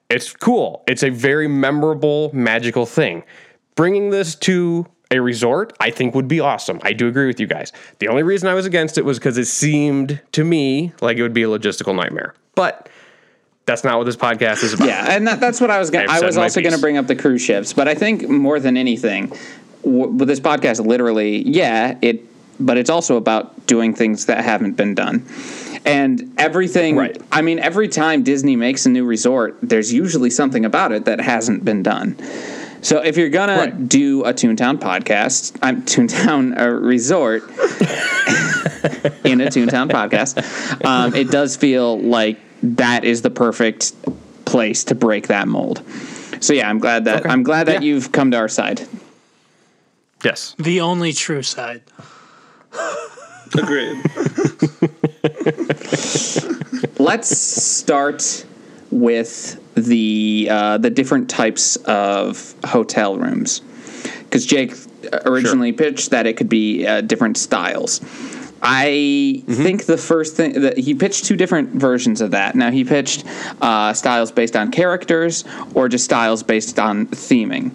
It's 0.09 0.33
cool. 0.33 0.83
It's 0.87 1.03
a 1.03 1.09
very 1.09 1.47
memorable, 1.47 2.31
magical 2.33 2.85
thing. 2.85 3.23
Bringing 3.75 4.09
this 4.09 4.35
to 4.35 4.87
a 5.11 5.19
resort, 5.19 5.73
I 5.79 5.91
think 5.91 6.15
would 6.15 6.27
be 6.27 6.39
awesome. 6.39 6.79
I 6.83 6.93
do 6.93 7.07
agree 7.07 7.27
with 7.27 7.39
you 7.39 7.47
guys. 7.47 7.71
The 7.99 8.07
only 8.07 8.23
reason 8.23 8.49
I 8.49 8.53
was 8.53 8.65
against 8.65 8.97
it 8.97 9.05
was 9.05 9.19
because 9.19 9.37
it 9.37 9.45
seemed 9.45 10.21
to 10.33 10.43
me 10.43 10.93
like 11.01 11.17
it 11.17 11.21
would 11.21 11.33
be 11.33 11.43
a 11.43 11.47
logistical 11.47 11.95
nightmare. 11.95 12.33
But 12.55 12.89
that's 13.67 13.83
not 13.83 13.97
what 13.99 14.05
this 14.05 14.15
podcast 14.15 14.63
is 14.63 14.73
about. 14.73 14.87
Yeah, 14.87 15.05
and 15.15 15.27
that, 15.27 15.39
that's 15.39 15.61
what 15.61 15.69
I 15.69 15.77
was. 15.77 15.91
Gonna, 15.91 16.05
I've 16.09 16.23
I 16.23 16.25
was 16.25 16.37
also 16.37 16.61
going 16.61 16.73
to 16.73 16.81
bring 16.81 16.97
up 16.97 17.05
the 17.05 17.15
cruise 17.15 17.41
ships, 17.43 17.73
but 17.73 17.87
I 17.87 17.93
think 17.93 18.27
more 18.27 18.59
than 18.59 18.77
anything, 18.77 19.31
w- 19.83 20.07
with 20.07 20.27
this 20.27 20.39
podcast, 20.39 20.83
literally, 20.83 21.47
yeah, 21.47 21.97
it. 22.01 22.23
But 22.59 22.77
it's 22.77 22.89
also 22.89 23.17
about 23.17 23.67
doing 23.67 23.93
things 23.93 24.25
that 24.25 24.43
haven't 24.43 24.77
been 24.77 24.95
done, 24.95 25.23
and 25.85 26.33
everything. 26.39 26.95
Right. 26.95 27.21
I 27.31 27.43
mean, 27.43 27.59
every 27.59 27.87
time 27.87 28.23
Disney 28.23 28.55
makes 28.55 28.87
a 28.87 28.89
new 28.89 29.05
resort, 29.05 29.57
there's 29.61 29.93
usually 29.93 30.31
something 30.31 30.65
about 30.65 30.91
it 30.91 31.05
that 31.05 31.19
hasn't 31.21 31.63
been 31.63 31.83
done. 31.83 32.17
So 32.81 33.03
if 33.03 33.17
you're 33.17 33.29
gonna 33.29 33.57
Right. 33.57 33.89
do 33.89 34.23
a 34.23 34.33
Toontown 34.33 34.77
podcast, 34.79 35.57
I'm 35.61 35.81
Toontown 35.83 36.57
a 36.59 36.71
resort 36.73 37.43
in 39.25 39.41
a 39.41 39.47
Toontown 39.47 39.89
podcast, 39.89 40.85
um, 40.85 41.13
it 41.15 41.29
does 41.29 41.57
feel 41.57 41.99
like 41.99 42.39
that 42.63 43.03
is 43.03 43.21
the 43.21 43.29
perfect 43.29 43.93
place 44.45 44.83
to 44.85 44.95
break 44.95 45.27
that 45.27 45.47
mold. 45.47 45.81
So 46.39 46.53
yeah, 46.53 46.69
I'm 46.69 46.79
glad 46.79 47.05
that 47.05 47.21
Okay. 47.21 47.29
I'm 47.29 47.43
glad 47.43 47.67
that 47.67 47.81
Yeah. 47.81 47.93
you've 47.93 48.11
come 48.11 48.31
to 48.31 48.37
our 48.37 48.47
side. 48.47 48.87
Yes. 50.23 50.55
The 50.57 50.81
only 50.81 51.13
true 51.13 51.43
side. 51.43 51.81
Agreed. 53.57 53.97
Let's 56.99 57.29
start 57.37 58.45
with 58.91 59.59
the 59.75 60.47
uh, 60.49 60.77
the 60.79 60.89
different 60.89 61.29
types 61.29 61.75
of 61.85 62.55
hotel 62.65 63.17
rooms, 63.17 63.59
because 64.23 64.45
Jake 64.45 64.73
originally 65.25 65.71
pitched 65.71 66.09
that 66.09 66.25
it 66.27 66.35
could 66.37 66.49
be 66.49 66.85
uh, 66.85 67.01
different 67.01 67.37
styles. 67.37 68.01
I 68.61 69.43
think 69.47 69.85
the 69.85 69.97
first 69.97 70.35
thing 70.35 70.61
that 70.61 70.77
he 70.77 70.93
pitched 70.95 71.25
two 71.25 71.35
different 71.35 71.69
versions 71.69 72.21
of 72.21 72.31
that. 72.31 72.55
Now 72.55 72.71
he 72.71 72.83
pitched 72.83 73.23
uh, 73.61 73.93
styles 73.93 74.31
based 74.31 74.55
on 74.55 74.71
characters 74.71 75.43
or 75.75 75.87
just 75.87 76.05
styles 76.05 76.41
based 76.43 76.79
on 76.79 77.07
theming. 77.07 77.71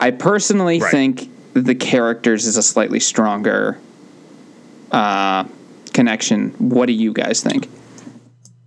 I 0.00 0.10
personally 0.10 0.80
Right. 0.80 0.90
think 0.90 1.30
the 1.54 1.74
characters 1.74 2.46
is 2.46 2.56
a 2.56 2.62
slightly 2.62 3.00
stronger 3.00 3.78
uh, 4.90 5.44
connection. 5.94 6.50
What 6.58 6.86
do 6.86 6.92
you 6.92 7.12
guys 7.12 7.40
think? 7.42 7.68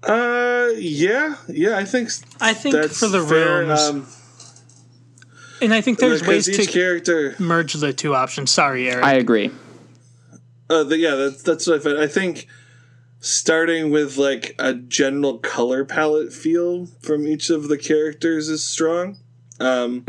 Uh, 0.03 0.69
yeah, 0.77 1.35
yeah. 1.47 1.77
I 1.77 1.83
think 1.85 2.09
I 2.41 2.53
think 2.53 2.75
that's 2.75 2.99
for 2.99 3.07
the 3.07 3.23
fair. 3.23 3.59
rooms, 3.65 3.79
Um, 3.81 4.07
and 5.61 5.73
I 5.73 5.81
think 5.81 5.99
there's 5.99 6.25
ways 6.25 6.45
to 6.45 6.65
character. 6.65 7.35
merge 7.39 7.73
the 7.73 7.91
two 7.93 8.13
options. 8.15 8.51
Sorry, 8.51 8.89
Eric. 8.89 9.03
I 9.03 9.13
agree. 9.13 9.51
Uh, 10.69 10.83
the, 10.83 10.97
yeah, 10.97 11.15
that's 11.15 11.43
that's 11.43 11.67
what 11.67 11.77
I 11.77 11.79
find. 11.79 11.97
I 11.99 12.07
think 12.07 12.47
starting 13.19 13.91
with 13.91 14.17
like 14.17 14.55
a 14.59 14.73
general 14.73 15.37
color 15.39 15.85
palette 15.85 16.31
feel 16.33 16.85
from 17.01 17.27
each 17.27 17.49
of 17.49 17.67
the 17.69 17.77
characters 17.77 18.49
is 18.49 18.63
strong. 18.63 19.17
Um, 19.59 20.03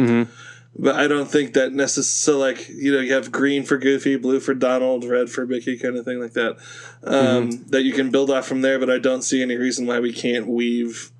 But 0.79 0.97
I 0.97 1.07
don't 1.09 1.31
think 1.31 1.55
that 1.55 1.73
necessarily 1.73 2.43
like 2.53 2.69
you 2.69 2.93
know 2.93 3.01
you 3.01 3.15
have 3.15 3.33
green 3.33 3.63
for 3.63 3.79
Goofy, 3.79 4.17
blue 4.17 4.41
for 4.41 4.53
Donald, 4.53 5.05
red 5.05 5.31
for 5.31 5.47
Mickey, 5.47 5.79
kind 5.79 5.97
of 5.97 6.05
thing 6.05 6.21
like 6.21 6.33
that. 6.35 6.59
Um, 7.03 7.65
That 7.69 7.83
you 7.83 7.93
can 7.95 8.11
build 8.11 8.31
off 8.31 8.47
from 8.47 8.61
there. 8.61 8.79
But 8.79 8.91
I 8.91 8.99
don't 8.99 9.23
see 9.23 9.41
any 9.43 9.57
reason 9.57 9.87
why 9.87 10.01
we 10.01 10.13
can't 10.13 10.47
weave 10.47 11.11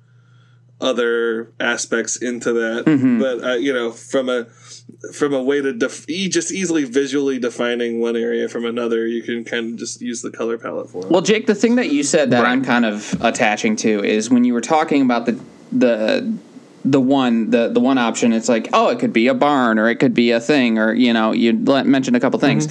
other 0.79 1.51
aspects 1.59 2.17
into 2.17 2.53
that. 2.53 2.83
But 3.19 3.43
uh, 3.43 3.53
you 3.55 3.73
know, 3.73 3.91
from 3.91 4.29
a 4.29 4.45
from 5.13 5.33
a 5.33 5.41
way 5.41 5.61
to 5.61 5.73
def- 5.73 6.09
e- 6.09 6.27
just 6.29 6.51
easily 6.51 6.83
visually 6.83 7.37
defining 7.39 7.99
one 7.99 8.15
area 8.15 8.49
from 8.49 8.65
another, 8.65 9.05
you 9.07 9.21
can 9.21 9.43
kind 9.43 9.73
of 9.73 9.79
just 9.79 10.01
use 10.01 10.21
the 10.21 10.31
color 10.31 10.57
palette 10.57 10.89
for 10.89 11.05
it. 11.05 11.11
Well, 11.11 11.21
Jake, 11.21 11.45
the 11.47 11.55
thing 11.55 11.75
that 11.75 11.89
you 11.91 12.03
said 12.03 12.31
that 12.31 12.43
Right. 12.43 12.51
I'm 12.51 12.63
kind 12.65 12.85
of 12.85 13.15
attaching 13.21 13.75
to 13.77 14.03
is 14.03 14.29
when 14.29 14.43
you 14.43 14.53
were 14.53 14.61
talking 14.61 15.01
about 15.01 15.25
the 15.25 15.39
the 15.71 16.33
the 16.91 17.01
one 17.01 17.49
the 17.49 17.69
the 17.69 17.79
one 17.79 17.97
option. 17.97 18.33
It's 18.33 18.49
like, 18.49 18.69
oh, 18.73 18.89
it 18.89 18.99
could 18.99 19.13
be 19.13 19.27
a 19.27 19.33
barn 19.33 19.77
or 19.79 19.89
it 19.89 19.95
could 19.97 20.13
be 20.13 20.31
a 20.31 20.39
thing, 20.39 20.77
or 20.79 20.93
you 20.93 21.13
know, 21.13 21.31
you 21.33 21.53
mentioned 21.53 22.15
a 22.15 22.19
couple 22.19 22.39
things. 22.39 22.67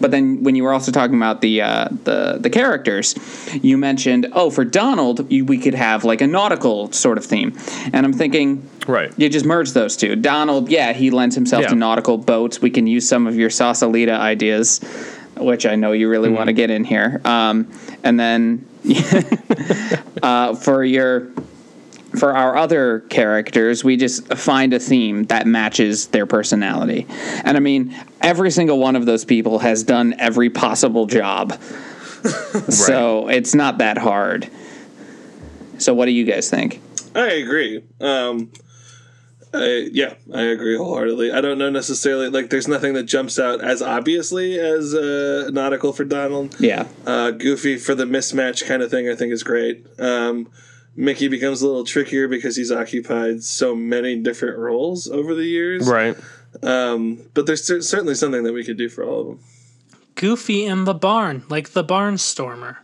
But 0.00 0.10
then 0.10 0.42
when 0.42 0.54
you 0.54 0.64
were 0.64 0.72
also 0.72 0.92
talking 0.92 1.16
about 1.16 1.40
the 1.40 1.62
uh, 1.62 1.88
the 2.04 2.38
the 2.40 2.50
characters, 2.50 3.14
you 3.62 3.78
mentioned, 3.78 4.26
oh, 4.32 4.50
for 4.50 4.64
Donald, 4.64 5.30
you, 5.30 5.44
we 5.44 5.58
could 5.58 5.74
have 5.74 6.04
like 6.04 6.20
a 6.20 6.26
nautical 6.26 6.90
sort 6.92 7.18
of 7.18 7.24
theme, 7.24 7.56
and 7.92 8.04
I'm 8.06 8.12
thinking. 8.12 8.68
Right. 8.88 9.12
You 9.16 9.28
just 9.28 9.44
merge 9.46 9.70
those 9.72 9.96
two. 9.96 10.16
Donald, 10.16 10.68
yeah, 10.68 10.92
he 10.94 11.10
lends 11.10 11.36
himself 11.36 11.62
Yeah. 11.62 11.68
to 11.68 11.74
nautical 11.76 12.16
boats. 12.18 12.60
We 12.60 12.70
can 12.70 12.88
use 12.88 13.06
some 13.06 13.26
of 13.28 13.36
your 13.36 13.50
Sausalita 13.50 14.14
ideas, 14.14 14.80
which 15.36 15.64
I 15.64 15.76
know 15.76 15.92
you 15.92 16.08
really 16.08 16.30
want 16.30 16.48
to 16.48 16.52
get 16.52 16.70
in 16.70 16.82
here. 16.82 17.20
Um, 17.24 17.70
and 18.02 18.18
then 18.18 18.66
uh, 20.22 20.54
for 20.56 20.82
your 20.82 21.28
for 22.18 22.36
our 22.36 22.56
other 22.56 23.00
characters, 23.00 23.84
we 23.84 23.96
just 23.96 24.26
find 24.34 24.74
a 24.74 24.78
theme 24.78 25.24
that 25.24 25.46
matches 25.46 26.08
their 26.08 26.26
personality. 26.26 27.06
And 27.44 27.56
I 27.56 27.60
mean, 27.60 27.94
every 28.20 28.50
single 28.50 28.78
one 28.78 28.96
of 28.96 29.06
those 29.06 29.24
people 29.24 29.60
has 29.60 29.82
done 29.82 30.14
every 30.18 30.50
possible 30.50 31.06
job. 31.06 31.58
So 32.68 33.28
it's 33.28 33.54
not 33.54 33.78
that 33.78 33.96
hard. 33.96 34.50
So 35.78 35.94
what 35.94 36.04
do 36.04 36.12
you 36.12 36.26
guys 36.26 36.50
think? 36.50 36.82
I 37.14 37.28
agree. 37.28 37.82
Um, 37.98 38.52
I, 39.52 39.88
yeah, 39.92 40.14
I 40.32 40.42
agree 40.42 40.76
wholeheartedly. 40.76 41.32
I 41.32 41.40
don't 41.40 41.58
know 41.58 41.70
necessarily 41.70 42.28
like 42.28 42.50
there's 42.50 42.68
nothing 42.68 42.92
that 42.94 43.04
jumps 43.04 43.38
out 43.38 43.62
as 43.64 43.82
obviously 43.82 44.58
as 44.58 44.94
uh, 44.94 45.50
nautical 45.52 45.92
for 45.92 46.04
Donald. 46.04 46.54
Yeah. 46.60 46.86
Uh, 47.06 47.32
Goofy 47.32 47.76
for 47.76 47.94
the 47.94 48.04
mismatch 48.04 48.66
kind 48.66 48.82
of 48.82 48.90
thing, 48.90 49.08
I 49.08 49.14
think 49.14 49.32
is 49.32 49.42
great. 49.42 49.86
Um, 49.98 50.48
Mickey 51.00 51.28
becomes 51.28 51.62
a 51.62 51.66
little 51.66 51.84
trickier 51.84 52.28
because 52.28 52.56
he's 52.56 52.70
occupied 52.70 53.42
so 53.42 53.74
many 53.74 54.16
different 54.16 54.58
roles 54.58 55.08
over 55.08 55.34
the 55.34 55.46
years. 55.46 55.88
Right. 55.88 56.14
Um, 56.62 57.22
but 57.32 57.46
there's 57.46 57.64
cer- 57.64 57.80
certainly 57.80 58.14
something 58.14 58.42
that 58.42 58.52
we 58.52 58.62
could 58.64 58.76
do 58.76 58.90
for 58.90 59.02
all 59.02 59.20
of 59.20 59.26
them. 59.28 59.40
Goofy 60.14 60.66
in 60.66 60.84
the 60.84 60.92
barn, 60.92 61.44
like 61.48 61.70
the 61.70 61.82
barnstormer. 61.82 62.76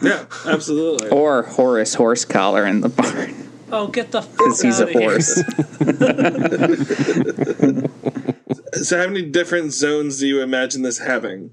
Yeah, 0.00 0.24
absolutely. 0.46 1.08
Or 1.12 1.42
Horace 1.42 1.94
Horsecollar 1.94 2.66
in 2.68 2.80
the 2.80 2.88
barn. 2.88 3.50
Oh, 3.70 3.88
get 3.88 4.10
the 4.10 4.22
fuck 4.22 4.38
Because 4.38 4.62
he's 4.62 4.80
a 4.80 4.90
horse. 4.92 5.34
so, 8.88 8.98
how 8.98 9.06
many 9.08 9.22
different 9.26 9.74
zones 9.74 10.20
do 10.20 10.26
you 10.26 10.40
imagine 10.40 10.80
this 10.80 10.98
having? 10.98 11.50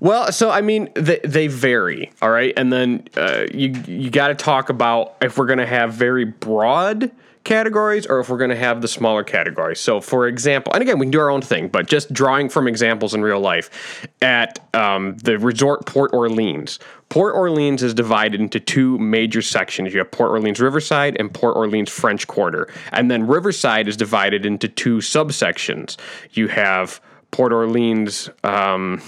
Well, 0.00 0.32
so 0.32 0.50
I 0.50 0.60
mean, 0.60 0.90
they, 0.94 1.20
they 1.24 1.46
vary, 1.48 2.12
all 2.22 2.30
right, 2.30 2.52
and 2.56 2.72
then 2.72 3.08
uh, 3.16 3.46
you 3.52 3.70
you 3.86 4.10
got 4.10 4.28
to 4.28 4.34
talk 4.34 4.68
about 4.68 5.16
if 5.20 5.38
we're 5.38 5.46
going 5.46 5.58
to 5.58 5.66
have 5.66 5.92
very 5.92 6.24
broad 6.24 7.10
categories 7.48 8.06
or 8.06 8.20
if 8.20 8.28
we're 8.28 8.38
going 8.38 8.50
to 8.50 8.56
have 8.56 8.82
the 8.82 8.88
smaller 8.88 9.24
categories. 9.24 9.80
So, 9.80 10.00
for 10.00 10.28
example, 10.28 10.72
and 10.74 10.82
again, 10.82 10.98
we 10.98 11.06
can 11.06 11.10
do 11.10 11.20
our 11.20 11.30
own 11.30 11.40
thing, 11.40 11.68
but 11.68 11.86
just 11.86 12.12
drawing 12.12 12.48
from 12.48 12.68
examples 12.68 13.14
in 13.14 13.22
real 13.22 13.40
life 13.40 14.06
at 14.20 14.58
um, 14.74 15.16
the 15.18 15.38
resort 15.38 15.86
Port 15.86 16.12
Orleans. 16.12 16.78
Port 17.08 17.34
Orleans 17.34 17.82
is 17.82 17.94
divided 17.94 18.40
into 18.40 18.60
two 18.60 18.98
major 18.98 19.40
sections. 19.40 19.94
You 19.94 20.00
have 20.00 20.10
Port 20.10 20.30
Orleans 20.30 20.60
Riverside 20.60 21.16
and 21.18 21.32
Port 21.32 21.56
Orleans 21.56 21.90
French 21.90 22.26
Quarter, 22.26 22.68
and 22.92 23.10
then 23.10 23.26
Riverside 23.26 23.88
is 23.88 23.96
divided 23.96 24.44
into 24.44 24.68
two 24.68 24.98
subsections. 24.98 25.96
You 26.32 26.48
have 26.48 27.00
Port 27.30 27.52
Orleans. 27.52 28.28
Um, 28.44 29.02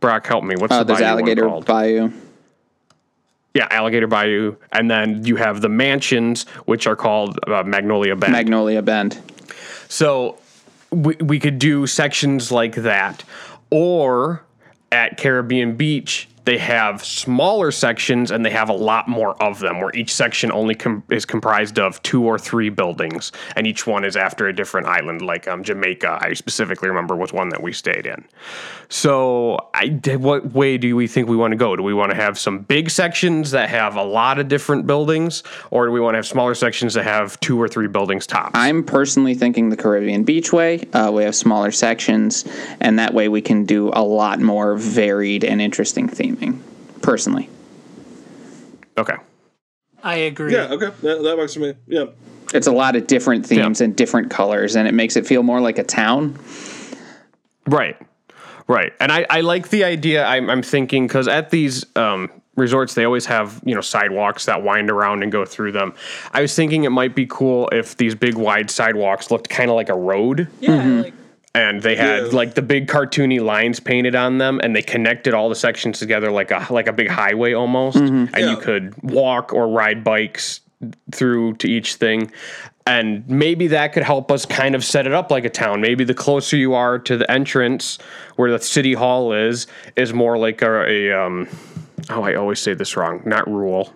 Brock, 0.00 0.26
help 0.26 0.44
me. 0.44 0.54
What's 0.56 0.72
Uh, 0.72 0.78
the 0.78 0.84
there's 0.84 0.98
bayou 1.00 1.08
Alligator 1.10 1.46
called? 1.46 1.66
Bayou. 1.66 2.10
yeah, 3.54 3.66
Alligator 3.70 4.06
Bayou, 4.06 4.56
and 4.72 4.90
then 4.90 5.24
you 5.24 5.36
have 5.36 5.60
the 5.60 5.68
mansions, 5.68 6.44
which 6.66 6.86
are 6.86 6.96
called 6.96 7.38
uh, 7.48 7.62
Magnolia 7.64 8.14
Bend. 8.16 8.32
Magnolia 8.32 8.82
Bend. 8.82 9.18
so 9.88 10.38
we 10.90 11.16
we 11.16 11.38
could 11.40 11.58
do 11.58 11.86
sections 11.86 12.52
like 12.52 12.74
that, 12.76 13.24
or 13.70 14.42
at 14.92 15.16
Caribbean 15.18 15.76
Beach. 15.76 16.28
They 16.48 16.56
have 16.56 17.04
smaller 17.04 17.70
sections 17.70 18.30
and 18.30 18.42
they 18.42 18.48
have 18.48 18.70
a 18.70 18.72
lot 18.72 19.06
more 19.06 19.36
of 19.42 19.58
them, 19.58 19.82
where 19.82 19.94
each 19.94 20.14
section 20.14 20.50
only 20.50 20.74
com- 20.74 21.02
is 21.10 21.26
comprised 21.26 21.78
of 21.78 22.02
two 22.02 22.24
or 22.24 22.38
three 22.38 22.70
buildings, 22.70 23.32
and 23.54 23.66
each 23.66 23.86
one 23.86 24.02
is 24.02 24.16
after 24.16 24.48
a 24.48 24.52
different 24.54 24.86
island. 24.86 25.20
Like 25.20 25.46
um, 25.46 25.62
Jamaica, 25.62 26.20
I 26.22 26.32
specifically 26.32 26.88
remember 26.88 27.14
was 27.16 27.34
one 27.34 27.50
that 27.50 27.62
we 27.62 27.74
stayed 27.74 28.06
in. 28.06 28.24
So, 28.88 29.68
I, 29.74 29.88
what 30.16 30.54
way 30.54 30.78
do 30.78 30.96
we 30.96 31.06
think 31.06 31.28
we 31.28 31.36
want 31.36 31.52
to 31.52 31.56
go? 31.58 31.76
Do 31.76 31.82
we 31.82 31.92
want 31.92 32.12
to 32.12 32.16
have 32.16 32.38
some 32.38 32.60
big 32.60 32.88
sections 32.88 33.50
that 33.50 33.68
have 33.68 33.96
a 33.96 34.02
lot 34.02 34.38
of 34.38 34.48
different 34.48 34.86
buildings, 34.86 35.42
or 35.70 35.84
do 35.84 35.92
we 35.92 36.00
want 36.00 36.14
to 36.14 36.16
have 36.16 36.26
smaller 36.26 36.54
sections 36.54 36.94
that 36.94 37.04
have 37.04 37.38
two 37.40 37.60
or 37.60 37.68
three 37.68 37.88
buildings 37.88 38.26
tops? 38.26 38.52
I'm 38.54 38.82
personally 38.82 39.34
thinking 39.34 39.68
the 39.68 39.76
Caribbean 39.76 40.24
Beachway. 40.24 40.88
Uh, 40.94 41.12
we 41.12 41.24
have 41.24 41.36
smaller 41.36 41.70
sections, 41.70 42.46
and 42.80 42.98
that 42.98 43.12
way 43.12 43.28
we 43.28 43.42
can 43.42 43.66
do 43.66 43.90
a 43.92 44.02
lot 44.02 44.40
more 44.40 44.76
varied 44.76 45.44
and 45.44 45.60
interesting 45.60 46.08
theming. 46.38 46.60
Personally, 47.02 47.48
okay. 48.96 49.14
I 50.02 50.14
agree. 50.16 50.52
Yeah, 50.52 50.68
okay, 50.72 50.90
that, 51.02 51.22
that 51.22 51.36
works 51.36 51.54
for 51.54 51.60
me. 51.60 51.74
Yeah. 51.86 52.06
It's 52.54 52.66
a 52.66 52.72
lot 52.72 52.96
of 52.96 53.06
different 53.06 53.44
themes 53.46 53.80
Yeah. 53.80 53.84
and 53.86 53.96
different 53.96 54.30
colors, 54.30 54.74
and 54.76 54.88
it 54.88 54.94
makes 54.94 55.16
it 55.16 55.26
feel 55.26 55.42
more 55.42 55.60
like 55.60 55.78
a 55.78 55.84
town. 55.84 56.38
Right. 57.66 57.96
Right. 58.66 58.92
And 59.00 59.10
I, 59.12 59.26
I 59.28 59.40
like 59.42 59.68
the 59.70 59.84
idea. 59.84 60.24
I'm, 60.24 60.48
I'm 60.50 60.62
thinking 60.62 61.06
because 61.06 61.28
at 61.28 61.50
these 61.50 61.84
um, 61.96 62.30
resorts, 62.56 62.94
they 62.94 63.04
always 63.04 63.26
have, 63.26 63.60
you 63.64 63.74
know, 63.74 63.80
sidewalks 63.80 64.46
that 64.46 64.62
wind 64.62 64.90
around 64.90 65.22
and 65.22 65.30
go 65.32 65.44
through 65.44 65.72
them. 65.72 65.94
I 66.32 66.40
was 66.42 66.54
thinking 66.54 66.84
it 66.84 66.90
might 66.90 67.14
be 67.14 67.26
cool 67.26 67.68
if 67.72 67.96
these 67.96 68.14
big 68.14 68.34
wide 68.36 68.70
sidewalks 68.70 69.30
looked 69.30 69.48
kind 69.48 69.70
of 69.70 69.76
like 69.76 69.88
a 69.88 69.94
road 69.94 70.48
Yeah, 70.60 70.84
like 71.02 71.14
and 71.54 71.82
they 71.82 71.96
had 71.96 72.24
Yeah. 72.24 72.28
like 72.32 72.54
the 72.54 72.62
big 72.62 72.88
cartoony 72.88 73.40
lines 73.40 73.80
painted 73.80 74.14
on 74.14 74.38
them 74.38 74.60
and 74.62 74.74
they 74.76 74.82
connected 74.82 75.34
all 75.34 75.48
the 75.48 75.54
sections 75.54 75.98
together 75.98 76.30
like 76.30 76.50
a 76.50 76.66
like 76.70 76.86
a 76.88 76.92
big 76.92 77.08
highway 77.08 77.52
almost 77.54 77.96
and 77.96 78.30
Yeah. 78.36 78.50
you 78.50 78.56
could 78.56 78.94
walk 79.02 79.52
or 79.52 79.68
ride 79.68 80.04
bikes 80.04 80.60
through 81.12 81.54
to 81.54 81.68
each 81.68 81.94
thing 81.94 82.30
and 82.86 83.28
maybe 83.28 83.66
that 83.68 83.92
could 83.92 84.04
help 84.04 84.30
us 84.30 84.46
kind 84.46 84.74
of 84.74 84.84
set 84.84 85.06
it 85.06 85.12
up 85.12 85.30
like 85.30 85.44
a 85.44 85.50
town 85.50 85.80
maybe 85.80 86.04
the 86.04 86.14
closer 86.14 86.56
you 86.56 86.74
are 86.74 86.98
to 86.98 87.16
the 87.16 87.28
entrance 87.30 87.98
where 88.36 88.50
the 88.50 88.60
city 88.60 88.92
hall 88.92 89.32
is 89.32 89.66
is 89.96 90.12
more 90.12 90.38
like 90.38 90.62
a, 90.62 90.84
a 90.88 91.12
um 91.12 91.48
oh 92.10 92.22
i 92.22 92.34
always 92.34 92.60
say 92.60 92.74
this 92.74 92.96
wrong 92.96 93.22
not 93.24 93.48
rural 93.48 93.92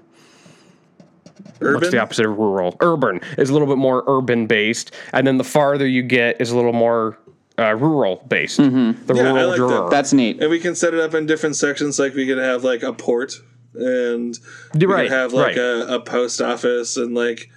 Urban. 1.61 1.75
What's 1.75 1.91
the 1.93 2.01
opposite 2.03 2.27
of 2.27 2.37
rural? 2.39 2.77
Urban 2.81 3.21
is 3.39 3.49
a 3.51 3.53
little 3.53 3.69
bit 3.69 3.79
more 3.79 4.03
urban 4.09 4.47
based, 4.49 4.93
and 5.13 5.25
then 5.25 5.39
the 5.39 5.45
farther 5.45 5.87
you 5.87 6.03
get 6.03 6.41
is 6.41 6.51
a 6.51 6.57
little 6.57 6.73
more 6.73 7.17
uh, 7.59 7.75
rural 7.75 8.25
based. 8.29 8.59
Mm-hmm. 8.61 9.13
Yeah, 9.15 9.23
I 9.23 9.27
rural 9.31 9.49
like 9.49 9.57
juror. 9.57 9.69
that. 9.83 9.91
That's 9.91 10.13
neat. 10.13 10.41
and 10.41 10.51
we 10.51 10.59
can 10.61 10.75
set 10.75 10.95
it 10.95 11.01
up 11.01 11.15
in 11.15 11.27
different 11.27 11.57
sections. 11.57 11.99
Like 11.99 12.15
we 12.15 12.27
could 12.27 12.39
have 12.39 12.65
like 12.65 12.83
a 12.83 12.93
port, 12.93 13.35
and 13.75 14.39
we 14.75 14.87
right, 14.87 15.09
could 15.09 15.13
have 15.13 15.33
like 15.33 15.49
right. 15.49 15.59
a, 15.59 15.95
a 15.97 16.01
post 16.01 16.41
office 16.41 16.97
and 16.97 17.15
like 17.15 17.51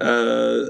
uh, 0.00 0.04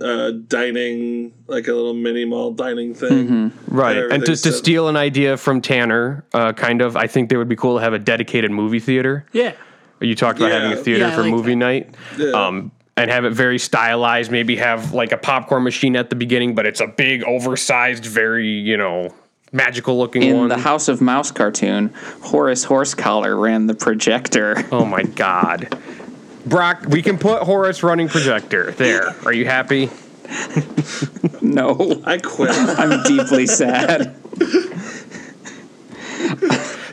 a 0.03 0.33
dining, 0.33 1.33
like 1.47 1.69
a 1.69 1.73
little 1.73 1.95
mini 1.95 2.25
mall 2.25 2.53
dining 2.53 2.95
thing. 2.95 3.53
right. 3.69 3.97
And 3.97 4.25
to, 4.27 4.37
to 4.37 4.53
steal 4.53 4.89
an 4.89 4.97
idea 4.97 5.37
from 5.37 5.63
Tanner, 5.63 6.25
uh, 6.35 6.53
kind 6.53 6.83
of, 6.83 6.97
I 6.97 7.07
think 7.07 7.31
they 7.31 7.37
would 7.37 7.49
be 7.49 7.57
cool 7.57 7.77
to 7.77 7.83
have 7.83 7.95
a 7.95 7.99
dedicated 7.99 8.51
movie 8.51 8.81
theater. 8.81 9.25
yeah. 9.33 9.53
You 10.01 10.17
talked 10.17 10.41
about 10.41 10.49
Yeah. 10.51 10.61
having 10.63 10.73
a 10.77 10.83
theater 10.83 11.05
Yeah, 11.05 11.15
for 11.15 11.23
like 11.23 11.31
movie 11.31 11.53
that. 11.53 11.57
night. 11.57 11.95
Yeah. 12.19 12.33
Um, 12.33 12.73
and 12.97 13.11
have 13.11 13.25
it 13.25 13.33
very 13.33 13.59
stylized. 13.59 14.31
Maybe 14.31 14.57
have 14.57 14.93
like 14.93 15.13
a 15.13 15.17
popcorn 15.17 15.63
machine 15.63 15.97
at 15.97 16.11
the 16.11 16.17
beginning, 16.17 16.55
but 16.55 16.67
it's 16.67 16.81
a 16.81 16.87
big, 16.87 17.23
oversized, 17.25 18.05
very 18.05 18.49
you 18.49 18.77
know 18.77 19.15
magical 19.53 19.99
looking 19.99 20.23
In 20.23 20.39
one. 20.39 20.49
the 20.49 20.59
House 20.59 20.89
of 20.89 21.01
Mouse 21.01 21.31
cartoon, 21.31 21.93
Horace 22.23 22.65
Horsecollar 22.67 23.41
ran 23.41 23.67
the 23.67 23.75
projector. 23.75 24.57
oh 24.73 24.85
my 24.85 25.03
god, 25.03 25.79
Brock! 26.47 26.85
We 26.89 27.03
can 27.03 27.19
put 27.19 27.43
Horace 27.43 27.83
running 27.83 28.09
projector 28.09 28.73
there. 28.73 29.15
Are 29.25 29.33
you 29.33 29.45
happy? 29.47 29.91
No, 31.43 32.01
I 32.05 32.19
quit. 32.19 32.51
I'm 32.51 33.03
deeply 33.03 33.47
sad. 33.47 34.17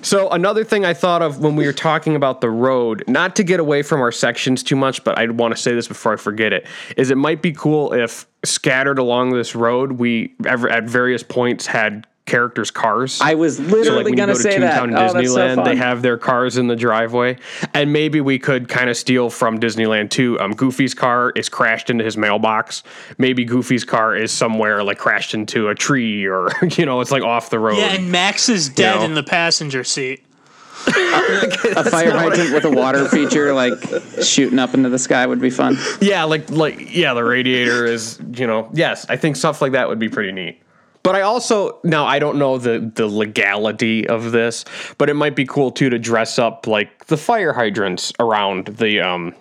So 0.10 0.28
another 0.32 0.64
thing 0.64 0.86
I 0.86 0.96
thought 0.96 1.22
of 1.22 1.38
when 1.38 1.56
we 1.56 1.68
were 1.68 1.72
talking 1.72 2.16
about 2.16 2.42
the 2.42 2.50
road, 2.50 3.04
not 3.08 3.36
to 3.36 3.44
get 3.44 3.60
away 3.60 3.84
from 3.84 4.02
our 4.02 4.12
sections 4.12 4.64
too 4.64 4.76
much, 4.76 5.04
but 5.04 5.20
I 5.20 5.28
want 5.28 5.56
to 5.56 5.62
say 5.62 5.76
this 5.76 5.88
before 5.88 6.14
I 6.14 6.16
forget 6.16 6.52
it, 6.52 6.66
is 6.98 7.12
it 7.12 7.16
might 7.16 7.44
be 7.44 7.52
cool 7.52 7.94
if 7.94 8.26
scattered 8.44 8.98
along 8.98 9.34
this 9.34 9.54
road, 9.54 9.92
we 9.92 10.34
ever 10.48 10.68
at 10.68 10.86
various 10.86 11.22
points 11.22 11.68
had 11.68 12.08
characters' 12.30 12.72
cars. 12.72 13.20
I 13.22 13.34
was 13.34 13.58
so 13.58 13.64
literally 13.64 13.90
like 13.90 14.06
when 14.06 14.14
you 14.14 14.18
gonna 14.18 14.34
go 14.34 14.38
to 14.38 14.44
say 14.44 14.60
that. 14.60 14.82
Toontown 14.82 14.98
Oh, 15.10 15.14
that's 15.14 15.30
so 15.32 15.38
Disneyland, 15.40 15.56
fun. 15.56 15.66
they 15.66 15.76
have 15.76 16.02
their 16.02 16.18
cars 16.18 16.58
in 16.58 16.68
the 16.68 16.76
driveway, 16.76 17.38
and 17.74 17.92
maybe 17.92 18.22
we 18.22 18.40
could 18.40 18.70
kind 18.70 18.90
of 18.90 18.98
steal 18.98 19.30
from 19.30 19.60
Disneyland 19.60 20.10
too. 20.10 20.40
Um, 20.40 20.54
Goofy's 20.54 20.94
car 20.94 21.32
is 21.32 21.50
crashed 21.50 21.90
into 21.90 22.04
his 22.04 22.16
mailbox. 22.18 22.84
Maybe 23.18 23.44
Goofy's 23.46 23.84
car 23.84 24.16
is 24.16 24.32
somewhere 24.32 24.84
like 24.84 24.98
crashed 24.98 25.34
into 25.34 25.68
a 25.70 25.76
tree, 25.76 26.26
or 26.26 26.50
you 26.78 26.86
know, 26.86 27.02
it's 27.02 27.12
like 27.12 27.24
off 27.24 27.50
the 27.50 27.60
road. 27.60 27.78
Yeah, 27.78 27.96
and 27.96 28.12
Max 28.12 28.50
is 28.50 28.70
dead 28.70 28.96
know. 29.00 29.06
in 29.06 29.14
the 29.16 29.24
passenger 29.24 29.84
seat. 29.84 30.24
a 30.88 30.92
fire 31.90 32.12
hydrant 32.12 32.54
with 32.54 32.64
a 32.64 32.72
water 32.72 33.06
feature, 33.10 33.54
like 33.54 33.74
shooting 34.24 34.60
up 34.60 34.74
into 34.74 34.88
the 34.88 34.98
sky, 35.00 35.26
would 35.28 35.42
be 35.42 35.50
fun. 35.50 35.78
Yeah, 36.00 36.24
like 36.24 36.50
like 36.50 36.96
yeah, 36.96 37.14
the 37.14 37.24
radiator 37.24 37.86
is 37.86 38.18
you 38.36 38.48
know 38.48 38.70
yes, 38.74 39.06
I 39.10 39.18
think 39.18 39.36
stuff 39.36 39.62
like 39.62 39.74
that 39.74 39.90
would 39.90 40.00
be 40.00 40.08
pretty 40.08 40.32
neat. 40.32 40.62
But 41.10 41.16
I 41.16 41.22
also 41.22 41.80
now 41.84 42.06
I 42.06 42.20
don't 42.20 42.38
know 42.38 42.60
the 42.60 42.92
the 42.94 43.08
legality 43.08 44.08
of 44.08 44.32
this, 44.32 44.64
but 45.00 45.10
it 45.10 45.16
might 45.16 45.36
be 45.36 45.44
cool 45.44 45.72
too 45.72 45.90
to 45.90 45.98
dress 45.98 46.38
up 46.38 46.68
like 46.68 47.08
the 47.08 47.18
fire 47.18 47.52
hydrants 47.52 48.14
around 48.20 48.68
the 48.68 49.00
um 49.00 49.34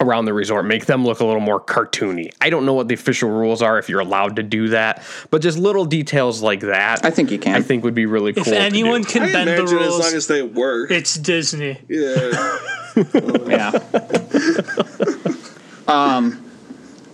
around 0.00 0.24
the 0.24 0.32
resort, 0.34 0.64
make 0.64 0.86
them 0.86 1.04
look 1.04 1.20
a 1.20 1.24
little 1.24 1.40
more 1.40 1.60
cartoony. 1.60 2.32
I 2.40 2.50
don't 2.50 2.66
know 2.66 2.74
what 2.74 2.88
the 2.88 2.94
official 2.94 3.30
rules 3.30 3.62
are 3.62 3.78
if 3.78 3.88
you're 3.88 4.00
allowed 4.00 4.34
to 4.34 4.42
do 4.42 4.70
that, 4.70 5.04
but 5.30 5.42
just 5.42 5.58
little 5.58 5.84
details 5.84 6.42
like 6.42 6.62
that. 6.62 7.04
I 7.04 7.10
think 7.10 7.30
you 7.30 7.38
can. 7.38 7.54
I 7.54 7.62
think 7.62 7.84
would 7.84 7.94
be 7.94 8.06
really 8.06 8.32
cool. 8.32 8.48
If 8.48 8.52
anyone 8.52 9.04
can 9.04 9.22
I 9.22 9.32
bend 9.32 9.48
the 9.48 9.58
imagine 9.58 9.78
as 9.78 9.96
long 9.96 10.14
as 10.14 10.26
they 10.26 10.42
work. 10.42 10.90
it's 10.90 11.14
Disney. 11.14 11.78
yeah. 11.88 12.58
Yeah. 13.46 13.78
um, 15.86 16.49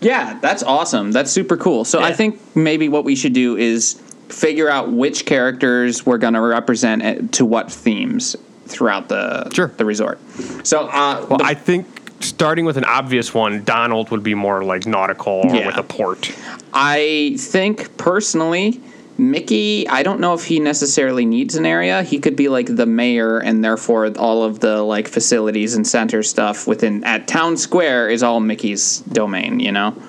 yeah, 0.06 0.38
that's 0.40 0.62
awesome. 0.62 1.10
That's 1.12 1.30
super 1.32 1.56
cool. 1.56 1.84
So 1.84 2.00
I 2.00 2.12
think 2.12 2.38
maybe 2.54 2.88
what 2.88 3.04
we 3.04 3.16
should 3.16 3.32
do 3.32 3.56
is 3.56 4.00
figure 4.28 4.68
out 4.68 4.92
which 4.92 5.26
characters 5.26 6.06
we're 6.06 6.18
going 6.18 6.34
to 6.34 6.40
represent 6.40 7.32
to 7.34 7.44
what 7.44 7.70
themes 7.72 8.36
throughout 8.66 9.08
the 9.08 9.50
Sure. 9.52 9.72
the 9.76 9.84
resort. 9.84 10.18
So 10.64 10.86
uh, 10.88 11.26
Well, 11.28 11.38
the- 11.38 11.44
I 11.44 11.54
think 11.54 11.86
starting 12.20 12.64
with 12.64 12.76
an 12.76 12.84
obvious 12.84 13.34
one, 13.34 13.64
Donald 13.64 14.10
would 14.10 14.22
be 14.22 14.34
more 14.34 14.62
like 14.64 14.86
nautical 14.86 15.42
or 15.44 15.54
Yeah. 15.54 15.66
with 15.66 15.76
a 15.76 15.82
port. 15.82 16.32
I 16.72 17.34
think 17.38 17.96
personally, 17.96 18.80
Mickey, 19.18 19.88
I 19.88 20.02
don't 20.02 20.20
know 20.20 20.34
if 20.34 20.44
he 20.44 20.60
necessarily 20.60 21.24
needs 21.24 21.54
an 21.54 21.66
area. 21.66 22.02
He 22.02 22.18
could 22.18 22.36
be 22.36 22.48
like 22.48 22.74
the 22.74 22.86
mayor, 22.86 23.38
and 23.38 23.64
therefore 23.64 24.08
all 24.18 24.42
of 24.42 24.60
the 24.60 24.82
like 24.82 25.08
facilities 25.08 25.74
and 25.74 25.86
center 25.86 26.22
stuff 26.22 26.66
within 26.66 27.04
at 27.04 27.26
Town 27.26 27.56
Square 27.56 28.10
is 28.10 28.22
all 28.22 28.40
Mickey's 28.40 29.00
domain. 29.00 29.60
You 29.60 29.72
know. 29.72 30.02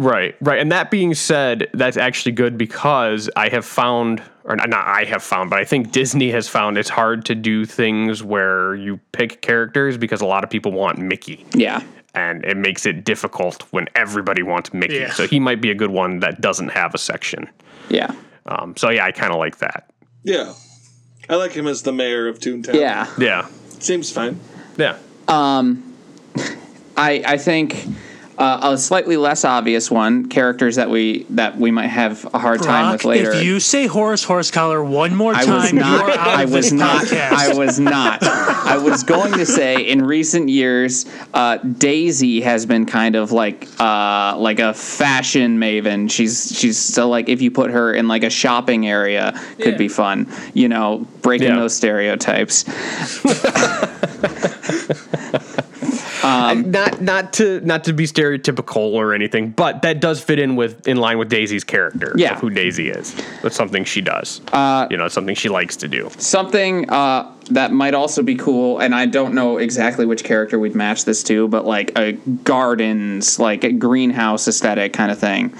Right, 0.00 0.36
right. 0.40 0.60
And 0.60 0.70
that 0.70 0.92
being 0.92 1.12
said, 1.12 1.68
that's 1.74 1.96
actually 1.96 2.32
good 2.32 2.56
because 2.56 3.28
I 3.34 3.48
have 3.48 3.64
found, 3.64 4.22
or 4.44 4.54
not 4.54 4.72
I 4.72 5.04
have 5.04 5.24
found, 5.24 5.50
but 5.50 5.58
I 5.58 5.64
think 5.64 5.90
Disney 5.90 6.30
has 6.30 6.48
found 6.48 6.78
it's 6.78 6.88
hard 6.88 7.24
to 7.24 7.34
do 7.34 7.64
things 7.64 8.22
where 8.22 8.76
you 8.76 9.00
pick 9.10 9.42
characters 9.42 9.98
because 9.98 10.20
a 10.20 10.26
lot 10.26 10.44
of 10.44 10.50
people 10.50 10.70
want 10.70 10.98
Mickey. 10.98 11.44
Yeah. 11.52 11.82
And 12.14 12.44
it 12.44 12.56
makes 12.56 12.86
it 12.86 13.04
difficult 13.04 13.62
when 13.72 13.88
everybody 13.96 14.44
wants 14.44 14.72
Mickey. 14.72 14.94
Yeah. 14.94 15.10
So 15.10 15.26
he 15.26 15.40
might 15.40 15.60
be 15.60 15.72
a 15.72 15.74
good 15.74 15.90
one 15.90 16.20
that 16.20 16.40
doesn't 16.40 16.68
have 16.68 16.94
a 16.94 16.98
section. 16.98 17.50
Yeah. 17.88 18.14
Um, 18.48 18.76
so 18.76 18.90
yeah, 18.90 19.04
I 19.04 19.12
kind 19.12 19.32
of 19.32 19.38
like 19.38 19.58
that. 19.58 19.90
Yeah. 20.24 20.54
I 21.28 21.36
like 21.36 21.52
him 21.52 21.66
as 21.66 21.82
the 21.82 21.92
mayor 21.92 22.26
of 22.28 22.38
Toontown. 22.38 22.74
Yeah. 22.74 23.06
Yeah, 23.18 23.46
Seems 23.78 24.10
fine. 24.10 24.40
yeah. 24.78 24.96
Um, 25.28 25.94
I 26.96 27.22
I 27.26 27.36
think 27.36 27.84
uh, 28.38 28.60
a 28.72 28.78
slightly 28.78 29.16
less 29.16 29.44
obvious 29.44 29.90
one 29.90 30.28
characters 30.28 30.76
that 30.76 30.88
we 30.88 31.24
that 31.30 31.58
we 31.58 31.70
might 31.72 31.88
have 31.88 32.24
a 32.32 32.38
hard 32.38 32.62
time 32.62 32.92
with 32.92 33.04
later. 33.04 33.32
if 33.32 33.42
you 33.42 33.58
say 33.60 33.86
Horace 33.86 34.24
Horsecollar 34.24 34.86
one 34.88 35.14
more 35.16 35.34
I 35.34 35.44
time, 35.44 35.54
was 35.56 35.72
you 35.72 35.78
not. 35.80 36.00
are 36.02 36.10
out 36.10 36.28
I 36.28 36.42
of 36.44 36.52
was 36.52 36.66
this 36.70 36.72
not. 36.72 37.04
podcast. 37.06 37.32
I 37.32 37.54
was 37.58 37.80
not. 37.80 38.22
I 38.22 38.78
was 38.78 39.02
going 39.02 39.32
to 39.32 39.44
say 39.46 39.82
in 39.88 40.04
recent 40.04 40.48
years, 40.50 41.04
uh, 41.34 41.56
Daisy 41.58 42.40
has 42.42 42.64
been 42.64 42.86
kind 42.86 43.16
of 43.16 43.32
like 43.32 43.66
uh, 43.80 44.36
like 44.38 44.60
a 44.60 44.72
fashion 44.72 45.58
maven. 45.58 46.10
She's 46.10 46.52
she's 46.56 46.78
so 46.78 47.08
like 47.08 47.28
if 47.28 47.42
you 47.42 47.50
put 47.50 47.70
her 47.72 47.92
in 47.92 48.06
like 48.08 48.22
a 48.22 48.30
shopping 48.30 48.86
area, 48.86 49.32
could 49.56 49.72
Yeah. 49.72 49.76
be 49.78 49.88
fun. 49.88 50.32
You 50.54 50.68
know, 50.68 51.06
breaking 51.22 51.48
Yeah. 51.48 51.56
those 51.56 51.74
stereotypes. 51.74 52.64
not 56.66 57.00
not 57.00 57.32
to 57.34 57.60
not 57.60 57.84
to 57.84 57.92
be 57.92 58.04
stereotypical 58.06 58.76
or 58.94 59.14
anything, 59.14 59.50
but 59.50 59.82
that 59.82 60.00
does 60.00 60.22
fit 60.22 60.38
in 60.38 60.56
with 60.56 60.86
in 60.88 60.96
line 60.96 61.18
with 61.18 61.28
Daisy's 61.28 61.64
character. 61.64 62.12
Yeah. 62.16 62.34
of 62.34 62.40
who 62.40 62.50
Daisy 62.50 62.88
is. 62.90 63.14
That's 63.42 63.56
something 63.56 63.84
she 63.84 64.00
does. 64.00 64.40
Uh, 64.52 64.86
you 64.90 64.96
know, 64.96 65.08
something 65.08 65.34
she 65.34 65.48
likes 65.48 65.76
to 65.76 65.88
do. 65.88 66.10
Something 66.18 66.88
uh, 66.90 67.32
that 67.50 67.72
might 67.72 67.94
also 67.94 68.22
be 68.22 68.34
cool, 68.34 68.78
and 68.78 68.94
I 68.94 69.06
don't 69.06 69.34
know 69.34 69.58
exactly 69.58 70.06
which 70.06 70.24
character 70.24 70.58
we'd 70.58 70.74
match 70.74 71.04
this 71.04 71.22
to, 71.24 71.48
but 71.48 71.64
like 71.64 71.92
a 71.98 72.12
gardens, 72.12 73.38
like 73.38 73.64
a 73.64 73.72
greenhouse 73.72 74.46
aesthetic 74.48 74.92
kind 74.92 75.10
of 75.10 75.18
thing. 75.18 75.54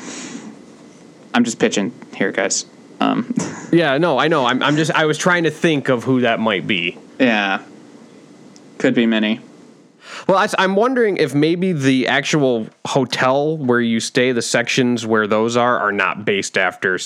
I'm 1.35 1.45
just 1.45 1.59
pitching 1.59 1.93
here, 2.15 2.33
guys. 2.33 2.67
Um, 3.01 3.35
Yeah, 3.71 3.99
no, 3.99 4.19
I 4.19 4.29
know. 4.29 4.47
I'm, 4.47 4.63
I'm 4.63 4.77
just 4.77 4.91
I 4.93 5.05
was 5.05 5.19
trying 5.19 5.45
to 5.45 5.51
think 5.51 5.91
of 5.91 6.03
who 6.05 6.23
that 6.23 6.41
might 6.41 6.67
be. 6.67 6.97
yeah, 7.19 7.63
could 8.79 8.95
be 8.95 9.05
many. 9.05 9.41
Well, 10.27 10.39
I, 10.39 10.49
I'm 10.59 10.75
wondering 10.75 11.17
if 11.19 11.35
maybe 11.35 11.73
the 11.73 12.09
actual 12.09 12.69
hotel 12.87 13.57
where 13.57 13.81
you 13.81 14.01
stay, 14.01 14.33
the 14.33 14.43
sections 14.43 15.07
where 15.07 15.27
those 15.27 15.57
are, 15.57 15.79
are 15.79 15.93
not 15.93 16.25
based 16.25 16.57
after 16.59 16.99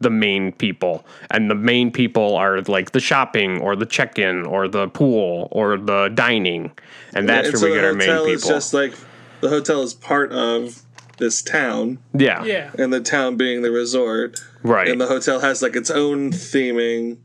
the 0.00 0.10
main 0.10 0.52
people, 0.52 1.04
and 1.30 1.50
the 1.50 1.54
main 1.54 1.90
people 1.90 2.36
are 2.36 2.60
like 2.62 2.92
the 2.92 3.00
shopping 3.00 3.60
or 3.60 3.74
the 3.74 3.86
check-in 3.86 4.44
or 4.46 4.68
the 4.68 4.88
pool 4.88 5.48
or 5.50 5.76
the 5.78 6.08
dining, 6.14 6.70
and 7.14 7.28
that's 7.28 7.48
and 7.48 7.54
where 7.54 7.60
so 7.60 7.68
we 7.68 7.74
get 7.74 7.84
our 7.84 7.94
main 7.94 8.08
hotel 8.08 8.24
is 8.26 8.42
people. 8.42 8.56
just 8.56 8.74
like 8.74 8.94
the 9.40 9.48
hotel 9.48 9.82
is 9.82 9.94
part 9.94 10.30
of 10.32 10.82
this 11.16 11.42
town, 11.42 11.98
Yeah. 12.14 12.44
Yeah. 12.44 12.70
and 12.78 12.92
the 12.92 13.00
town 13.00 13.36
being 13.36 13.62
the 13.62 13.70
resort, 13.72 14.38
Right. 14.62 14.88
and 14.88 15.00
the 15.00 15.06
hotel 15.06 15.40
has 15.40 15.62
like 15.62 15.74
its 15.74 15.90
own 15.90 16.30
theming, 16.32 17.18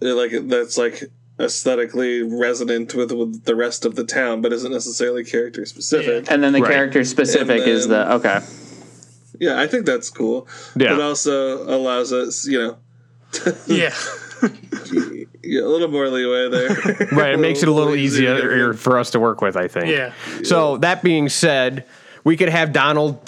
like 0.00 0.32
that's 0.48 0.76
like 0.78 1.04
aesthetically 1.40 2.22
resonant 2.22 2.94
with, 2.94 3.12
with 3.12 3.44
the 3.44 3.54
rest 3.56 3.84
of 3.84 3.94
the 3.96 4.04
town, 4.04 4.40
but 4.42 4.52
isn't 4.52 4.70
necessarily 4.72 5.24
character 5.24 5.64
specific. 5.66 6.30
And 6.30 6.42
then 6.42 6.52
the 6.52 6.60
Right. 6.60 6.70
character 6.72 7.04
specific 7.04 7.60
And 7.62 7.70
is 7.70 7.88
the 7.88 8.12
okay. 8.14 8.40
Yeah, 9.38 9.58
I 9.60 9.66
think 9.66 9.86
that's 9.86 10.10
cool. 10.10 10.46
Yeah. 10.76 10.90
But 10.94 11.00
also 11.00 11.62
allows 11.62 12.12
us, 12.12 12.46
you 12.46 12.58
know, 12.58 12.76
Yeah. 13.66 13.94
yeah, 15.42 15.62
a 15.62 15.68
little 15.68 15.88
more 15.88 16.08
leeway 16.08 16.48
there. 16.50 17.08
Right. 17.12 17.32
It 17.34 17.40
makes 17.40 17.62
it 17.62 17.68
a 17.68 17.72
little 17.72 17.94
easier 17.94 18.36
easier 18.36 18.72
for 18.74 18.98
us 18.98 19.10
to 19.10 19.20
work 19.20 19.40
with, 19.40 19.56
I 19.56 19.68
think. 19.68 19.88
Yeah. 19.88 20.12
So 20.42 20.76
that 20.78 21.02
being 21.02 21.28
said, 21.28 21.84
we 22.24 22.36
could 22.36 22.48
have 22.48 22.72
Donald. 22.72 23.18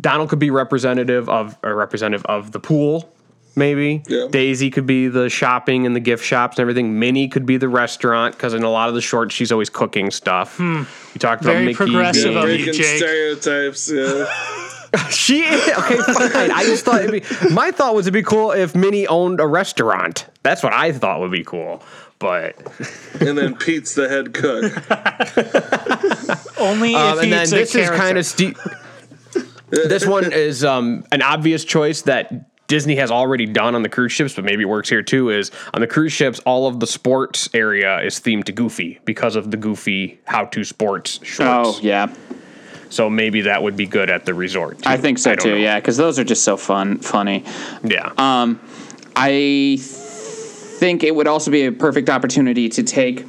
Donald 0.00 0.28
could 0.28 0.38
be 0.38 0.50
representative 0.50 1.28
of 1.30 1.56
a 1.62 1.74
representative 1.74 2.24
of 2.26 2.52
the 2.52 2.60
pool, 2.60 3.10
maybe. 3.58 4.02
Yeah. 4.08 4.28
Daisy 4.30 4.70
could 4.70 4.86
be 4.86 5.08
the 5.08 5.28
shopping 5.28 5.84
and 5.84 5.94
the 5.94 6.00
gift 6.00 6.24
shops 6.24 6.56
and 6.56 6.62
everything. 6.62 6.98
Minnie 6.98 7.28
could 7.28 7.44
be 7.44 7.56
the 7.58 7.68
restaurant 7.68 8.34
because 8.34 8.54
in 8.54 8.62
a 8.62 8.70
lot 8.70 8.88
of 8.88 8.94
the 8.94 9.00
shorts 9.02 9.34
she's 9.34 9.52
always 9.52 9.68
cooking 9.68 10.10
stuff. 10.10 10.58
We 10.58 10.86
talked 11.18 11.42
Very 11.42 11.56
about 11.56 11.64
Mickey. 11.66 11.74
progressive 11.76 12.32
being- 12.34 12.36
of 12.44 12.50
you. 12.50 12.64
Breaking 12.66 12.82
stereotypes. 12.98 13.90
Yeah. 13.90 14.26
She 15.10 15.44
okay, 15.44 15.98
fine. 15.98 16.50
I 16.50 16.64
just 16.64 16.86
thought 16.86 17.02
it'd 17.04 17.12
be 17.12 17.50
my 17.52 17.70
thought 17.70 17.94
was 17.94 18.06
it'd 18.06 18.14
be 18.14 18.22
cool 18.22 18.52
if 18.52 18.74
Minnie 18.74 19.06
owned 19.06 19.38
a 19.38 19.46
restaurant. 19.46 20.26
That's 20.42 20.62
what 20.62 20.72
I 20.72 20.92
thought 20.92 21.20
would 21.20 21.30
be 21.30 21.44
cool. 21.44 21.82
But 22.18 22.56
and 23.20 23.36
then 23.36 23.54
Pete's 23.54 23.94
the 23.94 24.08
head 24.08 24.32
cook. 24.32 24.64
Only 26.58 26.94
if 26.94 26.98
um, 26.98 27.18
and 27.18 27.30
then 27.32 27.40
he's 27.40 27.50
this 27.50 27.74
a 27.74 27.80
is 27.82 27.90
kind 27.90 28.16
of 28.16 28.24
steep. 28.24 28.56
this 29.68 30.06
one 30.06 30.32
is 30.32 30.64
um, 30.64 31.04
an 31.12 31.20
obvious 31.20 31.64
choice 31.66 32.00
that 32.02 32.47
Disney 32.68 32.96
has 32.96 33.10
already 33.10 33.46
done 33.46 33.74
on 33.74 33.82
the 33.82 33.88
cruise 33.88 34.12
ships, 34.12 34.34
but 34.34 34.44
maybe 34.44 34.62
it 34.62 34.66
works 34.66 34.88
here 34.90 35.02
too. 35.02 35.30
Is 35.30 35.50
on 35.74 35.80
the 35.80 35.86
cruise 35.86 36.12
ships, 36.12 36.38
all 36.40 36.66
of 36.68 36.78
the 36.80 36.86
sports 36.86 37.48
area 37.54 38.00
is 38.02 38.20
themed 38.20 38.44
to 38.44 38.52
Goofy 38.52 39.00
because 39.06 39.36
of 39.36 39.50
the 39.50 39.56
Goofy 39.56 40.20
how-to 40.24 40.62
sports 40.64 41.18
shorts. 41.24 41.40
Oh 41.40 41.80
yeah, 41.82 42.12
So 42.90 43.08
maybe 43.08 43.40
that 43.42 43.62
would 43.62 43.76
be 43.76 43.86
good 43.86 44.10
at 44.10 44.26
the 44.26 44.34
resort. 44.34 44.78
Too. 44.82 44.90
I 44.90 44.98
think 44.98 45.18
so 45.18 45.30
don't 45.34 45.42
too. 45.44 45.50
know. 45.52 45.56
Yeah, 45.56 45.80
because 45.80 45.96
those 45.96 46.18
are 46.18 46.24
just 46.24 46.44
so 46.44 46.56
fun, 46.58 46.98
funny. 46.98 47.42
yeah. 47.82 48.12
Um, 48.18 48.60
I 49.16 49.78
think 49.80 51.02
it 51.02 51.14
would 51.14 51.26
also 51.26 51.50
be 51.50 51.64
a 51.64 51.72
perfect 51.72 52.08
opportunity 52.10 52.68
to 52.68 52.82
take 52.82 53.26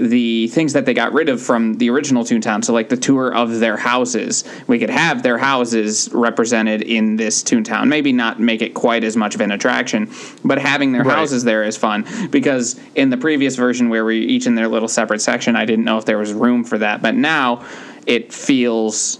the 0.00 0.48
things 0.48 0.72
that 0.72 0.84
they 0.86 0.94
got 0.94 1.12
rid 1.12 1.28
of 1.28 1.40
from 1.42 1.74
the 1.74 1.90
original 1.90 2.24
Toontown. 2.24 2.64
So, 2.64 2.72
like 2.72 2.88
the 2.88 2.96
tour 2.96 3.34
of 3.34 3.58
their 3.60 3.76
houses, 3.76 4.44
we 4.66 4.78
could 4.78 4.90
have 4.90 5.22
their 5.22 5.38
houses 5.38 6.08
represented 6.12 6.82
in 6.82 7.16
this 7.16 7.42
Toontown. 7.42 7.88
Maybe 7.88 8.12
not 8.12 8.40
make 8.40 8.62
it 8.62 8.74
quite 8.74 9.04
as 9.04 9.16
much 9.16 9.34
of 9.34 9.40
an 9.40 9.50
attraction, 9.52 10.10
but 10.44 10.58
having 10.58 10.92
their 10.92 11.04
Right. 11.04 11.16
houses 11.16 11.44
there 11.44 11.62
is 11.64 11.76
fun 11.76 12.04
because 12.30 12.78
in 12.94 13.10
the 13.10 13.16
previous 13.16 13.56
version 13.56 13.88
where 13.88 14.04
we 14.04 14.18
each 14.20 14.46
in 14.46 14.54
their 14.54 14.68
little 14.68 14.88
separate 14.88 15.20
section, 15.20 15.56
I 15.56 15.64
didn't 15.64 15.84
know 15.84 15.98
if 15.98 16.04
there 16.04 16.18
was 16.18 16.32
room 16.32 16.64
for 16.64 16.78
that, 16.78 17.02
but 17.02 17.14
now 17.14 17.64
it 18.06 18.32
feels 18.32 19.18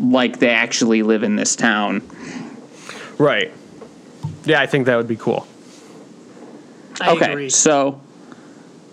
like 0.00 0.38
they 0.38 0.50
actually 0.50 1.02
live 1.02 1.22
in 1.22 1.36
this 1.36 1.56
town. 1.56 2.02
right. 3.18 3.52
Yeah, 4.44 4.60
I 4.60 4.66
think 4.66 4.86
that 4.86 4.96
would 4.96 5.08
be 5.08 5.16
cool. 5.16 5.46
I 7.00 7.10
okay, 7.12 7.30
agree. 7.32 7.50
so 7.50 8.00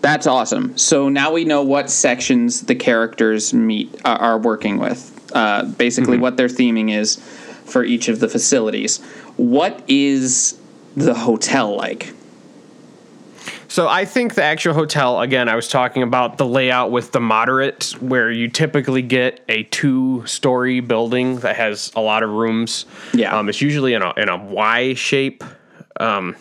that's 0.06 0.28
awesome. 0.28 0.78
So 0.78 1.08
now 1.08 1.32
we 1.32 1.44
know 1.44 1.62
what 1.62 1.90
sections 1.90 2.62
the 2.62 2.76
characters 2.76 3.52
meet 3.52 3.92
uh, 4.04 4.16
are 4.20 4.38
working 4.38 4.78
with. 4.78 5.12
Uh, 5.34 5.64
basically, 5.64 6.16
what 6.16 6.36
their 6.36 6.46
theming 6.46 6.96
is 6.96 7.16
for 7.64 7.82
each 7.82 8.08
of 8.08 8.20
the 8.20 8.28
facilities. 8.28 9.02
What 9.36 9.82
is 9.88 10.58
the 10.96 11.12
hotel 11.12 11.76
like? 11.76 12.14
So 13.66 13.88
I 13.88 14.04
think 14.04 14.36
the 14.36 14.44
actual 14.44 14.74
hotel, 14.74 15.20
again, 15.20 15.48
I 15.48 15.56
was 15.56 15.66
talking 15.66 16.04
about 16.04 16.38
the 16.38 16.46
layout 16.46 16.92
with 16.92 17.10
the 17.10 17.20
moderate, 17.20 17.96
where 17.98 18.30
you 18.30 18.46
typically 18.46 19.02
get 19.02 19.44
a 19.48 19.64
two-story 19.64 20.78
building 20.78 21.40
that 21.40 21.56
has 21.56 21.90
a 21.96 22.00
lot 22.00 22.22
of 22.22 22.30
rooms. 22.30 22.86
Yeah. 23.12 23.36
um, 23.36 23.48
it's 23.48 23.60
usually 23.60 23.94
in 23.94 24.02
a 24.02 24.12
in 24.16 24.28
a 24.28 24.36
Y 24.36 24.94
shape, 24.94 25.42
um, 25.98 26.36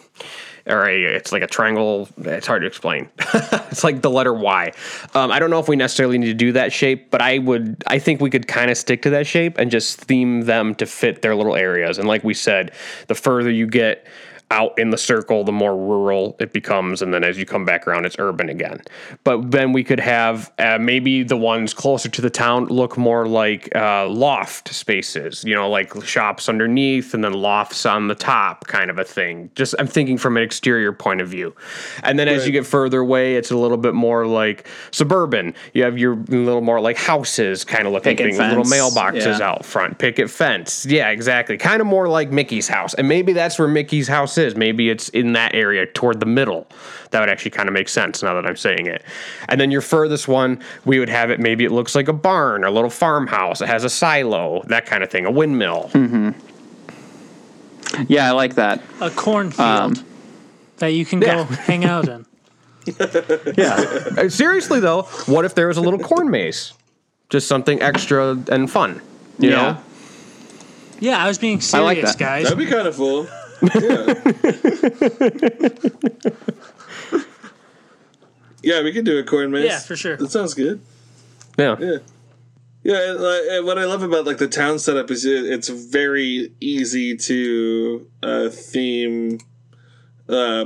or 0.68 0.88
a 0.88 1.03
it's 1.03 1.32
like 1.32 1.43
a 1.43 1.47
triangle. 1.47 2.09
It's 2.18 2.47
hard 2.47 2.61
to 2.61 2.68
explain. 2.68 3.09
it's 3.20 3.84
like 3.84 4.01
the 4.01 4.09
letter 4.09 4.34
Y. 4.34 4.72
Um, 5.13 5.32
I 5.32 5.39
don't 5.39 5.49
know 5.49 5.59
if 5.59 5.68
we 5.68 5.76
necessarily 5.76 6.18
need 6.18 6.28
to 6.28 6.34
do 6.34 6.51
that 6.53 6.74
shape, 6.74 7.11
but 7.11 7.22
I 7.22 7.39
would. 7.39 7.84
I 7.88 7.99
think 7.99 8.22
we 8.22 8.30
could 8.30 8.47
kind 8.47 8.72
of 8.72 8.78
stick 8.78 9.01
to 9.03 9.09
that 9.11 9.28
shape 9.28 9.57
and 9.57 9.70
just 9.70 9.99
theme 9.99 10.41
them 10.41 10.76
to 10.76 10.86
fit 10.86 11.22
their 11.22 11.36
little 11.36 11.55
areas. 11.55 11.97
And 11.97 12.07
like 12.07 12.24
we 12.24 12.34
said, 12.34 12.72
the 13.07 13.16
further 13.16 13.51
you 13.51 13.68
get 13.68 14.07
out 14.52 14.78
in 14.78 14.91
the 14.91 14.98
circle, 14.98 15.43
the 15.43 15.52
more 15.52 15.76
rural 15.76 16.36
it 16.39 16.54
becomes, 16.54 17.02
and 17.02 17.14
then 17.14 17.24
as 17.24 17.38
you 17.38 17.46
come 17.46 17.66
back 17.66 17.88
around, 17.88 18.06
it's 18.06 18.16
urban 18.20 18.50
again. 18.50 18.82
But 19.24 19.52
then 19.52 19.74
we 19.74 19.84
could 19.84 20.00
have 20.00 20.52
uh, 20.60 20.78
maybe 20.80 21.24
the 21.24 21.38
ones 21.38 21.74
closer 21.74 22.10
to 22.10 22.22
the 22.22 22.30
town 22.30 22.66
look 22.66 22.98
more 22.98 23.28
like 23.28 23.76
uh, 23.76 24.08
loft 24.08 24.74
spaces, 24.74 25.43
you 25.43 25.56
know, 25.56 25.70
like 25.70 26.04
shops 26.04 26.48
underneath 26.48 27.14
and 27.14 27.24
then 27.24 27.34
lofts 27.34 27.86
on 27.86 28.08
the 28.08 28.16
top, 28.16 28.68
kind 28.68 28.91
of 28.91 29.00
a 29.00 29.04
thing. 29.04 29.50
Just 29.56 29.74
I'm 29.80 29.88
thinking 29.88 30.18
from 30.18 30.38
an 30.38 30.43
exterior 30.43 30.93
point 30.93 31.22
of 31.22 31.28
view. 31.28 31.56
And 32.04 32.20
then 32.20 32.28
as 32.28 32.46
you 32.46 32.52
get 32.52 32.66
further 32.66 33.00
away, 33.00 33.36
it's 33.36 33.52
a 33.52 33.58
little 33.58 33.78
bit 33.78 33.93
more 33.93 34.28
like 34.28 34.68
suburban. 34.91 35.56
You 35.74 35.84
have 35.84 35.98
your 35.98 36.16
little 36.28 36.62
more 36.62 36.80
like 36.80 36.98
houses 36.98 37.64
kind 37.64 37.88
of 37.88 37.93
looking 37.93 38.18
thing, 38.18 38.38
little 38.38 38.64
mailboxes 38.64 39.39
yeah. 39.39 39.50
out 39.50 39.66
front, 39.66 39.98
picket 39.98 40.30
fence. 40.30 40.86
Yeah, 40.86 41.10
exactly. 41.10 41.58
Kind 41.58 41.82
of 41.82 41.88
more 41.88 42.08
like 42.08 42.32
Mickey's 42.32 42.68
house. 42.68 42.93
And 42.93 43.08
maybe 43.08 43.34
that's 43.34 43.58
where 43.58 43.68
Mickey's 43.68 44.08
house 44.08 44.34
is. 44.38 44.55
Maybe 44.55 44.89
it's 44.89 45.09
in 45.09 45.33
that 45.33 45.53
area 45.55 45.86
toward 45.86 46.19
the 46.19 46.25
middle. 46.25 46.67
That 47.11 47.19
would 47.19 47.29
actually 47.29 47.51
kind 47.51 47.69
of 47.69 47.73
make 47.73 47.88
sense 47.89 48.21
now 48.23 48.33
that 48.33 48.45
I'm 48.45 48.57
saying 48.57 48.88
it. 48.88 49.03
And 49.49 49.59
then 49.61 49.71
your 49.71 49.81
furthest 49.81 50.27
one, 50.27 50.61
we 50.86 50.99
would 50.99 51.09
have 51.09 51.29
it 51.31 51.39
maybe 51.39 51.63
it 51.65 51.71
looks 51.71 51.95
like 51.95 52.07
a 52.07 52.13
barn 52.13 52.63
or 52.63 52.67
a 52.67 52.71
little 52.71 52.89
farmhouse. 52.89 53.61
It 53.61 53.67
has 53.67 53.83
a 53.83 53.89
silo, 53.89 54.63
that 54.67 54.86
kind 54.86 55.03
of 55.03 55.09
thing, 55.09 55.25
a 55.25 55.31
windmill. 55.31 55.89
Yeah, 58.07 58.27
I 58.27 58.31
like 58.31 58.55
that. 58.55 58.81
a 58.99 59.09
cornfield 59.09 59.59
Um, 59.99 60.05
that 60.77 60.88
you 60.88 61.05
can 61.05 61.21
yeah. 61.21 61.36
go 61.36 61.43
hang 61.55 61.86
out 61.86 62.07
in. 62.09 62.25
Yeah. 63.57 63.73
Uh, 64.17 64.29
Seriously 64.29 64.79
though, 64.79 65.03
what 65.25 65.43
if 65.45 65.55
there 65.55 65.67
was 65.67 65.77
a 65.77 65.81
little 65.81 65.99
corn 65.99 66.29
maze? 66.29 66.73
Just 67.29 67.47
something 67.47 67.81
extra 67.81 68.38
and 68.51 68.69
fun. 68.69 69.01
You 69.39 69.49
yeah. 69.49 69.55
know? 69.55 69.77
Yeah, 70.99 71.23
I 71.23 71.27
was 71.27 71.38
being 71.38 71.59
I 71.73 71.79
like 71.79 71.95
serious, 71.97 72.11
that. 72.13 72.19
guys. 72.19 72.43
That'd 72.43 72.57
be 72.59 72.67
kind 72.67 72.88
of 72.88 72.95
cool. 72.95 73.27
Yeah. 73.74 74.13
yeah, 78.63 78.82
we 78.84 78.91
could 78.91 79.05
do 79.05 79.18
a 79.20 79.24
corn 79.24 79.51
maze. 79.51 79.66
Yeah, 79.66 79.80
for 79.80 79.95
sure. 79.95 80.18
That 80.18 80.32
sounds 80.32 80.53
good. 80.53 80.82
Yeah. 81.57 81.76
Yeah. 81.80 81.97
Yeah, 82.84 83.11
and, 83.11 83.20
like, 83.20 83.41
and 83.49 83.66
what 83.66 83.80
I 83.80 83.86
love 83.86 84.03
about 84.03 84.26
like 84.28 84.38
the 84.38 84.47
town 84.47 84.78
setup 84.78 85.09
is 85.09 85.26
it, 85.26 85.45
it's 85.45 85.70
very 85.70 86.51
easy 86.59 87.18
to 87.18 88.07
uh, 88.22 88.49
theme 88.49 89.39
uh, 90.30 90.66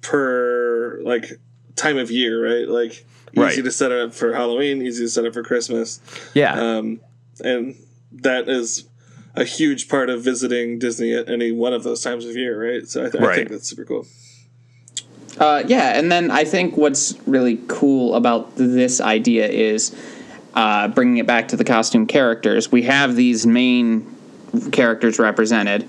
per 0.00 1.00
like 1.02 1.40
time 1.74 1.98
of 1.98 2.12
year, 2.12 2.44
right? 2.44 2.68
Like 2.68 2.92
easy 2.92 3.04
Right. 3.40 3.54
to 3.64 3.70
set 3.72 3.90
up 3.90 4.14
for 4.14 4.32
Halloween, 4.32 4.82
easy 4.82 5.04
to 5.04 5.08
set 5.08 5.24
up 5.26 5.34
for 5.34 5.42
Christmas, 5.42 6.00
Yeah. 6.32 6.52
um, 6.54 7.00
and 7.40 7.74
that 8.12 8.48
is 8.48 8.87
a 9.38 9.44
huge 9.44 9.88
part 9.88 10.10
of 10.10 10.22
visiting 10.22 10.78
Disney 10.78 11.14
at 11.14 11.28
any 11.28 11.52
one 11.52 11.72
of 11.72 11.84
those 11.84 12.02
times 12.02 12.24
of 12.24 12.36
year, 12.36 12.60
right? 12.60 12.86
So 12.88 13.06
I, 13.06 13.10
th- 13.10 13.22
I 13.22 13.34
think 13.36 13.50
that's 13.50 13.68
super 13.68 13.84
cool. 13.84 14.06
Uh, 15.38 15.62
yeah, 15.66 15.96
and 15.96 16.10
then 16.10 16.32
I 16.32 16.44
think 16.44 16.76
what's 16.76 17.14
really 17.26 17.60
cool 17.68 18.16
about 18.16 18.56
this 18.56 19.00
idea 19.00 19.46
is 19.46 19.94
uh, 20.54 20.88
bringing 20.88 21.18
it 21.18 21.26
back 21.26 21.48
to 21.48 21.56
the 21.56 21.64
costume 21.64 22.06
characters. 22.06 22.72
We 22.72 22.82
have 22.82 23.14
these 23.14 23.46
main 23.46 24.12
characters 24.72 25.20
represented, 25.20 25.88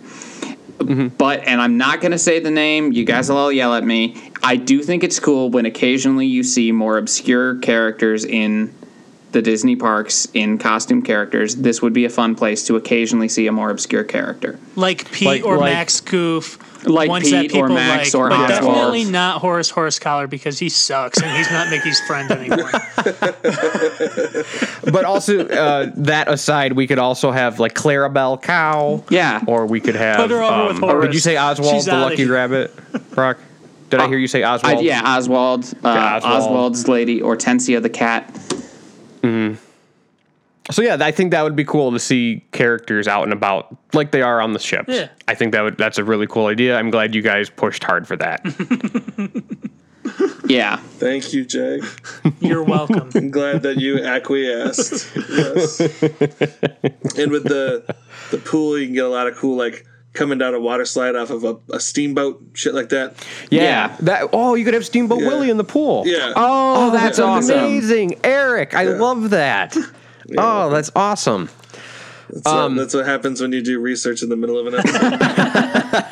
but 1.18 1.48
and 1.48 1.60
I'm 1.60 1.78
not 1.78 2.02
going 2.02 2.12
to 2.12 2.20
say 2.20 2.40
the 2.40 2.52
name. 2.52 2.92
You 2.92 3.06
guys 3.06 3.30
will 3.30 3.38
all 3.38 3.52
yell 3.52 3.74
at 3.74 3.84
me. 3.84 4.32
I 4.44 4.58
do 4.58 4.84
think 4.84 5.04
it's 5.04 5.20
cool 5.20 5.50
when 5.50 5.66
occasionally 5.66 6.28
you 6.28 6.44
see 6.44 6.72
more 6.72 7.00
obscure 7.00 7.58
characters 7.58 8.26
in 8.26 8.76
the 9.32 9.42
Disney 9.42 9.76
parks 9.76 10.28
in 10.34 10.58
costume 10.58 11.02
characters. 11.02 11.56
This 11.58 11.82
would 11.82 11.94
be 11.94 12.06
a 12.06 12.10
fun 12.10 12.36
place 12.36 12.64
to 12.68 12.76
occasionally 12.76 13.30
see 13.30 13.46
a 13.48 13.52
more 13.52 13.70
obscure 13.70 14.04
character. 14.04 14.58
Like 14.76 15.12
Pete 15.12 15.28
Like- 15.28 15.46
or 15.46 15.58
like- 15.58 15.74
Max 15.74 16.02
Goof. 16.02 16.58
Like 16.86 17.10
ones 17.10 17.30
Pete 17.30 17.54
or 17.56 17.68
Max 17.68 18.16
or 18.16 18.30
but 18.30 18.40
Oswald. 18.40 18.50
definitely 18.76 19.04
not 19.04 19.42
Horace 19.42 19.70
Horsecollar 19.70 20.30
because 20.30 20.60
he 20.60 20.70
sucks 20.70 21.22
and 21.22 21.30
he's 21.36 21.52
not 21.52 21.70
Mickey's 21.70 22.00
friend 22.08 22.32
anymore. 22.32 22.72
but 24.86 25.04
also 25.04 25.46
uh, 25.48 25.92
that 25.98 26.26
aside, 26.30 26.74
we 26.74 26.88
could 26.88 26.98
also 27.00 27.32
have 27.32 27.60
like 27.60 27.74
Clarabelle 27.74 28.42
Cow. 28.42 29.04
Yeah. 29.10 29.44
Or 29.46 29.66
we 29.66 29.82
could 29.82 29.96
have. 29.96 30.18
Put 30.22 30.32
her 30.32 30.42
over 30.42 30.54
um, 30.54 30.68
with 30.70 30.78
Horace. 30.80 31.06
Did 31.08 31.14
you 31.16 31.20
say 31.20 31.38
Oswald 31.38 31.74
She's 31.74 31.86
the 31.86 31.98
Lucky 31.98 32.16
here. 32.18 32.34
Rabbit, 32.34 32.74
Brock? 33.12 33.40
Did 33.90 34.00
I 34.00 34.08
hear 34.08 34.18
you 34.18 34.28
say 34.28 34.44
I, 34.44 34.54
Oswald? 34.56 34.82
yeah, 34.86 35.02
Oswald, 35.04 35.66
uh, 35.66 35.70
Yeah, 35.84 36.16
Oswald. 36.18 36.44
Oswald's 36.44 36.88
lady, 36.88 37.20
Hortensia 37.22 37.82
the 37.82 37.90
cat. 37.90 38.34
Mm-hmm. 39.22 39.56
So 40.72 40.84
yeah, 40.84 40.98
I 41.00 41.12
think 41.12 41.32
that 41.32 41.42
would 41.42 41.56
be 41.56 41.66
cool 41.66 41.92
to 41.92 42.00
see 42.00 42.46
characters 42.52 43.08
out 43.08 43.24
and 43.24 43.34
about 43.34 43.76
like 43.94 44.12
they 44.12 44.22
are 44.22 44.40
on 44.40 44.54
the 44.54 44.60
ships. 44.60 44.90
Yeah. 44.90 45.10
I 45.28 45.34
think 45.34 45.54
that 45.54 45.62
would 45.62 45.78
that's 45.78 45.98
a 45.98 46.04
really 46.04 46.28
cool 46.28 46.46
idea. 46.46 46.78
I'm 46.78 46.92
glad 46.92 47.16
you 47.16 47.24
guys 47.24 47.50
pushed 47.50 47.84
hard 47.84 48.08
for 48.08 48.16
that. 48.18 48.46
Yeah. 50.50 50.78
Thank 50.78 51.32
you, 51.32 51.46
Jake. 51.46 51.84
You're 52.40 52.64
welcome. 52.64 53.12
I'm 53.14 53.30
glad 53.30 53.62
that 53.62 53.78
you 53.78 54.04
acquiesced. 54.04 55.16
Yes. 55.16 55.80
and 57.18 57.32
with 57.32 57.44
the 57.44 57.96
the 58.32 58.40
pool, 58.40 58.78
you 58.78 58.88
can 58.88 58.96
get 58.96 59.06
a 59.06 59.10
lot 59.10 59.28
of 59.28 59.36
cool 59.36 59.56
like 59.56 59.86
coming 60.14 60.38
down 60.38 60.54
a 60.54 60.60
water 60.60 60.86
slide 60.86 61.16
off 61.16 61.30
of 61.30 61.44
a, 61.44 61.58
a 61.72 61.80
steamboat, 61.80 62.42
shit 62.54 62.74
like 62.74 62.90
that. 62.90 63.16
Yeah. 63.50 63.62
Yeah. 63.62 63.98
That 64.02 64.30
oh, 64.34 64.56
you 64.56 64.66
could 64.66 64.74
have 64.74 64.86
Steamboat 64.86 65.22
Yeah. 65.22 65.28
Willie 65.28 65.50
in 65.50 65.58
the 65.58 65.64
pool. 65.64 66.04
Yeah. 66.06 66.34
Oh, 66.36 66.88
oh 66.88 66.92
that's 66.92 67.18
That's 67.18 67.20
awesome. 67.20 67.60
amazing. 67.60 68.20
Eric, 68.24 68.74
I 68.76 68.84
love 68.84 69.30
that. 69.32 69.76
Oh, 70.38 70.70
that's 70.70 70.92
awesome. 70.96 71.50
That's, 72.30 72.46
uh, 72.46 72.70
that's 72.70 72.94
what 72.94 73.06
happens 73.06 73.42
when 73.42 73.52
you 73.52 73.62
do 73.62 73.80
research 73.80 74.22
in 74.22 74.30
the 74.30 74.36
middle 74.36 74.58
of 74.58 74.68
an 74.68 74.76
episode. 74.76 75.20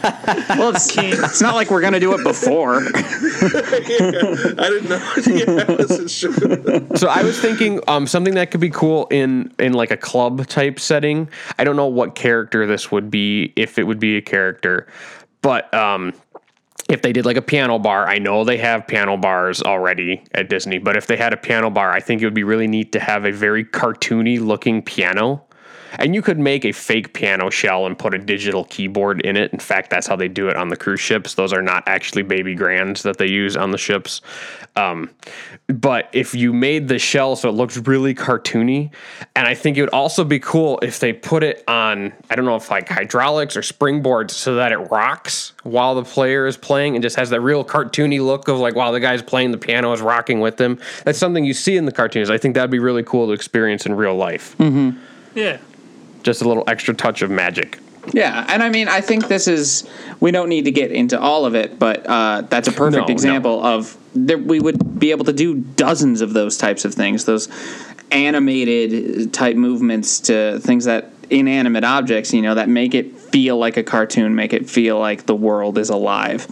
Well, 0.58 0.72
it's, 0.76 0.98
it's 0.98 1.42
not 1.42 1.56
like 1.56 1.70
we're 1.70 1.82
gonna 1.82 2.00
do 2.00 2.14
it 2.14 2.24
before. 2.24 2.78
I 2.84 4.70
didn't 4.70 4.90
know. 4.90 4.98
yeah, 5.28 6.92
I. 6.92 6.96
So 6.96 7.08
I 7.08 7.24
was 7.24 7.40
thinking 7.40 7.80
um, 7.88 8.08
something 8.08 8.34
that 8.34 8.52
could 8.52 8.60
be 8.60 8.70
cool 8.70 9.08
in 9.08 9.54
in 9.60 9.74
like 9.74 9.92
a 9.92 9.98
club 9.98 10.48
type 10.48 10.80
setting. 10.80 11.30
I 11.58 11.64
don't 11.64 11.76
know 11.76 11.88
what 11.88 12.16
character 12.16 12.66
this 12.66 12.92
would 12.92 13.10
be 13.12 13.54
if 13.56 13.78
it 13.78 13.84
would 13.84 14.00
be 14.00 14.18
a 14.18 14.22
character, 14.22 14.88
but 15.42 15.72
um, 15.74 16.14
if 16.90 17.02
they 17.02 17.14
did 17.14 17.26
like 17.26 17.38
a 17.38 17.42
piano 17.42 17.78
bar, 17.80 18.08
I 18.08 18.18
know 18.18 18.44
they 18.44 18.58
have 18.58 18.88
piano 18.88 19.18
bars 19.18 19.62
already 19.62 20.24
at 20.34 20.50
Disney, 20.50 20.78
but 20.78 20.96
if 20.96 21.08
they 21.08 21.18
had 21.18 21.34
a 21.34 21.38
piano 21.38 21.70
bar, 21.70 21.92
I 21.92 22.00
think 22.00 22.22
it 22.22 22.26
would 22.26 22.34
be 22.34 22.44
really 22.44 22.68
neat 22.68 22.92
to 22.94 23.00
have 23.00 23.26
a 23.26 23.32
very 23.32 23.66
cartoony 23.66 24.40
looking 24.40 24.82
piano. 24.82 25.44
And 25.98 26.16
you 26.16 26.22
could 26.22 26.40
make 26.40 26.66
a 26.66 26.72
fake 26.72 27.14
piano 27.14 27.50
shell 27.50 27.86
and 27.86 27.98
put 27.98 28.14
a 28.14 28.18
digital 28.18 28.66
keyboard 28.66 29.22
in 29.22 29.36
it. 29.36 29.52
In 29.52 29.60
fact, 29.60 29.90
that's 29.90 30.08
how 30.08 30.16
they 30.16 30.28
do 30.28 30.48
it 30.48 30.56
on 30.56 30.70
the 30.70 30.78
cruise 30.78 31.00
ships. 31.00 31.34
Those 31.34 31.54
are 31.54 31.62
not 31.62 31.84
actually 31.88 32.24
baby 32.24 32.56
grands 32.56 33.04
that 33.04 33.18
they 33.18 33.28
use 33.28 33.58
on 33.58 33.72
the 33.72 33.78
ships. 33.78 34.22
Um, 34.76 35.10
but 35.68 36.10
if 36.14 36.36
you 36.36 36.54
made 36.54 36.88
the 36.88 37.00
shell 37.00 37.36
so 37.36 37.50
it 37.50 37.54
looks 37.54 37.78
really 37.78 38.14
cartoony, 38.14 38.92
and 39.36 39.48
I 39.48 39.56
think 39.56 39.78
it 39.78 39.82
would 39.82 39.90
also 39.90 40.24
be 40.24 40.40
cool 40.40 40.80
if 40.82 41.00
they 41.00 41.14
put 41.14 41.44
it 41.44 41.64
on, 41.68 42.14
I 42.30 42.36
don't 42.36 42.46
know 42.46 42.56
if 42.56 42.70
like 42.70 42.88
hydraulics 42.88 43.58
or 43.58 43.62
springboards 43.62 44.32
so 44.32 44.56
that 44.56 44.72
it 44.72 44.78
rocks 44.78 45.54
while 45.64 45.96
the 45.96 46.04
player 46.04 46.46
is 46.46 46.58
playing 46.58 46.96
and 46.96 47.02
just 47.02 47.16
has 47.16 47.32
that 47.32 47.42
real 47.42 47.66
cartoony 47.66 48.24
look 48.24 48.48
of 48.48 48.60
like 48.60 48.76
while 48.76 48.92
the 48.92 49.00
guy's 49.00 49.22
playing 49.24 49.52
the 49.52 49.58
piano 49.58 49.92
is 49.94 50.02
rocking 50.02 50.40
with 50.40 50.58
them. 50.58 50.80
That's 51.06 51.18
something 51.18 51.44
you 51.44 51.54
see 51.54 51.76
in 51.76 51.86
the 51.86 51.92
cartoons. 51.92 52.30
I 52.30 52.38
think 52.38 52.54
that'd 52.54 52.70
be 52.70 52.80
really 52.80 53.04
cool 53.04 53.28
to 53.28 53.34
experience 53.34 53.86
in 53.86 53.96
real 53.96 54.16
life. 54.16 54.56
Yeah. 55.34 55.58
Just 56.28 56.42
a 56.42 56.46
little 56.46 56.66
extra 56.68 56.94
touch 56.94 57.22
of 57.22 57.32
magic. 57.32 57.80
Yeah, 58.12 58.46
and 58.50 58.62
I 58.62 58.70
mean, 58.70 58.90
I 58.90 59.00
think 59.00 59.30
this 59.30 59.48
is. 59.48 59.90
We 60.20 60.32
don't 60.32 60.50
need 60.50 60.66
to 60.66 60.72
get 60.72 60.92
into 60.92 61.18
all 61.18 61.46
of 61.46 61.56
it, 61.56 61.80
but 61.80 62.06
uh, 62.06 62.42
that's 62.42 62.68
a 62.68 62.74
perfect 62.74 62.98
No, 62.98 63.06
no. 63.08 63.14
example 63.14 63.64
of 63.64 63.96
that 64.14 64.42
we 64.44 64.60
would 64.60 65.00
be 65.00 65.12
able 65.12 65.24
to 65.24 65.32
do 65.32 65.56
dozens 65.56 66.20
of 66.20 66.34
those 66.34 66.58
types 66.58 66.84
of 66.84 66.94
things, 66.94 67.24
those 67.24 67.48
animated 68.12 69.34
type 69.34 69.56
movements 69.56 70.20
to 70.22 70.60
things 70.60 70.84
that 70.84 71.12
inanimate 71.30 71.86
objects, 71.86 72.34
you 72.34 72.42
know, 72.42 72.56
that 72.56 72.68
make 72.68 72.94
it 72.94 73.18
feel 73.18 73.58
like 73.58 73.78
a 73.78 73.84
cartoon, 73.84 74.36
make 74.36 74.52
it 74.52 74.70
feel 74.70 75.00
like 75.00 75.28
the 75.28 75.36
world 75.36 75.78
is 75.78 75.90
alive. 75.90 76.46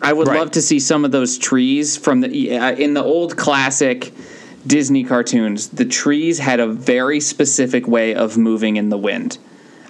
I 0.00 0.14
would 0.14 0.28
Right. 0.28 0.38
love 0.38 0.52
to 0.52 0.62
see 0.62 0.80
some 0.80 1.04
of 1.04 1.10
those 1.10 1.36
trees 1.36 1.98
from 1.98 2.22
the 2.22 2.28
in 2.82 2.94
the 2.94 3.04
old 3.04 3.36
classic 3.36 4.12
Disney 4.68 5.02
cartoons. 5.02 5.68
The 5.68 5.84
trees 5.84 6.38
had 6.38 6.60
a 6.60 6.66
very 6.68 7.20
specific 7.20 7.88
way 7.88 8.14
of 8.14 8.36
moving 8.38 8.76
in 8.76 8.90
the 8.90 8.98
wind. 8.98 9.38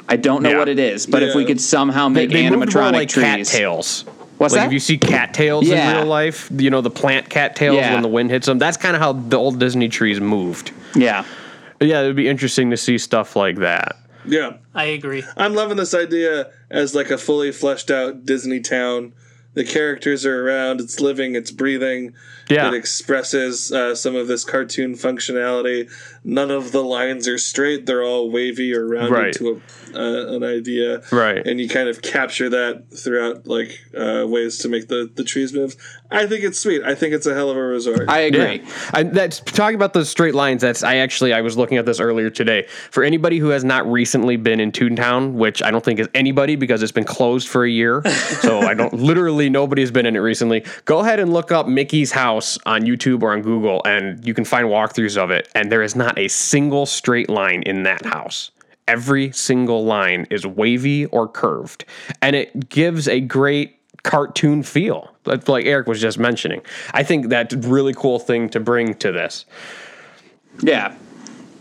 I 0.08 0.16
don't 0.16 0.42
know 0.42 0.50
Yeah. 0.50 0.58
what 0.58 0.68
it 0.68 0.78
is, 0.78 1.04
but 1.06 1.22
if 1.22 1.34
we 1.34 1.44
could 1.44 1.60
somehow 1.60 2.08
make 2.08 2.30
they 2.30 2.48
moved 2.48 2.72
more 2.74 2.84
animatronic 2.84 2.92
like 2.92 3.08
trees, 3.10 3.50
cattails. 3.50 4.04
What's 4.38 4.52
like 4.54 4.62
that? 4.62 4.66
if 4.68 4.72
you 4.72 4.78
see 4.78 4.96
cattails 4.96 5.66
Yeah. 5.68 5.90
in 5.90 5.96
real 5.98 6.06
life, 6.06 6.48
you 6.56 6.70
know 6.70 6.80
the 6.80 6.90
plant 6.90 7.28
cattails 7.28 7.76
Yeah. 7.76 7.92
when 7.92 8.02
the 8.02 8.08
wind 8.08 8.30
hits 8.30 8.46
them. 8.46 8.58
That's 8.58 8.76
kind 8.76 8.94
of 8.96 9.02
how 9.02 9.12
the 9.12 9.36
old 9.36 9.58
Disney 9.58 9.88
trees 9.88 10.20
moved. 10.20 10.70
yeah, 10.94 11.24
Yeah, 11.80 12.00
it 12.02 12.06
would 12.06 12.16
be 12.16 12.28
interesting 12.28 12.70
to 12.70 12.76
see 12.76 12.98
stuff 12.98 13.36
like 13.36 13.56
that. 13.58 13.96
Yeah. 14.26 14.54
I 14.74 14.84
agree. 14.84 15.24
I'm 15.36 15.54
loving 15.54 15.76
this 15.76 15.92
idea 15.94 16.48
as 16.70 16.94
like 16.94 17.10
a 17.10 17.18
fully 17.18 17.52
fleshed 17.52 17.90
out 17.90 18.24
Disney 18.24 18.60
town. 18.60 19.12
The 19.54 19.64
characters 19.64 20.24
are 20.26 20.46
around, 20.46 20.80
it's 20.80 21.00
living, 21.00 21.34
it's 21.34 21.50
breathing. 21.50 22.14
Yeah. 22.48 22.68
It 22.68 22.74
expresses 22.74 23.72
uh, 23.72 23.94
some 23.94 24.16
of 24.16 24.26
this 24.28 24.44
cartoon 24.44 24.94
functionality. 24.94 25.90
None 26.24 26.50
of 26.50 26.72
the 26.72 26.82
lines 26.82 27.26
are 27.28 27.38
straight, 27.38 27.86
they're 27.86 28.02
all 28.04 28.30
wavy 28.30 28.74
or 28.74 28.86
rounded 28.86 29.12
Right. 29.12 29.32
to 29.34 29.60
a, 29.94 29.98
uh, 29.98 30.36
an 30.36 30.44
idea. 30.44 31.02
Right. 31.10 31.46
And 31.46 31.60
you 31.60 31.68
kind 31.68 31.88
of 31.88 32.02
capture 32.02 32.48
that 32.50 32.84
throughout 32.96 33.46
like 33.46 33.78
uh, 33.96 34.24
ways 34.26 34.58
to 34.58 34.68
make 34.68 34.88
the, 34.88 35.10
the 35.14 35.24
trees 35.24 35.52
move. 35.52 35.76
I 36.10 36.26
think 36.26 36.42
it's 36.44 36.58
sweet. 36.58 36.82
I 36.82 36.94
think 36.94 37.14
it's 37.14 37.26
a 37.26 37.34
hell 37.34 37.50
of 37.50 37.56
a 37.56 37.62
resort. 37.62 38.08
I 38.08 38.20
agree. 38.20 38.60
Yeah. 38.62 38.90
I, 38.94 39.02
that's 39.02 39.40
talking 39.40 39.74
about 39.74 39.92
those 39.92 40.08
straight 40.08 40.34
lines. 40.34 40.62
That's 40.62 40.82
I 40.82 40.96
actually 40.96 41.32
I 41.32 41.40
was 41.42 41.56
looking 41.56 41.76
at 41.78 41.86
this 41.86 42.00
earlier 42.00 42.30
today. 42.30 42.66
For 42.90 43.04
anybody 43.04 43.38
who 43.38 43.48
has 43.48 43.64
not 43.64 43.90
recently 43.90 44.36
been 44.36 44.60
in 44.60 44.72
Toontown, 44.72 45.32
which 45.34 45.62
I 45.62 45.70
don't 45.70 45.84
think 45.84 46.00
is 46.00 46.08
anybody 46.14 46.56
because 46.56 46.82
it's 46.82 46.92
been 46.92 47.04
closed 47.04 47.48
for 47.48 47.64
a 47.64 47.70
year, 47.70 48.02
so 48.40 48.60
I 48.60 48.74
don't 48.74 48.92
literally 49.08 49.50
nobody's 49.50 49.90
been 49.90 50.06
in 50.06 50.16
it 50.16 50.20
recently. 50.20 50.64
Go 50.86 51.00
ahead 51.00 51.20
and 51.20 51.32
look 51.32 51.52
up 51.52 51.66
Mickey's 51.68 52.12
house 52.12 52.37
on 52.66 52.82
YouTube 52.82 53.22
or 53.22 53.32
on 53.32 53.42
Google, 53.42 53.82
and 53.84 54.24
you 54.26 54.34
can 54.34 54.44
find 54.44 54.66
walkthroughs 54.66 55.16
of 55.16 55.30
it. 55.30 55.48
And 55.54 55.70
there 55.70 55.82
is 55.82 55.94
not 55.96 56.18
a 56.18 56.28
single 56.28 56.86
straight 56.86 57.28
line 57.28 57.62
in 57.62 57.82
that 57.84 58.04
house. 58.04 58.50
Every 58.86 59.32
single 59.32 59.84
line 59.84 60.26
is 60.30 60.46
wavy 60.46 61.06
or 61.06 61.28
curved, 61.28 61.84
and 62.22 62.34
it 62.34 62.68
gives 62.68 63.06
a 63.06 63.20
great 63.20 63.78
cartoon 64.02 64.62
feel. 64.62 65.14
Like 65.26 65.48
like 65.48 65.66
Eric 65.66 65.86
was 65.86 66.00
just 66.00 66.18
mentioning. 66.18 66.62
I 66.94 67.02
think 67.02 67.28
that's 67.28 67.54
a 67.54 67.58
really 67.58 67.92
cool 67.92 68.18
thing 68.18 68.48
to 68.50 68.60
bring 68.60 68.94
to 68.94 69.12
this. 69.12 69.44
Yeah, 70.60 70.96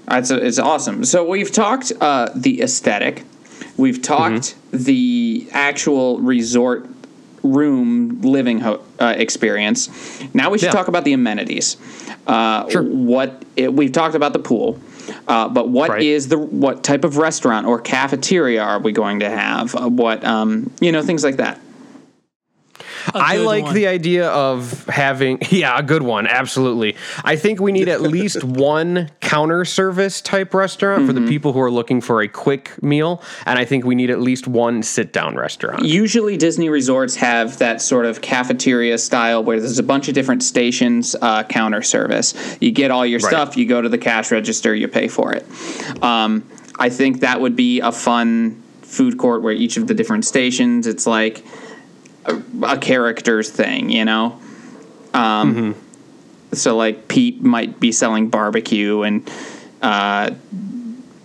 it's 0.09 0.31
it's 0.31 0.59
awesome. 0.59 1.03
So 1.03 1.27
we've 1.27 1.51
talked 1.51 1.91
uh, 1.99 2.29
the 2.33 2.61
aesthetic, 2.61 3.25
we've 3.75 4.01
talked 4.01 4.55
the 4.71 5.49
actual 5.51 6.19
resort 6.19 6.87
room 7.43 8.21
living 8.21 8.59
ho- 8.59 8.81
uh, 8.99 9.13
experience. 9.17 9.89
Now 10.33 10.49
we 10.49 10.57
should 10.57 10.67
Yeah. 10.67 10.71
talk 10.71 10.87
about 10.87 11.03
the 11.05 11.13
amenities. 11.13 11.77
Uh, 12.25 12.67
Sure. 12.69 12.83
What 12.83 13.43
it, 13.55 13.73
we've 13.73 13.91
talked 13.91 14.15
about 14.15 14.33
the 14.33 14.39
pool. 14.39 14.79
Uh, 15.27 15.47
but 15.47 15.69
what 15.69 16.01
is 16.01 16.25
Right. 16.25 16.29
the 16.31 16.37
what 16.37 16.83
type 16.83 17.05
of 17.05 17.17
restaurant 17.17 17.65
or 17.65 17.79
cafeteria 17.79 18.61
are 18.61 18.79
we 18.79 18.91
going 18.91 19.19
to 19.21 19.29
have? 19.29 19.73
Uh, 19.75 19.87
what 19.87 20.23
um, 20.25 20.69
you 20.81 20.91
know 20.91 21.01
things 21.01 21.23
like 21.23 21.37
that. 21.37 21.59
I 23.13 23.37
like 23.37 23.65
one. 23.65 23.73
the 23.75 23.87
idea 23.87 24.29
of 24.29 24.85
having 24.87 25.39
yeah, 25.49 25.77
a 25.77 25.83
good 25.83 26.03
one, 26.03 26.27
absolutely. 26.27 26.95
I 27.23 27.35
think 27.35 27.59
we 27.59 27.71
need 27.71 27.87
at 27.89 28.01
least 28.17 28.43
one 28.43 29.09
counter 29.21 29.65
service 29.65 30.21
type 30.21 30.53
restaurant 30.53 31.05
for 31.07 31.13
the 31.13 31.21
people 31.27 31.53
who 31.53 31.61
are 31.61 31.71
looking 31.71 32.01
for 32.01 32.21
a 32.21 32.27
quick 32.27 32.81
meal, 32.83 33.21
and 33.45 33.57
I 33.57 33.65
think 33.65 33.85
we 33.85 33.95
need 33.95 34.09
at 34.09 34.19
least 34.19 34.47
one 34.47 34.83
sit 34.83 35.13
down 35.13 35.35
restaurant. 35.35 35.83
Usually, 35.85 36.37
Disney 36.37 36.69
resorts 36.69 37.15
have 37.17 37.57
that 37.59 37.81
sort 37.81 38.05
of 38.05 38.21
cafeteria 38.21 38.97
style 38.97 39.43
where 39.43 39.59
there's 39.59 39.79
a 39.79 39.83
bunch 39.83 40.07
of 40.07 40.13
different 40.13 40.43
stations, 40.43 41.15
uh, 41.21 41.43
counter 41.43 41.81
service. 41.81 42.33
You 42.59 42.71
get 42.71 42.91
all 42.91 43.05
your 43.05 43.19
Right. 43.19 43.29
stuff, 43.29 43.57
you 43.57 43.65
go 43.65 43.81
to 43.81 43.89
the 43.89 43.97
cash 43.97 44.31
register, 44.31 44.73
you 44.75 44.87
pay 44.87 45.07
for 45.07 45.33
it. 45.33 45.45
Um, 46.03 46.43
I 46.79 46.89
think 46.89 47.21
that 47.21 47.41
would 47.41 47.55
be 47.55 47.79
a 47.79 47.91
fun 47.91 48.61
food 48.83 49.17
court 49.17 49.41
where 49.41 49.53
each 49.53 49.77
of 49.77 49.87
the 49.87 49.93
different 49.93 50.23
stations, 50.25 50.87
it's 50.87 51.05
like 51.07 51.43
a, 52.27 52.41
a 52.63 52.77
character's 52.77 53.49
thing, 53.49 53.89
you 53.89 54.05
know? 54.05 54.39
Um, 55.13 55.75
So, 56.53 56.77
like, 56.77 57.07
Pete 57.07 57.41
might 57.41 57.79
be 57.79 57.91
selling 57.91 58.29
barbecue 58.29 59.01
and 59.01 59.29
uh, 59.81 60.31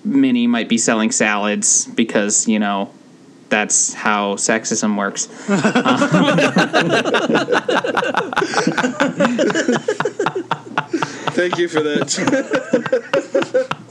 Minnie 0.05 0.47
might 0.49 0.69
be 0.69 0.79
selling 0.79 1.13
salads 1.13 1.87
because, 1.87 2.49
you 2.49 2.59
know, 2.59 2.93
that's 3.49 3.95
how 3.95 4.35
sexism 4.35 4.97
works. 4.97 5.27
Thank 11.35 11.59
you 11.59 11.69
for 11.69 11.81
that. 11.83 13.79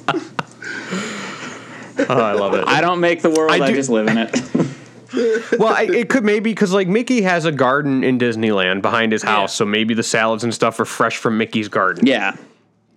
Oh, 2.10 2.20
I 2.20 2.34
love 2.34 2.56
it. 2.56 2.64
I 2.68 2.82
don't 2.82 3.00
make 3.00 3.22
the 3.22 3.30
world, 3.30 3.52
I, 3.52 3.64
I 3.64 3.74
just 3.74 3.90
live 3.90 4.08
in 4.08 4.18
it. 4.18 4.34
well, 5.14 5.74
I, 5.74 5.88
it 5.92 6.10
could 6.10 6.24
maybe 6.24 6.52
because 6.52 6.74
like 6.74 6.88
Mickey 6.88 7.22
has 7.22 7.46
a 7.46 7.52
garden 7.52 8.04
in 8.04 8.18
Disneyland 8.20 8.82
behind 8.82 9.12
his 9.12 9.24
house, 9.24 9.54
so 9.54 9.66
maybe 9.66 9.94
the 9.94 10.04
salads 10.04 10.44
and 10.44 10.54
stuff 10.54 10.80
are 10.80 10.86
fresh 10.86 11.18
from 11.18 11.38
Mickey's 11.38 11.68
garden. 11.68 12.06
yeah. 12.08 12.36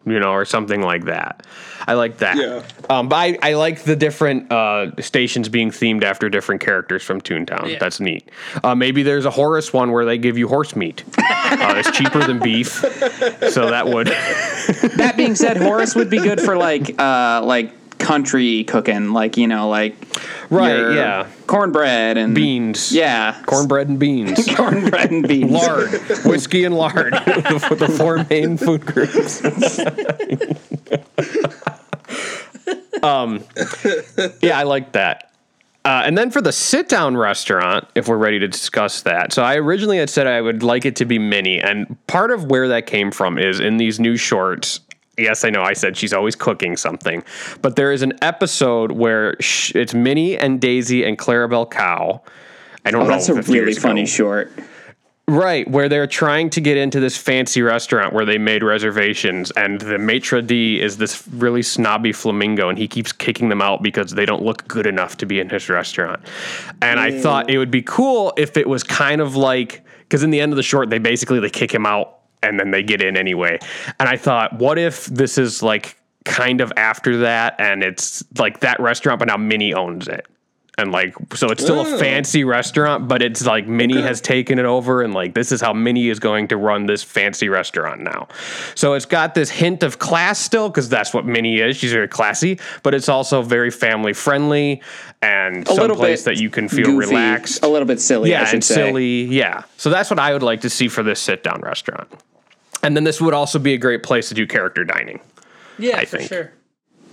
you 0.07 0.21
know, 0.21 0.33
or 0.33 0.45
something 0.45 0.83
like 0.83 1.05
that. 1.07 1.47
I 1.87 1.95
like 1.95 2.19
that. 2.19 2.37
Yeah. 2.37 2.63
Um, 2.91 3.09
but 3.09 3.17
I, 3.17 3.39
I 3.43 3.55
like 3.55 3.83
the 3.83 3.97
different 3.97 4.53
uh, 4.53 4.91
stations 5.01 5.49
being 5.49 5.71
themed 5.71 6.03
after 6.03 6.29
different 6.29 6.61
characters 6.61 7.03
from 7.03 7.21
Toontown. 7.21 7.73
Yeah. 7.73 7.79
That's 7.79 8.01
neat. 8.01 8.31
Uh, 8.63 8.75
maybe 8.75 9.03
there's 9.03 9.25
a 9.25 9.31
Horace 9.31 9.73
one 9.73 9.93
where 9.93 10.05
they 10.05 10.19
give 10.19 10.37
you 10.37 10.47
horse 10.49 10.77
meat. 10.77 11.05
uh, 11.19 11.75
it's 11.77 11.91
cheaper 11.91 12.21
than 12.27 12.39
beef, 12.39 12.69
so 13.51 13.71
that 13.71 13.87
would. 13.87 14.09
That 14.97 15.15
being 15.17 15.35
said, 15.35 15.57
Horace 15.57 15.95
would 15.95 16.11
be 16.11 16.19
good 16.19 16.41
for 16.41 16.57
like 16.57 16.99
uh 17.01 17.43
like 17.45 17.73
country 18.05 18.65
cooking, 18.65 19.13
like 19.13 19.37
you 19.37 19.47
know, 19.49 19.69
like 19.69 19.97
Right, 20.51 20.93
yeah. 20.95 21.27
cornbread 21.47 22.17
and 22.19 22.35
beans. 22.35 22.93
Yeah, 22.93 23.41
Cornbread 23.47 23.89
and 23.89 23.99
beans. 23.99 24.47
cornbread 24.57 25.11
and 25.11 25.27
beans. 25.27 25.51
lard, 25.51 25.91
whiskey, 26.25 26.65
and 26.65 26.77
lard. 26.77 27.13
the, 27.15 27.77
the 27.79 27.89
four 27.89 28.25
main 28.31 28.57
food 28.57 28.85
groups. 28.87 29.41
um, 33.03 33.45
yeah, 34.43 34.59
I 34.59 34.63
like 34.65 34.93
that. 34.93 35.31
Uh, 35.87 36.03
and 36.07 36.17
then 36.17 36.31
for 36.31 36.41
the 36.41 36.53
sit 36.53 36.89
down 36.89 37.15
restaurant, 37.15 37.87
if 37.95 38.09
we're 38.09 38.17
ready 38.17 38.39
to 38.39 38.49
discuss 38.49 39.03
that. 39.03 39.35
So 39.35 39.43
I 39.43 39.57
originally 39.57 39.99
had 39.99 40.09
said 40.09 40.27
I 40.27 40.41
would 40.41 40.63
like 40.63 40.87
it 40.87 40.97
to 40.97 41.05
be 41.05 41.19
Minnie, 41.19 41.61
and 41.61 41.95
part 42.07 42.31
of 42.31 42.45
where 42.47 42.69
that 42.69 42.87
came 42.87 43.11
from 43.11 43.39
is 43.39 43.61
in 43.61 43.77
these 43.77 44.01
new 44.01 44.17
shorts. 44.17 44.81
Yes, 45.17 45.45
I 45.45 45.51
know. 45.51 45.63
I 45.63 45.75
said 45.75 45.97
she's 45.97 46.13
always 46.13 46.35
cooking 46.35 46.77
something, 46.77 47.23
but 47.63 47.77
there 47.77 47.93
is 47.93 48.03
an 48.03 48.15
episode 48.23 48.93
where 48.93 49.37
sh- 49.41 49.73
it's 49.75 49.95
Minnie 49.95 50.37
and 50.37 50.61
Daisy 50.61 51.05
and 51.05 51.17
Clarabelle 51.19 51.71
Cow. 51.71 52.21
I 52.85 52.91
don't 52.91 53.03
Oh, 53.03 53.05
know. 53.05 53.11
that's 53.11 53.29
a 53.29 53.35
really 53.35 53.55
years 53.55 53.77
ago. 53.79 53.89
funny 53.89 54.07
short. 54.07 54.51
Right, 55.27 55.67
where 55.71 55.89
they're 55.89 56.07
trying 56.07 56.51
to 56.51 56.61
get 56.61 56.77
into 56.77 57.01
this 57.01 57.17
fancy 57.17 57.63
restaurant 57.63 58.13
where 58.13 58.27
they 58.27 58.37
made 58.37 58.63
reservations, 58.63 59.51
and 59.53 59.81
the 59.81 59.97
maitre 59.99 60.43
d 60.43 60.79
is 60.83 60.99
this 60.99 61.27
really 61.29 61.63
snobby 61.63 62.13
flamingo, 62.13 62.69
and 62.69 62.77
he 62.77 62.87
keeps 62.87 63.11
kicking 63.11 63.49
them 63.49 63.63
out 63.63 63.83
because 63.83 64.11
they 64.11 64.27
don't 64.27 64.43
look 64.43 64.69
good 64.69 64.87
enough 64.87 65.17
to 65.19 65.27
be 65.27 65.41
in 65.41 65.49
his 65.49 65.71
restaurant. 65.71 66.21
And 66.83 67.01
I 67.01 67.19
thought 67.19 67.49
it 67.49 67.57
would 67.57 67.71
be 67.71 67.81
cool 67.81 68.35
if 68.37 68.59
it 68.59 68.69
was 68.69 68.83
kind 68.83 69.23
of 69.23 69.35
like 69.35 69.83
because 70.01 70.23
in 70.25 70.31
the 70.31 70.43
end 70.43 70.53
of 70.53 70.57
the 70.57 70.63
short, 70.63 70.91
they 70.91 70.99
basically 70.99 71.41
they 71.41 71.49
kick 71.49 71.73
him 71.73 71.87
out 71.87 72.19
and 72.45 72.61
then 72.61 72.71
they 72.71 72.83
get 72.83 73.03
in 73.03 73.17
anyway. 73.17 73.59
And 73.99 74.09
I 74.09 74.17
thought, 74.17 74.59
what 74.59 74.79
if 74.79 75.07
this 75.07 75.39
is 75.39 75.63
like 75.63 75.97
kind 76.25 76.61
of 76.61 76.73
after 76.77 77.19
that, 77.19 77.57
and 77.59 77.83
it's 77.83 78.23
like 78.39 78.61
that 78.61 78.81
restaurant, 78.81 79.19
but 79.19 79.29
now 79.29 79.37
Minnie 79.37 79.75
owns 79.75 80.09
it 80.09 80.27
and 80.79 80.91
like 80.93 81.15
so 81.35 81.49
it's 81.49 81.63
still 81.63 81.81
Oh. 81.81 81.95
a 81.95 81.99
fancy 81.99 82.45
restaurant 82.45 83.07
but 83.09 83.23
it's 83.23 83.45
like 83.47 83.67
minnie 83.67 84.01
has 84.01 84.21
taken 84.21 84.59
it 84.59 84.65
over 84.65 85.03
and 85.03 85.15
like 85.15 85.35
this 85.35 85.53
is 85.53 85.61
how 85.61 85.73
minnie 85.73 86.09
is 86.09 86.19
going 86.19 86.49
to 86.49 86.57
run 86.57 86.87
this 86.87 87.03
fancy 87.03 87.49
restaurant 87.49 88.01
now 88.01 88.27
so 88.75 88.95
it's 88.95 89.07
got 89.07 89.35
this 89.35 89.51
hint 89.51 89.83
of 89.83 89.99
class 89.99 90.39
still 90.39 90.69
because 90.69 90.89
that's 90.89 91.15
what 91.15 91.25
minnie 91.25 91.61
is 91.61 91.77
she's 91.77 91.93
very 91.93 92.09
classy 92.09 92.59
but 92.83 92.95
it's 92.95 93.09
also 93.09 93.43
very 93.43 93.71
family 93.71 94.13
friendly 94.13 94.83
and 95.23 95.69
A 95.69 95.75
someplace 95.75 96.25
that 96.25 96.39
you 96.39 96.51
can 96.51 96.69
feel 96.69 96.87
goofy, 96.87 97.09
relaxed 97.09 97.63
a 97.63 97.69
little 97.69 97.87
bit 97.87 98.01
silly. 98.01 98.31
Yeah 98.31 98.49
and 98.53 98.63
say. 98.65 98.75
silly 98.75 99.25
yeah 99.25 99.63
so 99.77 99.91
that's 99.91 100.11
what 100.11 100.19
i 100.19 100.33
would 100.33 100.43
like 100.43 100.63
to 100.63 100.71
see 100.71 100.89
for 100.89 101.03
this 101.03 101.21
sit 101.21 101.43
down 101.43 101.61
restaurant 101.61 102.09
and 102.85 102.97
then 102.97 103.05
this 103.05 103.21
would 103.21 103.35
also 103.35 103.59
be 103.59 103.75
a 103.75 103.79
great 103.79 104.03
place 104.03 104.29
to 104.29 104.35
do 104.35 104.47
character 104.47 104.85
dining 104.85 105.21
Yeah, 105.79 105.97
I 105.97 106.05
for 106.05 106.19
think. 106.19 106.29
sure. 106.29 106.53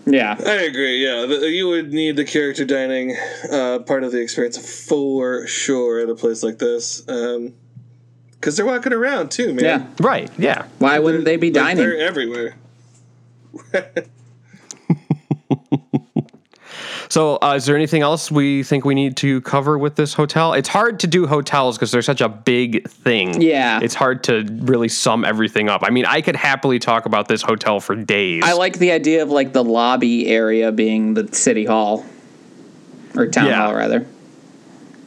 Yeah, 0.05 0.35
I 0.39 0.53
agree. 0.63 1.03
Yeah, 1.05 1.25
the, 1.27 1.47
you 1.49 1.67
would 1.69 1.93
need 1.93 2.15
the 2.15 2.25
character 2.25 2.65
dining 2.65 3.15
uh, 3.51 3.79
part 3.85 4.03
of 4.03 4.11
the 4.11 4.19
experience 4.19 4.57
for 4.87 5.45
sure 5.47 5.99
at 5.99 6.09
a 6.09 6.15
place 6.15 6.41
like 6.41 6.57
this, 6.57 7.01
because 7.01 8.57
they're 8.57 8.65
walking 8.65 8.93
around 8.93 9.29
too, 9.31 9.53
man. 9.53 9.63
yeah. 9.63 9.87
right 9.99 10.31
yeah 10.39 10.65
Why 10.79 10.97
wouldn't 10.97 11.25
they 11.25 11.37
be 11.37 11.47
Like, 11.51 11.53
dining? 11.77 11.77
They're 11.87 11.99
everywhere. 11.99 12.55
So, 17.11 17.37
uh, 17.41 17.55
is 17.57 17.65
there 17.65 17.75
anything 17.75 18.03
else 18.03 18.31
we 18.31 18.63
think 18.63 18.85
we 18.85 18.95
need 18.95 19.17
to 19.17 19.41
cover 19.41 19.77
with 19.77 19.97
this 19.97 20.13
hotel? 20.13 20.53
It's 20.53 20.69
hard 20.69 21.01
to 21.01 21.07
do 21.07 21.27
hotels 21.27 21.75
because 21.77 21.91
they're 21.91 22.01
such 22.01 22.21
a 22.21 22.29
big 22.29 22.87
thing. 22.87 23.41
Yeah. 23.41 23.81
It's 23.83 23.93
hard 23.93 24.23
to 24.23 24.47
really 24.61 24.87
sum 24.87 25.25
everything 25.25 25.67
up. 25.67 25.81
I 25.83 25.89
mean, 25.89 26.05
I 26.05 26.21
could 26.21 26.37
happily 26.37 26.79
talk 26.79 27.05
about 27.05 27.27
this 27.27 27.41
hotel 27.41 27.81
for 27.81 27.97
days. 27.97 28.43
I 28.45 28.53
like 28.53 28.79
the 28.79 28.93
idea 28.93 29.23
of 29.23 29.29
like 29.29 29.51
the 29.51 29.61
lobby 29.61 30.29
area 30.29 30.71
being 30.71 31.13
the 31.13 31.27
city 31.35 31.65
hall 31.65 32.05
or 33.13 33.27
town 33.27 33.47
Yeah. 33.47 33.55
hall 33.65 33.75
rather. 33.75 34.05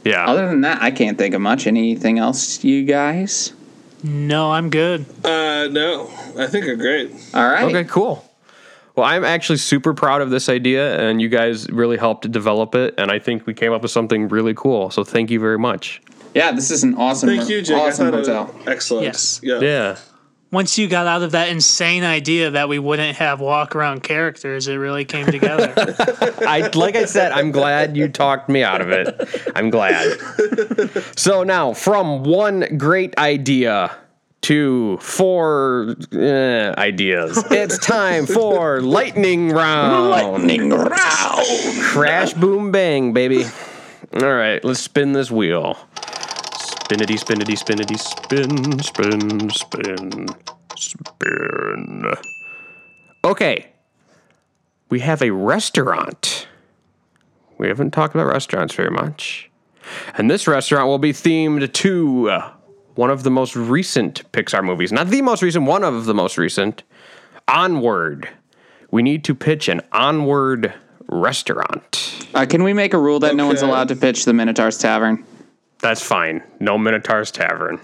yeah. 0.05 0.27
Other 0.27 0.47
than 0.47 0.61
that, 0.61 0.83
I 0.83 0.91
can't 0.91 1.17
think 1.17 1.35
of 1.35 1.41
much. 1.41 1.67
Anything 1.67 2.19
else, 2.19 2.63
you 2.63 2.85
guys? 2.85 3.55
No, 4.03 4.53
I'm 4.53 4.69
good. 4.69 5.07
Uh, 5.25 5.69
no, 5.69 6.11
I 6.37 6.49
think 6.49 6.67
are 6.67 6.77
great. 6.77 7.13
All 7.33 7.49
right. 7.49 7.65
okay, 7.65 7.85
cool. 7.85 8.31
Well, 8.97 9.07
I'm 9.07 9.25
actually 9.25 9.59
super 9.59 9.93
proud 9.93 10.23
of 10.23 10.31
this 10.31 10.49
idea, 10.49 11.01
and 11.01 11.21
you 11.21 11.29
guys 11.29 11.69
really 11.71 11.97
helped 11.97 12.31
develop 12.31 12.75
it, 12.77 12.95
and 12.97 13.11
I 13.11 13.19
think 13.19 13.45
we 13.47 13.53
came 13.53 13.73
up 13.73 13.83
with 13.83 13.91
something 13.91 14.29
really 14.29 14.55
cool. 14.55 14.91
So, 14.91 15.03
thank 15.03 15.31
you 15.31 15.41
very 15.41 15.59
much. 15.59 16.01
Yeah, 16.35 16.53
this 16.53 16.71
is 16.71 16.83
an 16.85 16.95
awesome, 16.97 17.29
Thank 17.29 17.49
you, 17.49 17.63
Jake. 17.63 17.77
awesome 17.77 18.09
I 18.09 18.11
thought 18.11 18.27
hotel. 18.27 18.55
excellent. 18.67 19.05
Yes. 19.05 19.41
Yeah. 19.43 19.61
Yeah. 19.61 19.97
Once 20.51 20.79
you 20.79 20.87
got 20.87 21.09
out 21.09 21.23
of 21.23 21.33
that 21.33 21.49
insane 21.49 22.05
idea 22.05 22.53
that 22.53 22.69
we 22.69 22.79
wouldn't 22.79 23.17
have 23.17 23.41
walk 23.41 23.75
around 23.75 24.05
characters, 24.05 24.69
it 24.69 24.77
really 24.77 25.05
came 25.05 25.27
together. 25.27 25.73
I 26.47 26.71
like 26.75 26.95
I 26.95 27.07
said, 27.07 27.33
I'm 27.33 27.51
glad 27.51 27.97
you 27.97 28.09
talked 28.09 28.49
me 28.49 28.63
out 28.63 28.81
of 28.81 28.91
it. 28.91 29.53
I'm 29.57 29.71
glad. 29.71 30.17
So 31.17 31.43
now, 31.43 31.73
from 31.73 32.23
one 32.23 32.79
great 32.79 33.19
idea 33.19 33.91
to 34.45 34.99
four 34.99 35.97
uh, 36.13 36.75
ideas, 36.79 37.43
it's 37.51 37.79
time 37.79 38.27
for 38.27 38.81
lightning 38.81 39.51
round. 39.51 40.11
Lightning 40.11 40.71
round. 40.71 41.83
Crash, 41.83 42.35
boom, 42.35 42.71
bang, 42.71 43.13
baby. 43.13 43.45
All 44.15 44.35
right, 44.35 44.63
let's 44.65 44.81
spin 44.81 45.13
this 45.13 45.31
wheel. 45.31 45.79
Spinnity, 46.85 47.19
spinnity, 47.19 47.57
spinnity, 47.57 47.99
spin, 47.99 48.79
spin, 48.81 49.51
spin, 49.51 50.29
spin. 50.77 52.15
Okay. 53.25 53.67
We 54.91 55.01
have 55.01 55.23
a 55.23 55.31
restaurant. 55.31 56.47
We 57.57 57.69
haven't 57.69 57.93
talked 57.93 58.15
about 58.15 58.27
restaurants 58.27 58.75
very 58.75 58.91
much. 58.91 59.51
And 60.17 60.31
this 60.31 60.47
restaurant 60.47 60.87
will 60.87 60.99
be 60.99 61.13
themed 61.13 61.73
to 61.73 62.31
uh, 62.31 62.54
one 62.95 63.11
of 63.11 63.23
the 63.23 63.31
most 63.31 63.57
recent 63.57 64.31
Pixar 64.33 64.65
movies. 64.65 64.93
Not 64.93 65.09
the 65.09 65.23
most 65.23 65.43
recent, 65.43 65.67
one 65.67 65.85
of 65.85 66.05
the 66.05 66.15
most 66.15 66.39
recent. 66.39 66.83
Onward. 67.49 68.29
We 68.91 69.03
need 69.03 69.25
to 69.25 69.35
pitch 69.35 69.69
an 69.69 69.83
Onward 69.93 70.73
restaurant. 71.09 72.29
Uh, 72.35 72.47
can 72.47 72.63
we 72.63 72.73
make 72.73 72.95
a 72.95 72.99
rule 72.99 73.21
that 73.21 73.37
no 73.37 73.47
one's 73.47 73.63
allowed 73.63 73.89
to 73.89 73.97
pitch 73.97 74.25
the 74.25 74.33
Minotaur's 74.33 74.79
Tavern? 74.79 75.25
That's 75.81 76.03
fine. 76.03 76.43
No 76.61 76.79
Minotaur's 76.79 77.31
Tavern. 77.31 77.81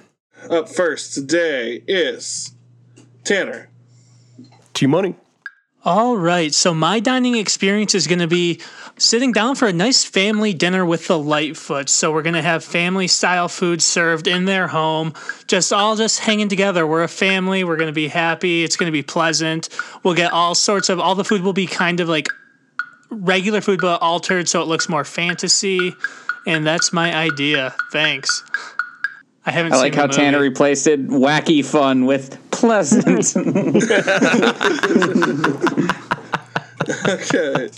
Up 0.49 0.69
first 0.69 1.15
today 1.15 1.83
is 1.87 2.55
Tanner. 3.25 3.69
T 4.73 4.87
Money. 4.87 5.15
All 5.83 6.15
right, 6.15 6.53
so 6.53 6.75
my 6.75 7.01
dining 7.01 7.37
experience 7.37 7.95
is 7.95 8.07
going 8.07 8.19
to 8.19 8.27
be 8.27 8.61
sitting 8.99 9.33
down 9.33 9.55
for 9.55 9.67
a 9.67 9.73
nice 9.73 10.05
family 10.05 10.53
dinner 10.53 10.85
with 10.85 11.07
the 11.07 11.19
Lightfoot. 11.19 11.89
So 11.89 12.13
we're 12.13 12.21
going 12.21 12.35
to 12.35 12.43
have 12.43 12.63
family 12.63 13.07
style 13.07 13.49
food 13.49 13.81
served 13.81 14.27
in 14.27 14.45
their 14.45 14.69
home, 14.69 15.15
just 15.47 15.73
all 15.73 15.97
just 15.97 16.21
hanging 16.21 16.51
together. 16.51 16.87
We're 16.87 17.05
a 17.05 17.09
family. 17.09 17.65
We're 17.65 17.79
going 17.79 17.89
to 17.89 17.95
be 17.95 18.09
happy. 18.09 18.63
It's 18.63 18.77
going 18.77 18.89
to 18.89 18.93
be 18.93 19.03
pleasant. 19.03 19.71
We'll 20.03 20.13
get 20.13 20.33
all 20.33 20.55
sorts 20.55 20.91
of 20.91 21.01
all 21.01 21.15
the 21.15 21.25
food 21.25 21.41
will 21.41 21.55
be 21.55 21.67
kind 21.67 22.01
of 22.01 22.11
like 22.11 22.29
regular 23.09 23.63
food 23.63 23.81
but 23.81 24.03
altered 24.03 24.51
so 24.51 24.61
it 24.61 24.67
looks 24.67 24.87
more 24.87 25.05
fantasy. 25.05 25.95
And 26.47 26.67
that's 26.67 26.93
my 26.93 27.15
idea. 27.15 27.75
Thanks. 27.91 28.45
I 29.47 29.51
haven't 29.53 29.73
I 29.73 29.77
seen 29.77 29.83
like 29.85 29.93
the 29.95 29.99
how 30.01 30.07
movie. 30.07 30.17
Tanner 30.19 30.41
replaced 30.41 30.87
it 30.87 31.09
wacky 31.09 31.65
fun 31.65 32.05
with 32.07 32.37
pleasant. 32.51 33.35
Okay. 37.09 37.71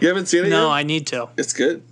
you 0.00 0.08
haven't 0.08 0.26
seen 0.26 0.44
it 0.46 0.50
No, 0.50 0.66
yet? 0.66 0.72
I 0.72 0.82
need 0.82 1.06
to. 1.08 1.28
It's 1.36 1.52
good. 1.52 1.82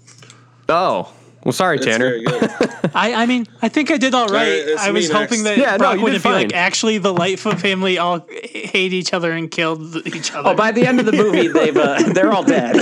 Oh. 0.69 1.13
Well, 1.45 1.53
sorry, 1.53 1.77
It's 1.77 1.87
Tanner. 1.87 2.11
very 2.11 2.25
good. 2.25 2.51
I, 2.95 3.15
I 3.23 3.27
mean, 3.27 3.47
I 3.63 3.69
think 3.69 3.91
I 3.91 3.97
did 3.97 4.13
all 4.15 4.27
right. 4.27 4.49
it's 4.49 4.83
I 4.83 4.91
was 4.91 5.11
hoping 5.11 5.43
next. 5.45 5.45
that 5.45 5.59
Yeah, 5.59 5.71
no, 5.73 5.79
Brock 5.79 5.97
you 5.97 6.03
wouldn't 6.03 6.23
be 6.23 6.29
like, 6.31 6.53
actually, 6.55 6.99
the 6.99 7.13
Lightfoot 7.15 7.61
family 7.61 7.97
all 7.99 8.27
hate 8.43 8.93
each 8.93 9.15
other 9.15 9.33
and 9.33 9.51
killed 9.51 10.07
each 10.07 10.33
other. 10.35 10.51
oh, 10.51 10.55
by 10.55 10.73
the 10.73 10.87
end 10.87 11.01
of 11.01 11.07
the 11.07 11.13
movie, 11.13 11.49
they've 11.53 11.77
uh, 11.77 12.03
they're 12.13 12.33
all 12.33 12.43
dead. 12.43 12.77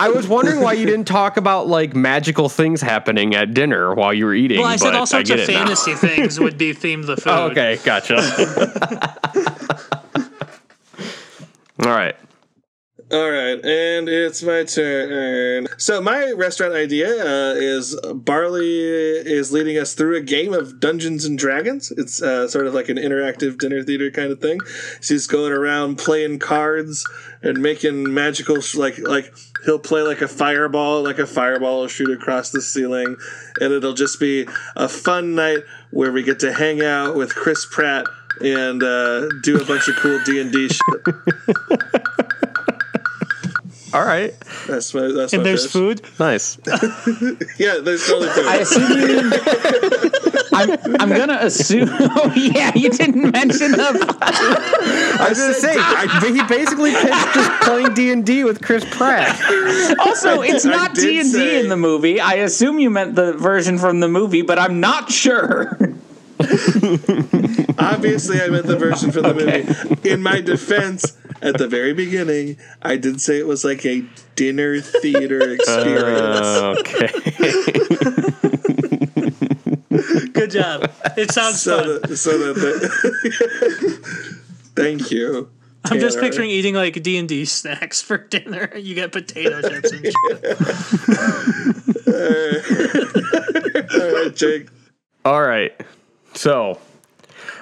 I 0.00 0.08
was 0.08 0.26
wondering 0.26 0.60
why 0.60 0.72
you 0.72 0.86
didn't 0.86 1.06
talk 1.06 1.36
about 1.36 1.68
like 1.68 1.94
magical 1.94 2.48
things 2.48 2.80
happening 2.80 3.34
at 3.34 3.52
dinner 3.52 3.94
while 3.94 4.14
you 4.14 4.24
were 4.24 4.34
eating. 4.34 4.58
well, 4.58 4.68
I 4.68 4.76
said 4.76 4.94
all 4.94 5.06
sorts 5.06 5.30
of 5.30 5.44
fantasy 5.44 5.94
things 5.94 6.40
would 6.40 6.56
be 6.56 6.72
themed 6.72 7.06
the 7.06 7.16
food. 7.16 7.30
Oh, 7.30 7.50
okay, 7.50 7.78
gotcha. 7.84 8.16
all 11.84 11.90
right. 11.90 12.16
All 13.12 13.28
right, 13.28 13.58
and 13.64 14.08
it's 14.08 14.40
my 14.44 14.62
turn. 14.62 15.66
So 15.78 16.00
my 16.00 16.30
restaurant 16.30 16.74
idea 16.74 17.08
uh, 17.08 17.54
is 17.56 17.98
Barley 18.14 18.78
is 18.78 19.52
leading 19.52 19.76
us 19.78 19.94
through 19.94 20.16
a 20.16 20.20
game 20.20 20.54
of 20.54 20.78
Dungeons 20.78 21.24
and 21.24 21.36
Dragons. 21.36 21.92
It's 21.96 22.22
uh, 22.22 22.46
sort 22.46 22.68
of 22.68 22.74
like 22.74 22.88
an 22.88 22.98
interactive 22.98 23.58
dinner 23.58 23.82
theater 23.82 24.12
kind 24.12 24.30
of 24.30 24.40
thing. 24.40 24.60
She's 25.00 25.26
going 25.26 25.52
around 25.52 25.98
playing 25.98 26.38
cards 26.38 27.04
and 27.42 27.58
making 27.58 28.14
magical 28.14 28.60
sh- 28.60 28.76
like 28.76 29.00
like 29.00 29.34
he'll 29.64 29.78
play 29.78 30.02
like 30.02 30.20
a 30.20 30.28
fireball, 30.28 31.02
like 31.02 31.18
a 31.18 31.26
fireball 31.26 31.80
will 31.80 31.88
shoot 31.88 32.10
across 32.10 32.50
the 32.50 32.60
ceiling, 32.60 33.16
and 33.60 33.72
it'll 33.72 33.94
just 33.94 34.20
be 34.20 34.48
a 34.76 34.88
fun 34.88 35.34
night 35.34 35.60
where 35.90 36.12
we 36.12 36.22
get 36.22 36.40
to 36.40 36.52
hang 36.52 36.82
out 36.82 37.16
with 37.16 37.34
Chris 37.34 37.66
Pratt 37.70 38.06
and 38.40 38.82
uh, 38.82 39.28
do 39.42 39.60
a 39.60 39.64
bunch 39.64 39.88
of 39.88 39.96
cool 39.96 40.20
D 40.24 40.40
and 40.40 40.52
D 40.52 40.68
shit. 40.68 41.14
All 43.92 44.04
right. 44.04 44.32
That's 44.68 44.94
my 44.94 45.08
that's 45.08 45.32
And 45.32 45.42
my 45.42 45.48
there's 45.48 45.64
pitch. 45.64 45.72
food. 45.72 46.02
Nice. 46.18 46.58
Yeah, 47.58 47.78
there's 47.82 48.06
totally 48.06 48.28
food. 48.30 48.46
I 48.46 48.56
assume 48.56 48.90
you 48.90 49.06
mean. 49.06 49.32
I'm, 50.52 50.96
I'm 51.00 51.08
gonna 51.16 51.38
assume. 51.40 51.88
Oh 52.12 52.32
yeah, 52.34 52.72
you 52.74 52.90
didn't 52.90 53.30
mention 53.32 53.72
the. 53.72 54.16
I 55.20 55.26
was 55.28 55.38
gonna 55.38 55.54
say 55.54 55.74
I, 55.76 56.20
he 56.32 56.42
basically 56.48 56.92
pitched 56.92 57.34
just 57.34 57.62
playing 57.62 57.94
D 57.94 58.12
and 58.12 58.24
D 58.26 58.44
with 58.44 58.60
Chris 58.62 58.84
Pratt. 58.90 59.28
Also, 60.00 60.42
it's 60.42 60.64
I 60.66 60.70
not 60.70 60.94
did 60.94 61.02
D 61.02 61.20
and 61.20 61.32
D 61.32 61.38
say- 61.38 61.60
in 61.60 61.68
the 61.68 61.76
movie. 61.76 62.20
I 62.20 62.34
assume 62.34 62.78
you 62.78 62.90
meant 62.90 63.14
the 63.14 63.32
version 63.32 63.78
from 63.78 64.00
the 64.00 64.08
movie, 64.08 64.42
but 64.42 64.58
I'm 64.58 64.80
not 64.80 65.10
sure. 65.10 65.76
Obviously, 67.78 68.40
I 68.40 68.48
meant 68.48 68.66
the 68.66 68.76
version 68.78 69.12
from 69.12 69.22
the 69.24 69.34
movie. 69.34 70.08
In 70.08 70.22
my 70.22 70.40
defense, 70.40 71.16
at 71.42 71.58
the 71.58 71.68
very 71.68 71.92
beginning, 71.92 72.56
I 72.82 72.96
did 72.96 73.20
say 73.20 73.38
it 73.38 73.46
was 73.46 73.64
like 73.64 73.84
a 73.86 74.04
dinner 74.36 74.80
theater 74.80 75.40
oh, 75.44 75.52
experience. 75.52 76.40
Okay. 76.80 77.08
Good 80.32 80.50
job. 80.50 80.90
It 81.16 81.32
sounds 81.32 81.60
so 81.60 81.78
fun. 81.78 82.00
that, 82.02 82.16
so 82.16 82.38
that 82.38 82.54
the, 82.54 82.88
thank 84.74 85.10
you. 85.10 85.50
I'm 85.84 85.98
just 85.98 86.20
picturing 86.20 86.50
eating 86.50 86.74
like 86.74 87.02
D 87.02 87.16
and 87.16 87.28
D 87.28 87.46
snacks 87.46 88.02
for 88.02 88.18
dinner. 88.18 88.70
You 88.76 88.94
get 88.94 89.12
potato 89.12 89.62
chips 89.62 89.92
and 89.92 90.04
shit. 90.04 90.14
All 93.94 94.12
right, 94.12 94.36
Jake. 94.36 94.68
All 95.24 95.42
right. 95.42 95.72
So, 96.34 96.78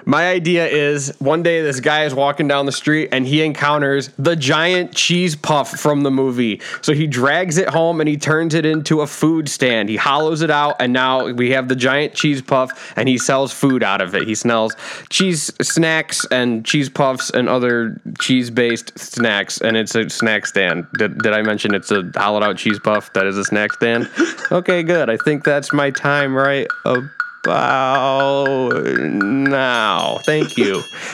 my 0.09 0.31
idea 0.31 0.67
is 0.67 1.13
one 1.19 1.43
day 1.43 1.61
this 1.61 1.81
guy 1.81 2.07
is 2.07 2.15
walking 2.15 2.49
down 2.49 2.65
the 2.65 2.73
street 2.73 3.11
and 3.13 3.27
he 3.27 3.43
encounters 3.43 4.09
the 4.19 4.35
giant 4.35 4.95
cheese 4.95 5.37
puff 5.37 5.73
from 5.73 6.01
the 6.01 6.11
movie. 6.11 6.63
So 6.81 6.95
he 6.95 7.07
drags 7.07 7.59
it 7.59 7.69
home 7.69 8.01
and 8.01 8.09
he 8.09 8.17
turns 8.17 8.55
it 8.55 8.65
into 8.65 9.03
a 9.03 9.07
food 9.07 9.51
stand. 9.51 9.91
He 9.91 9.97
hollows 9.97 10.41
it 10.41 10.51
out 10.51 10.77
and 10.81 10.95
now 10.95 11.27
we 11.27 11.51
have 11.51 11.69
the 11.69 11.77
giant 11.77 12.15
cheese 12.15 12.41
puff 12.41 12.95
and 12.97 13.07
he 13.07 13.19
sells 13.19 13.53
food 13.53 13.83
out 13.83 14.01
of 14.01 14.15
it. 14.15 14.27
He 14.27 14.35
sells 14.35 14.75
cheese 15.11 15.53
snacks 15.61 16.25
and 16.31 16.65
cheese 16.65 16.89
puffs 16.89 17.29
and 17.29 17.47
other 17.47 18.01
cheese 18.19 18.49
based 18.49 18.99
snacks 18.99 19.61
and 19.61 19.77
it's 19.77 19.95
a 19.95 20.09
snack 20.09 20.47
stand. 20.47 20.87
Did, 20.97 21.19
did 21.19 21.35
I 21.35 21.43
mention 21.43 21.75
it's 21.75 21.91
a 21.91 22.11
hollowed 22.17 22.43
out 22.43 22.57
cheese 22.57 22.79
puff 22.79 23.13
that 23.13 23.27
is 23.27 23.37
a 23.37 23.45
snack 23.45 23.75
stand? 23.75 24.09
Okay, 24.51 24.83
good. 24.83 25.11
I 25.11 25.19
think 25.19 25.45
that's 25.45 25.75
my 25.75 25.91
time 25.91 26.35
right 26.35 26.67
oh. 26.87 27.07
About 27.49 28.85
now. 28.95 30.19
Thank 30.23 30.57
you. 30.59 30.83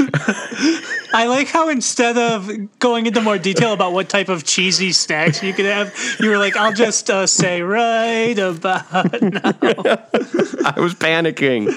I 1.14 1.26
like 1.28 1.46
how 1.46 1.68
instead 1.68 2.18
of 2.18 2.50
going 2.80 3.06
into 3.06 3.20
more 3.20 3.38
detail 3.38 3.72
about 3.72 3.92
what 3.92 4.08
type 4.08 4.28
of 4.28 4.42
cheesy 4.42 4.90
snacks 4.90 5.42
you 5.44 5.52
could 5.52 5.66
have, 5.66 5.94
you 6.18 6.28
were 6.28 6.38
like, 6.38 6.56
"I'll 6.56 6.72
just 6.72 7.08
uh, 7.08 7.28
say 7.28 7.62
right 7.62 8.36
about 8.36 8.92
now." 9.22 9.52
I 10.64 10.74
was 10.78 10.94
panicking. 10.94 11.68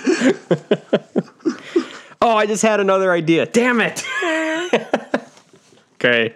oh, 2.22 2.36
I 2.36 2.48
just 2.48 2.64
had 2.64 2.80
another 2.80 3.12
idea. 3.12 3.46
Damn 3.46 3.80
it. 3.80 4.04
okay. 5.96 6.34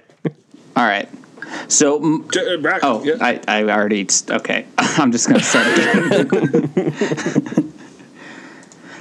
All 0.76 0.85
right. 0.85 1.10
So, 1.68 2.23
J- 2.31 2.53
uh, 2.53 2.57
Brock, 2.57 2.81
oh, 2.84 3.03
yeah. 3.03 3.15
I, 3.19 3.39
I 3.48 3.64
already. 3.64 4.07
Okay, 4.30 4.65
I'm 4.77 5.11
just 5.11 5.27
gonna 5.27 5.41
start 5.41 5.68
again. 5.77 7.68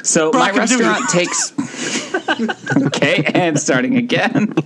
So 0.03 0.27
my 0.27 0.31
Brock, 0.31 0.51
I'm 0.51 0.59
restaurant 0.59 1.09
takes. 1.11 1.53
okay, 2.87 3.25
and 3.35 3.59
starting 3.59 3.97
again. 3.97 4.55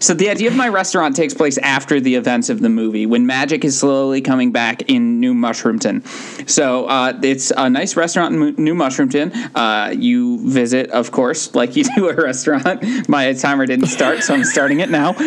So 0.00 0.14
the 0.14 0.30
idea 0.30 0.48
of 0.48 0.56
my 0.56 0.68
restaurant 0.68 1.16
takes 1.16 1.34
place 1.34 1.58
after 1.58 2.00
the 2.00 2.14
events 2.14 2.48
of 2.48 2.60
the 2.60 2.68
movie, 2.68 3.06
when 3.06 3.26
magic 3.26 3.64
is 3.64 3.78
slowly 3.78 4.20
coming 4.20 4.52
back 4.52 4.82
in 4.88 5.20
New 5.20 5.34
Mushroomton. 5.34 6.48
So 6.48 6.86
uh, 6.86 7.18
it's 7.22 7.50
a 7.56 7.68
nice 7.68 7.96
restaurant 7.96 8.34
in 8.34 8.54
New 8.62 8.74
Mushroomton. 8.74 9.50
Uh, 9.54 9.92
you 9.92 10.48
visit, 10.48 10.90
of 10.90 11.10
course, 11.10 11.54
like 11.54 11.76
you 11.76 11.84
do 11.96 12.08
a 12.08 12.14
restaurant. 12.14 13.08
My 13.08 13.32
timer 13.32 13.66
didn't 13.66 13.86
start, 13.86 14.22
so 14.22 14.34
I'm 14.34 14.44
starting 14.44 14.80
it 14.80 14.90
now. 14.90 15.14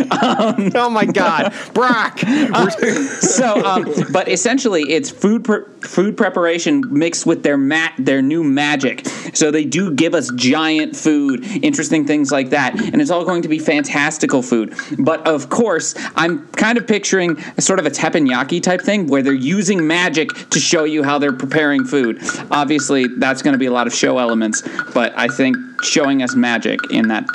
Oh 0.73 0.89
my 0.89 1.05
God. 1.05 1.53
Brock. 1.73 2.19
so, 2.19 3.65
um, 3.65 3.85
but 4.11 4.27
essentially, 4.27 4.83
it's 4.83 5.09
food 5.09 5.43
pre- 5.43 5.63
food 5.81 6.17
preparation 6.17 6.83
mixed 6.89 7.25
with 7.25 7.43
their 7.43 7.57
mat 7.57 7.93
their 7.97 8.21
new 8.21 8.43
magic. 8.43 9.05
So 9.33 9.51
they 9.51 9.65
do 9.65 9.91
give 9.93 10.13
us 10.13 10.31
giant 10.35 10.95
food, 10.95 11.45
interesting 11.63 12.05
things 12.05 12.31
like 12.31 12.49
that, 12.51 12.79
and 12.79 13.01
it's 13.01 13.11
all 13.11 13.25
going 13.25 13.41
to 13.43 13.47
be 13.47 13.59
fantastical 13.59 14.41
food. 14.41 14.60
But 14.97 15.27
of 15.27 15.49
course, 15.49 15.95
I'm 16.15 16.47
kind 16.49 16.77
of 16.77 16.87
picturing 16.87 17.37
a 17.57 17.61
sort 17.61 17.79
of 17.79 17.85
a 17.85 17.89
teppanyaki 17.89 18.61
type 18.61 18.81
thing 18.81 19.07
where 19.07 19.21
they're 19.21 19.33
using 19.33 19.85
magic 19.87 20.29
to 20.51 20.59
show 20.59 20.83
you 20.83 21.03
how 21.03 21.19
they're 21.19 21.33
preparing 21.33 21.85
food. 21.85 22.19
Obviously, 22.51 23.07
that's 23.07 23.41
going 23.41 23.53
to 23.53 23.59
be 23.59 23.65
a 23.65 23.71
lot 23.71 23.87
of 23.87 23.93
show 23.93 24.17
elements, 24.17 24.63
but 24.93 25.13
I 25.17 25.27
think 25.27 25.57
showing 25.83 26.21
us 26.23 26.35
magic 26.35 26.79
in 26.91 27.07
that 27.09 27.25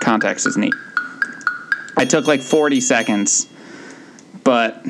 context 0.00 0.46
is 0.46 0.56
neat. 0.56 0.74
I 1.96 2.04
took 2.04 2.26
like 2.26 2.40
40 2.40 2.80
seconds, 2.80 3.48
but 4.44 4.84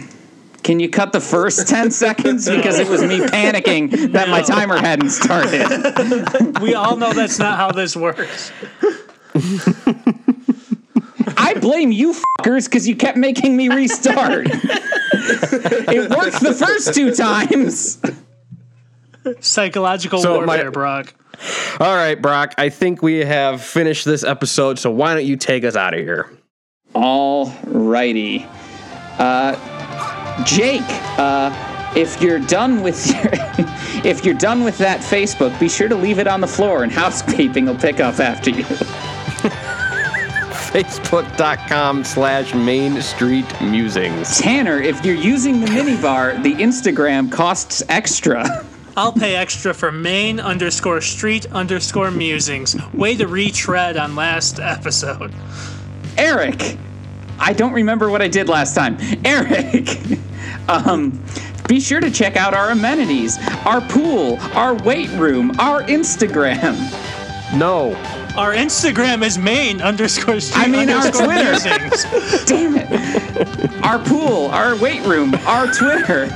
can 0.62 0.80
you 0.80 0.90
cut 0.90 1.12
the 1.12 1.20
first 1.20 1.66
10 1.66 1.90
seconds? 2.04 2.46
Because 2.48 2.78
it 2.78 2.88
was 2.88 3.02
me 3.02 3.20
panicking 3.20 4.12
that 4.12 4.28
my 4.28 4.42
timer 4.42 4.76
hadn't 4.76 5.10
started. 5.10 5.66
We 6.60 6.74
all 6.74 6.96
know 6.96 7.12
that's 7.12 7.38
not 7.38 7.56
how 7.56 7.72
this 7.72 7.96
works. 7.96 8.52
I 11.36 11.54
blame 11.54 11.92
you 11.92 12.14
fuckers 12.14 12.64
because 12.66 12.86
you 12.88 12.96
kept 12.96 13.16
making 13.18 13.56
me 13.56 13.68
restart. 13.68 14.46
it 14.50 16.10
worked 16.10 16.40
the 16.40 16.54
first 16.54 16.94
two 16.94 17.14
times. 17.14 17.98
Psychological 19.40 20.20
So 20.20 20.40
my- 20.40 20.46
warfare, 20.46 20.70
Brock. 20.70 21.14
All 21.80 21.94
right, 21.94 22.20
Brock. 22.20 22.54
I 22.58 22.68
think 22.68 23.02
we 23.02 23.18
have 23.18 23.62
finished 23.62 24.04
this 24.04 24.24
episode, 24.24 24.78
so 24.78 24.90
why 24.90 25.14
don't 25.14 25.24
you 25.26 25.36
take 25.36 25.64
us 25.64 25.76
out 25.76 25.94
of 25.94 26.00
here? 26.00 26.28
All 26.94 27.52
righty. 27.66 28.46
Uh, 29.18 29.54
Jake, 30.44 30.82
uh, 31.18 31.52
if 31.94 32.20
you're 32.20 32.40
done 32.40 32.82
with 32.82 33.06
your, 33.06 33.30
if 34.04 34.24
you're 34.24 34.34
done 34.34 34.64
with 34.64 34.78
that 34.78 35.00
Facebook, 35.00 35.58
be 35.60 35.68
sure 35.68 35.88
to 35.88 35.94
leave 35.94 36.18
it 36.18 36.26
on 36.26 36.40
the 36.40 36.46
floor, 36.46 36.82
and 36.82 36.90
housekeeping 37.04 37.66
will 37.66 37.76
pick 37.76 38.00
up 38.00 38.18
after 38.18 38.50
you. 38.50 38.64
Facebook.com 40.70 42.04
slash 42.04 42.54
Main 42.54 43.00
Street 43.00 43.46
Musings. 43.62 44.38
Tanner, 44.38 44.78
if 44.78 45.02
you're 45.04 45.14
using 45.14 45.60
the 45.60 45.66
minibar, 45.66 46.42
the 46.42 46.52
Instagram 46.54 47.32
costs 47.32 47.82
extra. 47.88 48.66
I'll 48.96 49.12
pay 49.12 49.34
extra 49.36 49.72
for 49.72 49.90
main 49.90 50.40
underscore 50.40 51.00
street 51.00 51.46
underscore 51.52 52.10
musings. 52.10 52.76
Way 52.92 53.16
to 53.16 53.26
retread 53.26 53.96
on 53.96 54.14
last 54.14 54.60
episode. 54.60 55.32
Eric, 56.18 56.76
I 57.38 57.52
don't 57.52 57.72
remember 57.72 58.10
what 58.10 58.20
I 58.20 58.28
did 58.28 58.48
last 58.48 58.74
time. 58.74 58.98
Eric, 59.24 59.88
um, 60.68 61.22
be 61.66 61.80
sure 61.80 62.00
to 62.00 62.10
check 62.10 62.36
out 62.36 62.54
our 62.54 62.70
amenities, 62.70 63.38
our 63.64 63.80
pool, 63.82 64.36
our 64.54 64.74
weight 64.74 65.10
room, 65.10 65.52
our 65.58 65.82
Instagram. 65.84 66.76
No. 67.56 67.94
Our 68.38 68.54
Instagram 68.54 69.24
is 69.26 69.36
main 69.36 69.82
underscore 69.82 70.38
street 70.38 70.62
I 70.64 70.68
mean, 70.68 70.88
our 70.90 70.98
underscore 70.98 71.26
Twitter. 71.26 72.44
Damn 72.46 72.76
it. 72.76 73.84
Our 73.84 73.98
pool, 73.98 74.46
our 74.52 74.76
weight 74.76 75.04
room, 75.04 75.34
our 75.44 75.66
Twitter. 75.66 76.28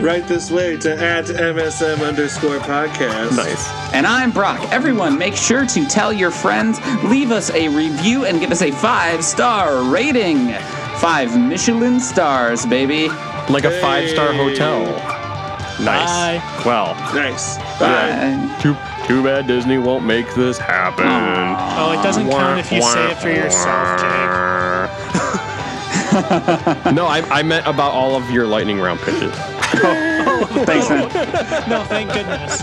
Right 0.00 0.26
this 0.26 0.50
way 0.50 0.78
to 0.78 0.96
at 0.96 1.26
MSM 1.26 2.00
underscore 2.00 2.60
podcast. 2.60 3.36
Nice. 3.36 3.68
And 3.92 4.06
I'm 4.06 4.30
Brock. 4.30 4.58
Everyone, 4.72 5.18
make 5.18 5.36
sure 5.36 5.66
to 5.66 5.84
tell 5.84 6.14
your 6.14 6.30
friends, 6.30 6.80
leave 7.04 7.30
us 7.30 7.50
a 7.50 7.68
review, 7.68 8.24
and 8.24 8.40
give 8.40 8.50
us 8.50 8.62
a 8.62 8.70
five 8.70 9.22
star 9.22 9.82
rating. 9.92 10.54
Five 10.96 11.38
Michelin 11.38 12.00
stars, 12.00 12.64
baby. 12.64 13.08
Like 13.50 13.64
a 13.64 13.80
five 13.82 14.08
star 14.08 14.32
hotel. 14.32 14.86
Nice. 15.84 16.40
Bye. 16.40 16.62
Well, 16.64 16.94
Nice. 17.14 17.58
Bye. 17.78 18.32
Uh, 18.64 18.93
too 19.06 19.22
bad 19.22 19.46
Disney 19.46 19.78
won't 19.78 20.04
make 20.06 20.34
this 20.34 20.56
happen. 20.56 21.04
Oh, 21.06 21.92
it 21.92 22.02
doesn't 22.02 22.28
count 22.30 22.58
if 22.58 22.72
you 22.72 22.80
say 22.80 23.10
it 23.10 23.18
for 23.18 23.28
yourself, 23.28 24.00
Jake. 24.00 24.54
no, 26.94 27.06
I, 27.06 27.22
I 27.30 27.42
meant 27.42 27.66
about 27.66 27.92
all 27.92 28.16
of 28.16 28.30
your 28.30 28.46
lightning 28.46 28.80
round 28.80 29.00
pitches. 29.00 29.32
oh, 29.36 30.64
thanks, 30.64 30.88
man. 30.88 31.08
no, 31.68 31.84
thank 31.84 32.12
goodness. 32.12 32.62